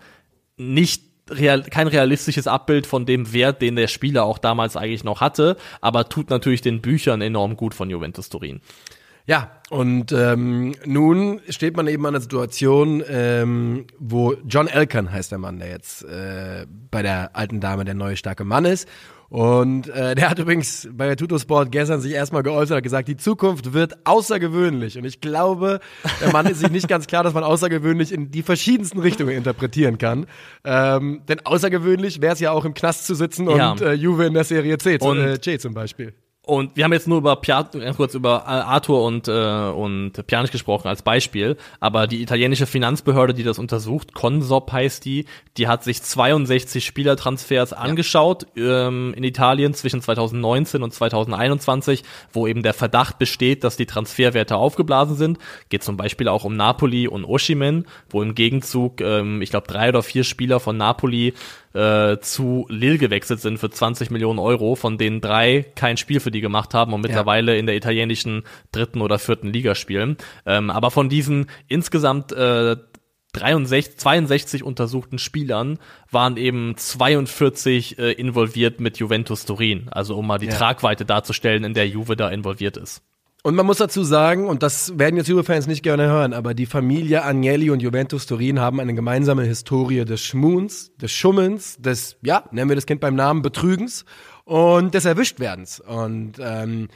nicht 0.59 1.03
real, 1.31 1.63
kein 1.63 1.89
realistisches 1.89 2.47
Abbild 2.47 2.87
von 2.87 3.07
dem 3.07 3.33
Wert, 3.33 3.63
den 3.63 3.77
der 3.77 3.89
Spieler 3.89 4.25
auch 4.25 4.37
damals 4.37 4.77
eigentlich 4.77 5.05
noch 5.05 5.23
hatte, 5.23 5.57
aber 5.81 6.11
tut 6.11 6.29
natürlich 6.29 6.61
den 6.61 6.83
Büchern 6.83 7.23
enorm 7.23 7.57
gut 7.57 7.75
von 7.75 7.89
Juventus 7.89 8.29
Turin. 8.29 8.61
Ja, 9.27 9.51
und 9.71 10.13
ähm, 10.13 10.75
nun 10.85 11.41
steht 11.49 11.77
man 11.77 11.87
eben 11.87 12.05
an 12.05 12.13
der 12.13 12.21
Situation, 12.21 13.03
ähm, 13.09 13.87
wo 13.99 14.35
John 14.47 14.69
Elkan 14.69 15.11
heißt 15.11 15.33
der 15.33 15.39
Mann, 15.39 15.59
der 15.61 15.69
jetzt 15.71 16.05
äh, 16.05 16.67
bei 16.91 17.01
der 17.03 17.35
alten 17.35 17.59
Dame 17.61 17.87
der 17.87 17.95
neue 17.95 18.17
starke 18.19 18.45
Mann 18.45 18.67
ist. 18.67 18.87
Und 19.31 19.89
äh, 19.89 20.15
der 20.15 20.29
hat 20.31 20.39
übrigens 20.39 20.87
bei 20.93 21.07
der 21.07 21.17
Tutosport 21.17 21.73
gestern 21.73 22.01
sich 22.03 22.13
erstmal 22.13 22.43
geäußert, 22.43 22.77
hat 22.77 22.85
gesagt, 22.85 23.09
die 23.09 23.17
Zukunft 23.17 23.73
wird 23.73 24.07
außergewöhnlich. 24.07 24.99
Und 24.99 25.07
ich 25.07 25.21
glaube, 25.23 25.81
der 26.21 26.31
Mann 26.31 26.47
ist 26.47 26.61
sich 26.61 26.71
nicht 26.71 26.87
ganz 26.87 27.07
klar, 27.07 27.25
dass 27.25 27.33
man 27.33 27.43
außergewöhnlich 27.43 28.13
in 28.13 28.31
die 28.31 28.43
verschiedensten 28.43 29.01
Richtungen 29.01 29.31
interpretieren 29.35 29.97
kann. 29.99 30.27
Ähm, 30.65 31.23
denn 31.29 31.45
außergewöhnlich 31.45 32.21
wäre 32.21 32.35
es 32.35 32.41
ja 32.41 32.53
auch 32.53 32.67
im 32.67 32.75
Knast 32.75 33.07
zu 33.07 33.15
sitzen 33.15 33.49
Ja. 33.49 33.73
und 33.73 33.81
äh, 33.81 33.95
Juve 33.95 34.27
in 34.27 34.35
der 34.35 34.45
Serie 34.45 34.77
C, 34.79 34.99
Und- 35.01 35.19
äh, 35.19 35.41
C 35.41 35.59
zum 35.59 35.73
Beispiel. 35.75 36.13
Und 36.47 36.77
wir 36.77 36.85
haben 36.85 36.93
jetzt 36.93 37.09
nur 37.09 37.19
über 37.19 37.37
Pia 37.37 37.63
ganz 37.63 37.97
kurz 37.97 38.15
über 38.15 38.47
Arthur 38.47 39.03
und 39.03 39.29
äh, 39.29 39.33
und 39.71 40.13
Pjanic 40.27 40.53
gesprochen 40.53 40.89
als 40.89 41.01
Beispiel, 41.01 41.57
aber 41.81 42.07
die 42.07 42.21
italienische 42.21 42.67
Finanzbehörde, 42.67 43.33
die 43.33 43.45
das 43.45 43.59
untersucht, 43.59 44.13
Consop 44.13 44.71
heißt 44.71 45.07
die, 45.07 45.25
die 45.57 45.69
hat 45.69 45.85
sich 45.85 46.03
62 46.03 46.85
Spielertransfers 46.85 47.73
angeschaut 47.73 48.47
ähm, 48.57 49.15
in 49.17 49.25
Italien 49.25 49.73
zwischen 49.73 50.03
2019 50.03 50.83
und 50.83 50.93
2021, 50.93 52.03
wo 52.31 52.47
eben 52.47 52.63
der 52.63 52.75
Verdacht 52.75 53.19
besteht, 53.19 53.65
dass 53.65 53.79
die 53.79 53.87
Transferwerte 53.87 54.57
aufgeblasen 54.57 55.17
sind. 55.17 55.39
Geht 55.71 55.83
zum 55.83 55.97
Beispiel 55.97 56.29
auch 56.29 56.45
um 56.45 56.57
Napoli 56.57 57.09
und 57.09 57.25
Oshimen, 57.25 57.87
wo 58.11 58.21
im 58.21 58.35
Gegenzug, 58.35 59.01
ähm, 59.01 59.41
ich 59.41 59.49
glaube, 59.49 59.67
drei 59.67 59.89
oder 59.89 60.03
vier 60.03 60.25
Spieler 60.25 60.61
von 60.61 60.77
Napoli 60.77 61.33
äh, 61.75 62.19
zu 62.21 62.67
Lille 62.69 62.99
gewechselt 62.99 63.41
sind 63.41 63.59
für 63.59 63.71
20 63.71 64.11
Millionen 64.11 64.39
Euro, 64.39 64.75
von 64.77 64.97
denen 64.97 65.21
drei 65.21 65.67
kein 65.75 65.97
Spiel 65.97 66.21
für 66.21 66.31
die 66.31 66.41
gemacht 66.41 66.73
haben 66.73 66.93
und 66.93 67.01
mittlerweile 67.03 67.57
in 67.59 67.67
der 67.67 67.77
italienischen 67.77 68.45
dritten 68.73 69.01
oder 69.01 69.19
vierten 69.19 69.49
Liga 69.53 69.75
spielen. 69.75 70.17
Ähm, 70.47 70.71
aber 70.71 70.91
von 70.91 71.09
diesen 71.09 71.47
insgesamt 71.69 72.33
äh, 72.33 72.77
63, 73.35 73.99
62 73.99 74.63
untersuchten 74.63 75.19
Spielern 75.19 75.79
waren 76.11 76.37
eben 76.37 76.77
42 76.77 77.99
äh, 77.99 78.13
involviert 78.13 78.81
mit 78.81 78.99
Juventus 78.99 79.45
Turin. 79.45 79.89
Also 79.91 80.17
um 80.17 80.27
mal 80.27 80.39
die 80.39 80.47
Ja. 80.47 80.55
Tragweite 80.55 81.05
darzustellen, 81.05 81.65
in 81.65 81.75
der 81.75 81.89
Juve 81.89 82.17
da 82.17 82.31
involviert 82.31 82.77
ist. 82.77 83.03
Und 83.47 83.57
man 83.57 83.67
muss 83.67 83.77
dazu 83.77 84.05
sagen, 84.05 84.49
und 84.49 84.63
das 84.63 84.99
werden 84.99 85.19
jetzt 85.19 85.29
Juve-Fans 85.29 85.67
nicht 85.67 85.83
gerne 85.83 86.07
hören, 86.07 86.33
aber 86.33 86.55
die 86.55 86.65
Familie 86.65 87.25
Agnelli 87.25 87.69
und 87.69 87.83
Juventus 87.83 88.25
Turin 88.25 88.59
haben 88.59 88.81
eine 88.81 88.95
gemeinsame 88.95 89.45
Historie 89.45 90.07
des 90.07 90.23
Schmuns, 90.23 90.97
des 90.97 91.13
Schummelns, 91.13 91.77
des, 91.77 92.17
ja, 92.23 92.45
nennen 92.53 92.71
wir 92.71 92.75
das 92.75 92.87
Kind 92.87 93.03
beim 93.03 93.15
Namen, 93.15 93.43
Betrügens 93.43 94.07
und 94.47 94.95
des 94.95 95.05
Erwischtwerdens. 95.05 95.79
Und 95.79 96.37
ähm, 96.41 96.89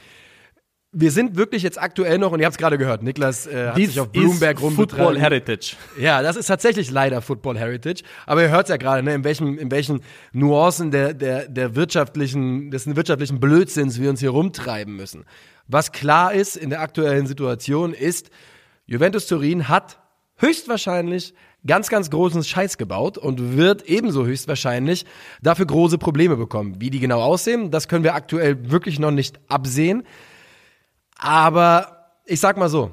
wir 0.91 1.11
sind 1.11 1.37
wirklich 1.37 1.61
jetzt 1.61 1.79
aktuell 1.79 2.17
noch, 2.17 2.31
und 2.31 2.39
ihr 2.39 2.45
habt 2.45 2.53
es 2.53 2.57
gerade 2.57 2.77
gehört, 2.79 3.03
Niklas 3.03 3.45
äh, 3.45 3.67
hat 3.67 3.75
sich 3.75 3.99
auf 3.99 4.11
Bloomberg 4.11 4.59
is 4.59 4.73
Football. 4.73 5.19
Heritage. 5.19 5.75
Ja, 5.99 6.23
das 6.23 6.35
ist 6.35 6.47
tatsächlich 6.47 6.89
leider 6.89 7.21
Football 7.21 7.59
Heritage. 7.59 8.01
Aber 8.25 8.41
ihr 8.41 8.49
hört 8.49 8.69
ja 8.69 8.77
gerade, 8.77 9.03
ne, 9.03 9.13
in 9.13 9.23
welchen, 9.23 9.59
in 9.59 9.69
welchen 9.69 10.01
Nuancen 10.33 10.89
der, 10.89 11.13
der, 11.13 11.47
der 11.47 11.75
wirtschaftlichen, 11.75 12.71
des 12.71 12.87
wirtschaftlichen 12.95 13.39
Blödsinns 13.39 13.99
wir 13.99 14.09
uns 14.09 14.19
hier 14.19 14.31
rumtreiben 14.31 14.95
müssen. 14.95 15.25
Was 15.67 15.91
klar 15.91 16.33
ist 16.33 16.55
in 16.55 16.71
der 16.71 16.81
aktuellen 16.81 17.27
Situation 17.27 17.93
ist, 17.93 18.31
Juventus 18.87 19.27
Turin 19.27 19.69
hat 19.69 19.99
höchstwahrscheinlich 20.37 21.35
ganz, 21.67 21.89
ganz 21.89 22.09
großen 22.09 22.43
Scheiß 22.43 22.79
gebaut 22.79 23.19
und 23.19 23.55
wird 23.55 23.83
ebenso 23.83 24.25
höchstwahrscheinlich 24.25 25.05
dafür 25.43 25.67
große 25.67 25.99
Probleme 25.99 26.35
bekommen. 26.37 26.77
Wie 26.79 26.89
die 26.89 26.99
genau 26.99 27.21
aussehen, 27.21 27.69
das 27.69 27.87
können 27.87 28.03
wir 28.03 28.15
aktuell 28.15 28.71
wirklich 28.71 28.97
noch 28.97 29.11
nicht 29.11 29.39
absehen. 29.49 30.03
Aber 31.19 32.13
ich 32.25 32.39
sag 32.39 32.57
mal 32.57 32.69
so, 32.69 32.91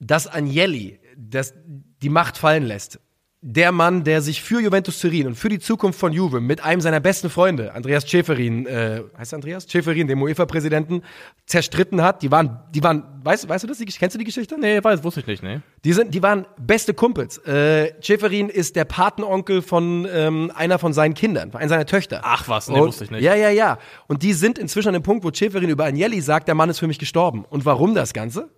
dass 0.00 0.26
Agnelli 0.26 0.98
das, 1.16 1.54
die 2.02 2.08
Macht 2.08 2.36
fallen 2.36 2.64
lässt. 2.64 2.98
Der 3.44 3.72
Mann, 3.72 4.04
der 4.04 4.22
sich 4.22 4.40
für 4.40 4.60
Juventus 4.60 5.00
Turin 5.00 5.26
und 5.26 5.34
für 5.34 5.48
die 5.48 5.58
Zukunft 5.58 5.98
von 5.98 6.12
Juve 6.12 6.40
mit 6.40 6.62
einem 6.62 6.80
seiner 6.80 7.00
besten 7.00 7.28
Freunde, 7.28 7.74
Andreas 7.74 8.08
Schäferin, 8.08 8.66
äh, 8.66 9.02
heißt 9.18 9.34
Andreas? 9.34 9.66
Schäferin, 9.68 10.06
dem 10.06 10.22
UEFA-Präsidenten, 10.22 11.02
zerstritten 11.46 12.02
hat. 12.02 12.22
Die 12.22 12.30
waren, 12.30 12.60
die 12.72 12.80
waren, 12.84 13.02
weißt, 13.24 13.48
weißt 13.48 13.64
du 13.64 13.66
das? 13.66 13.78
Kennst 13.98 14.14
du 14.14 14.18
die 14.20 14.24
Geschichte? 14.24 14.56
Nee, 14.60 14.78
weiß, 14.84 15.02
wusste 15.02 15.18
ich 15.20 15.26
nicht, 15.26 15.42
nee. 15.42 15.58
Die 15.84 15.92
sind, 15.92 16.14
die 16.14 16.22
waren 16.22 16.46
beste 16.56 16.94
Kumpels. 16.94 17.38
Äh, 17.38 17.92
Schäferin 18.00 18.48
ist 18.48 18.76
der 18.76 18.84
Patenonkel 18.84 19.60
von 19.60 20.06
ähm, 20.08 20.52
einer 20.54 20.78
von 20.78 20.92
seinen 20.92 21.14
Kindern, 21.14 21.52
einer 21.52 21.68
seiner 21.68 21.86
Töchter. 21.86 22.20
Ach 22.22 22.46
was, 22.48 22.68
nee, 22.68 22.78
Und- 22.78 22.86
wusste 22.86 23.02
ich 23.04 23.10
nicht. 23.10 23.22
Ja, 23.24 23.34
ja, 23.34 23.50
ja. 23.50 23.78
Und 24.06 24.22
die 24.22 24.34
sind 24.34 24.56
inzwischen 24.56 24.90
an 24.90 24.94
dem 24.94 25.02
Punkt, 25.02 25.24
wo 25.24 25.32
Schäferin 25.32 25.68
über 25.68 25.86
Agnelli 25.86 26.20
sagt, 26.20 26.46
der 26.46 26.54
Mann 26.54 26.70
ist 26.70 26.78
für 26.78 26.86
mich 26.86 27.00
gestorben. 27.00 27.44
Und 27.50 27.64
warum 27.64 27.96
das 27.96 28.12
Ganze? 28.12 28.50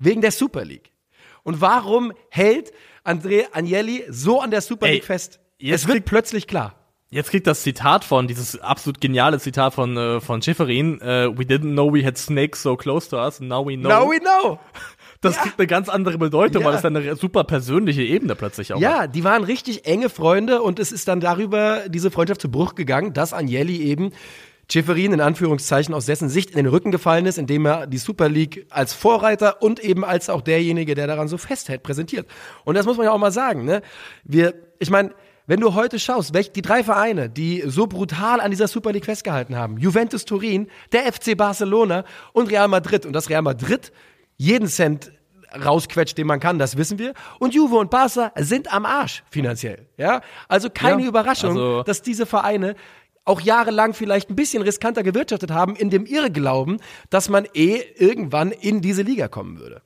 Wegen 0.00 0.22
der 0.22 0.32
Super 0.32 0.64
League. 0.64 0.90
Und 1.44 1.60
warum 1.60 2.12
hält 2.30 2.72
André 3.04 3.44
Agnelli 3.52 4.04
so 4.08 4.40
an 4.40 4.50
der 4.50 4.60
Super 4.60 4.86
Ey, 4.86 4.94
League 4.94 5.04
fest? 5.04 5.38
jetzt 5.58 5.82
Es 5.82 5.88
wird 5.88 6.04
plötzlich 6.04 6.46
klar. 6.48 6.74
Jetzt 7.10 7.30
kriegt 7.30 7.46
das 7.46 7.62
Zitat 7.62 8.02
von, 8.02 8.26
dieses 8.26 8.58
absolut 8.60 9.00
geniale 9.00 9.38
Zitat 9.38 9.72
von, 9.74 9.96
äh, 9.96 10.20
von 10.20 10.42
Schifferin, 10.42 11.00
äh, 11.00 11.28
we 11.28 11.42
didn't 11.44 11.72
know 11.74 11.92
we 11.94 12.04
had 12.04 12.18
snakes 12.18 12.60
so 12.60 12.76
close 12.76 13.08
to 13.08 13.16
us, 13.18 13.38
now 13.38 13.64
we 13.64 13.76
know. 13.76 13.88
Now 13.88 14.10
we 14.10 14.18
know. 14.18 14.58
das 15.20 15.36
kriegt 15.36 15.56
eine 15.58 15.68
ganz 15.68 15.88
andere 15.88 16.18
Bedeutung, 16.18 16.62
Ja. 16.62 16.68
weil 16.68 16.74
es 16.74 16.82
dann 16.82 16.96
eine 16.96 17.14
super 17.14 17.44
persönliche 17.44 18.02
Ebene 18.02 18.34
plötzlich 18.34 18.72
auch 18.72 18.76
hat. 18.76 18.82
Ja, 18.82 19.06
die 19.06 19.22
waren 19.22 19.44
richtig 19.44 19.86
enge 19.86 20.08
Freunde 20.08 20.60
und 20.62 20.80
es 20.80 20.90
ist 20.90 21.06
dann 21.06 21.20
darüber 21.20 21.88
diese 21.88 22.10
Freundschaft 22.10 22.40
zu 22.40 22.50
Bruch 22.50 22.74
gegangen, 22.74 23.12
dass 23.12 23.32
Agnelli 23.32 23.82
eben 23.82 24.10
Schäferin 24.70 25.12
in 25.12 25.20
Anführungszeichen 25.20 25.94
aus 25.94 26.06
dessen 26.06 26.28
Sicht 26.28 26.50
in 26.50 26.56
den 26.56 26.66
Rücken 26.66 26.90
gefallen 26.90 27.26
ist, 27.26 27.38
indem 27.38 27.66
er 27.66 27.86
die 27.86 27.98
Super 27.98 28.28
League 28.28 28.66
als 28.70 28.92
Vorreiter 28.94 29.62
und 29.62 29.80
eben 29.80 30.04
als 30.04 30.30
auch 30.30 30.40
derjenige, 30.40 30.94
der 30.94 31.06
daran 31.06 31.28
so 31.28 31.36
festhält, 31.38 31.82
präsentiert. 31.82 32.26
Und 32.64 32.74
das 32.76 32.86
muss 32.86 32.96
man 32.96 33.06
ja 33.06 33.12
auch 33.12 33.18
mal 33.18 33.32
sagen, 33.32 33.64
ne? 33.64 33.82
Wir, 34.24 34.54
ich 34.78 34.90
meine, 34.90 35.14
wenn 35.46 35.60
du 35.60 35.74
heute 35.74 35.98
schaust, 35.98 36.32
welch, 36.32 36.52
die 36.52 36.62
drei 36.62 36.82
Vereine, 36.82 37.28
die 37.28 37.62
so 37.66 37.86
brutal 37.86 38.40
an 38.40 38.50
dieser 38.50 38.66
Super 38.66 38.92
League 38.92 39.04
festgehalten 39.04 39.56
haben, 39.56 39.76
Juventus 39.76 40.24
Turin, 40.24 40.68
der 40.92 41.12
FC 41.12 41.36
Barcelona 41.36 42.04
und 42.32 42.50
Real 42.50 42.68
Madrid 42.68 43.04
und 43.04 43.12
das 43.12 43.28
Real 43.28 43.42
Madrid 43.42 43.92
jeden 44.38 44.66
Cent 44.68 45.12
rausquetscht, 45.64 46.18
den 46.18 46.26
man 46.26 46.40
kann, 46.40 46.58
das 46.58 46.76
wissen 46.76 46.98
wir. 46.98 47.12
Und 47.38 47.54
Juve 47.54 47.76
und 47.76 47.90
Barca 47.90 48.32
sind 48.38 48.72
am 48.72 48.84
Arsch 48.86 49.22
finanziell. 49.30 49.86
Ja, 49.96 50.22
also 50.48 50.68
keine 50.70 51.02
Ja, 51.02 51.08
Überraschung, 51.08 51.50
also- 51.50 51.82
dass 51.84 52.02
diese 52.02 52.26
Vereine 52.26 52.74
auch 53.24 53.40
jahrelang 53.40 53.94
vielleicht 53.94 54.30
ein 54.30 54.36
bisschen 54.36 54.62
riskanter 54.62 55.02
gewirtschaftet 55.02 55.50
haben, 55.50 55.76
in 55.76 55.90
dem 55.90 56.06
Irrglauben, 56.06 56.78
dass 57.10 57.28
man 57.28 57.46
eh 57.54 57.80
irgendwann 57.96 58.52
in 58.52 58.80
diese 58.80 59.02
Liga 59.02 59.28
kommen 59.28 59.58
würde. 59.58 59.82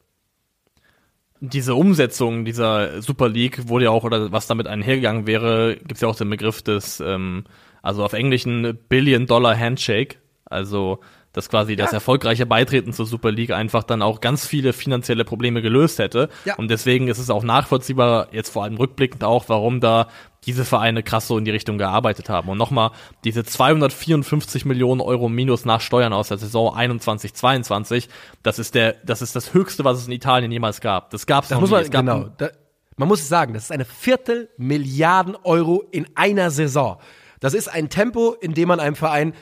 Diese 1.41 1.77
Umsetzung 1.77 2.45
dieser 2.45 3.01
Super 3.01 3.29
League 3.29 3.69
wurde 3.69 3.85
ja 3.87 3.91
auch, 3.91 4.03
oder 4.03 4.33
was 4.33 4.49
damit 4.49 4.67
einhergegangen 4.67 5.27
wäre, 5.27 5.77
gibt's 5.77 6.01
ja 6.01 6.09
auch 6.09 6.17
den 6.17 6.31
Begriff 6.31 6.63
des, 6.63 6.99
ähm, 6.99 7.45
also 7.81 8.05
auf 8.05 8.13
Englischen 8.13 8.77
Billion-Dollar-Handshake, 8.89 10.17
also 10.47 10.99
dass 11.33 11.49
quasi 11.49 11.77
das 11.77 11.93
erfolgreiche 11.93 12.47
Beitreten 12.47 12.93
zur 12.93 13.07
Super 13.07 13.31
League 13.31 13.51
einfach 13.51 13.85
dann 13.85 14.03
auch 14.03 14.21
ganz 14.21 14.47
viele 14.47 14.73
finanzielle 14.73 15.25
Probleme 15.25 15.63
gelöst 15.63 15.99
hätte. 15.99 16.29
Ja. 16.45 16.57
Und 16.57 16.69
deswegen 16.71 17.09
ist 17.09 17.19
es 17.19 17.31
auch 17.31 17.43
nachvollziehbar, 17.43 18.29
jetzt 18.33 18.51
vor 18.51 18.65
allem 18.65 18.77
rückblickend 18.77 19.23
auch, 19.23 19.49
warum 19.49 19.81
da 19.81 20.09
diese 20.47 20.65
Vereine 20.65 21.03
krass 21.03 21.29
so 21.29 21.37
in 21.37 21.45
die 21.45 21.51
Richtung 21.51 21.79
gearbeitet 21.79 22.29
haben. 22.29 22.49
Und 22.49 22.59
nochmal, 22.59 22.93
diese 23.25 23.45
254 23.45 24.65
Millionen 24.65 25.01
Euro 25.01 25.29
Minus 25.29 25.65
nach 25.65 25.81
Steuern 25.81 26.13
aus 26.13 26.29
der 26.29 26.39
Saison 26.39 26.75
21, 26.75 27.35
22, 27.35 28.09
das 28.43 28.59
ist 28.59 28.75
der, 28.75 28.97
das 29.05 29.21
ist 29.21 29.37
das 29.37 29.53
höchste, 29.53 29.85
was 29.85 29.99
es 29.99 30.07
in 30.07 30.13
Italien 30.13 30.51
jemals 30.51 30.81
gab. 30.81 31.11
Das 31.11 31.27
gab's 31.27 31.49
Das 31.49 31.61
noch 31.61 31.69
man, 31.69 31.83
Es 31.83 31.91
gab 31.91 32.07
genau. 32.07 32.31
Da, 32.39 32.51
man 32.97 33.09
muss 33.09 33.29
sagen, 33.29 33.55
das 33.55 33.65
ist 33.65 33.73
eine 33.73 33.85
Viertelmilliarden 33.85 35.37
Euro 35.45 35.85
in 35.91 36.07
einer 36.15 36.51
Saison. 36.51 36.99
Das 37.41 37.55
ist 37.55 37.69
ein 37.69 37.91
Tempo, 37.91 38.35
in 38.41 38.55
dem 38.55 38.69
man 38.69 38.81
einem 38.81 38.97
Verein 38.97 39.35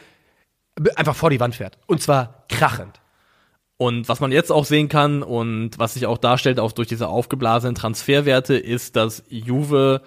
einfach 0.97 1.17
vor 1.17 1.31
die 1.31 1.41
Wand 1.41 1.55
fährt. 1.55 1.79
Und 1.87 2.03
zwar 2.03 2.45
krachend. 2.49 3.01
Und 3.79 4.09
was 4.09 4.21
man 4.21 4.33
jetzt 4.33 4.51
auch 4.51 4.65
sehen 4.65 4.89
kann 4.89 5.23
und 5.23 5.79
was 5.79 5.95
sich 5.95 6.07
auch 6.07 6.19
darstellt, 6.19 6.59
auch 6.61 6.73
durch 6.73 6.89
diese 6.89 7.09
aufgeblasenen 7.09 7.75
Transferwerte, 7.75 8.57
ist, 8.57 8.97
dass 8.97 9.23
Juve 9.29 10.01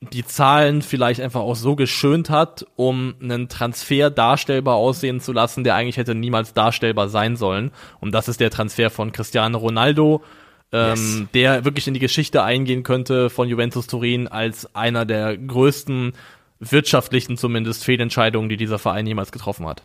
die 0.00 0.24
Zahlen 0.24 0.82
vielleicht 0.82 1.20
einfach 1.20 1.40
auch 1.40 1.56
so 1.56 1.74
geschönt 1.74 2.30
hat, 2.30 2.66
um 2.76 3.14
einen 3.20 3.48
Transfer 3.48 4.10
darstellbar 4.10 4.76
aussehen 4.76 5.20
zu 5.20 5.32
lassen, 5.32 5.64
der 5.64 5.74
eigentlich 5.74 5.96
hätte 5.96 6.14
niemals 6.14 6.52
darstellbar 6.52 7.08
sein 7.08 7.34
sollen. 7.36 7.72
Und 7.98 8.12
das 8.12 8.28
ist 8.28 8.40
der 8.40 8.50
Transfer 8.50 8.90
von 8.90 9.10
Cristiano 9.10 9.58
Ronaldo, 9.58 10.22
ähm, 10.70 10.90
Yes. 10.90 11.22
der 11.34 11.64
wirklich 11.64 11.88
in 11.88 11.94
die 11.94 12.00
Geschichte 12.00 12.42
eingehen 12.44 12.82
könnte 12.82 13.30
von 13.30 13.48
Juventus 13.48 13.86
Turin 13.86 14.28
als 14.28 14.72
einer 14.76 15.04
der 15.06 15.36
größten 15.36 16.12
wirtschaftlichen 16.60 17.36
zumindest 17.36 17.84
Fehlentscheidungen, 17.84 18.48
die 18.48 18.56
dieser 18.56 18.78
Verein 18.78 19.06
jemals 19.06 19.32
getroffen 19.32 19.66
hat. 19.66 19.82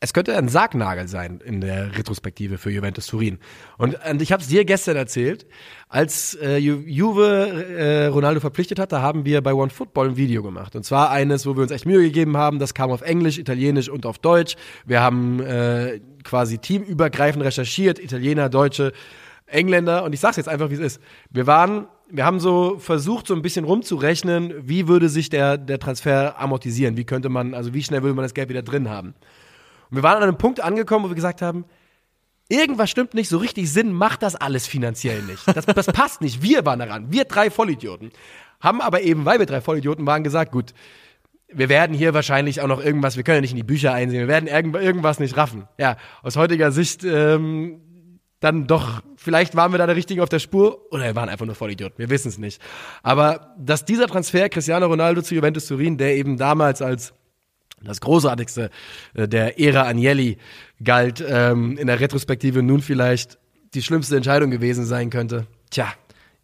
Es 0.00 0.12
könnte 0.12 0.36
ein 0.36 0.48
Sargnagel 0.48 1.08
sein 1.08 1.40
in 1.44 1.60
der 1.60 1.96
Retrospektive 1.98 2.56
für 2.56 2.70
Juventus 2.70 3.06
Turin. 3.06 3.38
Und, 3.78 3.96
und 4.08 4.22
ich 4.22 4.30
habe 4.30 4.42
es 4.42 4.48
dir 4.48 4.64
gestern 4.64 4.96
erzählt, 4.96 5.46
als 5.88 6.34
äh, 6.34 6.56
Ju 6.58 6.82
Juve 6.86 7.66
äh, 7.76 8.06
Ronaldo 8.06 8.38
verpflichtet 8.38 8.78
hat, 8.78 8.92
da 8.92 9.02
haben 9.02 9.24
wir 9.24 9.42
bei 9.42 9.52
One 9.52 9.70
Football 9.70 10.10
ein 10.10 10.16
Video 10.16 10.42
gemacht. 10.42 10.76
Und 10.76 10.84
zwar 10.84 11.10
eines, 11.10 11.46
wo 11.46 11.56
wir 11.56 11.62
uns 11.62 11.72
echt 11.72 11.84
Mühe 11.84 12.02
gegeben 12.02 12.36
haben. 12.36 12.60
Das 12.60 12.74
kam 12.74 12.92
auf 12.92 13.02
Englisch, 13.02 13.38
Italienisch 13.38 13.88
und 13.88 14.06
auf 14.06 14.18
Deutsch. 14.18 14.54
Wir 14.86 15.00
haben 15.00 15.40
äh, 15.40 16.00
quasi 16.22 16.58
teamübergreifend 16.58 17.44
recherchiert, 17.44 17.98
Italiener, 17.98 18.48
Deutsche, 18.48 18.92
Engländer. 19.46 20.04
Und 20.04 20.12
ich 20.12 20.20
sag's 20.20 20.36
jetzt 20.36 20.48
einfach, 20.48 20.70
wie 20.70 20.74
es 20.74 20.80
ist. 20.80 21.00
Wir 21.30 21.48
waren 21.48 21.88
wir 22.10 22.24
haben 22.24 22.40
so 22.40 22.78
versucht, 22.78 23.26
so 23.26 23.34
ein 23.34 23.42
bisschen 23.42 23.66
rumzurechnen, 23.66 24.54
wie 24.66 24.88
würde 24.88 25.10
sich 25.10 25.28
der, 25.28 25.58
der 25.58 25.78
Transfer 25.78 26.40
amortisieren? 26.40 26.96
Wie 26.96 27.04
könnte 27.04 27.28
man, 27.28 27.52
also 27.52 27.74
wie 27.74 27.82
schnell 27.82 28.02
würde 28.02 28.14
man 28.14 28.22
das 28.22 28.32
Geld 28.32 28.48
wieder 28.48 28.62
drin 28.62 28.88
haben? 28.88 29.14
Und 29.90 29.96
wir 29.96 30.02
waren 30.02 30.16
an 30.16 30.24
einem 30.24 30.38
Punkt 30.38 30.60
angekommen, 30.60 31.04
wo 31.04 31.08
wir 31.08 31.14
gesagt 31.14 31.42
haben, 31.42 31.64
irgendwas 32.48 32.90
stimmt 32.90 33.14
nicht, 33.14 33.28
so 33.28 33.38
richtig 33.38 33.70
Sinn 33.72 33.92
macht 33.92 34.22
das 34.22 34.36
alles 34.36 34.66
finanziell 34.66 35.22
nicht. 35.22 35.42
Das, 35.46 35.66
das 35.66 35.86
passt 35.86 36.20
nicht. 36.20 36.42
Wir 36.42 36.64
waren 36.64 36.78
daran. 36.78 37.12
Wir 37.12 37.24
drei 37.24 37.50
Vollidioten. 37.50 38.10
Haben 38.60 38.80
aber 38.80 39.02
eben, 39.02 39.24
weil 39.24 39.38
wir 39.38 39.46
drei 39.46 39.60
Vollidioten 39.60 40.06
waren, 40.06 40.24
gesagt, 40.24 40.52
gut, 40.52 40.72
wir 41.50 41.68
werden 41.68 41.96
hier 41.96 42.14
wahrscheinlich 42.14 42.60
auch 42.60 42.66
noch 42.66 42.84
irgendwas, 42.84 43.16
wir 43.16 43.22
können 43.24 43.36
ja 43.36 43.40
nicht 43.40 43.52
in 43.52 43.56
die 43.56 43.62
Bücher 43.62 43.92
einsehen, 43.92 44.20
wir 44.20 44.28
werden 44.28 44.48
irgend, 44.48 44.76
irgendwas 44.76 45.18
nicht 45.18 45.36
raffen. 45.36 45.66
Ja, 45.78 45.96
aus 46.22 46.36
heutiger 46.36 46.72
Sicht 46.72 47.04
ähm, 47.04 47.80
dann 48.40 48.66
doch, 48.66 49.02
vielleicht 49.16 49.56
waren 49.56 49.72
wir 49.72 49.78
da 49.78 49.86
der 49.86 49.96
Richtigen 49.96 50.20
auf 50.20 50.28
der 50.28 50.38
Spur 50.38 50.86
oder 50.90 51.04
wir 51.04 51.16
waren 51.16 51.28
einfach 51.28 51.46
nur 51.46 51.54
Vollidioten, 51.54 51.98
wir 51.98 52.10
wissen 52.10 52.28
es 52.28 52.38
nicht. 52.38 52.60
Aber 53.02 53.54
dass 53.58 53.84
dieser 53.84 54.06
Transfer 54.06 54.48
Cristiano 54.48 54.86
Ronaldo 54.86 55.22
zu 55.22 55.34
Juventus 55.34 55.66
Turin, 55.66 55.96
der 55.96 56.16
eben 56.16 56.36
damals 56.36 56.82
als 56.82 57.14
das 57.82 58.00
Großartigste 58.00 58.70
äh, 59.14 59.28
der 59.28 59.60
Ära 59.60 59.86
Agnelli 59.86 60.38
galt, 60.82 61.24
ähm, 61.26 61.76
in 61.76 61.86
der 61.86 62.00
Retrospektive 62.00 62.62
nun 62.62 62.80
vielleicht 62.80 63.38
die 63.74 63.82
schlimmste 63.82 64.16
Entscheidung 64.16 64.50
gewesen 64.50 64.84
sein 64.84 65.10
könnte. 65.10 65.46
Tja, 65.70 65.92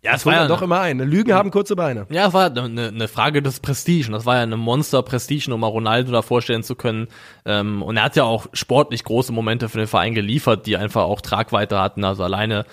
ja, 0.04 0.12
es 0.12 0.26
war 0.26 0.34
ja 0.34 0.46
doch 0.46 0.60
immer 0.60 0.80
ein. 0.80 0.98
Lügen 0.98 1.32
haben 1.32 1.50
kurze 1.50 1.76
Beine. 1.76 2.06
Ja, 2.10 2.26
es 2.28 2.34
war 2.34 2.54
eine, 2.54 2.88
eine 2.88 3.08
Frage 3.08 3.40
des 3.40 3.60
Prestige. 3.60 4.08
Und 4.08 4.12
das 4.12 4.26
war 4.26 4.36
ja 4.36 4.42
eine 4.42 4.58
Monster-Prestige, 4.58 5.52
um 5.52 5.60
mal 5.60 5.68
Ronaldo 5.68 6.12
da 6.12 6.20
vorstellen 6.20 6.62
zu 6.62 6.74
können. 6.74 7.08
Ähm, 7.46 7.82
und 7.82 7.96
er 7.96 8.04
hat 8.04 8.14
ja 8.14 8.24
auch 8.24 8.46
sportlich 8.52 9.02
große 9.02 9.32
Momente 9.32 9.70
für 9.70 9.78
den 9.78 9.86
Verein 9.86 10.12
geliefert, 10.14 10.66
die 10.66 10.76
einfach 10.76 11.04
auch 11.04 11.22
Tragweite 11.22 11.80
hatten. 11.80 12.04
Also 12.04 12.22
alleine 12.22 12.66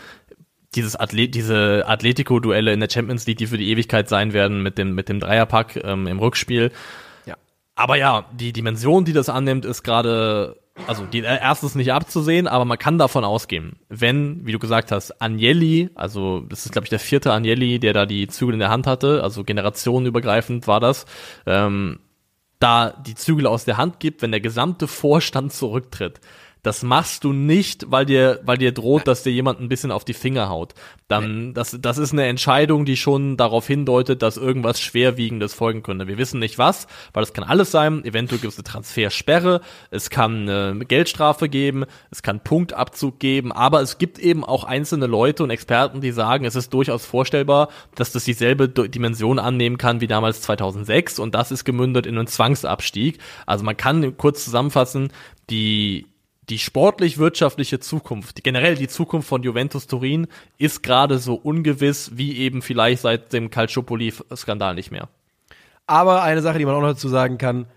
dieses 0.76 0.98
Athlet, 0.98 1.34
diese 1.34 1.86
Atletico-Duelle 1.88 2.74
in 2.74 2.82
der 2.82 2.90
Champions 2.90 3.26
League, 3.26 3.38
die 3.38 3.48
für 3.48 3.58
die 3.58 3.70
Ewigkeit 3.70 4.10
sein 4.10 4.34
werden 4.34 4.62
mit 4.62 4.78
dem, 4.78 4.94
mit 4.94 5.08
dem 5.08 5.22
Dreierpack 5.22 5.78
ähm, 5.86 6.08
im 6.08 6.20
Rückspiel. 6.20 6.72
Aber 7.82 7.96
ja, 7.96 8.26
die 8.32 8.54
Dimension, 8.54 9.06
die 9.06 9.14
das 9.14 9.28
annimmt, 9.28 9.66
ist 9.66 9.82
gerade, 9.82 10.62
also 10.86 11.04
die 11.06 11.22
äh, 11.22 11.40
erstens 11.42 11.74
nicht 11.74 11.92
abzusehen, 11.92 12.48
aber 12.48 12.64
man 12.64 12.78
kann 12.78 13.00
davon 13.00 13.24
ausgehen, 13.24 13.78
wenn, 13.90 14.46
wie 14.46 14.52
du 14.52 14.60
gesagt 14.60 14.92
hast, 14.92 15.20
Agnelli, 15.20 15.90
also 15.96 16.42
das 16.42 16.68
ist 16.68 16.74
glaube 16.74 16.86
ich 16.86 16.92
der 16.92 17.00
vierte 17.00 17.34
Agnelli, 17.34 17.80
der 17.80 17.94
da 17.94 18.06
die 18.06 18.28
Zügel 18.28 18.54
in 18.54 18.60
der 18.60 18.70
Hand 18.70 18.86
hatte, 18.86 19.24
also 19.24 19.44
generationenübergreifend 19.44 20.68
war 20.68 20.80
das, 20.80 21.08
ähm, 21.48 22.02
da 22.60 22.92
die 22.92 23.16
Zügel 23.16 23.48
aus 23.48 23.66
der 23.66 23.78
Hand 23.78 24.00
gibt, 24.00 24.22
wenn 24.22 24.30
der 24.30 24.42
gesamte 24.42 24.86
Vorstand 24.88 25.52
zurücktritt, 25.52 26.22
das 26.64 26.84
machst 26.84 27.24
du 27.24 27.34
nicht, 27.34 27.90
weil 27.90 28.06
dir, 28.06 28.40
weil 28.44 28.58
dir 28.58 28.72
droht, 28.72 29.08
dass 29.08 29.24
dir 29.24 29.32
jemand 29.32 29.60
ein 29.60 29.70
bisschen 29.70 29.92
auf 29.92 30.06
die 30.06 30.14
Finger 30.14 30.50
haut. 30.50 30.76
Dann, 31.08 31.54
das, 31.54 31.76
das 31.80 31.98
ist 31.98 32.14
eine 32.14 32.28
Entscheidung, 32.28 32.86
die 32.86 32.98
schon 32.98 33.36
darauf 33.36 33.66
hindeutet, 33.66 34.22
dass 34.22 34.38
irgendwas 34.38 34.80
Schwerwiegendes 34.80 35.56
folgen 35.56 35.82
könnte. 35.82 36.08
Wir 36.08 36.20
wissen 36.20 36.40
nicht 36.40 36.60
was, 36.60 36.88
weil 37.14 37.24
das 37.24 37.34
kann 37.34 37.44
alles 37.44 37.72
sein. 37.72 38.06
Eventuell 38.06 38.40
gibt 38.40 38.54
es 38.54 38.60
eine 38.60 38.64
Transfersperre, 38.64 39.62
es 39.90 40.12
kann 40.12 40.48
eine 40.48 40.86
Geldstrafe 40.86 41.50
geben, 41.50 41.86
es 42.12 42.22
kann 42.22 42.44
Punktabzug 42.44 43.20
geben, 43.20 43.52
aber 43.52 43.82
es 43.82 43.98
gibt 43.98 44.20
eben 44.20 44.44
auch 44.44 44.64
einzelne 44.64 45.08
Leute 45.08 45.44
und 45.44 45.50
Experten, 45.50 46.00
die 46.00 46.12
sagen, 46.12 46.46
es 46.46 46.56
ist 46.56 46.74
durchaus 46.74 47.06
vorstellbar, 47.06 47.70
dass 47.96 48.12
das 48.12 48.24
dieselbe 48.24 48.70
Dimension 48.70 49.40
annehmen 49.40 49.78
kann 49.78 50.00
wie 50.00 50.08
damals 50.08 50.42
2006 50.42 51.18
und 51.18 51.34
das 51.34 51.52
ist 51.52 51.66
gemündet 51.66 52.06
in 52.06 52.18
einen 52.18 52.28
Zwangsabstieg. 52.28 53.18
Also 53.48 53.66
man 53.66 53.78
kann 53.78 54.16
kurz 54.18 54.46
zusammenfassen, 54.46 55.12
die 55.50 56.06
die 56.52 56.60
sportlich-wirtschaftliche 56.60 57.80
Zukunft, 57.80 58.44
generell 58.44 58.76
die 58.76 58.90
Zukunft 58.90 59.30
von 59.30 59.42
Juventus 59.42 59.88
Turin 59.88 60.28
ist 60.58 60.84
gerade 60.84 61.18
so 61.18 61.36
ungewiss 61.36 62.12
wie 62.16 62.38
eben 62.38 62.62
vielleicht 62.62 63.04
seit 63.04 63.32
dem 63.32 63.50
Calciopoli-Skandal 63.50 64.76
nicht 64.76 64.92
mehr. 64.92 65.08
Aber 65.88 66.24
eine 66.24 66.42
Sache, 66.42 66.60
die 66.60 66.66
man 66.66 66.76
auch 66.76 66.82
noch 66.82 66.90
dazu 66.90 67.08
sagen 67.08 67.38
kann, 67.38 67.68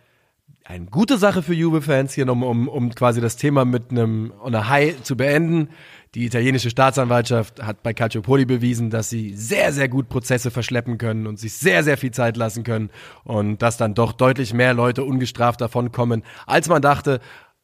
eine 0.64 0.87
gute 0.87 1.18
Sache 1.18 1.43
für 1.43 1.55
Juve-Fans 1.55 2.14
hier, 2.14 2.29
um, 2.29 2.43
um, 2.43 2.68
um 2.68 2.93
quasi 2.95 3.20
das 3.20 3.37
Thema 3.37 3.64
mit 3.64 3.91
einem 3.91 4.33
einer 4.43 4.68
High 4.68 5.03
zu 5.03 5.16
beenden. 5.16 5.68
Die 6.14 6.25
italienische 6.25 6.70
Staatsanwaltschaft 6.70 7.62
hat 7.62 7.83
bei 7.83 7.93
Calciopoli 7.93 8.45
bewiesen, 8.45 8.89
dass 8.89 9.11
sie 9.11 9.35
sehr, 9.35 9.72
sehr 9.72 9.89
gut 9.89 10.09
Prozesse 10.09 10.51
verschleppen 10.51 10.97
können 10.97 11.27
und 11.27 11.39
sich 11.39 11.55
sehr, 11.55 11.85
sehr 11.85 11.99
viel 11.99 12.12
Zeit 12.12 12.37
lassen 12.37 12.64
können 12.64 12.91
und 13.25 13.62
dass 13.62 13.77
dann 13.77 13.95
doch 13.95 14.12
deutlich 14.12 14.55
mehr 14.55 14.75
Leute 14.75 15.05
ungestraft 15.05 15.61
davonkommen, 15.61 16.22
als 16.47 16.68
man 16.68 16.83
dachte. 16.83 17.20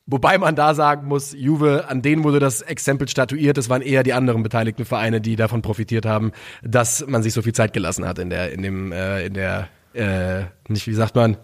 Wobei 0.07 0.39
man 0.39 0.57
da 0.57 0.75
sagen 0.75 1.07
muss, 1.07 1.33
Juve, 1.33 1.87
an 1.89 2.03
denen 2.03 2.25
wurde 2.25 2.41
das 2.41 2.63
Exempel 2.63 3.09
statuiert. 3.09 3.59
Es 3.59 3.69
waren 3.69 3.83
eher 3.83 4.03
die 4.03 4.13
anderen 4.13 4.43
beteiligten 4.43 4.85
Vereine, 4.85 5.21
die 5.21 5.37
davon 5.37 5.63
profitiert 5.63 6.05
haben, 6.05 6.33
dass 6.63 7.07
man 7.07 7.23
sich 7.23 7.33
so 7.33 7.43
viel 7.43 7.53
Zeit 7.53 7.73
gelassen 7.73 8.07
hat 8.07 8.19
in 8.19 8.31
der, 8.31 8.53
in 8.53 8.63
dem, 8.63 8.93
äh, 8.93 9.27
in 9.27 9.35
der, 9.35 9.69
äh, 9.95 10.45
nicht 10.69 10.87
wie 10.87 10.95
sagt 10.95 11.15
man, 11.15 11.37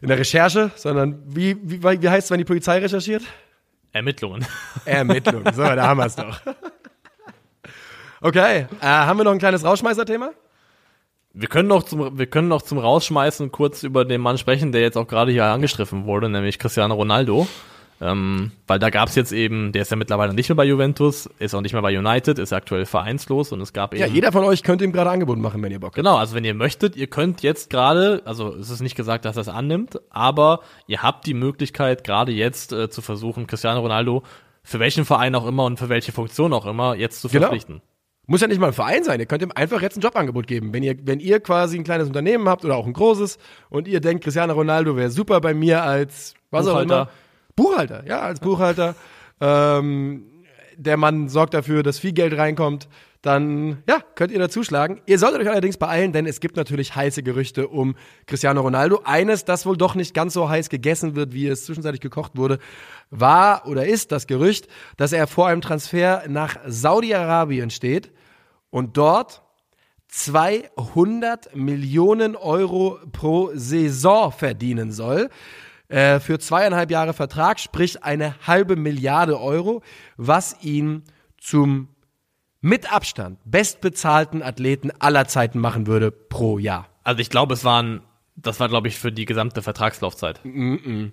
in 0.00 0.08
der 0.08 0.18
Recherche, 0.18 0.72
sondern 0.74 1.22
wie, 1.26 1.56
wie, 1.62 1.82
wie 1.82 2.08
heißt 2.08 2.26
es, 2.26 2.30
wenn 2.30 2.38
die 2.38 2.44
Polizei 2.44 2.78
recherchiert? 2.78 3.22
Ermittlungen. 3.92 4.44
Ermittlungen. 4.84 5.54
So, 5.54 5.62
da 5.62 5.86
haben 5.86 5.98
wir 5.98 6.06
es 6.06 6.16
doch. 6.16 6.40
Okay, 8.20 8.66
äh, 8.80 8.86
haben 8.86 9.18
wir 9.18 9.24
noch 9.24 9.32
ein 9.32 9.38
kleines 9.38 9.64
Rauschmeißer-Thema? 9.64 10.32
Wir 11.38 11.48
können 11.48 11.68
noch 11.68 11.82
zum, 11.82 12.18
wir 12.18 12.26
können 12.26 12.48
noch 12.48 12.62
zum 12.62 12.78
Rausschmeißen 12.78 13.52
kurz 13.52 13.82
über 13.82 14.06
den 14.06 14.22
Mann 14.22 14.38
sprechen, 14.38 14.72
der 14.72 14.80
jetzt 14.80 14.96
auch 14.96 15.06
gerade 15.06 15.32
hier 15.32 15.44
angestriffen 15.44 16.06
wurde, 16.06 16.30
nämlich 16.30 16.58
Cristiano 16.58 16.94
Ronaldo. 16.94 17.46
Ähm, 18.00 18.52
weil 18.66 18.78
da 18.78 18.90
gab 18.90 19.08
es 19.08 19.14
jetzt 19.14 19.32
eben, 19.32 19.72
der 19.72 19.82
ist 19.82 19.90
ja 19.90 19.96
mittlerweile 19.96 20.34
nicht 20.34 20.48
mehr 20.48 20.56
bei 20.56 20.64
Juventus, 20.64 21.30
ist 21.38 21.54
auch 21.54 21.60
nicht 21.60 21.72
mehr 21.72 21.82
bei 21.82 21.98
United, 21.98 22.38
ist 22.38 22.52
aktuell 22.52 22.86
vereinslos 22.86 23.52
und 23.52 23.60
es 23.60 23.72
gab 23.72 23.94
eben. 23.94 24.02
Ja, 24.02 24.06
jeder 24.06 24.32
von 24.32 24.44
euch 24.44 24.62
könnte 24.62 24.84
ihm 24.84 24.92
gerade 24.92 25.10
Angebot 25.10 25.38
machen, 25.38 25.62
wenn 25.62 25.72
ihr 25.72 25.80
Bock 25.80 25.88
habt. 25.88 25.96
Genau, 25.96 26.16
also 26.16 26.34
wenn 26.34 26.44
ihr 26.44 26.54
möchtet, 26.54 26.96
ihr 26.96 27.06
könnt 27.06 27.42
jetzt 27.42 27.70
gerade, 27.70 28.22
also 28.24 28.54
es 28.54 28.70
ist 28.70 28.80
nicht 28.80 28.96
gesagt, 28.96 29.24
dass 29.24 29.36
er 29.36 29.42
es 29.42 29.48
annimmt, 29.48 30.00
aber 30.10 30.60
ihr 30.86 31.02
habt 31.02 31.26
die 31.26 31.34
Möglichkeit, 31.34 32.04
gerade 32.04 32.32
jetzt 32.32 32.72
äh, 32.72 32.90
zu 32.90 33.02
versuchen, 33.02 33.46
Cristiano 33.46 33.80
Ronaldo 33.80 34.22
für 34.62 34.80
welchen 34.80 35.04
Verein 35.04 35.34
auch 35.34 35.46
immer 35.46 35.64
und 35.64 35.78
für 35.78 35.88
welche 35.88 36.12
Funktion 36.12 36.52
auch 36.52 36.66
immer 36.66 36.96
jetzt 36.96 37.20
zu 37.20 37.28
genau. 37.28 37.50
Muss 38.26 38.40
ja 38.40 38.48
nicht 38.48 38.60
mal 38.60 38.68
ein 38.68 38.72
Verein 38.72 39.04
sein. 39.04 39.20
Ihr 39.20 39.26
könnt 39.26 39.42
ihm 39.42 39.52
einfach 39.54 39.80
jetzt 39.80 39.96
ein 39.96 40.00
Jobangebot 40.00 40.46
geben. 40.46 40.72
Wenn 40.72 40.82
ihr, 40.82 40.96
wenn 41.04 41.20
ihr 41.20 41.38
quasi 41.40 41.78
ein 41.78 41.84
kleines 41.84 42.08
Unternehmen 42.08 42.48
habt 42.48 42.64
oder 42.64 42.76
auch 42.76 42.86
ein 42.86 42.92
großes 42.92 43.38
und 43.70 43.86
ihr 43.86 44.00
denkt, 44.00 44.24
Cristiano 44.24 44.52
Ronaldo 44.52 44.96
wäre 44.96 45.10
super 45.10 45.40
bei 45.40 45.54
mir 45.54 45.82
als 45.82 46.34
was 46.50 46.66
Buchhalter. 46.66 46.78
auch 46.78 47.02
immer 47.02 47.10
Buchhalter, 47.54 48.04
ja, 48.06 48.20
als 48.20 48.40
Buchhalter. 48.40 48.94
Ähm, 49.40 50.26
der 50.76 50.96
Mann 50.96 51.28
sorgt 51.28 51.54
dafür, 51.54 51.82
dass 51.82 51.98
viel 51.98 52.12
Geld 52.12 52.36
reinkommt. 52.36 52.88
Dann, 53.22 53.82
ja, 53.88 54.00
könnt 54.14 54.30
ihr 54.30 54.38
dazuschlagen. 54.38 55.00
Ihr 55.06 55.18
solltet 55.18 55.40
euch 55.40 55.48
allerdings 55.48 55.78
beeilen, 55.78 56.12
denn 56.12 56.26
es 56.26 56.38
gibt 56.38 56.56
natürlich 56.56 56.94
heiße 56.94 57.22
Gerüchte 57.22 57.66
um 57.68 57.96
Cristiano 58.26 58.60
Ronaldo. 58.60 59.00
Eines, 59.04 59.44
das 59.44 59.66
wohl 59.66 59.76
doch 59.76 59.94
nicht 59.94 60.14
ganz 60.14 60.34
so 60.34 60.48
heiß 60.48 60.68
gegessen 60.68 61.16
wird, 61.16 61.32
wie 61.32 61.48
es 61.48 61.64
zwischenzeitlich 61.64 62.02
gekocht 62.02 62.32
wurde, 62.36 62.58
war 63.10 63.66
oder 63.66 63.86
ist 63.86 64.12
das 64.12 64.26
Gerücht, 64.26 64.68
dass 64.96 65.12
er 65.12 65.26
vor 65.26 65.48
einem 65.48 65.60
Transfer 65.60 66.24
nach 66.28 66.56
Saudi-Arabien 66.66 67.70
steht 67.70 68.12
und 68.70 68.96
dort 68.96 69.42
200 70.08 71.54
Millionen 71.54 72.36
Euro 72.36 72.98
pro 73.12 73.50
Saison 73.54 74.32
verdienen 74.32 74.92
soll. 74.92 75.30
Äh, 75.88 76.20
für 76.20 76.38
zweieinhalb 76.38 76.90
Jahre 76.90 77.12
Vertrag, 77.12 77.60
sprich 77.60 78.02
eine 78.02 78.34
halbe 78.46 78.76
Milliarde 78.76 79.40
Euro, 79.40 79.82
was 80.16 80.56
ihn 80.62 81.04
zum 81.38 81.88
mit 82.60 82.92
Abstand 82.92 83.38
bestbezahlten 83.44 84.42
Athleten 84.42 84.90
aller 84.98 85.28
Zeiten 85.28 85.60
machen 85.60 85.86
würde 85.86 86.10
pro 86.10 86.58
Jahr. 86.58 86.88
Also 87.04 87.20
ich 87.20 87.30
glaube, 87.30 87.54
es 87.54 87.62
waren, 87.62 88.02
das 88.34 88.58
war 88.58 88.68
glaube 88.68 88.88
ich 88.88 88.98
für 88.98 89.12
die 89.12 89.26
gesamte 89.26 89.62
Vertragslaufzeit. 89.62 90.40
Mm 90.44 90.74
-mm. 90.74 91.12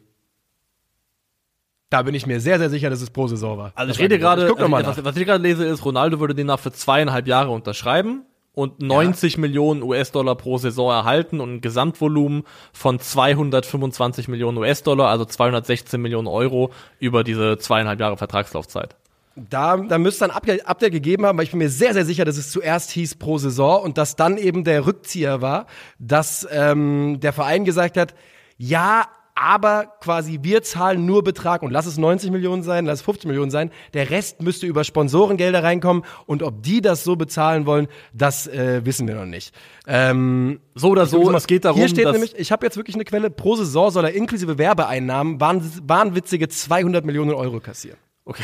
Da 1.94 2.02
bin 2.02 2.16
ich 2.16 2.26
mir 2.26 2.42
sehr, 2.42 2.58
sehr 2.58 2.72
sicher, 2.72 2.90
dass 2.90 3.04
es 3.04 3.12
pro 3.12 3.28
Saison 3.28 3.56
war. 3.56 3.72
Also 3.76 3.92
ich 3.92 4.00
rede 4.00 4.18
gerade, 4.18 4.48
also, 4.48 4.72
was, 4.72 5.06
was 5.06 5.16
ich 5.16 5.28
gerade 5.28 5.44
lese, 5.44 5.64
ist, 5.64 5.86
Ronaldo 5.86 6.20
würde 6.20 6.34
den 6.34 6.48
nach 6.48 6.58
für 6.58 6.72
zweieinhalb 6.72 7.28
Jahre 7.28 7.52
unterschreiben 7.52 8.24
und 8.54 8.82
90 8.82 9.34
ja. 9.36 9.40
Millionen 9.40 9.84
US-Dollar 9.84 10.34
pro 10.34 10.58
Saison 10.58 10.90
erhalten 10.90 11.40
und 11.40 11.54
ein 11.54 11.62
Gesamtvolumen 11.62 12.46
von 12.72 13.00
225 13.00 14.28
Millionen 14.28 14.58
US-Dollar, 14.58 15.10
also 15.10 15.24
216 15.24 16.02
Millionen 16.02 16.28
Euro 16.28 16.72
über 16.98 17.24
diese 17.24 17.60
zweieinhalb 17.60 18.00
Jahre 18.00 18.18
Vertragslaufzeit. 18.18 18.96
Da, 19.36 19.78
da 19.78 20.00
müsste 20.00 20.26
ein 20.26 20.32
Update, 20.32 20.66
Update 20.66 20.94
gegeben 20.94 21.28
haben, 21.28 21.38
weil 21.38 21.46
ich 21.46 21.52
bin 21.52 21.60
mir 21.60 21.70
sehr, 21.70 21.94
sehr 21.94 22.06
sicher, 22.06 22.26
dass 22.26 22.38
es 22.38 22.50
zuerst 22.50 22.90
hieß 22.90 23.18
pro 23.18 23.38
Saison 23.38 23.84
und 23.84 24.00
dass 24.00 24.16
dann 24.16 24.40
eben 24.40 24.64
der 24.64 24.88
Rückzieher 24.88 25.44
war, 25.44 25.68
dass 26.00 26.48
ähm, 26.50 27.20
der 27.20 27.34
Verein 27.34 27.66
gesagt 27.66 27.98
hat, 27.98 28.16
ja, 28.58 29.06
aber 29.44 29.88
quasi 30.00 30.40
wir 30.42 30.64
zahlen 30.64 31.06
nur 31.06 31.22
Betrag 31.22 31.64
und 31.64 31.72
lass 31.72 31.86
es 31.86 31.98
90 31.98 32.32
Millionen 32.32 32.64
sein, 32.64 32.86
lass 32.86 33.00
es 33.00 33.06
50 33.06 33.28
Millionen 33.28 33.52
sein. 33.52 33.72
Der 33.94 34.10
Rest 34.10 34.42
müsste 34.42 34.66
über 34.68 34.86
Sponsorengelder 34.86 35.62
reinkommen 35.64 36.04
und 36.26 36.44
ob 36.44 36.64
die 36.64 36.80
das 36.80 37.04
so 37.04 37.18
bezahlen 37.18 37.66
wollen, 37.66 37.88
das 38.14 38.48
äh, 38.48 38.86
wissen 38.86 39.06
wir 39.08 39.16
noch 39.16 39.26
nicht. 39.26 39.54
Ähm, 39.86 40.62
So 40.76 40.90
oder 40.92 41.06
so, 41.06 41.30
es 41.34 41.46
geht 41.46 41.66
darum, 41.66 41.78
Hier 41.80 41.90
steht 41.90 42.10
nämlich, 42.10 42.38
ich 42.38 42.54
habe 42.54 42.66
jetzt 42.66 42.78
wirklich 42.78 42.96
eine 42.96 43.04
Quelle, 43.04 43.30
pro 43.30 43.56
Saison 43.58 43.92
soll 43.92 44.06
er 44.06 44.14
inklusive 44.14 44.58
Werbeeinnahmen 44.58 45.40
wahn- 45.42 45.82
wahnwitzige 45.86 46.48
200 46.48 47.04
Millionen 47.06 47.34
Euro 47.34 47.60
kassieren. 47.60 47.98
Okay. 48.24 48.44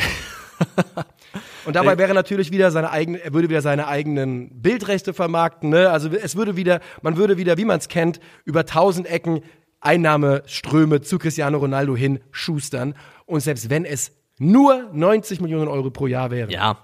Und 1.66 1.76
dabei 1.76 1.98
wäre 1.98 2.14
natürlich 2.14 2.50
wieder 2.50 2.70
seine 2.70 2.90
eigene, 2.90 3.22
er 3.22 3.32
würde 3.34 3.48
wieder 3.48 3.60
seine 3.62 3.86
eigenen 3.86 4.50
Bildrechte 4.62 5.12
vermarkten, 5.14 5.70
ne? 5.70 5.90
Also 5.90 6.08
es 6.08 6.34
würde 6.36 6.56
wieder, 6.56 6.80
man 7.02 7.16
würde 7.16 7.36
wieder, 7.36 7.56
wie 7.58 7.64
man 7.64 7.78
es 7.78 7.88
kennt, 7.88 8.18
über 8.44 8.64
tausend 8.66 9.06
Ecken 9.06 9.42
Einnahmeströme 9.80 11.00
zu 11.00 11.18
Cristiano 11.18 11.58
Ronaldo 11.58 11.96
hin 11.96 12.20
schustern. 12.30 12.94
Und 13.26 13.40
selbst 13.40 13.70
wenn 13.70 13.84
es 13.84 14.12
nur 14.38 14.88
90 14.92 15.40
Millionen 15.40 15.68
Euro 15.68 15.90
pro 15.90 16.06
Jahr 16.06 16.30
wären. 16.30 16.50
Ja. 16.50 16.78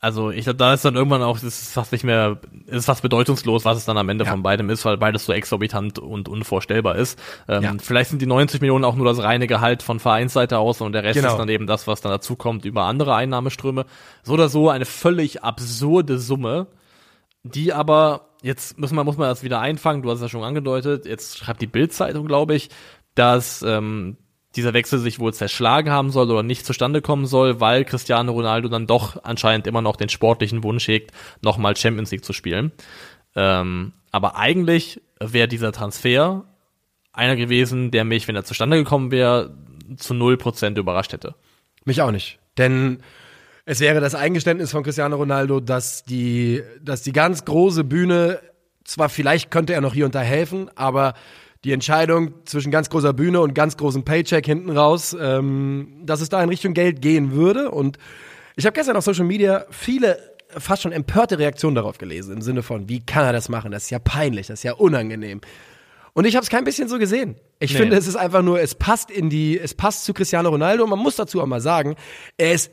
Also 0.00 0.30
ich 0.32 0.42
glaube, 0.44 0.56
da 0.56 0.74
ist 0.74 0.84
dann 0.84 0.96
irgendwann 0.96 1.22
auch, 1.22 1.36
es 1.36 1.44
ist 1.44 1.72
fast 1.74 1.92
nicht 1.92 2.02
mehr, 2.02 2.40
es 2.66 2.78
ist 2.78 2.86
fast 2.86 3.02
bedeutungslos, 3.02 3.64
was 3.64 3.78
es 3.78 3.84
dann 3.84 3.96
am 3.96 4.08
Ende 4.08 4.24
Ja. 4.24 4.32
von 4.32 4.42
beidem 4.42 4.68
ist, 4.68 4.84
weil 4.84 4.96
beides 4.96 5.24
so 5.26 5.32
exorbitant 5.32 6.00
und 6.00 6.28
unvorstellbar 6.28 6.96
ist. 6.96 7.16
Ähm, 7.46 7.62
Ja. 7.62 7.72
Vielleicht 7.80 8.10
sind 8.10 8.20
die 8.20 8.26
90 8.26 8.60
Millionen 8.60 8.84
auch 8.84 8.96
nur 8.96 9.06
das 9.06 9.22
reine 9.22 9.46
Gehalt 9.46 9.80
von 9.84 10.00
Vereinsseite 10.00 10.58
aus 10.58 10.80
und 10.80 10.90
der 10.92 11.04
Rest 11.04 11.20
Genau. 11.20 11.30
ist 11.32 11.38
dann 11.38 11.48
eben 11.48 11.68
das, 11.68 11.86
was 11.86 12.00
dann 12.00 12.10
dazukommt 12.10 12.64
über 12.64 12.82
andere 12.82 13.14
Einnahmeströme. 13.14 13.86
So 14.24 14.32
oder 14.32 14.48
so 14.48 14.70
eine 14.70 14.86
völlig 14.86 15.44
absurde 15.44 16.18
Summe, 16.18 16.66
die 17.44 17.72
aber, 17.72 18.30
jetzt 18.42 18.78
müssen 18.78 18.96
wir, 18.96 19.04
muss 19.04 19.16
man 19.16 19.28
das 19.28 19.42
wieder 19.42 19.60
einfangen, 19.60 20.02
du 20.02 20.10
hast 20.10 20.16
es 20.16 20.22
ja 20.22 20.28
schon 20.28 20.44
angedeutet, 20.44 21.06
jetzt 21.06 21.38
schreibt 21.38 21.62
die 21.62 21.66
Bild-Zeitung, 21.66 22.26
glaube 22.26 22.54
ich, 22.54 22.70
dass 23.14 23.62
ähm, 23.62 24.16
dieser 24.56 24.74
Wechsel 24.74 24.98
sich 24.98 25.18
wohl 25.18 25.32
zerschlagen 25.32 25.90
haben 25.90 26.10
soll 26.10 26.30
oder 26.30 26.42
nicht 26.42 26.66
zustande 26.66 27.00
kommen 27.00 27.26
soll, 27.26 27.60
weil 27.60 27.84
Cristiano 27.84 28.32
Ronaldo 28.32 28.68
dann 28.68 28.86
doch 28.86 29.22
anscheinend 29.24 29.66
immer 29.66 29.82
noch 29.82 29.96
den 29.96 30.08
sportlichen 30.08 30.62
Wunsch 30.62 30.88
hegt, 30.88 31.12
nochmal 31.40 31.76
Champions 31.76 32.10
League 32.10 32.24
zu 32.24 32.32
spielen. 32.32 32.72
Ähm, 33.34 33.92
aber 34.10 34.36
eigentlich 34.36 35.00
wäre 35.20 35.48
dieser 35.48 35.72
Transfer 35.72 36.44
einer 37.12 37.36
gewesen, 37.36 37.90
der 37.90 38.04
mich, 38.04 38.28
wenn 38.28 38.36
er 38.36 38.44
zustande 38.44 38.76
gekommen 38.76 39.10
wäre, 39.10 39.54
zu 39.96 40.14
null 40.14 40.36
Prozent 40.36 40.78
überrascht 40.78 41.12
hätte. 41.12 41.34
Mich 41.84 42.00
auch 42.02 42.10
nicht. 42.10 42.38
Denn 42.58 43.02
es 43.64 43.80
wäre 43.80 44.00
das 44.00 44.14
Eingeständnis 44.14 44.70
von 44.72 44.82
Cristiano 44.82 45.16
Ronaldo, 45.16 45.60
dass 45.60 46.04
die, 46.04 46.62
dass 46.82 47.02
die 47.02 47.12
ganz 47.12 47.44
große 47.44 47.84
Bühne, 47.84 48.40
zwar 48.84 49.08
vielleicht 49.08 49.50
könnte 49.50 49.72
er 49.74 49.80
noch 49.80 49.94
hier 49.94 50.04
und 50.04 50.14
da 50.14 50.20
helfen, 50.20 50.70
aber 50.74 51.14
die 51.64 51.72
Entscheidung 51.72 52.34
zwischen 52.44 52.72
ganz 52.72 52.90
großer 52.90 53.12
Bühne 53.12 53.40
und 53.40 53.54
ganz 53.54 53.76
großem 53.76 54.04
Paycheck 54.04 54.44
hinten 54.44 54.70
raus, 54.70 55.16
ähm, 55.18 56.00
dass 56.04 56.20
es 56.20 56.28
da 56.28 56.42
in 56.42 56.48
Richtung 56.48 56.74
Geld 56.74 57.00
gehen 57.00 57.32
würde. 57.32 57.70
Und 57.70 57.98
ich 58.56 58.66
habe 58.66 58.74
gestern 58.74 58.96
auf 58.96 59.04
Social 59.04 59.24
Media 59.24 59.64
viele 59.70 60.18
fast 60.58 60.82
schon 60.82 60.92
empörte 60.92 61.38
Reaktionen 61.38 61.76
darauf 61.76 61.98
gelesen, 61.98 62.34
im 62.34 62.42
Sinne 62.42 62.62
von, 62.62 62.88
wie 62.88 63.00
kann 63.06 63.24
er 63.24 63.32
das 63.32 63.48
machen? 63.48 63.70
Das 63.70 63.84
ist 63.84 63.90
ja 63.90 64.00
peinlich, 64.00 64.48
das 64.48 64.58
ist 64.58 64.64
ja 64.64 64.72
unangenehm. 64.74 65.40
Und 66.14 66.26
ich 66.26 66.34
habe 66.34 66.42
es 66.42 66.50
kein 66.50 66.64
bisschen 66.64 66.88
so 66.88 66.98
gesehen. 66.98 67.36
Ich 67.58 67.72
Nee. 67.72 67.78
finde, 67.78 67.96
es 67.96 68.06
ist 68.06 68.16
einfach 68.16 68.42
nur, 68.42 68.60
es 68.60 68.74
passt 68.74 69.10
in 69.10 69.30
die, 69.30 69.58
es 69.58 69.72
passt 69.72 70.04
zu 70.04 70.12
Cristiano 70.12 70.50
Ronaldo. 70.50 70.84
Und 70.84 70.90
man 70.90 70.98
muss 70.98 71.16
dazu 71.16 71.40
auch 71.40 71.46
mal 71.46 71.60
sagen, 71.62 71.94
er 72.36 72.52
ist 72.52 72.70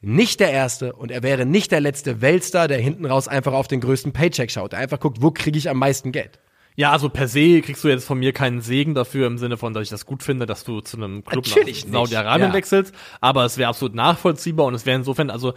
nicht 0.00 0.40
der 0.40 0.52
Erste 0.52 0.92
und 0.92 1.10
er 1.10 1.22
wäre 1.22 1.44
nicht 1.44 1.72
der 1.72 1.80
letzte 1.80 2.20
Weltstar, 2.20 2.68
der 2.68 2.78
hinten 2.78 3.06
raus 3.06 3.28
einfach 3.28 3.52
auf 3.52 3.68
den 3.68 3.80
größten 3.80 4.12
Paycheck 4.12 4.50
schaut, 4.50 4.72
der 4.72 4.78
einfach 4.78 5.00
guckt, 5.00 5.18
wo 5.20 5.30
kriege 5.30 5.58
ich 5.58 5.68
am 5.68 5.78
meisten 5.78 6.12
Geld. 6.12 6.38
Ja, 6.78 6.92
also 6.92 7.08
per 7.08 7.26
se 7.26 7.60
kriegst 7.60 7.82
du 7.82 7.88
jetzt 7.88 8.04
von 8.04 8.20
mir 8.20 8.32
keinen 8.32 8.60
Segen 8.60 8.94
dafür 8.94 9.26
im 9.26 9.36
Sinne 9.36 9.56
von, 9.56 9.74
dass 9.74 9.82
ich 9.82 9.88
das 9.88 10.06
gut 10.06 10.22
finde, 10.22 10.46
dass 10.46 10.62
du 10.62 10.80
zu 10.80 10.96
einem 10.96 11.24
Club 11.24 11.44
Natürlich 11.44 11.86
nach 11.86 12.06
Saudi-Arabien 12.06 12.50
ja. 12.50 12.54
wechselst. 12.54 12.94
Aber 13.20 13.44
es 13.44 13.58
wäre 13.58 13.68
absolut 13.68 13.96
nachvollziehbar 13.96 14.64
und 14.64 14.74
es 14.74 14.86
wäre 14.86 14.96
insofern, 14.96 15.28
also 15.28 15.54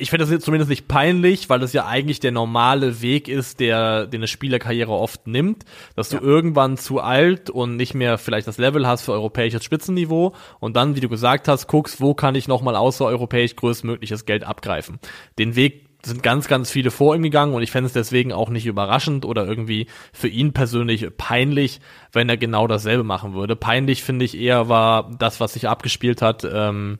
ich 0.00 0.10
finde 0.10 0.24
das 0.24 0.32
jetzt 0.32 0.44
zumindest 0.44 0.70
nicht 0.70 0.88
peinlich, 0.88 1.50
weil 1.50 1.60
das 1.60 1.72
ja 1.72 1.86
eigentlich 1.86 2.20
der 2.20 2.32
normale 2.32 3.02
Weg 3.02 3.28
ist, 3.28 3.60
der, 3.60 4.06
den 4.06 4.20
eine 4.20 4.28
Spielerkarriere 4.28 4.92
oft 4.92 5.26
nimmt, 5.26 5.64
dass 5.94 6.08
du 6.08 6.18
irgendwann 6.18 6.78
zu 6.78 7.00
alt 7.00 7.50
und 7.50 7.76
nicht 7.76 7.94
mehr 7.94 8.16
vielleicht 8.16 8.48
das 8.48 8.58
Level 8.58 8.86
hast 8.86 9.02
für 9.02 9.12
europäisches 9.12 9.62
Spitzenniveau 9.62 10.34
und 10.58 10.76
dann, 10.76 10.96
wie 10.96 11.00
du 11.00 11.08
gesagt 11.08 11.48
hast, 11.48 11.66
guckst, 11.66 12.00
wo 12.00 12.14
kann 12.14 12.34
ich 12.34 12.48
nochmal 12.48 12.76
außereuropäisch 12.76 13.56
größtmögliches 13.56 14.24
Geld 14.24 14.44
abgreifen. 14.44 14.98
Den 15.38 15.54
Weg 15.54 15.90
sind 16.02 16.22
ganz, 16.22 16.48
ganz 16.48 16.70
viele 16.70 16.90
vor 16.90 17.14
ihm 17.14 17.22
gegangen 17.22 17.52
und 17.52 17.62
ich 17.62 17.70
fände 17.70 17.86
es 17.86 17.92
deswegen 17.92 18.32
auch 18.32 18.48
nicht 18.48 18.64
überraschend 18.64 19.26
oder 19.26 19.46
irgendwie 19.46 19.86
für 20.14 20.28
ihn 20.28 20.54
persönlich 20.54 21.06
peinlich, 21.18 21.80
wenn 22.12 22.30
er 22.30 22.38
genau 22.38 22.66
dasselbe 22.66 23.04
machen 23.04 23.34
würde. 23.34 23.54
Peinlich 23.54 24.02
finde 24.02 24.24
ich 24.24 24.38
eher 24.38 24.68
war 24.70 25.10
das, 25.18 25.40
was 25.40 25.52
sich 25.52 25.68
abgespielt 25.68 26.22
hat, 26.22 26.48
ähm, 26.50 26.98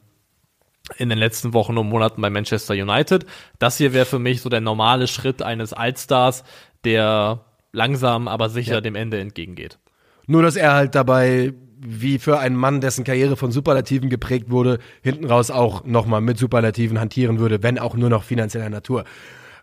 in 0.97 1.09
den 1.09 1.19
letzten 1.19 1.55
Wochen 1.55 1.79
und 1.79 1.89
Monaten 1.89 2.21
bei 2.21 2.31
Manchester 2.31 2.75
United. 2.75 3.27
Das 3.59 3.77
hier 3.77 3.93
wäre 3.93 4.07
für 4.07 4.19
mich 4.19 4.43
so 4.43 4.49
der 4.49 4.61
normale 4.61 5.07
Schritt 5.07 5.43
eines 5.43 5.73
Altstars, 5.73 6.45
der 6.85 7.45
langsam, 7.73 8.29
aber 8.29 8.49
sicher 8.49 8.75
Ja. 8.75 8.81
dem 8.81 8.95
Ende 8.95 9.21
entgegengeht. 9.21 9.79
Nur, 10.27 10.43
dass 10.43 10.57
er 10.57 10.75
halt 10.75 10.95
dabei, 10.95 11.53
wie 11.79 12.19
für 12.19 12.39
einen 12.39 12.57
Mann, 12.57 12.81
dessen 12.81 13.05
Karriere 13.05 13.37
von 13.37 13.53
Superlativen 13.53 14.11
geprägt 14.11 14.51
wurde, 14.51 14.79
hinten 15.03 15.25
raus 15.25 15.51
auch 15.51 15.85
nochmal 15.85 16.21
mit 16.21 16.39
Superlativen 16.39 17.01
hantieren 17.01 17.39
würde, 17.39 17.63
wenn 17.63 17.79
auch 17.79 17.95
nur 17.95 18.11
noch 18.11 18.23
finanzieller 18.23 18.69
Natur. 18.69 19.05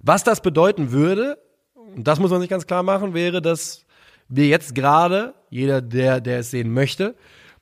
Was 0.02 0.24
das 0.24 0.42
bedeuten 0.42 0.92
würde, 0.92 1.38
und 1.96 2.08
das 2.08 2.20
muss 2.20 2.32
man 2.32 2.42
sich 2.42 2.50
ganz 2.50 2.66
klar 2.68 2.84
machen, 2.84 3.14
wäre, 3.14 3.42
dass 3.42 3.86
wir 4.30 4.48
jetzt 4.48 4.76
gerade, 4.76 5.34
jeder, 5.50 5.82
der, 5.82 6.20
der 6.22 6.40
es 6.40 6.52
sehen 6.52 6.74
möchte, 6.74 7.16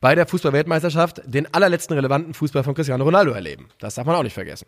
bei 0.05 0.13
der 0.13 0.27
Fußball-Weltmeisterschaft 0.27 1.23
den 1.25 1.51
allerletzten 1.51 1.95
relevanten 1.95 2.35
Fußball 2.35 2.63
von 2.63 2.75
Cristiano 2.75 3.03
Ronaldo 3.03 3.31
erleben. 3.31 3.69
Das 3.79 3.95
darf 3.95 4.05
man 4.05 4.15
auch 4.15 4.21
nicht 4.21 4.35
vergessen. 4.35 4.67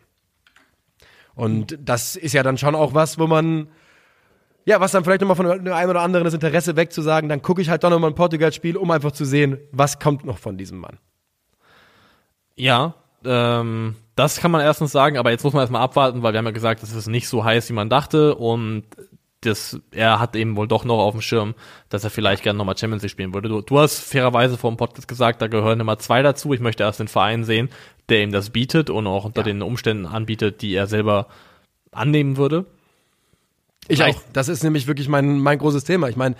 Und 1.36 1.78
das 1.80 2.16
ist 2.16 2.32
ja 2.32 2.42
dann 2.42 2.58
schon 2.58 2.74
auch 2.74 2.92
was, 2.92 3.20
wo 3.20 3.28
man 3.28 3.68
ja, 4.64 4.80
was 4.80 4.90
dann 4.90 5.04
vielleicht 5.04 5.20
nochmal 5.20 5.36
von 5.36 5.64
dem 5.64 5.72
einen 5.72 5.90
oder 5.90 6.00
anderen 6.00 6.24
das 6.24 6.34
Interesse 6.34 6.74
weg 6.74 6.92
zu 6.92 7.02
sagen, 7.02 7.28
dann 7.28 7.40
gucke 7.40 7.62
ich 7.62 7.70
halt 7.70 7.84
doch 7.84 7.90
nochmal 7.90 8.10
ein 8.10 8.16
Portugal-Spiel, 8.16 8.76
um 8.76 8.90
einfach 8.90 9.12
zu 9.12 9.24
sehen, 9.24 9.58
was 9.70 10.00
kommt 10.00 10.24
noch 10.24 10.38
von 10.38 10.58
diesem 10.58 10.78
Mann. 10.78 10.98
Ja, 12.56 12.94
ähm, 13.24 13.94
das 14.16 14.40
kann 14.40 14.50
man 14.50 14.60
erstens 14.60 14.90
sagen, 14.90 15.18
aber 15.18 15.30
jetzt 15.30 15.44
muss 15.44 15.52
man 15.52 15.60
erstmal 15.60 15.82
abwarten, 15.82 16.24
weil 16.24 16.32
wir 16.32 16.38
haben 16.38 16.46
ja 16.46 16.50
gesagt, 16.50 16.82
es 16.82 16.92
ist 16.92 17.06
nicht 17.06 17.28
so 17.28 17.44
heiß, 17.44 17.68
wie 17.68 17.74
man 17.74 17.88
dachte 17.88 18.34
und 18.34 18.86
das, 19.42 19.78
er 19.92 20.18
hat 20.18 20.34
eben 20.34 20.56
wohl 20.56 20.66
doch 20.66 20.84
noch 20.84 20.98
auf 20.98 21.12
dem 21.14 21.20
Schirm, 21.20 21.54
dass 21.88 22.02
er 22.04 22.10
vielleicht 22.10 22.42
gerne 22.42 22.58
nochmal 22.58 22.76
Champions 22.76 23.02
League 23.02 23.12
spielen 23.12 23.32
würde. 23.34 23.48
Du, 23.48 23.60
du 23.60 23.78
hast 23.78 24.00
fairerweise 24.00 24.58
vor 24.58 24.70
dem 24.70 24.76
Podcast 24.76 25.06
gesagt, 25.06 25.40
da 25.40 25.46
gehören 25.46 25.78
immer 25.78 25.98
zwei 25.98 26.22
dazu. 26.22 26.52
Ich 26.52 26.60
möchte 26.60 26.82
erst 26.82 26.98
den 27.00 27.08
Verein 27.08 27.44
sehen, 27.44 27.68
der 28.08 28.22
ihm 28.22 28.32
das 28.32 28.50
bietet 28.50 28.90
und 28.90 29.06
auch 29.06 29.24
unter 29.24 29.42
Ja. 29.42 29.44
den 29.44 29.62
Umständen 29.62 30.06
anbietet, 30.06 30.60
die 30.62 30.74
er 30.74 30.86
selber 30.88 31.28
annehmen 31.92 32.36
würde. 32.36 32.66
Ich 33.86 34.02
auch. 34.02 34.20
Das 34.32 34.48
ist 34.48 34.64
nämlich 34.64 34.86
wirklich 34.86 35.08
mein, 35.08 35.38
mein 35.38 35.58
großes 35.58 35.84
Thema. 35.84 36.08
Ich 36.08 36.16
meine, 36.16 36.34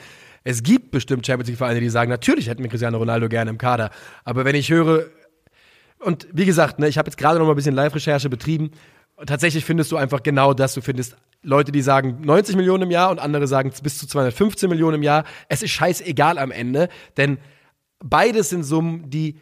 es 0.45 0.63
gibt 0.63 0.91
bestimmt 0.91 1.27
Champions 1.27 1.49
League-Vereine, 1.49 1.81
die 1.81 1.89
sagen, 1.89 2.11
natürlich 2.11 2.49
hätten 2.49 2.63
wir 2.63 2.71
Cristiano 2.71 2.99
Ronaldo 2.99 3.29
gerne 3.29 3.51
im 3.51 3.59
Kader. 3.59 3.91
Aber 4.25 4.45
wenn 4.45 4.55
ich 4.57 4.71
höre, 4.71 5.07
und 6.01 6.27
wie 6.33 6.45
gesagt, 6.47 6.79
ne, 6.79 6.89
ich 6.89 6.99
habe 6.99 7.09
jetzt 7.09 7.17
gerade 7.17 7.39
noch 7.39 7.47
mal 7.47 7.53
ein 7.53 7.57
bisschen 7.57 7.75
Live-Recherche 7.75 8.29
betrieben. 8.29 8.73
Tatsächlich 9.27 9.65
findest 9.65 9.91
du 9.93 9.97
einfach 9.97 10.23
genau 10.23 10.53
das. 10.55 10.75
Du 10.75 10.81
findest 10.81 11.17
Leute, 11.43 11.73
die 11.73 11.83
sagen 11.83 12.21
90 12.23 12.57
Millionen 12.57 12.85
im 12.85 12.91
Jahr 12.91 13.11
und 13.11 13.19
andere 13.19 13.47
sagen 13.47 13.73
bis 13.83 13.99
zu 13.99 14.07
215 14.07 14.69
Millionen 14.69 14.97
im 14.97 15.03
Jahr. 15.03 15.25
Es 15.49 15.63
ist 15.63 15.71
scheißegal 15.71 16.39
am 16.39 16.51
Ende, 16.51 16.89
denn 17.17 17.39
beides 18.05 18.51
sind 18.51 18.65
Summen, 18.65 19.09
die 19.09 19.37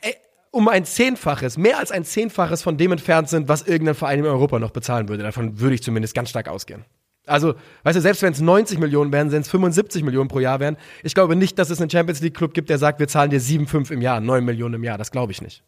äh, 0.00 0.12
um 0.50 0.68
ein 0.68 0.84
Zehnfaches, 0.84 1.58
mehr 1.58 1.78
als 1.78 1.90
ein 1.90 2.04
Zehnfaches 2.04 2.62
von 2.62 2.78
dem 2.78 2.92
entfernt 2.92 3.28
sind, 3.28 3.48
was 3.48 3.62
irgendein 3.62 3.94
Verein 3.94 4.20
in 4.20 4.26
Europa 4.26 4.58
noch 4.58 4.70
bezahlen 4.70 5.08
würde. 5.08 5.22
Davon 5.22 5.60
würde 5.60 5.74
ich 5.74 5.82
zumindest 5.82 6.14
ganz 6.14 6.30
stark 6.30 6.48
ausgehen. 6.48 6.84
Also, 7.26 7.54
weißt 7.84 7.96
du, 7.96 8.00
selbst 8.02 8.22
wenn 8.22 8.32
es 8.32 8.40
90 8.40 8.78
Millionen 8.78 9.10
wären, 9.12 9.32
wenn 9.32 9.40
es 9.40 9.48
75 9.48 10.02
Millionen 10.02 10.28
pro 10.28 10.40
Jahr 10.40 10.60
wären, 10.60 10.76
ich 11.02 11.14
glaube 11.14 11.36
nicht, 11.36 11.58
dass 11.58 11.70
es 11.70 11.80
einen 11.80 11.88
Champions 11.90 12.20
League 12.20 12.34
Club 12.34 12.52
gibt, 12.52 12.68
der 12.68 12.78
sagt, 12.78 13.00
wir 13.00 13.08
zahlen 13.08 13.30
dir 13.30 13.40
7,5 13.40 13.92
im 13.92 14.02
Jahr, 14.02 14.20
9 14.20 14.44
Millionen 14.44 14.74
im 14.74 14.84
Jahr. 14.84 14.98
Das 14.98 15.10
glaube 15.10 15.32
ich 15.32 15.40
nicht. 15.40 15.62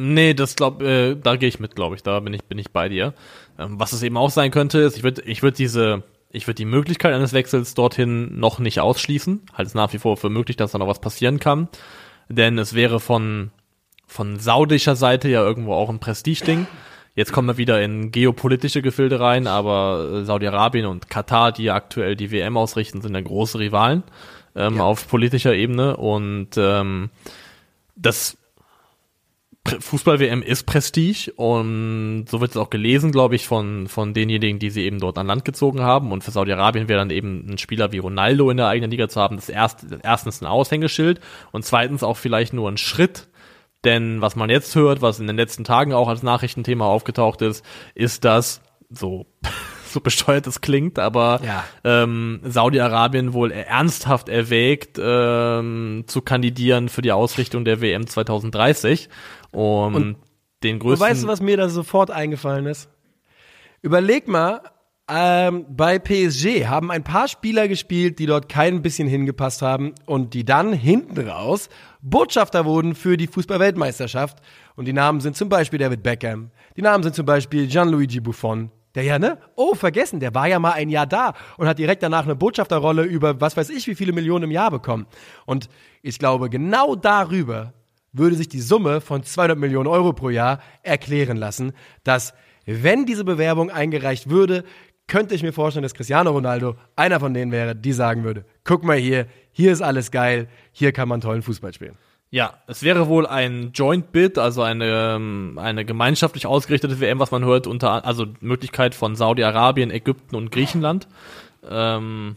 Nee, 0.00 0.32
das 0.34 0.54
glaub, 0.54 0.80
äh, 0.80 1.16
da 1.16 1.34
gehe 1.34 1.48
ich 1.48 1.58
mit, 1.58 1.74
glaube 1.74 1.96
ich. 1.96 2.04
Da 2.04 2.20
bin 2.20 2.32
ich, 2.32 2.44
bin 2.44 2.56
ich 2.58 2.70
bei 2.70 2.88
dir. 2.88 3.14
Ähm, 3.58 3.80
was 3.80 3.92
es 3.92 4.02
eben 4.04 4.16
auch 4.16 4.30
sein 4.30 4.52
könnte, 4.52 4.78
ist, 4.78 4.96
ich 4.96 5.02
würde, 5.02 5.22
ich 5.22 5.42
würde 5.42 5.56
diese, 5.56 6.04
ich 6.30 6.46
würde 6.46 6.54
die 6.56 6.64
Möglichkeit 6.66 7.12
eines 7.14 7.32
Wechsels 7.32 7.74
dorthin 7.74 8.38
noch 8.38 8.60
nicht 8.60 8.78
ausschließen. 8.80 9.42
Halte 9.54 9.68
es 9.68 9.74
nach 9.74 9.92
wie 9.92 9.98
vor 9.98 10.16
für 10.16 10.30
möglich, 10.30 10.56
dass 10.56 10.70
da 10.70 10.78
noch 10.78 10.86
was 10.86 11.00
passieren 11.00 11.40
kann. 11.40 11.68
Denn 12.28 12.58
es 12.58 12.74
wäre 12.74 13.00
von, 13.00 13.50
von 14.06 14.38
saudischer 14.38 14.94
Seite 14.94 15.28
ja 15.28 15.42
irgendwo 15.42 15.72
auch 15.74 15.88
ein 15.90 15.98
Prestigeding. 15.98 16.68
Jetzt 17.16 17.32
kommen 17.32 17.48
wir 17.48 17.56
wieder 17.58 17.82
in 17.82 18.12
geopolitische 18.12 18.80
Gefilde 18.82 19.18
rein, 19.18 19.48
aber 19.48 20.20
äh, 20.20 20.24
Saudi-Arabien 20.24 20.86
und 20.86 21.10
Katar, 21.10 21.50
die 21.50 21.64
ja 21.64 21.74
aktuell 21.74 22.14
die 22.14 22.30
WM 22.30 22.56
ausrichten, 22.56 23.00
sind 23.00 23.14
ja 23.16 23.20
große 23.20 23.58
Rivalen 23.58 24.04
ähm, 24.54 24.76
Ja. 24.76 24.84
auf 24.84 25.08
politischer 25.08 25.54
Ebene 25.54 25.96
und 25.96 26.50
ähm, 26.56 27.10
das 27.96 28.36
Fußball-WM 29.66 30.42
ist 30.42 30.64
Prestige 30.64 31.32
und 31.36 32.26
so 32.28 32.40
wird 32.40 32.52
es 32.52 32.56
auch 32.56 32.70
gelesen, 32.70 33.12
glaube 33.12 33.36
ich, 33.36 33.46
von, 33.46 33.86
von 33.86 34.14
denjenigen, 34.14 34.58
die 34.58 34.70
sie 34.70 34.84
eben 34.84 34.98
dort 34.98 35.18
an 35.18 35.26
Land 35.26 35.44
gezogen 35.44 35.82
haben. 35.82 36.10
Und 36.10 36.24
für 36.24 36.30
Saudi-Arabien 36.30 36.88
wäre 36.88 37.00
dann 37.00 37.10
eben 37.10 37.46
ein 37.50 37.58
Spieler 37.58 37.92
wie 37.92 37.98
Ronaldo 37.98 38.50
in 38.50 38.56
der 38.56 38.68
eigenen 38.68 38.90
Liga 38.90 39.08
zu 39.08 39.20
haben, 39.20 39.36
das 39.36 39.48
erst, 39.48 39.86
erstens 40.02 40.40
ein 40.40 40.46
Aushängeschild 40.46 41.20
und 41.52 41.64
zweitens 41.64 42.02
auch 42.02 42.16
vielleicht 42.16 42.54
nur 42.54 42.70
ein 42.70 42.78
Schritt. 42.78 43.28
Denn 43.84 44.20
was 44.20 44.36
man 44.36 44.50
jetzt 44.50 44.74
hört, 44.74 45.02
was 45.02 45.20
in 45.20 45.26
den 45.26 45.36
letzten 45.36 45.64
Tagen 45.64 45.92
auch 45.92 46.08
als 46.08 46.22
Nachrichtenthema 46.22 46.86
aufgetaucht 46.86 47.42
ist, 47.42 47.64
ist, 47.94 48.24
dass 48.24 48.60
so 48.90 49.26
so 49.92 50.00
besteuert 50.00 50.46
es 50.46 50.60
klingt, 50.60 50.98
aber 50.98 51.40
Ja. 51.44 51.64
ähm, 51.84 52.40
Saudi-Arabien 52.44 53.32
wohl 53.32 53.50
ernsthaft 53.52 54.28
erwägt, 54.28 54.98
ähm, 55.02 56.04
zu 56.06 56.22
kandidieren 56.22 56.88
für 56.88 57.02
die 57.02 57.12
Ausrichtung 57.12 57.64
der 57.64 57.80
WM 57.80 58.06
2030. 58.06 59.08
Und, 59.52 60.16
den 60.62 60.74
Und 60.76 60.80
größten. 60.80 61.08
weißt 61.08 61.22
du, 61.24 61.26
was 61.28 61.40
mir 61.40 61.56
da 61.56 61.68
sofort 61.68 62.10
eingefallen 62.10 62.66
ist? 62.66 62.88
Überleg 63.80 64.26
mal, 64.28 64.60
ähm, 65.10 65.64
bei 65.70 65.98
PSG 65.98 66.66
haben 66.66 66.90
ein 66.90 67.02
paar 67.04 67.28
Spieler 67.28 67.66
gespielt, 67.68 68.18
die 68.18 68.26
dort 68.26 68.48
kein 68.50 68.82
bisschen 68.82 69.08
hingepasst 69.08 69.62
haben 69.62 69.94
und 70.04 70.34
die 70.34 70.44
dann 70.44 70.72
hinten 70.74 71.26
raus 71.28 71.70
Botschafter 72.02 72.64
wurden 72.66 72.94
für 72.94 73.16
die 73.16 73.26
Fußball-Weltmeisterschaft. 73.26 74.38
Und 74.76 74.84
die 74.84 74.92
Namen 74.92 75.20
sind 75.20 75.36
zum 75.36 75.48
Beispiel 75.48 75.78
David 75.78 76.02
Beckham. 76.02 76.50
Die 76.76 76.82
Namen 76.82 77.02
sind 77.02 77.14
zum 77.14 77.24
Beispiel 77.24 77.66
Gianluigi 77.68 78.20
Buffon. 78.20 78.70
Der 78.98 79.04
ja, 79.04 79.20
ne? 79.20 79.38
Oh, 79.54 79.76
vergessen, 79.76 80.18
der 80.18 80.34
war 80.34 80.48
ja 80.48 80.58
mal 80.58 80.72
ein 80.72 80.88
Jahr 80.88 81.06
da 81.06 81.34
und 81.56 81.68
hat 81.68 81.78
direkt 81.78 82.02
danach 82.02 82.24
eine 82.24 82.34
Botschafterrolle 82.34 83.04
über 83.04 83.40
was 83.40 83.56
weiß 83.56 83.70
ich 83.70 83.86
wie 83.86 83.94
viele 83.94 84.12
Millionen 84.12 84.46
im 84.46 84.50
Jahr 84.50 84.72
bekommen. 84.72 85.06
Und 85.46 85.68
ich 86.02 86.18
glaube, 86.18 86.50
genau 86.50 86.96
darüber 86.96 87.74
würde 88.12 88.34
sich 88.34 88.48
die 88.48 88.60
Summe 88.60 89.00
von 89.00 89.22
200 89.22 89.56
Millionen 89.56 89.86
Euro 89.86 90.14
pro 90.14 90.30
Jahr 90.30 90.58
erklären 90.82 91.36
lassen, 91.36 91.74
dass 92.02 92.34
wenn 92.66 93.06
diese 93.06 93.22
Bewerbung 93.22 93.70
eingereicht 93.70 94.30
würde, 94.30 94.64
könnte 95.06 95.36
ich 95.36 95.44
mir 95.44 95.52
vorstellen, 95.52 95.84
dass 95.84 95.94
Cristiano 95.94 96.32
Ronaldo 96.32 96.74
einer 96.96 97.20
von 97.20 97.32
denen 97.32 97.52
wäre, 97.52 97.76
die 97.76 97.92
sagen 97.92 98.24
würde, 98.24 98.46
guck 98.64 98.82
mal 98.82 98.96
hier, 98.96 99.28
hier 99.52 99.70
ist 99.70 99.80
alles 99.80 100.10
geil, 100.10 100.48
hier 100.72 100.90
kann 100.90 101.06
man 101.06 101.20
tollen 101.20 101.42
Fußball 101.42 101.72
spielen. 101.72 101.96
Ja, 102.30 102.54
es 102.66 102.82
wäre 102.82 103.08
wohl 103.08 103.26
ein 103.26 103.70
Joint 103.72 104.12
Bid, 104.12 104.36
also 104.36 104.62
eine, 104.62 105.14
ähm, 105.16 105.58
eine 105.60 105.84
gemeinschaftlich 105.84 106.46
ausgerichtete 106.46 107.00
WM, 107.00 107.18
was 107.18 107.30
man 107.30 107.44
hört, 107.44 107.66
unter, 107.66 108.04
also 108.04 108.26
Möglichkeit 108.40 108.94
von 108.94 109.16
Saudi-Arabien, 109.16 109.90
Ägypten 109.90 110.36
und 110.36 110.52
Griechenland. 110.52 111.08
Ähm, 111.68 112.36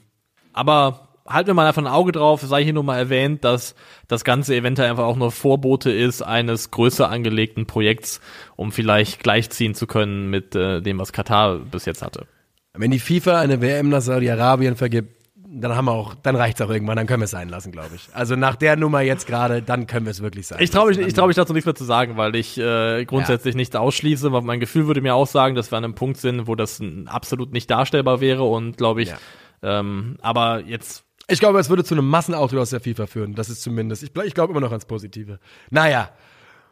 aber 0.54 1.10
halten 1.28 1.48
wir 1.48 1.54
mal 1.54 1.68
einfach 1.68 1.82
ein 1.82 1.88
Auge 1.88 2.14
drauf, 2.14 2.42
sei 2.42 2.64
hier 2.64 2.74
nur 2.74 2.84
mal 2.84 2.98
erwähnt, 2.98 3.44
dass 3.44 3.76
das 4.08 4.24
Ganze 4.24 4.56
eventuell 4.56 4.90
einfach 4.90 5.04
auch 5.04 5.18
nur 5.18 5.32
Vorbote 5.32 5.92
ist 5.92 6.22
eines 6.22 6.72
größer 6.72 7.10
angelegten 7.10 7.66
Projekts, 7.66 8.22
um 8.56 8.72
vielleicht 8.72 9.22
gleichziehen 9.22 9.76
zu 9.76 9.88
können 9.88 10.30
mit 10.30 10.56
äh, 10.56 10.82
dem, 10.82 11.00
was 11.00 11.12
Katar 11.12 11.58
bis 11.58 11.86
jetzt 11.86 12.02
hatte. 12.02 12.28
Wenn 12.74 12.92
die 12.92 13.00
FIFA 13.00 13.40
eine 13.40 13.62
WM 13.62 13.90
nach 13.90 14.02
Saudi-Arabien 14.02 14.78
vergibt, 14.78 15.21
dann 15.54 15.76
haben 15.76 15.86
wir 15.86 15.92
auch, 15.92 16.14
dann 16.16 16.36
reicht's 16.36 16.62
auch 16.62 16.70
irgendwann, 16.70 16.96
dann 16.96 17.08
können 17.08 17.20
wir 17.22 17.26
es 17.26 17.32
sein 17.32 17.50
lassen, 17.50 17.72
glaube 17.72 17.96
ich. 17.96 18.08
Also 18.14 18.36
nach 18.36 18.56
der 18.56 18.78
Nummer 18.78 19.02
jetzt 19.02 19.28
gerade, 19.28 19.62
dann 19.62 19.86
können 19.86 20.06
wir 20.06 20.12
es 20.12 20.22
wirklich 20.22 20.48
sein. 20.48 20.60
Ich 20.62 20.70
traue 20.70 20.90
mich, 20.90 20.98
ich 21.00 21.14
trau 21.14 21.28
mich 21.28 21.36
dazu 21.36 21.52
nichts 21.54 21.66
mehr 21.66 21.76
zu 21.76 21.84
sagen, 21.84 22.16
weil 22.18 22.36
ich 22.36 22.58
äh, 22.58 23.04
grundsätzlich 23.06 23.56
nicht 23.56 23.76
ausschließe, 23.76 24.32
weil 24.32 24.42
mein 24.44 24.60
Gefühl 24.62 24.88
würde 24.88 25.02
mir 25.02 25.14
auch 25.14 25.28
sagen, 25.28 25.56
dass 25.56 25.72
wir 25.72 25.78
an 25.78 25.84
einem 25.84 25.96
Punkt 25.96 26.18
sind, 26.18 26.48
wo 26.48 26.56
das 26.56 26.82
absolut 27.08 27.52
nicht 27.52 27.70
darstellbar 27.70 28.22
wäre 28.22 28.44
und 28.44 28.78
glaube 28.78 29.02
ich, 29.02 29.10
Ja. 29.10 29.18
ähm, 29.62 30.18
aber 30.22 30.62
jetzt 30.62 31.04
Ich 31.28 31.40
glaube, 31.40 31.60
es 31.60 31.70
würde 31.70 31.84
zu 31.84 31.96
einem 31.96 32.08
Massenauto 32.08 32.58
aus 32.60 32.70
der 32.70 32.80
FIFA 32.80 33.08
führen. 33.08 33.36
Das 33.36 33.50
ist 33.50 33.62
zumindest, 33.62 34.04
ich, 34.04 34.12
ich 34.24 34.34
glaube 34.34 34.52
immer 34.52 34.62
noch 34.62 34.72
ans 34.72 34.86
Positive. 34.86 35.40
Naja, 35.70 36.10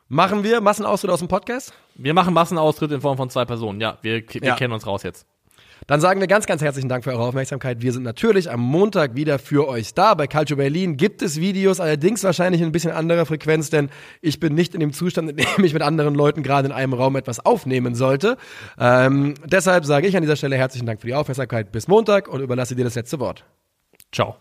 machen 0.08 0.44
wir 0.44 0.62
Massenaustritt 0.62 1.12
aus 1.12 1.20
dem 1.20 1.28
Podcast? 1.28 1.74
Wir 1.96 2.14
machen 2.14 2.34
Massenaustritt 2.34 2.92
in 2.92 3.02
Form 3.02 3.18
von 3.18 3.30
zwei 3.30 3.46
Personen. 3.46 3.82
Ja, 3.82 3.98
wir, 4.02 4.24
wir 4.28 4.42
Ja. 4.42 4.56
kennen 4.56 4.74
uns 4.74 4.88
raus 4.88 5.04
jetzt. 5.04 5.26
Dann 5.88 6.02
sagen 6.02 6.20
wir 6.20 6.28
ganz, 6.28 6.46
ganz 6.46 6.62
herzlichen 6.62 6.90
Dank 6.90 7.04
für 7.04 7.12
eure 7.12 7.24
Aufmerksamkeit. 7.24 7.82
Wir 7.82 7.94
sind 7.94 8.04
natürlich 8.04 8.52
am 8.52 8.60
Montag 8.60 9.16
wieder 9.16 9.40
für 9.40 9.68
euch 9.68 9.94
da. 9.94 10.14
Bei 10.14 10.28
Calcio 10.28 10.58
Berlin 10.58 10.98
gibt 10.98 11.22
es 11.22 11.40
Videos, 11.40 11.80
allerdings 11.80 12.24
wahrscheinlich 12.24 12.62
in 12.62 12.68
ein 12.68 12.72
bisschen 12.72 12.92
anderer 12.92 13.26
Frequenz, 13.26 13.70
denn 13.70 13.90
ich 14.22 14.40
bin 14.40 14.56
nicht 14.56 14.74
in 14.74 14.80
dem 14.80 14.94
Zustand, 14.94 15.30
in 15.30 15.38
dem 15.38 15.64
ich 15.64 15.74
mit 15.74 15.82
anderen 15.82 16.16
Leuten 16.16 16.44
gerade 16.44 16.68
in 16.68 16.72
einem 16.72 16.94
Raum 16.94 17.16
etwas 17.16 17.46
aufnehmen 17.46 17.96
sollte. 17.96 18.38
Ähm, 18.80 19.36
deshalb 19.46 19.86
sage 19.86 20.08
ich 20.08 20.16
an 20.16 20.22
dieser 20.22 20.36
Stelle 20.36 20.56
herzlichen 20.58 20.86
Dank 20.86 21.02
für 21.02 21.08
die 21.08 21.16
Aufmerksamkeit. 21.16 21.72
Bis 21.72 21.88
Montag 21.88 22.28
und 22.28 22.42
überlasse 22.42 22.76
dir 22.76 22.84
das 22.84 22.96
letzte 22.96 23.20
Wort. 23.20 23.46
Ciao. 24.12 24.36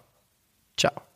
Ciao. 0.77 1.08